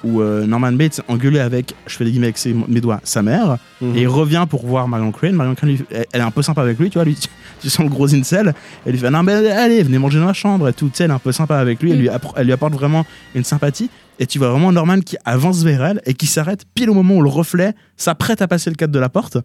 où 0.06 0.20
euh, 0.22 0.46
Norman 0.46 0.72
Bates 0.72 1.00
engueulait 1.08 1.40
avec, 1.40 1.74
je 1.86 1.96
fais 1.96 2.04
des 2.04 2.10
guillemets 2.10 2.26
avec 2.28 2.38
ses- 2.38 2.54
mes 2.54 2.80
doigts, 2.80 3.00
sa 3.04 3.22
mère, 3.22 3.58
Mhm. 3.80 3.96
et 3.96 4.02
il 4.02 4.08
revient 4.08 4.46
pour 4.48 4.64
voir 4.66 4.86
Marion 4.88 5.10
Crane. 5.12 5.32
Marion 5.34 5.54
Crane, 5.54 5.70
lui- 5.70 5.84
elle, 5.90 6.06
elle 6.12 6.20
est 6.20 6.24
un 6.24 6.30
peu 6.30 6.42
sympa 6.42 6.62
avec 6.62 6.78
lui, 6.78 6.88
tu 6.90 6.98
vois, 6.98 7.04
lui, 7.04 7.16
tu, 7.60 7.68
sens 7.70 7.84
le 7.84 7.90
gros 7.90 8.14
incel. 8.14 8.54
Elle 8.84 8.92
lui 8.92 8.98
fait 8.98 9.10
non 9.10 9.22
mais 9.22 9.32
allez, 9.50 9.82
venez 9.82 9.98
manger 9.98 10.18
dans 10.20 10.26
la 10.26 10.32
chambre 10.32 10.68
et 10.68 10.72
tout. 10.72 10.88
Tu 10.88 10.96
sais, 10.98 11.04
elle 11.04 11.10
est 11.10 11.14
un 11.14 11.18
peu 11.18 11.32
sympa 11.32 11.58
avec 11.58 11.82
lui. 11.82 11.90
Elle, 11.92 11.98
lui 11.98 12.08
appro- 12.08 12.32
elle 12.36 12.46
lui 12.46 12.52
apporte 12.52 12.72
vraiment 12.74 13.04
une 13.34 13.44
sympathie. 13.44 13.90
Et 14.18 14.26
tu 14.26 14.38
vois 14.38 14.48
vraiment 14.50 14.72
Norman 14.72 15.00
qui 15.00 15.16
avance 15.26 15.62
vers 15.62 15.84
elle 15.84 16.00
et 16.06 16.14
qui 16.14 16.26
s'arrête 16.26 16.64
pile 16.74 16.88
au 16.88 16.94
moment 16.94 17.16
où 17.16 17.22
le 17.22 17.28
reflet 17.28 17.74
s'apprête 17.96 18.40
à 18.40 18.48
passer 18.48 18.70
le 18.70 18.76
cadre 18.76 18.92
de 18.94 18.98
la 18.98 19.08
porte 19.10 19.36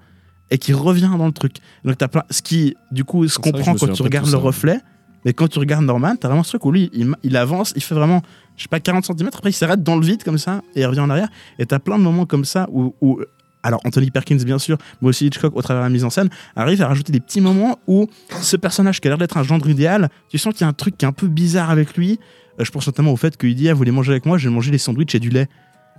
et 0.50 0.58
qui 0.58 0.72
revient 0.74 1.10
dans 1.18 1.26
le 1.26 1.32
truc. 1.34 1.56
Donc 1.84 1.98
t'as 1.98 2.08
plein, 2.08 2.24
ce 2.30 2.42
qui 2.42 2.76
du 2.92 3.04
coup 3.04 3.28
se 3.28 3.38
comprend 3.40 3.76
quand 3.76 3.92
tu 3.92 4.02
regardes 4.02 4.30
le 4.32 4.38
reflet. 4.38 4.80
Mais 5.26 5.34
quand 5.34 5.48
tu 5.48 5.60
regardes 5.60 5.86
Norman, 5.86 6.16
t'as 6.16 6.28
vraiment 6.28 6.44
ce 6.44 6.50
truc 6.50 6.66
où 6.66 6.72
lui, 6.72 6.92
il, 7.24 7.38
avance, 7.38 7.74
il 7.76 7.84
fait 7.84 7.96
vraiment, 7.96 8.22
je 8.58 8.64
sais 8.64 8.70
pas, 8.70 8.80
40 8.80 9.06
cm, 9.06 9.30
après 9.34 9.50
il 9.50 9.54
s'arrête 9.54 9.84
dans 9.84 9.96
le 9.96 10.06
vide 10.06 10.24
comme 10.24 10.38
ça, 10.38 10.62
et 10.76 10.82
il 10.82 10.86
revient 10.86 11.00
en 11.02 11.10
arrière. 11.10 11.30
Et 11.60 11.66
t'as 11.66 11.80
plein 11.80 11.98
de 11.98 12.04
moments 12.04 12.26
comme 12.26 12.46
ça 12.46 12.68
où, 12.72 13.20
alors 13.64 13.82
Anthony 13.86 14.10
Perkins 14.12 14.38
bien 14.38 14.60
sûr, 14.60 14.78
mais 15.02 15.10
aussi 15.10 15.28
Hitchcock 15.28 15.56
au 15.56 15.62
travers 15.62 15.84
de 15.84 15.86
la 15.88 15.94
mise 15.94 16.04
en 16.04 16.10
scène, 16.10 16.30
arrive 16.56 16.82
à 16.82 16.88
rajouter 16.88 17.12
des 17.12 17.20
petits 17.20 17.42
moments 17.42 17.78
où 17.88 18.08
ce 18.42 18.58
personnage 18.58 19.00
qui 19.00 19.08
a 19.08 19.12
l'air 19.12 19.18
d'être 19.18 19.38
un 19.38 19.44
gendre 19.44 19.70
idéal, 19.70 20.10
tu 20.30 20.38
sens 20.38 20.54
qu'il 20.54 20.62
y 20.62 20.66
a 20.66 20.68
un 20.68 20.74
truc 20.74 20.98
qui 20.98 21.06
est 21.06 21.08
un 21.08 21.14
peu 21.14 21.28
bizarre 21.28 21.70
avec 21.70 21.96
lui. 21.96 22.20
Euh, 22.60 22.66
je 22.66 22.72
pense 22.72 22.88
notamment 22.88 23.12
au 23.12 23.18
fait 23.18 23.38
qu'il 23.38 23.56
dit, 23.56 23.70
ah, 23.70 23.74
voulez 23.74 23.92
manger 23.92 24.12
avec 24.12 24.26
moi, 24.26 24.38
je 24.38 24.50
vais 24.50 24.54
manger 24.54 24.72
des 24.72 24.78
sandwichs 24.78 25.16
et 25.16 25.20
du 25.20 25.30
lait. 25.30 25.48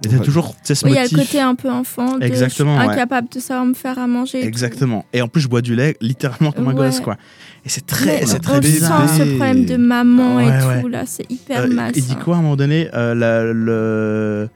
Et 0.04 0.08
t'as 0.08 0.16
Ouais. 0.18 0.24
toujours 0.24 0.50
tu 0.54 0.60
sais, 0.64 0.74
ce 0.74 0.84
Oui, 0.84 0.92
il 0.92 0.94
y 0.94 0.98
a 0.98 1.04
le 1.04 1.08
côté 1.10 1.40
un 1.40 1.54
peu 1.54 1.70
enfant, 1.70 2.18
de 2.18 2.24
Exactement, 2.24 2.74
je 2.76 2.80
suis 2.80 2.88
ouais. 2.88 2.94
incapable 2.94 3.28
de 3.32 3.38
savoir 3.40 3.66
me 3.66 3.74
faire 3.74 3.98
à 3.98 4.06
manger. 4.06 4.38
et 4.38 4.42
tout. 4.42 4.48
Exactement. 4.48 5.04
Et 5.12 5.22
en 5.22 5.28
plus, 5.28 5.40
je 5.42 5.48
bois 5.48 5.60
du 5.62 5.74
lait 5.76 5.96
littéralement 6.00 6.50
comme 6.52 6.66
un 6.68 6.70
Ouais. 6.74 6.86
gosse, 6.86 7.00
quoi. 7.00 7.16
Et 7.64 7.68
c'est 7.68 7.86
très, 7.86 8.20
Mais 8.20 8.26
c'est 8.26 8.36
on 8.38 8.40
très 8.40 8.54
sent 8.54 8.60
bizarre. 8.60 9.08
ce 9.08 9.22
problème 9.36 9.64
de 9.64 9.76
maman 9.76 10.40
et 10.40 10.46
tout, 10.46 10.86
ouais. 10.86 10.90
là, 10.90 11.04
c'est 11.06 11.30
hyper 11.30 11.60
Euh, 11.62 11.66
mal. 11.68 11.92
il 11.94 12.04
dit 12.04 12.16
quoi 12.16 12.34
à 12.36 12.38
un 12.38 12.42
moment 12.42 12.56
donné 12.56 12.88
euh, 12.94 13.14
la- 13.14 13.44
le... 13.52 13.72
euh, 13.72 14.46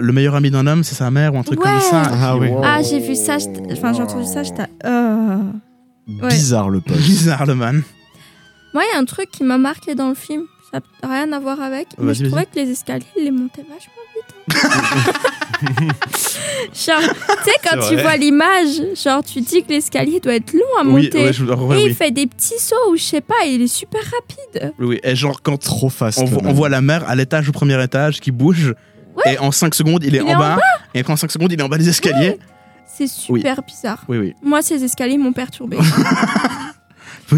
le 0.00 0.12
meilleur 0.12 0.34
ami 0.36 0.50
d'un 0.50 0.66
homme, 0.66 0.84
c'est 0.84 0.94
sa 0.94 1.10
mère 1.10 1.34
ou 1.34 1.38
un 1.38 1.42
truc 1.42 1.58
Ouais. 1.62 1.70
comme 1.70 1.80
ça. 1.80 2.02
Ah 2.12 2.36
oui. 2.38 2.48
Ah, 2.62 2.80
j'ai 2.82 3.00
vu 3.00 3.14
ça, 3.16 3.36
enfin, 3.72 3.92
j'ai 3.92 4.02
entendu 4.02 4.26
ça, 4.26 4.42
j'étais. 4.44 4.62
euh. 4.84 5.38
Ouais. 6.08 6.28
Bizarre 6.28 6.70
le 6.70 6.80
poste. 6.80 7.00
Bizarre 7.00 7.46
le 7.46 7.54
man. 7.56 7.82
Moi, 8.74 8.82
il 8.88 8.94
y 8.94 8.96
a 8.96 9.00
un 9.00 9.04
truc 9.04 9.30
qui 9.30 9.44
m'a 9.44 9.58
marqué 9.58 9.94
dans 9.94 10.08
le 10.08 10.14
film, 10.14 10.44
ça 10.72 10.80
n'a 11.02 11.08
rien 11.08 11.32
à 11.32 11.38
voir 11.40 11.60
avec, 11.60 11.88
mais 11.98 12.06
Vas-y, 12.06 12.14
je 12.16 12.26
trouvais 12.26 12.46
que 12.46 12.56
les 12.56 12.70
escaliers, 12.70 13.04
ils 13.18 13.24
les 13.24 13.30
montaient 13.30 13.62
vachement. 13.62 13.92
genre, 16.74 17.00
tu 17.00 17.44
sais, 17.44 17.56
quand 17.64 17.88
tu 17.88 17.96
vois 17.96 18.16
l'image, 18.16 18.82
genre, 19.02 19.22
tu 19.24 19.40
dis 19.40 19.62
que 19.62 19.68
l'escalier 19.70 20.20
doit 20.20 20.34
être 20.34 20.52
long 20.52 20.60
à 20.80 20.84
Oui, 20.84 21.04
monter. 21.04 21.24
ouais, 21.24 21.32
je- 21.32 21.44
ouais, 21.44 21.80
et 21.80 21.84
oui. 21.84 21.88
il 21.90 21.94
fait 21.94 22.10
des 22.10 22.26
petits 22.26 22.58
sauts 22.58 22.90
ou 22.92 22.96
je 22.96 23.02
sais 23.02 23.20
pas, 23.20 23.44
il 23.46 23.62
est 23.62 23.66
super 23.66 24.00
rapide. 24.02 24.72
Oui. 24.78 24.98
Et 25.02 25.14
genre, 25.16 25.40
quand 25.42 25.58
Trop 25.58 25.88
fast. 25.90 26.18
on, 26.18 26.24
voit- 26.24 26.42
même. 26.42 26.50
on 26.50 26.54
voit 26.54 26.68
la 26.68 26.80
mère 26.80 27.08
à 27.08 27.14
l'étage, 27.14 27.48
au 27.48 27.52
premier 27.52 27.82
étage, 27.82 28.20
qui 28.20 28.30
bouge, 28.30 28.74
et 29.26 29.38
en 29.38 29.52
5 29.52 29.74
secondes, 29.74 30.02
il 30.04 30.14
est, 30.14 30.18
Il 30.18 30.22
en, 30.24 30.28
est 30.28 30.34
en 30.34 30.38
bas, 30.38 30.56
bas. 30.56 30.62
et 30.94 31.00
après 31.00 31.12
en 31.12 31.16
5 31.16 31.30
secondes, 31.30 31.52
il 31.52 31.60
est 31.60 31.62
en 31.62 31.68
bas 31.68 31.78
des 31.78 31.88
escaliers. 31.88 32.38
C'est 32.94 33.06
super 33.08 33.62
bizarre. 33.62 34.04
Oui, 34.08 34.18
oui. 34.18 34.34
Moi, 34.42 34.60
ces 34.62 34.82
escaliers 34.84 35.16
m'ont 35.18 35.32
perturbé. 35.32 35.78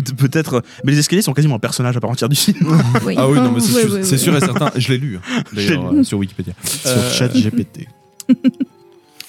Peut- 0.03 0.15
Peut-être. 0.17 0.63
Mais 0.85 0.93
les 0.93 0.99
escaliers 0.99 1.23
sont 1.23 1.33
quasiment 1.33 1.57
un 1.57 1.61
personnage 1.61 1.97
à 1.97 2.01
part 2.01 2.11
entière 2.11 2.29
du 2.29 2.37
film. 2.37 2.59
Oui. 3.05 3.15
Ah 3.17 3.29
oui, 3.29 3.39
non, 3.39 3.53
mais 3.53 3.61
c'est 3.61 3.75
Oui, 3.75 3.81
sûr, 3.83 3.93
oui, 4.13 4.19
sûr 4.19 4.37
et 4.37 4.41
certain. 4.41 4.71
Je 4.77 4.89
l'ai 4.93 4.99
lu, 4.99 5.19
hein, 5.19 5.43
d'ailleurs, 5.53 5.93
euh, 5.93 6.03
sur 6.03 6.19
Wikipédia. 6.19 6.53
Sur 6.65 6.91
Euh, 6.91 7.11
chat 7.11 7.29
GPT. 7.29 7.87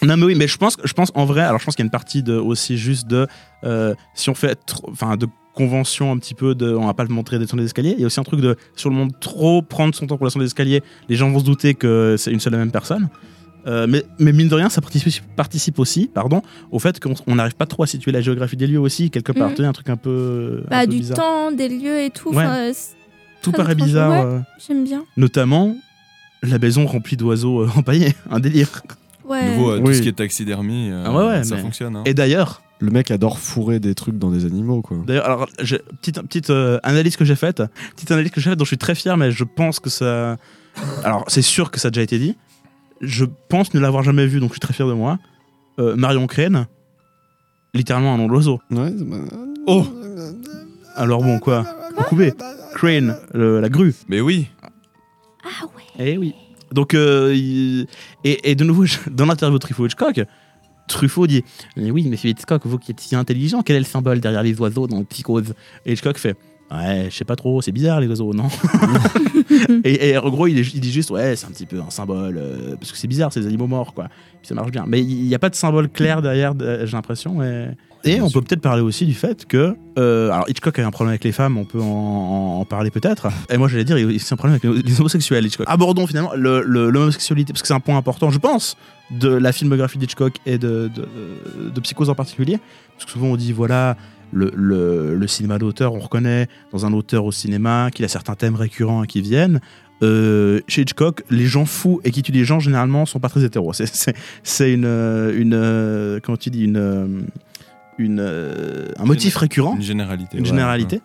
Non 0.03 0.17
mais 0.17 0.25
oui, 0.25 0.35
mais 0.35 0.47
je 0.47 0.57
pense, 0.57 0.77
je 0.83 0.93
pense 0.93 1.11
en 1.15 1.25
vrai, 1.25 1.41
alors 1.41 1.59
je 1.59 1.65
pense 1.65 1.75
qu'il 1.75 1.81
y 1.83 1.85
a 1.85 1.87
une 1.87 1.91
partie 1.91 2.21
de 2.21 2.33
aussi 2.35 2.77
juste 2.77 3.07
de 3.07 3.25
euh, 3.63 3.95
si 4.13 4.29
on 4.29 4.35
fait, 4.35 4.59
enfin 4.91 5.15
de 5.17 5.25
convention 5.55 6.11
un 6.11 6.17
petit 6.17 6.35
peu 6.35 6.53
de, 6.53 6.75
on 6.75 6.85
va 6.85 6.93
pas 6.93 7.03
le 7.03 7.09
montrer 7.09 7.39
descendre 7.39 7.61
des 7.61 7.65
escaliers. 7.67 7.93
Il 7.97 8.01
y 8.01 8.03
a 8.03 8.07
aussi 8.07 8.19
un 8.19 8.23
truc 8.23 8.39
de 8.41 8.55
sur 8.75 8.89
le 8.91 8.95
monde 8.95 9.13
trop 9.19 9.61
prendre 9.63 9.95
son 9.95 10.05
temps 10.05 10.17
pour 10.17 10.27
descendre 10.27 10.43
des 10.43 10.47
escaliers, 10.49 10.83
les 11.09 11.15
gens 11.15 11.31
vont 11.31 11.39
se 11.39 11.45
douter 11.45 11.73
que 11.73 12.15
c'est 12.19 12.31
une 12.31 12.39
seule 12.39 12.53
et 12.53 12.57
même 12.57 12.71
personne. 12.71 13.07
Euh, 13.67 13.87
mais, 13.89 14.03
mais 14.19 14.31
mine 14.31 14.47
de 14.47 14.55
rien, 14.55 14.69
ça 14.69 14.79
participe, 14.81 15.23
participe 15.35 15.79
aussi, 15.79 16.07
pardon, 16.13 16.41
au 16.71 16.77
fait 16.79 16.99
qu'on 16.99 17.15
on 17.27 17.35
n'arrive 17.35 17.55
pas 17.55 17.65
trop 17.65 17.83
à 17.83 17.87
situer 17.87 18.11
la 18.11 18.21
géographie 18.21 18.57
des 18.57 18.67
lieux 18.67 18.79
aussi 18.79 19.09
quelque 19.09 19.31
part. 19.31 19.49
Mhm. 19.49 19.55
Tu 19.55 19.61
sais, 19.63 19.67
un 19.67 19.73
truc 19.73 19.89
un 19.89 19.97
peu, 19.97 20.61
un 20.67 20.69
bah, 20.69 20.81
peu 20.81 20.87
du 20.91 20.97
bizarre. 20.97 21.17
temps, 21.17 21.51
des 21.51 21.69
lieux 21.69 22.01
et 22.01 22.09
tout. 22.11 22.31
Ouais. 22.33 22.71
c'est 22.73 22.95
Tout 23.41 23.51
paraît 23.51 23.75
bizarre. 23.75 24.11
Ouais, 24.11 24.33
euh, 24.35 24.39
J'aime 24.67 24.83
bien. 24.83 25.03
notamment 25.17 25.75
la 26.43 26.59
maison 26.59 26.85
remplie 26.85 27.17
d'oiseaux 27.17 27.61
euh, 27.61 27.69
empaillés, 27.75 28.13
un 28.29 28.39
délire. 28.39 28.83
Ouais. 29.27 29.49
Nouveau, 29.55 29.71
euh, 29.71 29.79
tout 29.79 29.93
ce 29.93 30.01
qui 30.03 30.09
est 30.09 30.13
taxidermie, 30.17 30.91
euh, 30.91 31.03
Ah 31.07 31.11
ouais, 31.13 31.25
ouais, 31.27 31.43
ça 31.43 31.55
mais- 31.55 31.61
fonctionne. 31.61 31.95
hein. 31.95 32.03
Et 32.05 32.13
d'ailleurs, 32.13 32.61
Le 32.79 32.91
mec 32.91 33.09
adore 33.09 33.39
fourrer 33.39 33.79
des 33.79 33.95
trucs 33.95 34.19
dans 34.19 34.29
des 34.29 34.45
animaux, 34.45 34.81
quoi. 34.83 34.97
D'ailleurs, 35.07 35.25
alors, 35.25 35.47
petite, 36.01 36.21
petite 36.21 36.49
euh, 36.51 36.77
analyse 36.83 37.15
que 37.15 37.25
j'ai 37.25 37.35
faite, 37.37 37.63
petite 37.95 38.11
analyse 38.11 38.29
que 38.31 38.39
j'ai 38.41 38.49
faite 38.51 38.59
dont 38.59 38.65
je 38.65 38.69
suis 38.69 38.77
très 38.77 38.93
fier, 38.93 39.17
mais 39.17 39.31
je 39.31 39.43
pense 39.45 39.79
que 39.79 39.89
ça. 39.89 40.37
Alors, 41.03 41.23
c'est 41.29 41.41
sûr 41.41 41.71
que 41.71 41.79
ça 41.79 41.87
a 41.87 41.91
déjà 41.91 42.03
été 42.03 42.19
dit. 42.19 42.35
Je 43.01 43.25
pense 43.49 43.73
ne 43.73 43.79
l'avoir 43.79 44.03
jamais 44.03 44.25
vu, 44.27 44.39
donc 44.39 44.49
je 44.49 44.53
suis 44.53 44.59
très 44.59 44.73
fier 44.73 44.87
de 44.87 44.93
moi. 44.93 45.19
Euh, 45.79 45.95
Marion 45.95 46.25
Crane, 46.27 46.67
littéralement 47.73 48.13
un 48.13 48.17
nom 48.17 48.27
d'oiseau. 48.27 48.59
Ouais, 48.71 48.91
bah, 48.91 49.17
Oh 49.67 49.85
Alors 50.95 51.21
bon, 51.21 51.39
quoi 51.39 51.65
Coupé. 52.07 52.33
Crane, 52.75 53.17
le- 53.33 53.59
la 53.59 53.69
grue. 53.69 53.93
Mais 54.07 54.21
oui. 54.21 54.47
Ah 55.43 55.65
ouais. 55.75 55.83
Eh 56.05 56.17
oui. 56.17 56.33
Donc, 56.71 56.93
euh, 56.93 57.33
il- 57.35 57.87
et, 58.23 58.51
et 58.51 58.55
de 58.55 58.63
nouveau, 58.63 58.85
dans 59.11 59.25
l'interview 59.25 59.57
de 59.57 59.61
Truffaut 59.61 59.85
Hitchcock, 59.85 60.21
Truffaut 60.87 61.25
dit 61.27 61.43
Mais 61.77 61.91
oui, 61.91 62.07
monsieur 62.09 62.29
Hitchcock, 62.29 62.61
vous 62.65 62.77
qui 62.77 62.91
êtes 62.91 62.99
si 62.99 63.15
intelligent, 63.15 63.61
quel 63.61 63.75
est 63.77 63.79
le 63.79 63.85
symbole 63.85 64.19
derrière 64.19 64.43
les 64.43 64.59
oiseaux 64.59 64.87
dans 64.87 64.99
le 64.99 65.05
psychose? 65.05 65.53
Et 65.85 65.93
Hitchcock 65.93 66.17
fait 66.17 66.35
Ouais, 66.71 67.07
je 67.11 67.15
sais 67.15 67.25
pas 67.25 67.35
trop, 67.35 67.61
c'est 67.61 67.71
bizarre 67.71 67.99
les 67.99 68.07
oiseaux, 68.07 68.33
non? 68.33 68.47
Et, 69.83 70.09
et 70.09 70.17
en 70.17 70.29
gros, 70.29 70.47
il, 70.47 70.57
est- 70.59 70.73
il 70.73 70.79
dit 70.79 70.91
juste 70.91 71.11
Ouais, 71.11 71.35
c'est 71.35 71.45
un 71.45 71.51
petit 71.51 71.65
peu 71.65 71.79
un 71.79 71.89
symbole, 71.89 72.37
euh, 72.37 72.75
parce 72.79 72.91
que 72.91 72.97
c'est 72.97 73.07
bizarre, 73.07 73.31
c'est 73.31 73.39
des 73.41 73.47
animaux 73.47 73.67
morts, 73.67 73.93
quoi. 73.93 74.05
Puis 74.07 74.47
ça 74.47 74.55
marche 74.55 74.71
bien. 74.71 74.85
Mais 74.87 75.01
il 75.01 75.23
n'y 75.27 75.35
a 75.35 75.39
pas 75.39 75.49
de 75.49 75.55
symbole 75.55 75.89
clair 75.89 76.21
derrière, 76.21 76.53
euh, 76.61 76.85
j'ai 76.85 76.93
l'impression. 76.93 77.41
Et, 77.43 77.67
et 78.03 78.21
on 78.21 78.29
peut 78.29 78.41
peut-être 78.41 78.61
parler 78.61 78.81
aussi 78.81 79.05
du 79.05 79.13
fait 79.13 79.45
que. 79.45 79.75
euh, 79.97 80.31
alors, 80.31 80.49
Hitchcock 80.49 80.77
a 80.79 80.85
un 80.85 80.91
problème 80.91 81.11
avec 81.11 81.23
les 81.23 81.31
femmes, 81.31 81.57
on 81.57 81.65
peut 81.65 81.81
en, 81.81 81.85
en- 81.85 82.59
en 82.61 82.65
parler 82.65 82.89
peut-être. 82.91 83.27
Et 83.49 83.57
moi, 83.57 83.67
j'allais 83.67 83.83
dire, 83.85 83.97
il 83.97 84.01
y 84.09 84.13
a 84.13 84.15
aussi 84.15 84.33
un 84.33 84.37
problème 84.37 84.59
avec 84.63 84.85
les, 84.85 84.99
homosexuels, 84.99 85.45
Hitchcock. 85.45 85.67
Abordons 85.69 86.07
finalement 86.07 86.31
le- 86.35 86.63
le- 86.63 86.89
l'homosexualité, 86.89 87.53
parce 87.53 87.61
que 87.61 87.67
c'est 87.67 87.73
un 87.73 87.79
point 87.79 87.97
important, 87.97 88.31
je 88.31 88.39
pense, 88.39 88.75
de 89.11 89.29
la 89.29 89.51
filmographie 89.51 89.97
d'Hitchcock 89.99 90.33
et 90.47 90.57
de, 90.57 90.89
de, 90.93 91.07
de 91.73 91.79
Psychose 91.81 92.09
en 92.09 92.15
particulier. 92.15 92.59
Parce 92.93 93.05
que 93.05 93.11
souvent, 93.11 93.27
on 93.27 93.35
dit, 93.35 93.51
voilà. 93.51 93.97
Le, 94.35 94.51
le- 94.53 95.15
le 95.15 95.27
cinéma 95.27 95.57
d'auteur, 95.57 95.93
on 95.93 95.99
reconnaît 95.99 96.47
dans 96.73 96.85
un 96.85 96.91
auteur 96.93 97.23
au 97.23 97.31
cinéma 97.31 97.89
qu'il 97.93 98.03
a 98.03 98.09
certains 98.09 98.35
thèmes 98.35 98.55
récurrents 98.55 99.03
qui 99.03 99.21
viennent. 99.21 99.61
Euh, 100.03 100.59
chez 100.67 100.81
Hitchcock, 100.81 101.23
les 101.29 101.45
gens 101.45 101.65
fous 101.65 102.01
et 102.03 102.11
qui 102.11 102.21
tuent 102.21 102.33
des 102.33 102.43
gens 102.43 102.59
généralement 102.59 103.05
sont 103.05 103.19
pas 103.21 103.29
très 103.29 103.45
hétéros. 103.45 103.71
C'est- 103.73 104.73
une, 104.73 104.83
une 104.85 106.19
comment 106.21 106.35
tu 106.37 106.49
dis 106.49 106.65
une, 106.65 107.25
une 107.97 108.19
euh, 108.19 108.89
un 108.99 109.05
motif 109.05 109.37
récurrent, 109.37 109.75
Une 109.77 109.81
généralité. 109.81 110.35
une 110.37 110.43
ouais, 110.43 110.49
généralité. 110.49 111.01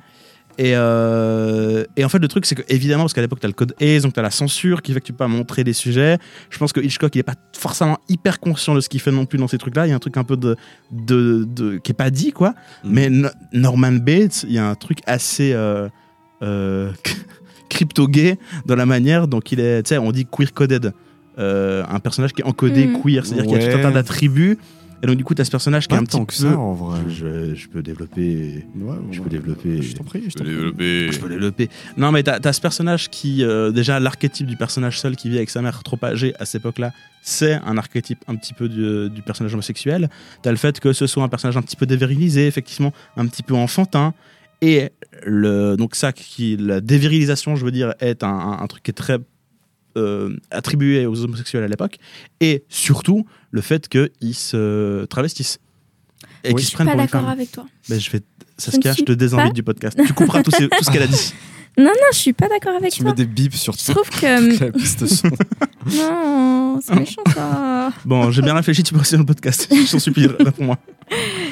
Et, 0.63 0.73
euh, 0.77 1.85
et 1.97 2.05
en 2.05 2.11
fait, 2.11 2.19
le 2.19 2.29
truc, 2.29 2.45
c'est 2.45 2.55
que 2.55 2.61
évidemment, 2.69 3.05
parce 3.05 3.15
qu'à 3.15 3.23
l'époque, 3.23 3.41
tu 3.41 3.47
as 3.47 3.49
le 3.49 3.55
code 3.55 3.75
ACE, 3.81 4.03
donc 4.03 4.13
tu 4.13 4.21
as 4.21 4.23
la 4.23 4.31
censure 4.31 4.83
qui 4.83 4.93
fait 4.93 5.01
que 5.01 5.07
tu 5.07 5.13
peux 5.13 5.17
pas 5.25 5.27
montrer 5.29 5.65
des 5.65 5.73
sujets. 5.73 6.19
Je 6.51 6.59
pense 6.59 6.75
que 6.75 6.81
Hitchcock, 6.81 7.15
il 7.17 7.21
est 7.21 7.23
pas 7.23 7.37
forcément 7.57 7.99
hyper 8.11 8.41
conscient 8.41 8.75
de 8.75 8.81
ce 8.83 8.91
qu'il 8.91 9.01
fait 9.01 9.11
non 9.11 9.25
plus 9.25 9.39
dans 9.39 9.49
ces 9.49 9.57
trucs-là. 9.57 9.87
Il 9.87 9.91
y 9.91 9.93
a 9.93 9.97
un 9.97 10.01
truc 10.01 10.19
un 10.19 10.25
peu 10.25 10.37
de, 10.37 10.57
de, 10.93 11.45
de- 11.49 11.79
qui 11.79 11.93
est 11.93 11.95
pas 11.95 12.11
dit, 12.11 12.33
quoi. 12.33 12.55
Mais 12.85 13.09
No- 13.09 13.31
Norman 13.55 13.93
Bates, 13.93 14.45
il 14.47 14.53
y 14.53 14.59
a 14.59 14.69
un 14.69 14.75
truc 14.75 14.99
assez 15.07 15.53
euh, 15.55 15.89
euh, 16.43 16.91
crypto-gay 17.71 18.39
dans 18.67 18.77
la 18.77 18.85
manière 18.87 19.29
dont 19.29 19.41
il 19.41 19.61
est. 19.61 19.83
Tu 19.85 19.89
sais, 19.91 19.99
on 19.99 20.13
dit 20.13 20.27
queer-coded. 20.27 20.93
Euh, 21.39 21.85
un 21.89 22.01
personnage 22.01 22.33
qui 22.35 22.43
est 22.43 22.45
encodé 22.45 22.87
Mm. 22.87 23.01
queer, 23.03 23.25
c'est-à-dire 23.25 23.47
qu'il 23.47 23.63
y 23.63 23.65
a 23.65 23.73
tout 23.73 23.79
un 23.79 23.83
tas 23.83 23.91
d'attributs. 23.93 24.59
Et 25.03 25.07
donc, 25.07 25.17
du 25.17 25.25
coup, 25.25 25.35
tu 25.35 25.41
as 25.41 25.45
ce 25.47 25.51
personnage 25.51 25.89
qui 25.89 25.95
est 25.95 25.99
un 25.99 26.03
petit 26.05 26.13
tant 26.13 26.21
peu. 26.21 26.27
que 26.27 26.35
ça, 26.35 26.59
en 26.59 26.75
vrai. 26.75 27.01
Je, 27.09 27.55
je 27.55 27.69
peux 27.69 27.83
développer. 27.83 28.67
je 29.11 29.21
peux 29.23 29.31
développer. 29.31 29.81
Je 29.81 29.95
t'en 29.97 30.05
prie, 30.05 30.25
je 30.29 30.35
t'en 30.35 30.45
prie. 30.45 30.53
Développer. 30.55 31.13
Je 31.13 31.19
peux 31.19 31.29
développer. 31.29 31.69
Non, 31.97 32.13
mais 32.13 32.23
t'as 32.23 32.39
as 32.43 32.53
ce 32.53 32.61
personnage 32.61 33.09
qui, 33.09 33.43
euh, 33.43 33.71
déjà, 33.71 33.99
l'archétype 33.99 34.47
du 34.47 34.57
personnage 34.57 34.99
seul 35.01 35.17
qui 35.17 35.31
vit 35.31 35.37
avec 35.39 35.49
sa 35.51 35.63
mère 35.63 35.83
trop 35.83 35.99
âgée 36.03 36.35
à 36.39 36.45
cette 36.45 36.61
époque-là, 36.61 36.93
c'est 37.23 37.55
un 37.55 37.79
archétype 37.79 38.23
un 38.29 38.35
petit 38.37 38.53
peu 38.53 38.69
du, 38.69 39.09
du 39.11 39.23
personnage 39.23 39.55
homosexuel. 39.55 40.11
T'as 40.43 40.51
le 40.51 40.57
fait 40.59 40.81
que 40.81 40.93
ce 40.93 41.07
soit 41.07 41.23
un 41.23 41.29
personnage 41.29 41.57
un 41.57 41.63
petit 41.63 41.77
peu 41.77 41.87
dévirilisé, 41.87 42.47
effectivement, 42.47 42.93
un 43.17 43.27
petit 43.27 43.43
peu 43.43 43.55
enfantin. 43.55 44.13
Et 44.63 44.91
le, 45.25 45.77
donc 45.77 45.95
ça, 45.95 46.13
qui, 46.13 46.59
la 46.59 46.83
dévirilisation, 46.83 47.57
je 47.57 47.65
veux 47.65 47.71
dire, 47.71 47.95
est 48.01 48.23
un, 48.23 48.29
un- 48.29 48.59
un 48.63 48.67
truc 48.67 48.83
qui 48.83 48.91
est 48.91 48.95
très 48.95 49.17
euh, 49.97 50.37
attribué 50.51 51.07
aux 51.07 51.25
homosexuels 51.25 51.65
à 51.65 51.69
l'époque. 51.69 51.99
Et 52.41 52.65
surtout, 52.69 53.25
le 53.51 53.61
fait 53.61 53.89
qu'ils 53.89 54.35
se 54.35 55.05
travestissent. 55.07 55.59
Et 56.45 56.51
Je 56.51 56.55
qu'ils 56.55 56.61
se 56.63 56.67
suis 56.69 56.75
prennent 56.77 56.87
pas 56.87 56.93
pour 56.93 57.01
une 57.01 57.07
d'accord 57.07 57.21
femme. 57.23 57.31
avec 57.31 57.53
toi. 57.53 57.65
Ben, 57.89 58.01
je 58.01 58.11
vais, 58.11 58.21
Je 58.59 58.65
Saskia, 58.65 58.91
je 58.93 58.97
suis 58.97 59.05
te 59.05 59.13
désinvite 59.13 59.49
pas- 59.49 59.53
du 59.53 59.63
podcast. 59.63 59.99
Tu 60.07 60.13
couperas 60.15 60.43
tout, 60.43 60.51
ce- 60.51 60.65
tout 60.65 60.85
ce 60.85 60.91
qu'elle 60.91 61.03
a 61.03 61.07
dit. 61.07 61.35
Non, 61.79 61.85
non, 61.85 61.93
je 62.13 62.19
suis 62.19 62.33
pas 62.33 62.49
d'accord 62.49 62.75
avec 62.75 62.93
Tu 62.93 63.01
toi. 63.01 63.11
mets 63.11 63.15
des 63.17 63.25
bips 63.27 63.55
sur 63.55 63.73
Je 63.75 63.93
trouve 63.93 64.11
que. 64.11 64.59
la 64.65 64.73
piste 64.73 65.07
son. 65.07 65.29
Non, 65.87 66.81
c'est 66.83 66.95
méchant 66.97 67.23
ça. 67.33 67.93
Bon, 68.05 68.31
j'ai 68.33 68.43
bien 68.43 68.55
réfléchi, 68.55 68.83
tu 68.83 68.93
peux 68.93 68.99
rester 68.99 69.17
dans 69.17 69.23
le 69.23 69.27
podcast. 69.27 69.69
Je 69.71 69.91
t'en 69.91 69.99
supplie, 70.01 70.27
réponds-moi. 70.27 70.79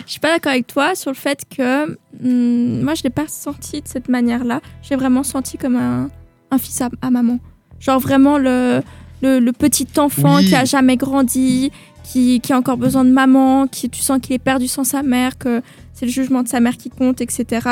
Je 0.07 0.11
suis 0.11 0.21
pas 0.21 0.33
d'accord 0.35 0.53
avec 0.53 0.67
toi 0.67 0.95
sur 0.97 1.11
le 1.13 1.17
fait 1.17 1.43
que 1.57 1.85
hum, 2.23 2.83
moi 2.83 2.95
je 2.95 3.03
l'ai 3.05 3.11
pas 3.11 3.27
senti 3.29 3.81
de 3.81 3.89
cette 3.89 4.09
manière-là. 4.09 4.61
J'ai 4.83 4.97
vraiment 4.97 5.23
senti 5.23 5.57
comme 5.57 5.77
un, 5.77 6.11
un 6.51 6.59
fils 6.59 6.81
à, 6.81 6.91
à 7.01 7.11
maman. 7.11 7.39
Genre 7.81 8.01
vraiment 8.01 8.39
le, 8.39 8.83
le, 9.23 9.39
le 9.39 9.53
petit 9.53 9.87
enfant 9.99 10.37
Oui. 10.37 10.47
qui 10.47 10.55
a 10.57 10.65
jamais 10.65 10.97
grandi, 10.97 11.71
qui, 12.11 12.41
qui 12.41 12.53
a 12.53 12.57
encore 12.59 12.77
besoin 12.79 13.05
de 13.05 13.11
maman, 13.11 13.67
qui 13.67 13.91
tu 13.91 14.01
sens 14.01 14.19
qu'il 14.21 14.35
est 14.35 14.39
perdu 14.39 14.67
sans 14.69 14.85
sa 14.85 15.03
mère, 15.03 15.37
que 15.39 15.61
c'est 15.93 16.07
le 16.07 16.13
jugement 16.13 16.43
de 16.43 16.49
sa 16.49 16.61
mère 16.61 16.77
qui 16.77 16.89
compte, 16.91 17.21
etc. 17.21 17.67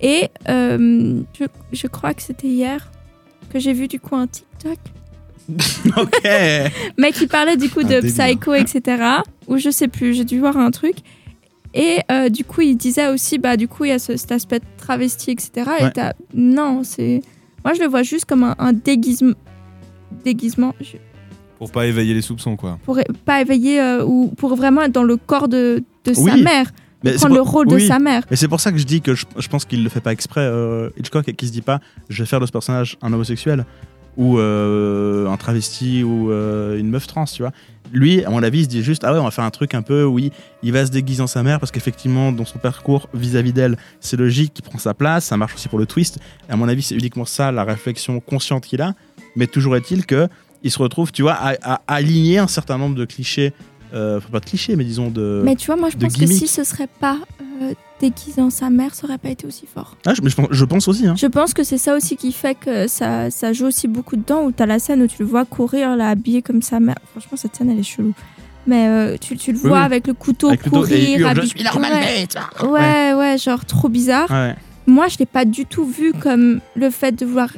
Et 0.00 0.28
euh, 0.48 1.20
je, 1.38 1.44
je 1.72 1.86
crois 1.86 2.14
que 2.14 2.22
c'était 2.22 2.48
hier 2.48 2.90
que 3.52 3.58
j'ai 3.58 3.72
vu 3.72 3.86
du 3.88 4.00
coup 4.00 4.16
un 4.16 4.26
TikTok 4.26 4.78
ok. 5.96 6.20
mais 6.98 7.12
qui 7.12 7.26
parlait 7.26 7.56
du 7.56 7.68
coup 7.70 7.82
de. 7.82 8.00
Psycho, 8.00 8.54
etc. 8.54 9.02
Ou 9.48 9.58
je 9.58 9.70
sais 9.70 9.88
plus, 9.88 10.14
j'ai 10.14 10.24
dû 10.24 10.38
voir 10.38 10.56
un 10.56 10.70
truc. 10.70 10.96
Et 11.74 11.98
euh, 12.10 12.28
du 12.28 12.44
coup, 12.44 12.62
il 12.62 12.76
disait 12.76 13.08
aussi, 13.08 13.38
bah 13.38 13.56
du 13.56 13.68
coup, 13.68 13.84
il 13.84 13.88
y 13.90 13.92
a 13.92 13.98
ce- 14.00 14.16
cet 14.16 14.32
aspect 14.32 14.60
travesti, 14.76 15.30
etc. 15.32 15.50
Et 15.80 15.84
Ouais. 15.84 15.90
t'as- 15.92 16.14
non, 16.34 16.82
c'est. 16.84 17.20
Moi, 17.64 17.74
je 17.74 17.80
le 17.80 17.86
vois 17.88 18.02
juste 18.02 18.24
comme 18.24 18.42
un, 18.42 18.54
un 18.58 18.72
déguisement. 18.72 19.34
Déguisement. 20.24 20.74
je- 20.80 20.96
Pour 21.60 21.70
pas 21.70 21.86
éveiller 21.86 22.14
les 22.14 22.22
soupçons, 22.22 22.56
quoi. 22.56 22.78
Pour 22.86 22.98
pas 23.26 23.42
éveiller 23.42 23.78
euh, 23.82 24.02
ou 24.02 24.28
pour 24.28 24.56
vraiment 24.56 24.80
être 24.80 24.92
dans 24.92 25.02
le 25.02 25.18
corps 25.18 25.46
de, 25.46 25.84
de 26.06 26.14
sa 26.14 26.38
mère. 26.38 26.70
Mais 27.04 27.12
prendre 27.12 27.34
le 27.34 27.42
rôle 27.42 27.66
de 27.68 27.78
sa 27.78 27.98
mère. 27.98 28.22
Mais 28.30 28.36
c'est 28.36 28.48
pour 28.48 28.60
ça 28.60 28.72
que 28.72 28.78
je 28.78 28.84
dis 28.84 29.02
que 29.02 29.14
je, 29.14 29.26
je 29.36 29.46
pense 29.46 29.66
qu'il 29.66 29.82
le 29.82 29.90
fait 29.90 30.00
pas 30.00 30.12
exprès, 30.12 30.40
euh, 30.40 30.88
Hitchcock, 30.96 31.28
et 31.28 31.34
qu'il 31.34 31.48
se 31.48 31.52
dit 31.52 31.60
pas 31.60 31.80
je 32.08 32.22
vais 32.22 32.26
faire 32.26 32.40
de 32.40 32.46
ce 32.46 32.50
personnage 32.50 32.96
un 33.02 33.12
homosexuel 33.12 33.66
ou 34.16 34.38
euh, 34.38 35.28
un 35.28 35.36
travesti 35.36 36.02
ou 36.02 36.32
une 36.32 36.88
meuf 36.88 37.06
trans, 37.06 37.26
tu 37.26 37.42
vois. 37.42 37.52
Lui, 37.92 38.24
à 38.24 38.30
mon 38.30 38.42
avis, 38.42 38.60
il 38.60 38.64
se 38.64 38.68
dit 38.70 38.82
juste 38.82 39.04
ah 39.04 39.12
ouais, 39.12 39.18
on 39.18 39.24
va 39.24 39.30
faire 39.30 39.44
un 39.44 39.50
truc 39.50 39.74
un 39.74 39.82
peu, 39.82 40.04
oui, 40.04 40.32
il 40.62 40.72
va 40.72 40.86
se 40.86 40.90
déguiser 40.90 41.22
en 41.22 41.26
sa 41.26 41.42
mère 41.42 41.60
parce 41.60 41.72
qu'effectivement, 41.72 42.32
dans 42.32 42.46
son 42.46 42.58
parcours 42.58 43.10
vis-à-vis 43.12 43.52
d'elle, 43.52 43.76
c'est 44.00 44.16
logique 44.16 44.54
qu'il 44.54 44.64
prend 44.64 44.78
sa 44.78 44.94
place, 44.94 45.26
ça 45.26 45.36
marche 45.36 45.54
aussi 45.56 45.68
pour 45.68 45.78
le 45.78 45.84
twist. 45.84 46.20
Et 46.48 46.52
à 46.52 46.56
mon 46.56 46.68
avis, 46.68 46.80
c'est 46.80 46.94
uniquement 46.94 47.26
ça 47.26 47.52
la 47.52 47.64
réflexion 47.64 48.18
consciente 48.20 48.64
qu'il 48.64 48.80
a. 48.80 48.94
Mais 49.36 49.46
toujours 49.46 49.76
est-il 49.76 50.06
que 50.06 50.28
il 50.62 50.70
se 50.70 50.78
retrouve, 50.78 51.12
tu 51.12 51.22
vois, 51.22 51.34
à, 51.34 51.54
à 51.62 51.80
aligner 51.86 52.38
un 52.38 52.46
certain 52.48 52.78
nombre 52.78 52.96
de 52.96 53.04
clichés. 53.04 53.52
Euh, 53.92 54.18
enfin, 54.18 54.28
pas 54.30 54.40
de 54.40 54.44
clichés, 54.44 54.76
mais 54.76 54.84
disons 54.84 55.10
de. 55.10 55.42
Mais 55.44 55.56
tu 55.56 55.66
vois, 55.66 55.76
moi, 55.76 55.88
je 55.90 55.96
pense 55.96 56.16
que 56.16 56.26
si 56.26 56.46
ce 56.46 56.62
serait 56.62 56.86
pas 57.00 57.18
euh, 57.60 57.72
déguisé 58.00 58.40
en 58.40 58.48
sa 58.50 58.70
mère, 58.70 58.94
ça 58.94 59.04
aurait 59.06 59.18
pas 59.18 59.30
été 59.30 59.46
aussi 59.48 59.66
fort. 59.66 59.96
Ah, 60.06 60.14
je, 60.14 60.22
mais 60.22 60.30
je 60.30 60.36
pense- 60.36 60.46
je 60.50 60.64
pense 60.64 60.86
aussi. 60.86 61.08
Hein. 61.08 61.16
Je 61.16 61.26
pense 61.26 61.54
que 61.54 61.64
c'est 61.64 61.76
ça 61.78 61.96
aussi 61.96 62.16
qui 62.16 62.30
fait 62.30 62.54
que 62.54 62.86
ça, 62.86 63.30
ça 63.32 63.52
joue 63.52 63.66
aussi 63.66 63.88
beaucoup 63.88 64.14
dedans, 64.16 64.44
où 64.44 64.52
t'as 64.52 64.66
la 64.66 64.78
scène 64.78 65.02
où 65.02 65.08
tu 65.08 65.16
le 65.18 65.24
vois 65.24 65.44
courir, 65.44 65.96
là, 65.96 66.10
habillé 66.10 66.40
comme 66.40 66.62
sa 66.62 66.78
mère. 66.78 66.94
Franchement, 67.10 67.36
cette 67.36 67.56
scène, 67.56 67.68
elle 67.70 67.80
est 67.80 67.82
chelou. 67.82 68.14
Mais 68.68 68.86
euh, 68.86 69.16
tu, 69.20 69.36
tu 69.36 69.50
le 69.52 69.58
vois 69.58 69.78
oui. 69.78 69.84
avec 69.84 70.06
le 70.06 70.14
couteau 70.14 70.48
Avec 70.48 70.64
le 70.66 70.70
courir, 70.70 71.18
hurle, 71.18 71.34
Je 71.34 71.40
habillé- 71.40 71.48
suis 71.48 71.64
Norman 71.64 71.88
ouais. 71.88 72.26
Bates. 72.26 72.68
Ouais, 72.70 73.14
ouais, 73.14 73.38
genre 73.38 73.64
trop 73.64 73.88
bizarre. 73.88 74.30
Ouais. 74.30 74.54
Moi, 74.86 75.08
je 75.08 75.18
l'ai 75.18 75.26
pas 75.26 75.44
du 75.44 75.66
tout 75.66 75.84
vu 75.84 76.12
comme 76.12 76.60
le 76.76 76.90
fait 76.90 77.10
de 77.12 77.26
vouloir 77.26 77.48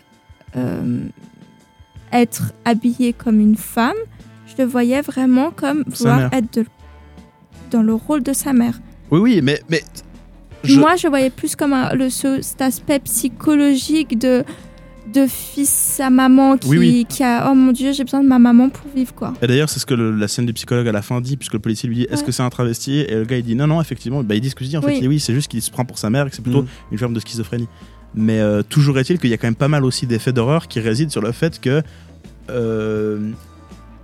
euh, 0.57 1.03
être 2.13 2.53
habillé 2.65 3.13
comme 3.13 3.41
une 3.41 3.57
femme. 3.57 3.97
Je 4.47 4.63
le 4.63 4.69
voyais 4.69 5.01
vraiment 5.01 5.51
comme 5.51 5.85
vouloir 5.87 6.33
être 6.33 6.53
de- 6.59 6.67
dans 7.71 7.83
le 7.83 7.95
rôle 7.95 8.23
de 8.23 8.33
sa 8.33 8.53
mère. 8.53 8.81
Oui, 9.11 9.21
oui, 9.21 9.41
mais. 9.43 9.61
mais 9.71 9.83
je- 10.65 10.79
Moi, 10.79 10.97
je 10.97 11.09
voyais 11.09 11.31
plus 11.31 11.57
comme 11.57 11.73
un- 11.73 11.95
le, 11.95 12.11
ce- 12.11 12.43
cet 12.43 12.61
aspect 12.63 12.99
psychologique 13.01 14.19
de, 14.19 14.45
de 15.13 15.27
fils 15.27 16.01
à 16.01 16.11
maman 16.11 16.57
qui, 16.57 16.69
Oui, 16.69 16.79
oui. 16.79 17.07
qui 17.09 17.23
a 17.25 17.51
Oh 17.51 17.55
mon 17.55 17.73
dieu, 17.73 17.93
j'ai 17.93 18.05
besoin 18.05 18.23
de 18.23 18.29
ma 18.29 18.39
maman 18.39 18.69
pour 18.69 18.87
vivre, 18.95 19.15
quoi. 19.15 19.33
Et 19.43 19.47
d'ailleurs, 19.47 19.69
c'est 19.69 19.81
ce 19.81 19.87
que 19.87 19.95
le- 19.95 20.15
la 20.17 20.29
scène 20.29 20.47
du 20.47 20.53
psychologue 20.53 20.87
à 20.89 20.93
la 20.93 21.03
fin 21.03 21.21
dit, 21.21 21.37
puisque 21.37 21.55
le 21.55 21.59
policier 21.59 21.89
lui 21.89 21.97
dit 21.97 22.03
Est-ce 22.11 22.21
Ouais. 22.21 22.27
que 22.27 22.33
c'est 22.33 22.43
un 22.43 22.51
travesti? 22.51 22.99
Et 23.01 23.15
le 23.15 23.25
gars 23.25 23.37
il 23.39 23.43
dit 23.45 23.55
Non, 23.55 23.67
non, 23.67 23.81
effectivement. 23.81 24.23
Bah, 24.23 24.35
il 24.35 24.41
dit 24.41 24.51
ce 24.51 24.55
que 24.55 24.65
je 24.65 24.71
dis 24.71 24.77
en 24.77 24.83
fait. 24.83 24.89
Oui. 24.89 24.95
Il 24.97 25.01
dit, 25.03 25.09
oui, 25.09 25.21
c'est 25.21 25.35
juste 25.35 25.51
qu'il 25.51 25.61
se 25.63 25.71
prend 25.71 25.85
pour 25.85 25.99
sa 25.99 26.11
mère 26.11 26.27
et 26.27 26.31
que 26.31 26.37
c'est 26.37 26.43
plutôt 26.43 26.63
Mm. 26.63 26.69
une 26.93 26.99
forme 26.99 27.15
de 27.15 27.21
schizophrénie. 27.21 27.69
Mais 28.15 28.41
euh, 28.41 28.63
toujours 28.63 28.99
est-il 28.99 29.19
qu'il 29.19 29.31
y 29.31 29.35
a 29.35 29.39
quand 29.39 29.47
même 29.47 29.55
pas 29.55 29.69
mal 29.69 29.85
aussi 29.85 30.07
d'effets 30.07 30.33
d'horreur 30.33 30.69
qui 30.69 30.81
résident 30.81 31.11
sur 31.11 31.23
le 31.23 31.33
fait 31.33 31.61
que 31.61 31.83
euh, 32.51 33.31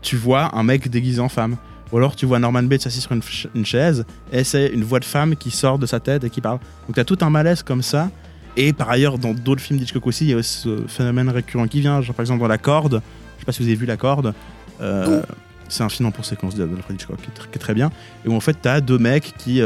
tu 0.02 0.16
vois 0.16 0.56
un 0.56 0.62
mec 0.62 0.88
déguisé 0.88 1.20
en 1.20 1.28
femme. 1.28 1.56
Ou 1.92 1.96
alors 1.98 2.14
tu 2.16 2.26
vois 2.26 2.38
Norman 2.38 2.62
Bates 2.62 2.86
assis 2.86 3.00
sur 3.00 3.12
une, 3.12 3.22
ch- 3.22 3.48
une 3.54 3.64
chaise 3.66 4.04
et 4.32 4.44
c'est 4.44 4.68
une 4.68 4.84
voix 4.84 5.00
de 5.00 5.04
femme 5.06 5.36
qui 5.36 5.50
sort 5.50 5.78
de 5.78 5.86
sa 5.86 6.00
tête 6.00 6.24
et 6.24 6.30
qui 6.30 6.40
parle. 6.40 6.58
Donc 6.86 6.94
tu 6.94 7.00
as 7.00 7.04
tout 7.04 7.18
un 7.22 7.30
malaise 7.30 7.62
comme 7.62 7.82
ça. 7.82 8.10
Et 8.56 8.72
par 8.72 8.90
ailleurs, 8.90 9.18
dans 9.18 9.34
d'autres 9.34 9.60
films 9.62 9.78
d'Hitchcock 9.78 10.06
aussi, 10.06 10.24
il 10.24 10.30
y 10.30 10.32
a 10.34 10.36
aussi 10.36 10.58
ce 10.62 10.82
phénomène 10.86 11.28
récurrent 11.28 11.66
qui 11.68 11.80
vient. 11.80 12.00
Genre 12.02 12.14
par 12.14 12.22
exemple 12.24 12.40
dans 12.40 12.48
La 12.48 12.58
Corde, 12.58 13.00
je 13.36 13.40
sais 13.40 13.46
pas 13.46 13.52
si 13.52 13.62
vous 13.62 13.68
avez 13.68 13.76
vu 13.76 13.86
La 13.86 13.96
Corde. 13.96 14.34
euh, 14.80 15.22
c'est 15.70 15.82
un 15.82 15.88
film 15.90 16.08
en 16.08 16.12
pour 16.12 16.24
séquence 16.24 16.54
d'Alfred 16.54 16.94
Hitchcock 16.96 17.18
qui 17.18 17.26
est, 17.28 17.42
tr- 17.42 17.50
qui 17.50 17.56
est 17.56 17.60
très 17.60 17.74
bien. 17.74 17.90
Et 18.24 18.28
où 18.28 18.34
en 18.34 18.40
fait, 18.40 18.56
tu 18.62 18.68
as 18.68 18.80
deux 18.80 18.98
mecs 18.98 19.34
qui 19.38 19.60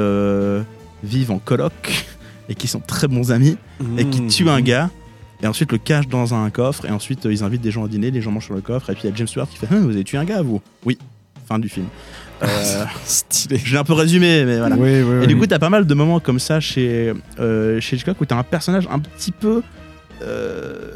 vivent 1.05 1.31
en 1.31 1.39
coloc 1.39 1.73
et 2.49 2.55
qui 2.55 2.67
sont 2.69 2.81
très 2.81 3.09
bons 3.09 3.31
amis 3.33 3.57
et 3.99 4.05
qui 4.07 4.23
Mmh. 4.23 4.29
tuent 4.29 4.49
un 4.51 4.61
gars. 4.61 4.91
Et 5.43 5.47
ensuite 5.47 5.73
le 5.73 5.79
cachent 5.79 6.09
dans 6.09 6.35
un 6.35 6.49
coffre. 6.51 6.85
Et 6.87 6.91
ensuite, 6.91 7.27
euh, 7.27 7.33
ils 7.33 7.43
invitent 7.43 7.63
des 7.63 7.71
gens 7.73 7.85
à 7.85 7.89
dîner. 7.89 8.11
Les 8.13 8.21
gens 8.21 8.31
mangent 8.31 8.45
sur 8.45 8.55
le 8.55 8.61
coffre. 8.61 8.91
Et 8.91 8.95
puis 8.95 9.03
il 9.05 9.11
y 9.11 9.13
a 9.13 9.17
James 9.17 9.27
Stewart 9.27 9.49
qui 9.49 9.57
fait 9.57 9.67
Hum, 9.73 9.83
Vous 9.85 9.91
avez 9.91 10.05
tué 10.05 10.17
un 10.19 10.25
gars, 10.25 10.41
vous? 10.43 10.61
Oui. 10.85 10.99
Fin 11.49 11.59
du 11.59 11.69
film. 11.69 11.87
Euh, 12.43 12.47
Stylé. 13.05 13.61
J'ai 13.65 13.77
un 13.77 13.83
peu 13.85 13.93
résumé, 13.95 14.45
mais 14.45 14.59
voilà. 14.59 14.77
Oui, 14.77 15.03
oui, 15.03 15.25
et 15.25 15.27
du 15.27 15.35
oui. 15.35 15.41
coup, 15.41 15.47
t'as 15.47 15.59
pas 15.59 15.69
mal 15.71 15.85
de 15.87 15.95
moments 15.95 16.21
comme 16.21 16.39
ça 16.39 16.61
chez, 16.61 17.13
euh, 17.41 17.81
chez 17.81 17.97
Hitchcock 17.97 18.21
où 18.21 18.25
t'as 18.25 18.37
un 18.37 18.43
personnage 18.45 18.87
un 18.91 18.99
petit 19.01 19.33
peu. 19.33 19.63
euh, 20.23 20.93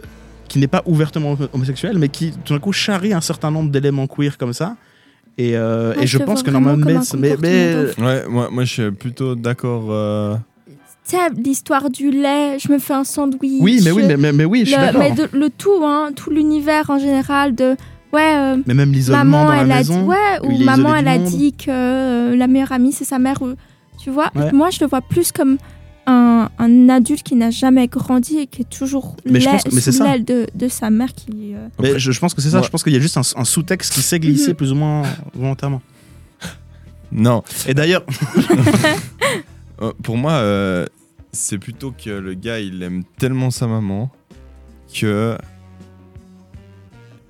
qui 0.49 0.61
n'est 0.61 0.69
pas 0.69 0.83
ouvertement 0.87 1.33
homo- 1.33 1.49
homosexuel, 1.53 1.99
mais 1.99 2.09
qui 2.09 2.31
tout 2.45 2.55
d'un 2.55 2.61
coup 2.61 2.73
charrie 2.73 3.13
un 3.13 3.21
certain 3.21 3.51
nombre 3.51 3.71
d'éléments 3.73 4.07
queer 4.07 4.39
comme 4.39 4.53
ça. 4.53 4.77
Et, 5.39 5.57
euh, 5.57 5.93
Ah, 5.99 6.03
et 6.03 6.07
je 6.07 6.19
pense 6.19 6.45
que 6.45 6.51
Bates. 6.53 7.15
Mais, 7.19 7.37
mais- 7.43 7.75
comportement 7.75 8.07
Ouais, 8.07 8.29
moi, 8.29 8.49
moi 8.53 8.65
je 8.65 8.73
suis 8.73 8.91
plutôt 8.93 9.35
d'accord. 9.35 9.87
Tu 11.09 11.17
sais, 11.17 11.23
l'histoire 11.37 11.89
du 11.91 12.11
lait, 12.11 12.59
je 12.59 12.71
me 12.73 12.79
fais 12.79 12.95
un 12.95 13.05
sandwich. 13.05 13.61
Oui, 13.61 13.81
mais 13.85 13.93
oui, 13.93 14.03
mais, 14.07 14.17
mais, 14.17 14.33
mais 14.33 14.45
oui, 14.45 14.61
je 14.65 14.71
suis 14.71 14.77
le, 14.77 14.83
d'accord. 14.87 15.01
mais 15.01 15.13
de- 15.13 15.29
le 15.33 15.51
tout, 15.51 15.81
hein, 15.85 16.11
tout 16.17 16.31
l'univers 16.31 16.91
en 16.91 16.99
général 16.99 17.55
de 17.55 17.77
ouais. 18.13 18.35
euh, 18.37 18.57
Mais 18.67 18.75
même 18.75 18.93
l'isolement 18.93 19.25
maman, 19.25 19.45
dans 19.45 19.53
la 19.53 19.63
elle 19.63 19.73
a 19.73 19.77
maison, 19.77 20.03
dit 20.03 20.09
ouais, 20.09 20.17
où 20.43 20.53
ou 20.53 20.65
maman, 20.65 20.97
elle 20.97 21.07
a 21.09 21.19
monde. 21.19 21.29
dit 21.29 21.53
que 21.53 21.71
euh, 21.71 22.35
la 22.37 22.49
meilleure 22.49 22.73
amie 22.73 22.93
c'est 22.93 23.05
sa 23.05 23.21
mère. 23.21 23.39
Tu 24.03 24.11
vois, 24.11 24.31
Ouais. 24.35 24.51
moi 24.53 24.71
je 24.71 24.79
le 24.81 24.89
vois 24.89 25.01
plus 25.01 25.31
comme 25.31 25.59
un, 26.09 26.49
un 26.59 26.89
adulte 26.89 27.23
qui 27.23 27.37
n'a 27.37 27.51
jamais 27.51 27.87
grandi 27.87 28.39
et 28.39 28.47
qui 28.49 28.63
est 28.63 28.69
toujours 28.71 29.17
Mais 29.25 29.41
je 29.41 29.49
pense 29.49 29.63
que- 29.65 29.75
mais 29.75 29.81
c'est 29.81 29.93
sous 29.93 30.03
l'aile 30.03 30.25
de, 30.25 30.47
de 30.57 30.67
sa 30.69 30.91
mère 30.91 31.13
qui. 31.15 31.55
euh, 31.55 31.69
Mais 31.81 31.99
je, 32.01 32.11
je 32.11 32.19
pense 32.19 32.35
que 32.35 32.41
c'est 32.41 32.51
ça, 32.51 32.63
je 32.63 32.69
pense 32.69 32.83
qu'il 32.83 32.93
y 32.93 32.97
a 32.97 33.01
juste 33.01 33.17
un, 33.17 33.23
un 33.37 33.45
sous-texte 33.45 33.93
qui 33.93 34.03
s'est 34.03 34.19
glissé 34.19 34.49
Mhm. 34.51 34.55
plus 34.57 34.73
ou 34.73 34.75
moins 34.75 35.03
volontairement. 35.35 35.83
Non. 37.13 37.45
Et 37.69 37.75
d'ailleurs, 37.75 38.05
Euh, 39.83 39.93
pour 40.03 40.17
moi, 40.17 40.33
euh, 40.33 40.87
c'est 41.33 41.59
plutôt 41.59 41.93
que 41.93 42.11
le 42.11 42.35
gars, 42.35 42.61
il 42.61 42.83
aime 42.83 43.05
tellement 43.19 43.51
sa 43.51 43.67
maman 43.67 44.11
que 44.93 45.37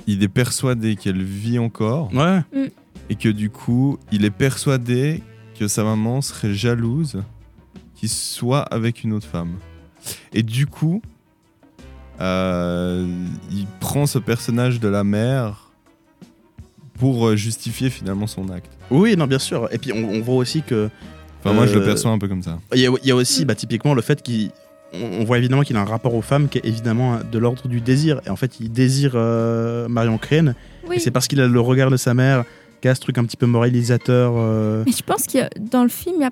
il 0.06 0.22
est 0.22 0.28
persuadé 0.28 0.96
qu'elle 0.96 1.22
vit 1.22 1.58
encore. 1.58 2.12
Ouais. 2.14 2.40
Mm. 2.52 2.68
Et 3.08 3.14
que 3.16 3.28
du 3.28 3.50
coup, 3.50 3.98
il 4.12 4.24
est 4.24 4.30
persuadé 4.30 5.22
que 5.58 5.68
sa 5.68 5.84
maman 5.84 6.20
serait 6.20 6.54
jalouse 6.54 7.22
qu'il 7.94 8.08
soit 8.08 8.62
avec 8.62 9.04
une 9.04 9.12
autre 9.12 9.26
femme. 9.26 9.56
Et 10.32 10.42
du 10.42 10.66
coup, 10.66 11.02
euh, 12.20 13.06
il 13.50 13.66
prend 13.80 14.06
ce 14.06 14.18
personnage 14.18 14.80
de 14.80 14.88
la 14.88 15.02
mère 15.04 15.70
pour 16.98 17.36
justifier 17.36 17.90
finalement 17.90 18.26
son 18.26 18.48
acte. 18.50 18.70
oui, 18.90 19.16
non, 19.16 19.26
bien 19.26 19.38
sûr. 19.38 19.68
Et 19.72 19.78
puis 19.78 19.92
on, 19.92 20.08
on 20.08 20.20
voit 20.20 20.36
aussi 20.36 20.62
que. 20.62 20.90
Enfin, 21.46 21.54
moi, 21.54 21.66
je 21.66 21.74
le 21.74 21.82
euh, 21.82 21.86
perçois 21.86 22.10
un 22.10 22.18
peu 22.18 22.28
comme 22.28 22.42
ça. 22.42 22.58
Il 22.74 22.80
y 22.80 22.86
a, 22.86 22.90
il 23.02 23.08
y 23.08 23.10
a 23.10 23.16
aussi 23.16 23.44
bah, 23.44 23.54
typiquement 23.54 23.94
le 23.94 24.02
fait 24.02 24.22
qu'il. 24.22 24.50
On 24.94 25.24
voit 25.24 25.38
évidemment 25.38 25.62
qu'il 25.62 25.76
a 25.76 25.80
un 25.80 25.84
rapport 25.84 26.14
aux 26.14 26.22
femmes 26.22 26.48
qui 26.48 26.58
est 26.58 26.64
évidemment 26.64 27.18
de 27.30 27.38
l'ordre 27.38 27.66
du 27.68 27.80
désir. 27.80 28.20
Et 28.24 28.30
en 28.30 28.36
fait, 28.36 28.60
il 28.60 28.70
désire 28.72 29.12
euh, 29.14 29.88
Marion 29.88 30.16
Crane. 30.16 30.54
Oui. 30.88 30.96
Et 30.96 30.98
c'est 31.00 31.10
parce 31.10 31.26
qu'il 31.26 31.40
a 31.40 31.48
le 31.48 31.60
regard 31.60 31.90
de 31.90 31.96
sa 31.96 32.14
mère 32.14 32.44
qui 32.80 32.88
a 32.88 32.94
ce 32.94 33.00
truc 33.00 33.18
un 33.18 33.24
petit 33.24 33.36
peu 33.36 33.46
moralisateur. 33.46 34.32
euh, 34.36 34.84
Mais 34.86 34.92
je 34.92 35.02
pense 35.02 35.24
qu'il 35.24 35.40
y 35.40 35.42
a- 35.42 35.50
dans 35.58 35.82
le 35.82 35.88
film, 35.88 36.16
il 36.18 36.22
y 36.22 36.24
a 36.26 36.30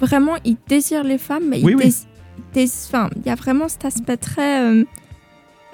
vraiment, 0.00 0.36
il 0.44 0.56
désire 0.68 1.02
les 1.04 1.18
femmes, 1.18 1.44
mais 1.48 1.60
Oui, 1.62 1.72
il, 1.72 1.76
oui. 1.76 1.84
dés- 2.54 2.64
dés- 2.66 2.72
enfin, 2.86 3.10
il 3.16 3.26
y 3.26 3.30
a 3.30 3.34
vraiment 3.34 3.68
cet 3.68 3.84
aspect 3.86 4.16
très 4.16 4.60
euh, 4.62 4.84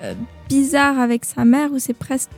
euh, 0.03 0.15
bizarre 0.49 0.99
avec 0.99 1.25
sa 1.25 1.45
mère 1.45 1.71
où 1.73 1.79
c'est 1.79 1.93
presque, 1.95 2.31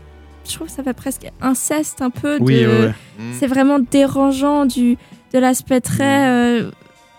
je 0.46 0.54
trouve 0.54 0.66
que 0.66 0.72
ça 0.72 0.82
fait 0.82 0.92
presque 0.94 1.26
inceste 1.40 2.02
un 2.02 2.10
peu. 2.10 2.38
Oui, 2.40 2.62
de- 2.62 2.66
ouais, 2.66 2.80
ouais. 2.86 2.92
C'est 3.38 3.46
vraiment 3.46 3.78
dérangeant 3.78 4.66
du, 4.66 4.98
de 5.34 5.38
l'aspect 5.38 5.80
très. 5.80 6.28
euh, 6.28 6.70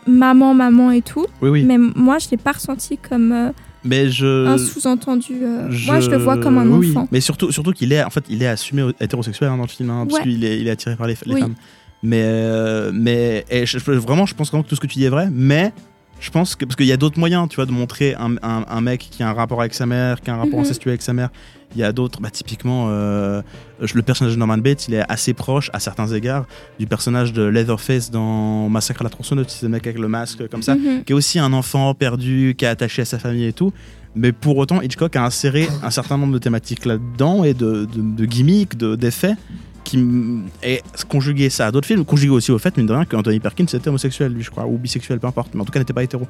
maman, 0.07 0.53
maman 0.53 0.91
et 0.91 1.01
tout. 1.01 1.25
Oui, 1.41 1.49
oui. 1.49 1.63
Mais 1.63 1.77
moi, 1.77 2.17
je 2.19 2.27
l'ai 2.29 2.37
pas 2.37 2.51
ressenti 2.53 2.97
comme 2.97 3.31
euh, 3.31 3.49
Mais 3.83 4.09
je. 4.09 4.45
un 4.47 4.57
sous-entendu. 4.57 5.33
euh, 5.41 5.67
Moi, 5.87 5.99
je 5.99 6.09
le 6.11 6.17
vois 6.17 6.37
comme 6.37 6.57
un 6.59 6.67
oui, 6.67 6.91
enfant. 6.91 7.07
Mais 7.11 7.21
surtout, 7.21 7.51
surtout 7.51 7.71
qu'il 7.71 7.91
est, 7.91 8.03
en 8.03 8.09
fait, 8.11 8.23
il 8.29 8.41
est 8.43 8.47
assumé 8.47 8.87
hétérosexuel 8.99 9.49
hein, 9.49 9.57
dans 9.57 9.63
le 9.63 9.67
film, 9.67 9.89
hein, 9.89 10.05
parce 10.09 10.21
qu'il 10.23 10.43
est, 10.45 10.59
il 10.59 10.67
est 10.67 10.71
attiré 10.71 10.95
par 10.95 11.07
les, 11.07 11.15
femmes. 11.15 11.55
Mais, 12.03 12.91
mais 12.93 13.45
et 13.49 13.65
je- 13.65 13.77
vraiment, 13.79 14.25
je 14.27 14.35
pense 14.35 14.49
vraiment 14.49 14.63
que 14.63 14.69
tout 14.69 14.75
ce 14.75 14.81
que 14.81 14.87
tu 14.87 14.99
dis 14.99 15.05
est 15.05 15.09
vrai. 15.09 15.27
Mais 15.31 15.73
je 16.19 16.29
pense 16.29 16.55
que 16.55 16.65
parce 16.65 16.75
qu'il 16.75 16.85
y 16.85 16.91
a 16.91 16.97
d'autres 16.97 17.19
moyens, 17.19 17.47
tu 17.49 17.55
vois, 17.55 17.65
de 17.65 17.71
montrer 17.71 18.13
un, 18.15 18.35
un- 18.43 18.65
un 18.69 18.81
mec 18.81 19.07
qui 19.11 19.23
a 19.23 19.29
un 19.29 19.33
rapport 19.33 19.59
avec 19.59 19.73
sa 19.73 19.85
mère, 19.87 20.21
qui 20.21 20.29
a 20.29 20.35
un 20.35 20.37
rapport 20.37 20.59
Mhm. 20.59 20.65
incestueux 20.65 20.91
avec 20.91 21.01
sa 21.01 21.13
mère. 21.13 21.29
Il 21.75 21.81
y 21.81 21.83
a 21.83 21.91
d'autres, 21.91 22.21
bah, 22.21 22.29
typiquement, 22.31 22.87
euh, 22.89 23.41
le 23.93 24.01
personnage 24.01 24.33
de 24.33 24.39
Norman 24.39 24.57
Bates, 24.57 24.87
il 24.87 24.93
est 24.93 25.03
assez 25.09 25.33
proche, 25.33 25.69
à 25.73 25.79
certains 25.79 26.07
égards, 26.07 26.45
du 26.79 26.87
personnage 26.87 27.33
de 27.33 27.43
Leatherface 27.43 28.11
dans 28.11 28.69
Massacre 28.69 29.01
à 29.01 29.03
la 29.03 29.09
tronçonneuse, 29.09 29.59
le 29.61 29.69
mec 29.69 29.85
avec 29.85 29.99
le 29.99 30.07
masque 30.07 30.47
comme 30.49 30.61
ça, 30.63 30.75
Mhm. 30.75 31.03
qui 31.03 31.11
est 31.11 31.15
aussi 31.15 31.37
un 31.39 31.51
enfant 31.53 31.93
perdu, 31.93 32.55
qui 32.57 32.65
est 32.65 32.69
attaché 32.69 33.01
à 33.01 33.05
sa 33.05 33.19
famille 33.19 33.45
et 33.45 33.53
tout. 33.53 33.73
Mais 34.15 34.31
pour 34.31 34.55
autant, 34.57 34.81
Hitchcock 34.81 35.13
a 35.17 35.25
inséré 35.25 35.67
un 35.83 35.89
certain 35.91 36.17
nombre 36.17 36.31
de 36.31 36.37
thématiques 36.39 36.85
là-dedans 36.85 37.43
et 37.43 37.53
de, 37.53 37.85
de, 37.93 38.01
de 38.15 38.25
gimmicks, 38.25 38.77
de- 38.77 38.95
d'effets, 38.95 39.35
qui 39.85 39.97
et 40.63 40.81
conjuguer 41.07 41.49
ça 41.49 41.67
à 41.67 41.71
d'autres 41.71 41.87
films, 41.87 42.03
conjuguer 42.03 42.31
aussi 42.33 42.51
au 42.51 42.57
fait, 42.59 42.75
mine 42.75 42.87
de 42.87 42.91
rien, 42.93 43.05
qu'Anthony 43.05 43.39
Perkins 43.39 43.63
était 43.71 43.87
homosexuel, 43.87 44.33
lui, 44.33 44.43
je 44.43 44.49
crois, 44.51 44.65
ou 44.65 44.77
bisexuel, 44.77 45.19
peu 45.19 45.27
importe, 45.27 45.53
mais 45.53 45.61
en 45.61 45.65
tout 45.65 45.71
cas, 45.71 45.79
n'était 45.79 45.93
pas 45.93 46.03
hétéro. 46.03 46.27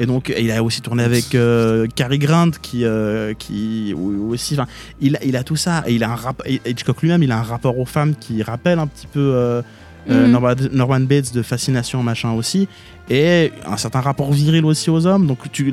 Et 0.00 0.06
donc, 0.06 0.34
il 0.36 0.50
a 0.50 0.60
aussi 0.64 0.80
tourné 0.80 1.04
avec 1.04 1.34
euh, 1.36 1.86
Cary 1.94 2.18
Grant, 2.18 2.50
qui, 2.60 2.84
euh, 2.84 3.34
qui 3.34 3.94
aussi, 3.94 4.54
enfin, 4.54 4.66
il, 5.00 5.14
a- 5.16 5.24
il 5.24 5.36
a 5.36 5.44
tout 5.44 5.54
ça. 5.56 5.84
Et 5.86 5.94
il 5.94 6.02
a 6.02 6.10
un 6.10 6.16
rap- 6.16 6.42
Hitchcock 6.66 7.00
lui-même, 7.02 7.22
il 7.22 7.30
a 7.30 7.38
un 7.38 7.42
rapport 7.42 7.78
aux 7.78 7.86
femmes 7.86 8.14
qui 8.18 8.42
rappelle 8.42 8.78
un 8.80 8.86
petit 8.88 9.06
peu 9.06 9.20
euh, 9.20 9.62
euh, 10.10 10.26
Mhm. 10.26 10.32
Norman, 10.32 10.54
Norman 10.72 11.00
Bates 11.00 11.32
de 11.32 11.42
fascination, 11.42 12.02
machin 12.02 12.32
aussi, 12.32 12.68
et 13.08 13.52
un 13.66 13.76
certain 13.78 14.00
rapport 14.00 14.32
viril 14.32 14.64
aussi 14.66 14.90
aux 14.90 15.06
hommes. 15.06 15.26
Donc, 15.26 15.38
tu, 15.52 15.72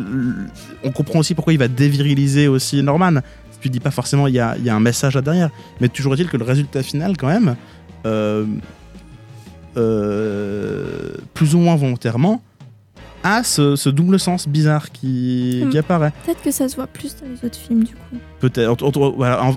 on 0.83 0.91
comprend 0.91 1.19
aussi 1.19 1.33
pourquoi 1.33 1.51
il 1.53 1.59
va 1.59 1.67
déviriliser 1.67 2.47
aussi 2.47 2.81
Norman. 2.83 3.19
Tu 3.61 3.69
dis 3.69 3.79
pas 3.79 3.91
forcément 3.91 4.27
il 4.27 4.33
y 4.33 4.39
a, 4.39 4.55
il 4.57 4.63
y 4.65 4.69
a 4.69 4.75
un 4.75 4.79
message 4.79 5.15
là 5.15 5.21
derrière, 5.21 5.49
mais 5.79 5.87
toujours 5.87 6.13
est-il 6.15 6.27
que 6.27 6.37
le 6.37 6.43
résultat 6.43 6.81
final, 6.83 7.15
quand 7.17 7.27
même, 7.27 7.55
euh, 8.05 8.45
euh, 9.77 11.13
plus 11.33 11.55
ou 11.55 11.59
moins 11.59 11.75
volontairement, 11.75 12.41
a 13.23 13.43
ce, 13.43 13.75
ce 13.75 13.89
double 13.89 14.19
sens 14.19 14.47
bizarre 14.47 14.91
qui, 14.91 15.61
Hmm. 15.63 15.69
qui 15.69 15.77
apparaît. 15.77 16.11
Peut-être 16.25 16.41
que 16.41 16.49
ça 16.51 16.67
se 16.67 16.75
voit 16.75 16.87
plus 16.87 17.15
dans 17.17 17.27
les 17.29 17.45
autres 17.47 17.57
films, 17.59 17.83
du 17.83 17.93
coup. 17.93 18.17
Peut-être. 18.39 18.83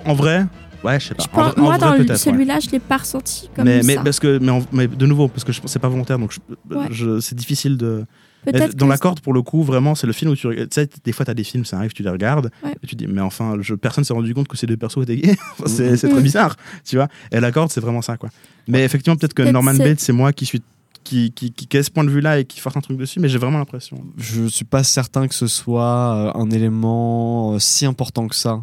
En 0.04 0.14
vrai, 0.14 0.44
ouais, 0.84 1.00
je 1.00 1.08
sais 1.08 1.14
pas. 1.14 1.24
En, 1.24 1.26
Enfin, 1.32 1.42
vrai- 1.50 1.60
en 1.60 1.62
moi, 1.62 1.70
vrai, 1.76 1.78
dans 1.80 1.92
le- 1.92 1.96
peut-être, 1.98 2.10
ouais. 2.10 2.16
celui-là, 2.16 2.60
je 2.60 2.70
l'ai 2.70 2.78
pas 2.80 2.98
ressenti 2.98 3.50
comme 3.54 3.64
mais, 3.64 3.82
mais 3.82 3.94
ça. 3.96 4.02
parce 4.02 4.20
que 4.20 4.38
mais, 4.38 4.50
en- 4.52 4.64
mais 4.72 4.86
de 4.86 5.06
nouveau 5.06 5.28
parce 5.28 5.44
que 5.44 5.52
je 5.52 5.60
c'est 5.66 5.78
pas 5.78 5.88
volontaire 5.88 6.18
donc 6.18 6.32
je- 6.32 6.74
Ouais. 6.76 6.86
je- 6.90 7.20
c'est 7.20 7.34
difficile 7.34 7.76
de 7.76 8.04
Peut-être 8.44 8.58
mais 8.60 8.74
dans 8.74 8.86
la 8.86 8.98
corde 8.98 9.20
pour 9.20 9.32
le 9.32 9.40
coup 9.40 9.62
vraiment 9.62 9.94
c'est 9.94 10.06
le 10.06 10.12
film 10.12 10.30
où 10.32 10.36
tu 10.36 10.46
tu 10.54 10.66
sais 10.70 10.86
des 11.02 11.12
fois 11.12 11.24
t'as 11.24 11.32
des 11.32 11.44
films 11.44 11.64
ça 11.64 11.78
arrive 11.78 11.92
tu 11.94 12.02
les 12.02 12.10
regardes 12.10 12.50
Ouais. 12.62 12.72
et 12.82 12.86
tu 12.86 12.94
dis 12.94 13.06
mais 13.06 13.22
enfin 13.22 13.56
je, 13.62 13.74
personne 13.74 14.04
s'est 14.04 14.12
rendu 14.12 14.34
compte 14.34 14.48
que 14.48 14.56
ces 14.58 14.66
deux 14.66 14.76
persos 14.76 14.98
étaient 15.04 15.16
gays 15.16 15.36
c'est 15.66 15.96
c'est 15.96 16.08
très 16.08 16.18
Mhm. 16.18 16.22
bizarre 16.22 16.56
tu 16.84 16.96
vois 16.96 17.08
et 17.32 17.40
la 17.40 17.50
corde 17.52 17.70
c'est 17.70 17.80
vraiment 17.80 18.02
ça 18.02 18.18
quoi 18.18 18.28
mais 18.68 18.84
effectivement 18.84 19.16
peut-être 19.16 19.32
que 19.32 19.40
Peut-être 19.44 19.52
Norman 19.54 19.72
c'est- 19.74 19.82
Bates 19.84 20.00
c'est 20.00 20.12
moi 20.12 20.34
qui 20.34 20.44
suis 20.44 20.60
qui, 21.04 21.32
qui, 21.32 21.52
qui, 21.52 21.66
qui 21.66 21.76
a 21.78 21.82
ce 21.82 21.90
point 21.90 22.04
de 22.04 22.10
vue 22.10 22.20
là 22.20 22.38
et 22.38 22.44
qui 22.44 22.60
force 22.60 22.76
un 22.76 22.80
truc 22.82 22.98
dessus 22.98 23.18
mais 23.18 23.30
j'ai 23.30 23.38
vraiment 23.38 23.56
l'impression 23.58 23.96
je 24.18 24.44
suis 24.46 24.66
pas 24.66 24.82
certain 24.84 25.26
que 25.26 25.34
ce 25.34 25.46
soit 25.46 26.14
euh, 26.34 26.38
un 26.38 26.50
élément 26.50 27.54
euh, 27.54 27.58
si 27.58 27.86
important 27.86 28.28
que 28.28 28.36
ça. 28.36 28.62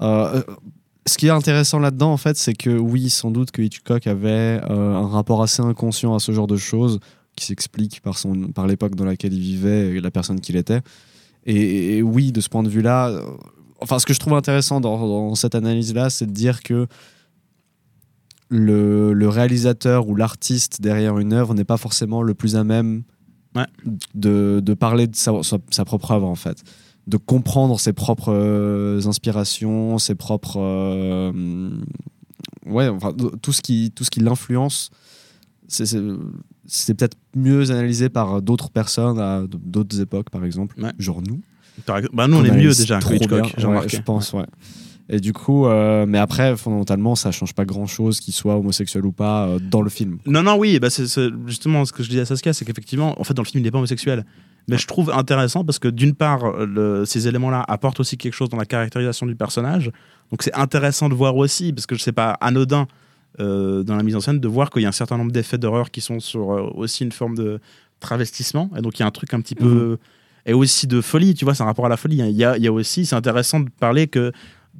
Euh, 0.00 0.36
euh, 0.36 0.42
ce 1.06 1.18
qui 1.18 1.26
est 1.26 1.30
intéressant 1.30 1.78
là-dedans, 1.78 2.12
en 2.12 2.16
fait, 2.16 2.36
c'est 2.36 2.54
que 2.54 2.70
oui, 2.70 3.10
sans 3.10 3.30
doute 3.30 3.50
que 3.50 3.60
Hitchcock 3.62 4.06
avait 4.06 4.60
euh, 4.70 4.94
un 4.94 5.06
rapport 5.08 5.42
assez 5.42 5.62
inconscient 5.62 6.14
à 6.14 6.18
ce 6.18 6.32
genre 6.32 6.46
de 6.46 6.56
choses, 6.56 6.98
qui 7.36 7.46
s'explique 7.46 8.00
par, 8.00 8.16
son, 8.16 8.48
par 8.52 8.66
l'époque 8.66 8.94
dans 8.94 9.04
laquelle 9.04 9.32
il 9.32 9.40
vivait 9.40 9.88
et 9.96 10.00
la 10.00 10.10
personne 10.10 10.40
qu'il 10.40 10.56
était. 10.56 10.80
Et, 11.46 11.98
et 11.98 12.02
oui, 12.02 12.32
de 12.32 12.40
ce 12.40 12.48
point 12.48 12.62
de 12.62 12.68
vue-là, 12.68 13.08
euh, 13.08 13.22
enfin, 13.80 13.98
ce 13.98 14.06
que 14.06 14.14
je 14.14 14.20
trouve 14.20 14.34
intéressant 14.34 14.80
dans, 14.80 14.98
dans 15.06 15.34
cette 15.34 15.54
analyse-là, 15.54 16.10
c'est 16.10 16.26
de 16.26 16.32
dire 16.32 16.62
que 16.62 16.86
le, 18.48 19.12
le 19.12 19.28
réalisateur 19.28 20.08
ou 20.08 20.14
l'artiste 20.14 20.80
derrière 20.80 21.18
une 21.18 21.32
œuvre 21.32 21.54
n'est 21.54 21.64
pas 21.64 21.76
forcément 21.76 22.22
le 22.22 22.34
plus 22.34 22.56
à 22.56 22.64
même 22.64 23.02
de, 24.14 24.60
de 24.62 24.74
parler 24.74 25.06
de 25.06 25.16
sa, 25.16 25.42
sa- 25.42 25.58
sa 25.70 25.84
propre 25.84 26.10
œuvre 26.12 26.26
en 26.26 26.34
fait 26.34 26.62
de 27.06 27.16
comprendre 27.16 27.78
ses 27.78 27.92
propres 27.92 28.32
euh, 28.32 29.00
inspirations 29.06 29.98
ses 29.98 30.14
propres 30.14 30.58
euh, 30.58 31.70
ouais 32.66 32.88
enfin 32.88 33.12
tout 33.42 33.52
ce 33.52 33.60
qui 33.62 33.92
tout 33.94 34.04
ce 34.04 34.10
qui 34.10 34.20
l'influence. 34.20 34.90
C'est- 35.68 35.98
peut-être 36.94 37.16
mieux 37.34 37.70
analysé 37.70 38.08
par 38.08 38.40
d'autres 38.42 38.70
personnes 38.70 39.18
à 39.18 39.42
d'autres 39.48 40.00
époques 40.00 40.30
par 40.30 40.44
exemple. 40.44 40.76
Genre 40.98 41.20
nous. 41.22 41.40
Bah, 42.12 42.28
nous, 42.28 42.36
on 42.36 42.44
est 42.44 42.50
mieux 42.56 42.72
déjà 42.72 42.98
que 42.98 43.04
trop 43.04 43.14
Hitchcock, 43.14 43.56
bien. 43.56 43.68
Ouais, 43.68 43.88
je 43.88 43.96
pense 44.00 44.32
ouais. 44.32 44.46
Et 45.10 45.20
du 45.20 45.32
coup 45.34 45.66
euh, 45.66 46.06
mais 46.06 46.18
après 46.18 46.56
fondamentalement 46.56 47.14
ça 47.16 47.30
change 47.32 47.52
pas 47.54 47.64
grand 47.66 47.86
chose 47.86 48.20
qu'il 48.20 48.32
soit 48.32 48.56
homosexuel 48.56 49.04
ou 49.04 49.12
pas 49.12 49.46
euh, 49.46 49.58
dans 49.58 49.82
le 49.82 49.90
film. 49.90 50.18
Non, 50.26 50.42
non, 50.42 50.56
oui, 50.56 50.78
bah 50.78 50.88
c'est 50.88 51.06
c'est 51.06 51.28
justement 51.46 51.84
ce 51.84 51.92
que 51.92 52.02
je 52.02 52.08
dis 52.08 52.20
à 52.20 52.24
Saskia, 52.24 52.52
c'est 52.54 52.64
qu'effectivement, 52.64 53.20
en 53.20 53.24
fait, 53.24 53.34
dans 53.34 53.42
le 53.42 53.46
film, 53.48 53.60
il 53.60 53.64
n'est 53.64 53.70
pas 53.70 53.78
homosexuel. 53.78 54.24
Mais 54.68 54.78
je 54.78 54.86
trouve 54.86 55.10
intéressant 55.10 55.64
parce 55.64 55.78
que 55.78 55.88
d'une 55.88 56.14
part, 56.14 56.52
le- 56.64 57.04
ces 57.04 57.28
éléments-là 57.28 57.64
apportent 57.68 58.00
aussi 58.00 58.16
quelque 58.16 58.32
chose 58.34 58.48
dans 58.48 58.56
la 58.56 58.64
caractérisation 58.64 59.26
du 59.26 59.34
personnage. 59.36 59.90
Donc 60.30 60.42
c'est 60.42 60.54
intéressant 60.54 61.08
de 61.08 61.14
voir 61.14 61.36
aussi, 61.36 61.72
parce 61.72 61.86
que 61.86 61.94
je 61.94 62.02
sais 62.02 62.12
pas, 62.12 62.30
anodin 62.40 62.86
euh, 63.40 63.82
dans 63.82 63.96
la 63.96 64.02
mise 64.02 64.16
en 64.16 64.20
scène, 64.20 64.38
de 64.40 64.48
voir 64.48 64.70
qu'il 64.70 64.82
y 64.82 64.86
a 64.86 64.88
un 64.88 64.92
certain 64.92 65.18
nombre 65.18 65.32
d'effets 65.32 65.58
d'horreur 65.58 65.90
qui 65.90 66.00
sont 66.00 66.20
sur 66.20 66.52
euh, 66.52 66.70
aussi 66.74 67.04
une 67.04 67.12
forme 67.12 67.36
de 67.36 67.60
travestissement. 68.00 68.70
Et 68.76 68.80
donc 68.80 68.98
il 68.98 69.02
y 69.02 69.02
a 69.02 69.06
un 69.06 69.10
truc 69.10 69.34
un 69.34 69.40
petit 69.40 69.54
peu. 69.54 69.98
Et 70.46 70.52
aussi 70.52 70.86
de 70.86 71.00
folie, 71.00 71.34
tu 71.34 71.44
vois, 71.46 71.54
c'est 71.54 71.62
un 71.62 71.66
rapport 71.66 71.86
à 71.86 71.88
la 71.88 71.96
folie. 71.96 72.18
Il 72.18 72.30
y 72.36 72.44
a, 72.44 72.56
il 72.58 72.62
y 72.62 72.66
a 72.66 72.72
aussi, 72.72 73.06
c'est 73.06 73.16
intéressant 73.16 73.60
de 73.60 73.70
parler 73.80 74.08
que 74.08 74.30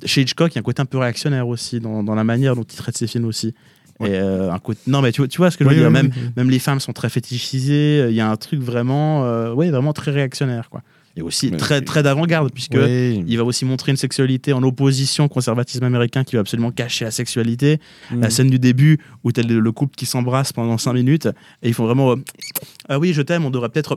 chez 0.05 0.21
Hitchcock, 0.21 0.53
il 0.53 0.57
y 0.57 0.59
a 0.59 0.61
un 0.61 0.63
côté 0.63 0.83
un 0.83 0.87
peu 0.87 0.99
réactionnaire 0.99 1.49
aussi 1.49 1.81
dans, 1.81 2.03
dans 2.03 2.15
la 2.15 2.25
manière 2.25 2.55
dont 2.55 2.65
il 2.65 2.77
traite 2.77 2.97
ses 2.99 3.07
films 3.07 3.25
aussi. 3.25 3.55
Et 4.01 4.09
euh, 4.11 4.51
un 4.53 4.59
côté... 4.59 4.81
Non, 4.87 5.03
mais 5.03 5.13
tu, 5.13 5.21
vois- 5.21 5.29
tu 5.29 5.39
vois 5.39 5.51
ce 5.51 5.57
que 5.57 5.65
je 5.65 5.69
veux 5.69 5.75
Oui, 5.75 5.81
dire. 5.81 5.87
oui, 5.89 5.93
même, 5.93 6.11
oui, 6.15 6.31
même 6.37 6.51
les 6.51 6.59
femmes 6.59 6.81
sont 6.81 6.93
très 6.93 7.09
fétichisées. 7.09 8.07
Il 8.09 8.15
y 8.15 8.21
a 8.21 8.29
un 8.29 8.37
truc 8.37 8.61
vraiment, 8.61 9.25
euh, 9.25 9.53
ouais, 9.53 9.71
vraiment 9.71 9.93
très 9.93 10.11
réactionnaire, 10.11 10.69
quoi. 10.71 10.83
Et 11.17 11.23
aussi 11.23 11.53
très, 11.53 11.81
très 11.81 12.03
d'avant-garde, 12.03 12.51
puisque 12.53 12.75
Oui. 12.75 13.23
il 13.29 13.37
va 13.39 13.45
aussi 13.45 13.65
montrer 13.65 13.93
une 13.93 13.97
sexualité 13.97 14.53
en 14.53 14.65
opposition 14.65 15.27
au 15.27 15.29
conservatisme 15.29 15.85
américain 15.85 16.25
qui 16.25 16.35
va 16.35 16.41
absolument 16.41 16.73
cacher 16.73 17.05
la 17.05 17.13
sexualité. 17.13 17.79
Mm. 18.11 18.21
La 18.21 18.31
scène 18.31 18.51
du 18.51 18.59
début 18.59 18.99
où 19.23 19.31
t'as 19.31 19.43
le, 19.43 19.61
le 19.61 19.73
couple 19.73 19.95
qui 19.95 20.07
s'embrasse 20.07 20.53
pendant 20.53 20.77
5 20.77 20.93
minutes 20.93 21.27
et 21.63 21.69
ils 21.69 21.75
font 21.75 21.85
vraiment 21.87 22.11
euh, 22.11 22.17
Ah 22.89 22.99
oui, 22.99 23.13
je 23.13 23.23
t'aime, 23.23 23.45
on 23.45 23.51
devrait 23.51 23.69
peut-être 23.69 23.97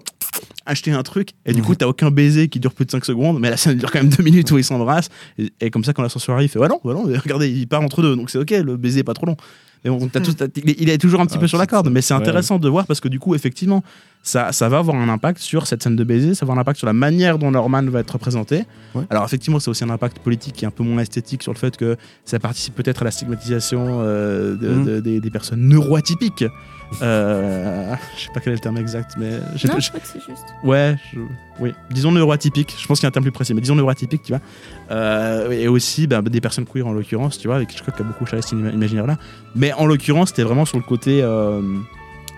acheter 0.68 0.91
un 0.91 1.02
truc. 1.02 1.30
Et 1.48 1.53
du 1.53 1.64
coup, 1.64 1.74
t'as 1.74 1.88
aucun 1.88 2.11
baiser 2.11 2.49
qui 2.49 2.60
dure 2.60 2.74
plus 2.76 2.86
de 2.86 2.91
5 2.91 3.03
secondes, 3.03 3.40
mais 3.40 3.49
la 3.49 3.57
scène 3.57 3.80
dure 3.80 3.90
quand 3.91 3.99
même 4.03 4.10
2 4.10 4.22
minutes 4.22 4.52
où 4.52 4.60
ils 4.60 4.64
s'embrassent. 4.64 5.10
Et, 5.40 5.52
et 5.60 5.72
comme 5.72 5.84
ça, 5.84 5.94
quand 5.94 6.03
l'ascenseur 6.03 6.36
arrive, 6.36 6.49
il 6.49 6.52
fait 6.52 6.60
Ouais, 6.60 6.68
non, 6.68 6.80
ouais, 6.84 6.94
non, 6.94 7.02
regardez, 7.06 7.49
il 7.49 7.68
part 7.68 7.82
entre 7.82 8.03
deux, 8.03 8.15
donc 8.15 8.30
c'est 8.30 8.38
ok, 8.38 8.52
le 8.52 8.78
baiser 8.78 8.99
est 8.99 9.03
pas 9.03 9.15
trop 9.15 9.26
long. 9.26 9.38
Tout- 10.22 10.34
t'as- 10.34 10.47
il, 10.55 10.89
est, 10.89 10.97
toujours 10.97 11.22
un 11.22 11.26
petit 11.26 11.38
Ah, 11.38 11.41
peu 11.41 11.47
sur 11.47 11.57
la 11.57 11.68
corde, 11.68 11.89
mais 11.89 12.01
c'est 12.01 12.14
ouais. 12.14 12.19
intéressant 12.19 12.59
de 12.59 12.69
voir 12.69 12.85
parce 12.88 12.99
que 12.99 13.07
du 13.07 13.19
coup, 13.19 13.35
effectivement, 13.35 13.84
ça, 14.23 14.51
ça 14.51 14.68
va 14.69 14.80
avoir 14.80 14.97
un 14.97 15.07
impact 15.09 15.39
sur 15.39 15.68
cette 15.68 15.81
scène 15.84 15.95
de 15.95 16.03
baiser, 16.03 16.34
ça 16.34 16.45
va 16.45 16.47
avoir 16.51 16.57
un 16.57 16.61
impact 16.61 16.77
sur 16.80 16.88
la 16.88 16.93
manière 16.93 17.38
dont 17.39 17.51
Norman 17.51 17.84
va 17.84 17.99
être 18.01 18.11
représenté. 18.11 18.65
Alors, 19.09 19.23
effectivement, 19.26 19.59
c'est 19.59 19.69
aussi 19.69 19.84
un 19.84 19.89
impact 19.89 20.19
politique 20.19 20.55
qui 20.55 20.65
est 20.65 20.68
un 20.68 20.72
peu 20.72 20.84
moins 20.84 21.01
esthétique 21.01 21.43
sur 21.43 21.53
le 21.53 21.57
fait 21.57 21.77
que 21.77 21.95
ça 22.26 22.39
participe 22.39 22.76
peut-être 22.76 23.01
à 23.03 23.05
la 23.05 23.11
stigmatisation 23.11 23.99
euh, 24.01 24.55
de- 24.55 24.68
Mm. 24.69 24.85
de- 24.85 24.99
des, 24.99 25.19
des 25.22 25.30
personnes 25.30 25.61
neuroatypiques. 25.68 26.45
Euh, 27.01 27.93
je 28.18 28.23
sais 28.23 28.31
pas 28.34 28.39
quel 28.39 28.53
est 28.53 28.55
le 28.55 28.61
terme 28.61 28.77
exact, 28.77 29.15
mais. 29.18 29.31
Non, 29.31 29.39
je 29.55 29.68
crois 29.68 29.99
que 29.99 30.07
c'est 30.07 30.19
juste. 30.26 30.45
Ouais, 30.64 30.95
je- 31.14 31.19
oui. 31.59 31.73
Disons 31.91 32.11
neuroatypique. 32.11 32.76
Je 32.80 32.88
pense 32.88 32.99
qu'il 32.99 33.05
y 33.05 33.07
a 33.07 33.09
un 33.09 33.11
terme 33.11 33.23
plus 33.23 33.31
précis, 33.31 33.53
mais 33.53 33.61
disons 33.61 33.76
neuroatypique, 33.76 34.23
tu 34.23 34.31
vois. 34.31 34.41
Euh, 34.91 35.51
et 35.51 35.68
aussi 35.68 36.07
bah, 36.07 36.22
des 36.22 36.41
personnes 36.41 36.65
queer 36.65 36.88
en 36.88 36.93
l'occurrence, 36.93 37.38
tu 37.38 37.47
vois, 37.47 37.57
avec 37.57 37.72
Hitchcock 37.73 37.95
qui 37.95 38.01
a 38.01 38.05
beaucoup 38.05 38.26
chargé 38.26 38.41
cet 38.41 38.53
ima- 38.53 38.72
imaginaire 38.73 39.05
là. 39.07 39.18
Mais 39.55 39.73
en 39.73 39.85
l'occurrence, 39.85 40.30
c'était 40.30 40.43
vraiment 40.43 40.65
sur 40.65 40.77
le 40.77 40.84
côté 40.84 41.22
euh, 41.22 41.61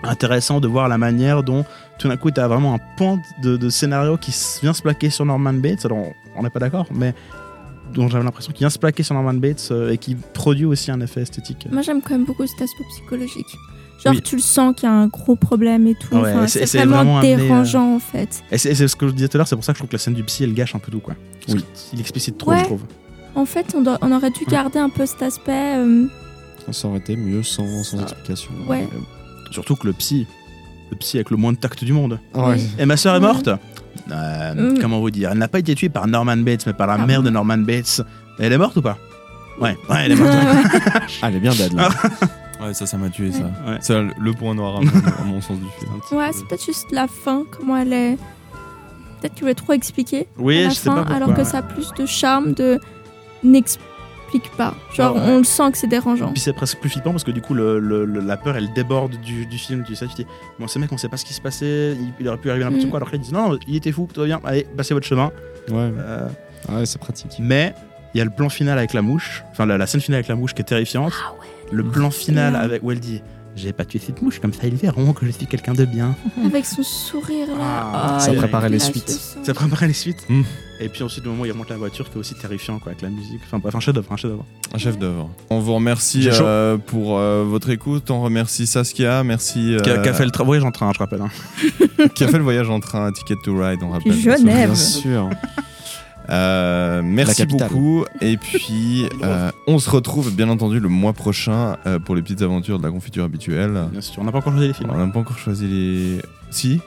intéressant 0.02 0.60
de 0.60 0.68
voir 0.68 0.88
la 0.88 0.98
manière 0.98 1.42
dont 1.42 1.64
tout 1.98 2.08
d'un 2.08 2.16
coup, 2.16 2.30
tu 2.30 2.40
as 2.40 2.48
vraiment 2.48 2.74
un 2.74 2.78
pan 2.96 3.18
de, 3.42 3.56
de 3.56 3.68
scénario 3.68 4.16
qui 4.16 4.34
vient 4.62 4.72
se 4.72 4.82
plaquer 4.82 5.10
sur 5.10 5.24
Norman 5.26 5.52
Bates. 5.52 5.84
Alors, 5.84 6.06
on 6.36 6.42
n'est 6.42 6.50
pas 6.50 6.60
d'accord, 6.60 6.86
mais 6.92 7.14
dont 7.92 8.08
j'avais 8.08 8.24
l'impression 8.24 8.52
qu'il 8.52 8.60
vient 8.60 8.70
se 8.70 8.78
plaquer 8.78 9.02
sur 9.02 9.14
Norman 9.14 9.34
Bates 9.34 9.68
euh, 9.70 9.90
et 9.90 9.98
qui 9.98 10.14
produit 10.14 10.64
aussi 10.64 10.90
un 10.90 11.00
effet 11.00 11.22
esthétique. 11.22 11.66
Moi, 11.70 11.82
j'aime 11.82 12.00
quand 12.02 12.10
même 12.14 12.24
beaucoup 12.24 12.46
cet 12.46 12.62
aspect 12.62 12.84
psychologique. 12.90 13.56
Genre, 14.04 14.14
Oui. 14.14 14.22
tu 14.22 14.36
le 14.36 14.42
sens 14.42 14.74
qu'il 14.76 14.88
y 14.88 14.92
a 14.92 14.94
un 14.94 15.06
gros 15.08 15.36
problème 15.36 15.86
et 15.86 15.94
tout. 15.94 16.14
Ouais, 16.16 16.32
Enfin, 16.32 16.46
c'est- 16.46 16.64
vraiment, 16.78 16.96
vraiment 16.96 17.18
amené, 17.18 17.36
dérangeant, 17.36 17.96
en 17.96 17.98
fait. 17.98 18.42
Et 18.50 18.56
c'est 18.58 18.74
ce 18.74 18.96
que 18.96 19.06
je 19.08 19.12
disais 19.12 19.28
tout 19.28 19.36
à 19.36 19.38
l'heure, 19.38 19.48
c'est 19.48 19.56
pour 19.56 19.64
ça 19.64 19.72
que 19.72 19.76
je 19.76 19.80
trouve 19.80 19.90
que 19.90 19.96
la 19.96 19.98
scène 20.00 20.14
du 20.14 20.24
psy, 20.24 20.44
elle 20.44 20.54
gâche 20.54 20.74
un 20.74 20.78
peu 20.78 20.90
tout, 20.90 21.00
quoi. 21.00 21.14
Parce 21.46 21.58
Oui. 21.58 21.64
qu'il 21.90 22.00
explicite 22.00 22.38
trop, 22.38 22.50
Ouais. 22.52 22.60
je 22.60 22.64
trouve. 22.64 22.82
En 23.34 23.44
fait, 23.44 23.74
on, 23.76 23.82
doit- 23.82 23.98
on 24.00 24.10
aurait 24.10 24.30
dû 24.30 24.44
garder 24.46 24.78
un 24.78 24.88
peu 24.88 25.04
cet 25.06 25.22
aspect. 25.22 25.76
euh, 25.76 26.06
ça 26.72 26.88
aurait 26.88 26.98
été 26.98 27.16
mieux 27.16 27.42
sans, 27.42 27.66
sans 27.84 28.00
explication 28.00 28.50
Ouais. 28.68 28.88
Surtout 29.50 29.74
que 29.76 29.86
le 29.86 29.92
psy, 29.92 30.26
le 30.90 30.96
psy 30.96 31.16
avec 31.18 31.30
le 31.30 31.36
moins 31.36 31.52
de 31.52 31.58
tact 31.58 31.84
du 31.84 31.92
monde. 31.92 32.18
Ouais. 32.34 32.56
Et 32.78 32.86
ma 32.86 32.96
sœur 32.96 33.14
est 33.14 33.18
Ouais. 33.18 33.26
morte 33.26 33.48
Euh, 34.12 34.54
Mm. 34.74 34.78
Comment 34.80 35.00
vous 35.00 35.10
dire 35.10 35.30
Elle 35.32 35.38
n'a 35.38 35.48
pas 35.48 35.58
été 35.58 35.74
tuée 35.74 35.88
par 35.88 36.06
Norman 36.06 36.36
Bates, 36.38 36.64
mais 36.66 36.72
par 36.72 36.86
la 36.86 36.94
Ah 36.94 37.06
mère 37.06 37.20
bon 37.20 37.26
de 37.26 37.30
Norman 37.30 37.58
Bates. 37.58 38.00
Elle 38.38 38.52
est 38.52 38.58
morte 38.58 38.76
ou 38.76 38.82
pas? 38.82 38.96
Ouais, 39.60 39.76
ouais, 39.88 39.96
elle 40.04 40.12
est 40.12 40.14
morte. 40.20 40.32
Ah, 41.22 41.28
elle 41.28 41.36
est 41.36 41.40
bien 41.40 41.52
dead 41.52 41.72
là. 41.74 41.88
Ah. 42.60 42.66
ouais, 42.66 42.74
ça, 42.74 42.86
ça 42.86 42.96
m'a 42.98 43.08
tué, 43.08 43.32
ça. 43.32 43.44
Ouais. 43.66 43.78
C'est 43.80 43.94
le- 44.00 44.32
point 44.32 44.54
noir 44.54 44.76
à 44.76 44.80
mon, 44.80 44.90
à 45.20 45.24
mon 45.24 45.40
sens 45.40 45.58
du 45.58 45.66
film. 45.78 45.92
Ouais, 46.18 46.30
c'est 46.32 46.46
peut-être 46.46 46.64
juste 46.64 46.90
la 46.92 47.06
fin, 47.08 47.44
comment 47.50 47.76
elle 47.76 47.92
est. 47.92 48.16
Peut-être 49.20 49.34
tu 49.34 49.40
voulais 49.42 49.54
trop 49.54 49.72
expliquer. 49.74 50.26
Oui, 50.38 50.60
à 50.60 50.62
la 50.64 50.68
je 50.70 50.74
sais 50.74 50.88
fin, 50.90 51.02
pas 51.04 51.14
alors 51.14 51.34
que 51.34 51.44
ça 51.44 51.58
a 51.58 51.62
plus 51.62 51.92
de 51.98 52.06
charme 52.06 52.52
de 52.54 52.78
n'explique 53.42 54.50
pas. 54.56 54.74
Genre, 54.94 55.14
Ah 55.16 55.20
ouais. 55.26 55.32
on 55.34 55.38
le 55.38 55.44
sent 55.44 55.72
que 55.72 55.78
c'est 55.78 55.86
dérangeant. 55.86 56.32
Puis 56.32 56.40
c'est 56.40 56.52
presque 56.52 56.78
plus 56.78 56.88
flippant 56.90 57.10
parce 57.10 57.24
que 57.24 57.30
du 57.30 57.42
coup, 57.42 57.52
le, 57.54 57.78
le- 57.78 58.04
le- 58.04 58.20
la 58.20 58.36
peur, 58.36 58.56
elle 58.56 58.72
déborde 58.72 59.16
du, 59.20 59.46
du 59.46 59.58
film. 59.58 59.84
Tu 59.84 59.94
sais, 59.96 60.06
tu 60.06 60.14
dis, 60.14 60.26
bon, 60.58 60.66
ce 60.68 60.78
mec, 60.78 60.90
on 60.92 60.96
sait 60.96 61.08
pas 61.08 61.16
ce 61.16 61.24
qui 61.24 61.34
se 61.34 61.40
passait, 61.40 61.92
il, 61.92 62.12
il 62.20 62.28
aurait 62.28 62.38
pu 62.38 62.50
arriver 62.50 62.64
n'importe 62.64 62.84
Mm. 62.86 62.90
quoi. 62.90 62.98
Alors 62.98 63.08
que 63.10 63.16
là, 63.16 63.18
ils 63.18 63.24
disent, 63.24 63.32
non, 63.32 63.58
il 63.66 63.76
était 63.76 63.92
fou, 63.92 64.08
tout 64.12 64.20
va 64.20 64.26
bien, 64.26 64.40
allez, 64.44 64.66
passez 64.76 64.94
votre 64.94 65.06
chemin. 65.06 65.30
Ouais, 65.68 65.92
Euh, 65.98 66.28
ouais 66.70 66.86
c'est 66.86 66.98
pratique. 66.98 67.32
mais 67.38 67.74
il 68.14 68.18
y 68.18 68.20
a 68.20 68.24
le 68.24 68.30
plan 68.30 68.48
final 68.48 68.76
avec 68.78 68.92
la 68.92 69.02
mouche, 69.02 69.44
enfin 69.52 69.66
la, 69.66 69.78
la 69.78 69.86
scène 69.86 70.00
finale 70.00 70.16
avec 70.18 70.28
la 70.28 70.34
mouche 70.34 70.52
qui 70.54 70.62
est 70.62 70.64
terrifiante. 70.64 71.12
Le 71.72 71.84
plan 71.84 72.10
final 72.10 72.56
avec 72.56 72.82
où 72.82 72.90
elle 72.90 73.00
dit, 73.00 73.20
j'ai 73.56 73.72
pas 73.72 73.84
tué 73.84 73.98
cette 74.04 74.22
mouche, 74.22 74.38
comme 74.40 74.52
ça 74.52 74.66
ils 74.66 74.74
verront 74.76 75.12
que 75.12 75.26
je 75.26 75.30
suis 75.32 75.46
quelqu'un 75.46 75.72
de 75.74 75.84
bien. 75.84 76.14
Avec 76.44 76.64
son 76.64 76.82
sourire 76.82 77.48
là. 77.48 77.90
Ah, 77.92 78.16
Oh, 78.18 78.24
ça 78.24 78.32
préparait 78.32 78.68
les 78.68 78.78
suites. 78.78 79.10
Ça 79.42 79.54
préparait 79.54 79.88
les 79.88 79.92
suites. 79.92 80.24
Mm. 80.28 80.42
Et 80.82 80.88
puis 80.88 81.02
ensuite, 81.02 81.24
le 81.24 81.30
moment 81.30 81.42
où 81.42 81.46
il 81.46 81.52
remonte 81.52 81.68
la 81.68 81.76
voiture, 81.76 82.08
qui 82.08 82.16
est 82.16 82.20
aussi 82.20 82.34
terrifiant, 82.34 82.78
quoi, 82.78 82.92
avec 82.92 83.02
la 83.02 83.10
musique. 83.10 83.40
Enfin, 83.44 83.58
bref, 83.58 83.74
un 83.74 83.80
chef-d'œuvre, 83.80 84.10
un 84.12 84.16
chef-d'œuvre. 84.16 84.46
Un 84.72 84.78
chef 84.78 84.98
d'œuvre. 84.98 85.28
On 85.50 85.58
vous 85.58 85.74
remercie 85.74 86.26
euh, 86.32 86.78
pour 86.78 87.18
euh, 87.18 87.44
votre 87.44 87.68
écoute. 87.68 88.10
On 88.10 88.22
remercie 88.22 88.66
Saskia. 88.66 89.22
Merci. 89.22 89.76
Qui 89.82 89.90
a, 89.90 89.94
euh, 89.94 90.02
qui 90.02 90.08
a 90.08 90.14
fait 90.14 90.24
le 90.24 90.30
voyage 90.44 90.64
en 90.64 90.70
train, 90.70 90.90
je 90.94 90.98
rappelle. 90.98 91.20
hein. 91.20 92.06
qui 92.14 92.24
a 92.24 92.28
fait 92.28 92.38
le 92.38 92.44
voyage 92.44 92.70
en 92.70 92.80
train, 92.80 93.12
Ticket 93.12 93.34
to 93.44 93.54
Ride, 93.58 93.80
on 93.82 93.90
rappelle. 93.90 94.12
Genève. 94.14 94.70
Bien 94.70 94.74
sûr. 94.74 95.28
Euh, 96.30 97.02
merci 97.04 97.44
beaucoup. 97.46 98.04
Et 98.20 98.36
puis, 98.36 99.06
euh, 99.24 99.50
on 99.66 99.78
se 99.78 99.90
retrouve 99.90 100.32
bien 100.34 100.48
entendu 100.48 100.78
le 100.80 100.88
mois 100.88 101.12
prochain 101.12 101.76
euh, 101.86 101.98
pour 101.98 102.14
les 102.14 102.22
petites 102.22 102.42
aventures 102.42 102.78
de 102.78 102.84
la 102.84 102.90
confiture 102.90 103.24
habituelle. 103.24 103.86
Bien 103.90 104.00
sûr, 104.00 104.22
on 104.22 104.24
n'a 104.24 104.32
pas 104.32 104.38
encore 104.38 104.52
choisi 104.52 104.68
les 104.68 104.74
films. 104.74 104.90
On 104.92 104.98
n'a 105.06 105.12
pas 105.12 105.18
encore 105.20 105.38
choisi 105.38 105.66
les. 105.66 106.22
Si 106.50 106.80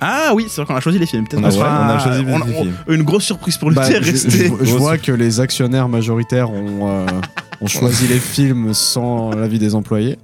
Ah 0.00 0.32
oui, 0.34 0.46
c'est 0.48 0.56
vrai 0.62 0.66
qu'on 0.66 0.76
a 0.76 0.80
choisi 0.80 0.98
les 0.98 1.06
films. 1.06 1.26
Peut-être 1.28 1.42
On 1.42 1.62
a- 1.62 1.96
on 1.96 1.98
choisi 1.98 2.24
les 2.24 2.32
on- 2.32 2.44
films. 2.44 2.74
on- 2.88 2.92
Une 2.92 3.02
grosse 3.02 3.24
surprise 3.24 3.56
pour 3.58 3.68
le 3.70 3.76
Bah, 3.76 3.84
je, 3.90 3.96
resté. 3.96 4.30
je- 4.30 4.64
je 4.64 4.74
vois 4.76 4.96
que 4.98 5.12
les 5.12 5.40
actionnaires 5.40 5.88
majoritaires 5.88 6.50
ont, 6.50 6.88
euh, 6.88 7.06
ont 7.60 7.66
choisi 7.66 8.06
les 8.06 8.18
films 8.18 8.72
sans 8.72 9.30
l'avis 9.32 9.58
des 9.58 9.74
employés. 9.74 10.16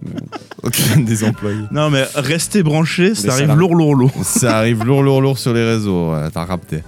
Aucun 0.62 1.00
des 1.00 1.24
employés. 1.24 1.60
Non, 1.70 1.90
mais 1.90 2.04
restez 2.14 2.62
branchés, 2.62 3.14
ça 3.14 3.32
arrive 3.34 3.54
lourd, 3.54 3.74
lourd, 3.74 3.94
lourd. 3.94 4.12
Ça 4.22 4.56
arrive 4.56 4.82
lourd, 4.84 5.02
lourd, 5.02 5.20
lourd 5.20 5.38
sur 5.38 5.52
les 5.52 5.64
réseaux. 5.64 6.14
T'as 6.32 6.44
rapté. 6.46 6.82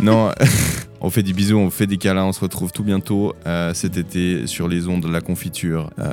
Non, 0.00 0.30
on 1.02 1.10
fait 1.10 1.22
des 1.22 1.32
bisous, 1.32 1.58
on 1.58 1.70
fait 1.70 1.86
des 1.86 1.98
câlins. 1.98 2.24
On 2.24 2.32
se 2.32 2.40
retrouve 2.40 2.72
tout 2.72 2.84
bientôt 2.84 3.34
euh, 3.46 3.74
cet 3.74 3.96
été 3.96 4.46
sur 4.46 4.68
les 4.68 4.88
ondes 4.88 5.02
de 5.02 5.08
la 5.08 5.20
confiture. 5.20 5.90
Euh, 5.98 6.12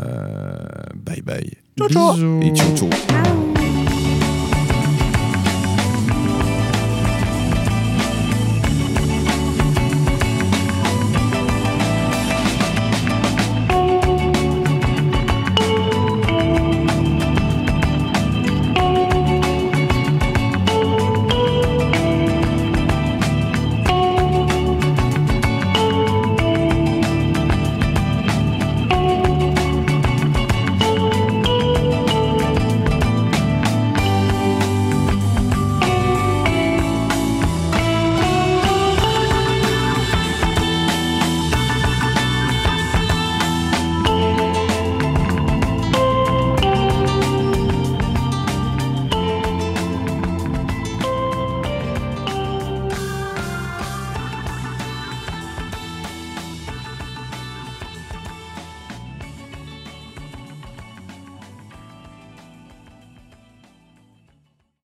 bye 0.95 1.21
bye. 1.21 1.51
Bisous. 1.77 2.41
Et 2.41 2.53
ciao 2.53 2.75
ciao. 2.75 2.89
Ah 3.13 3.38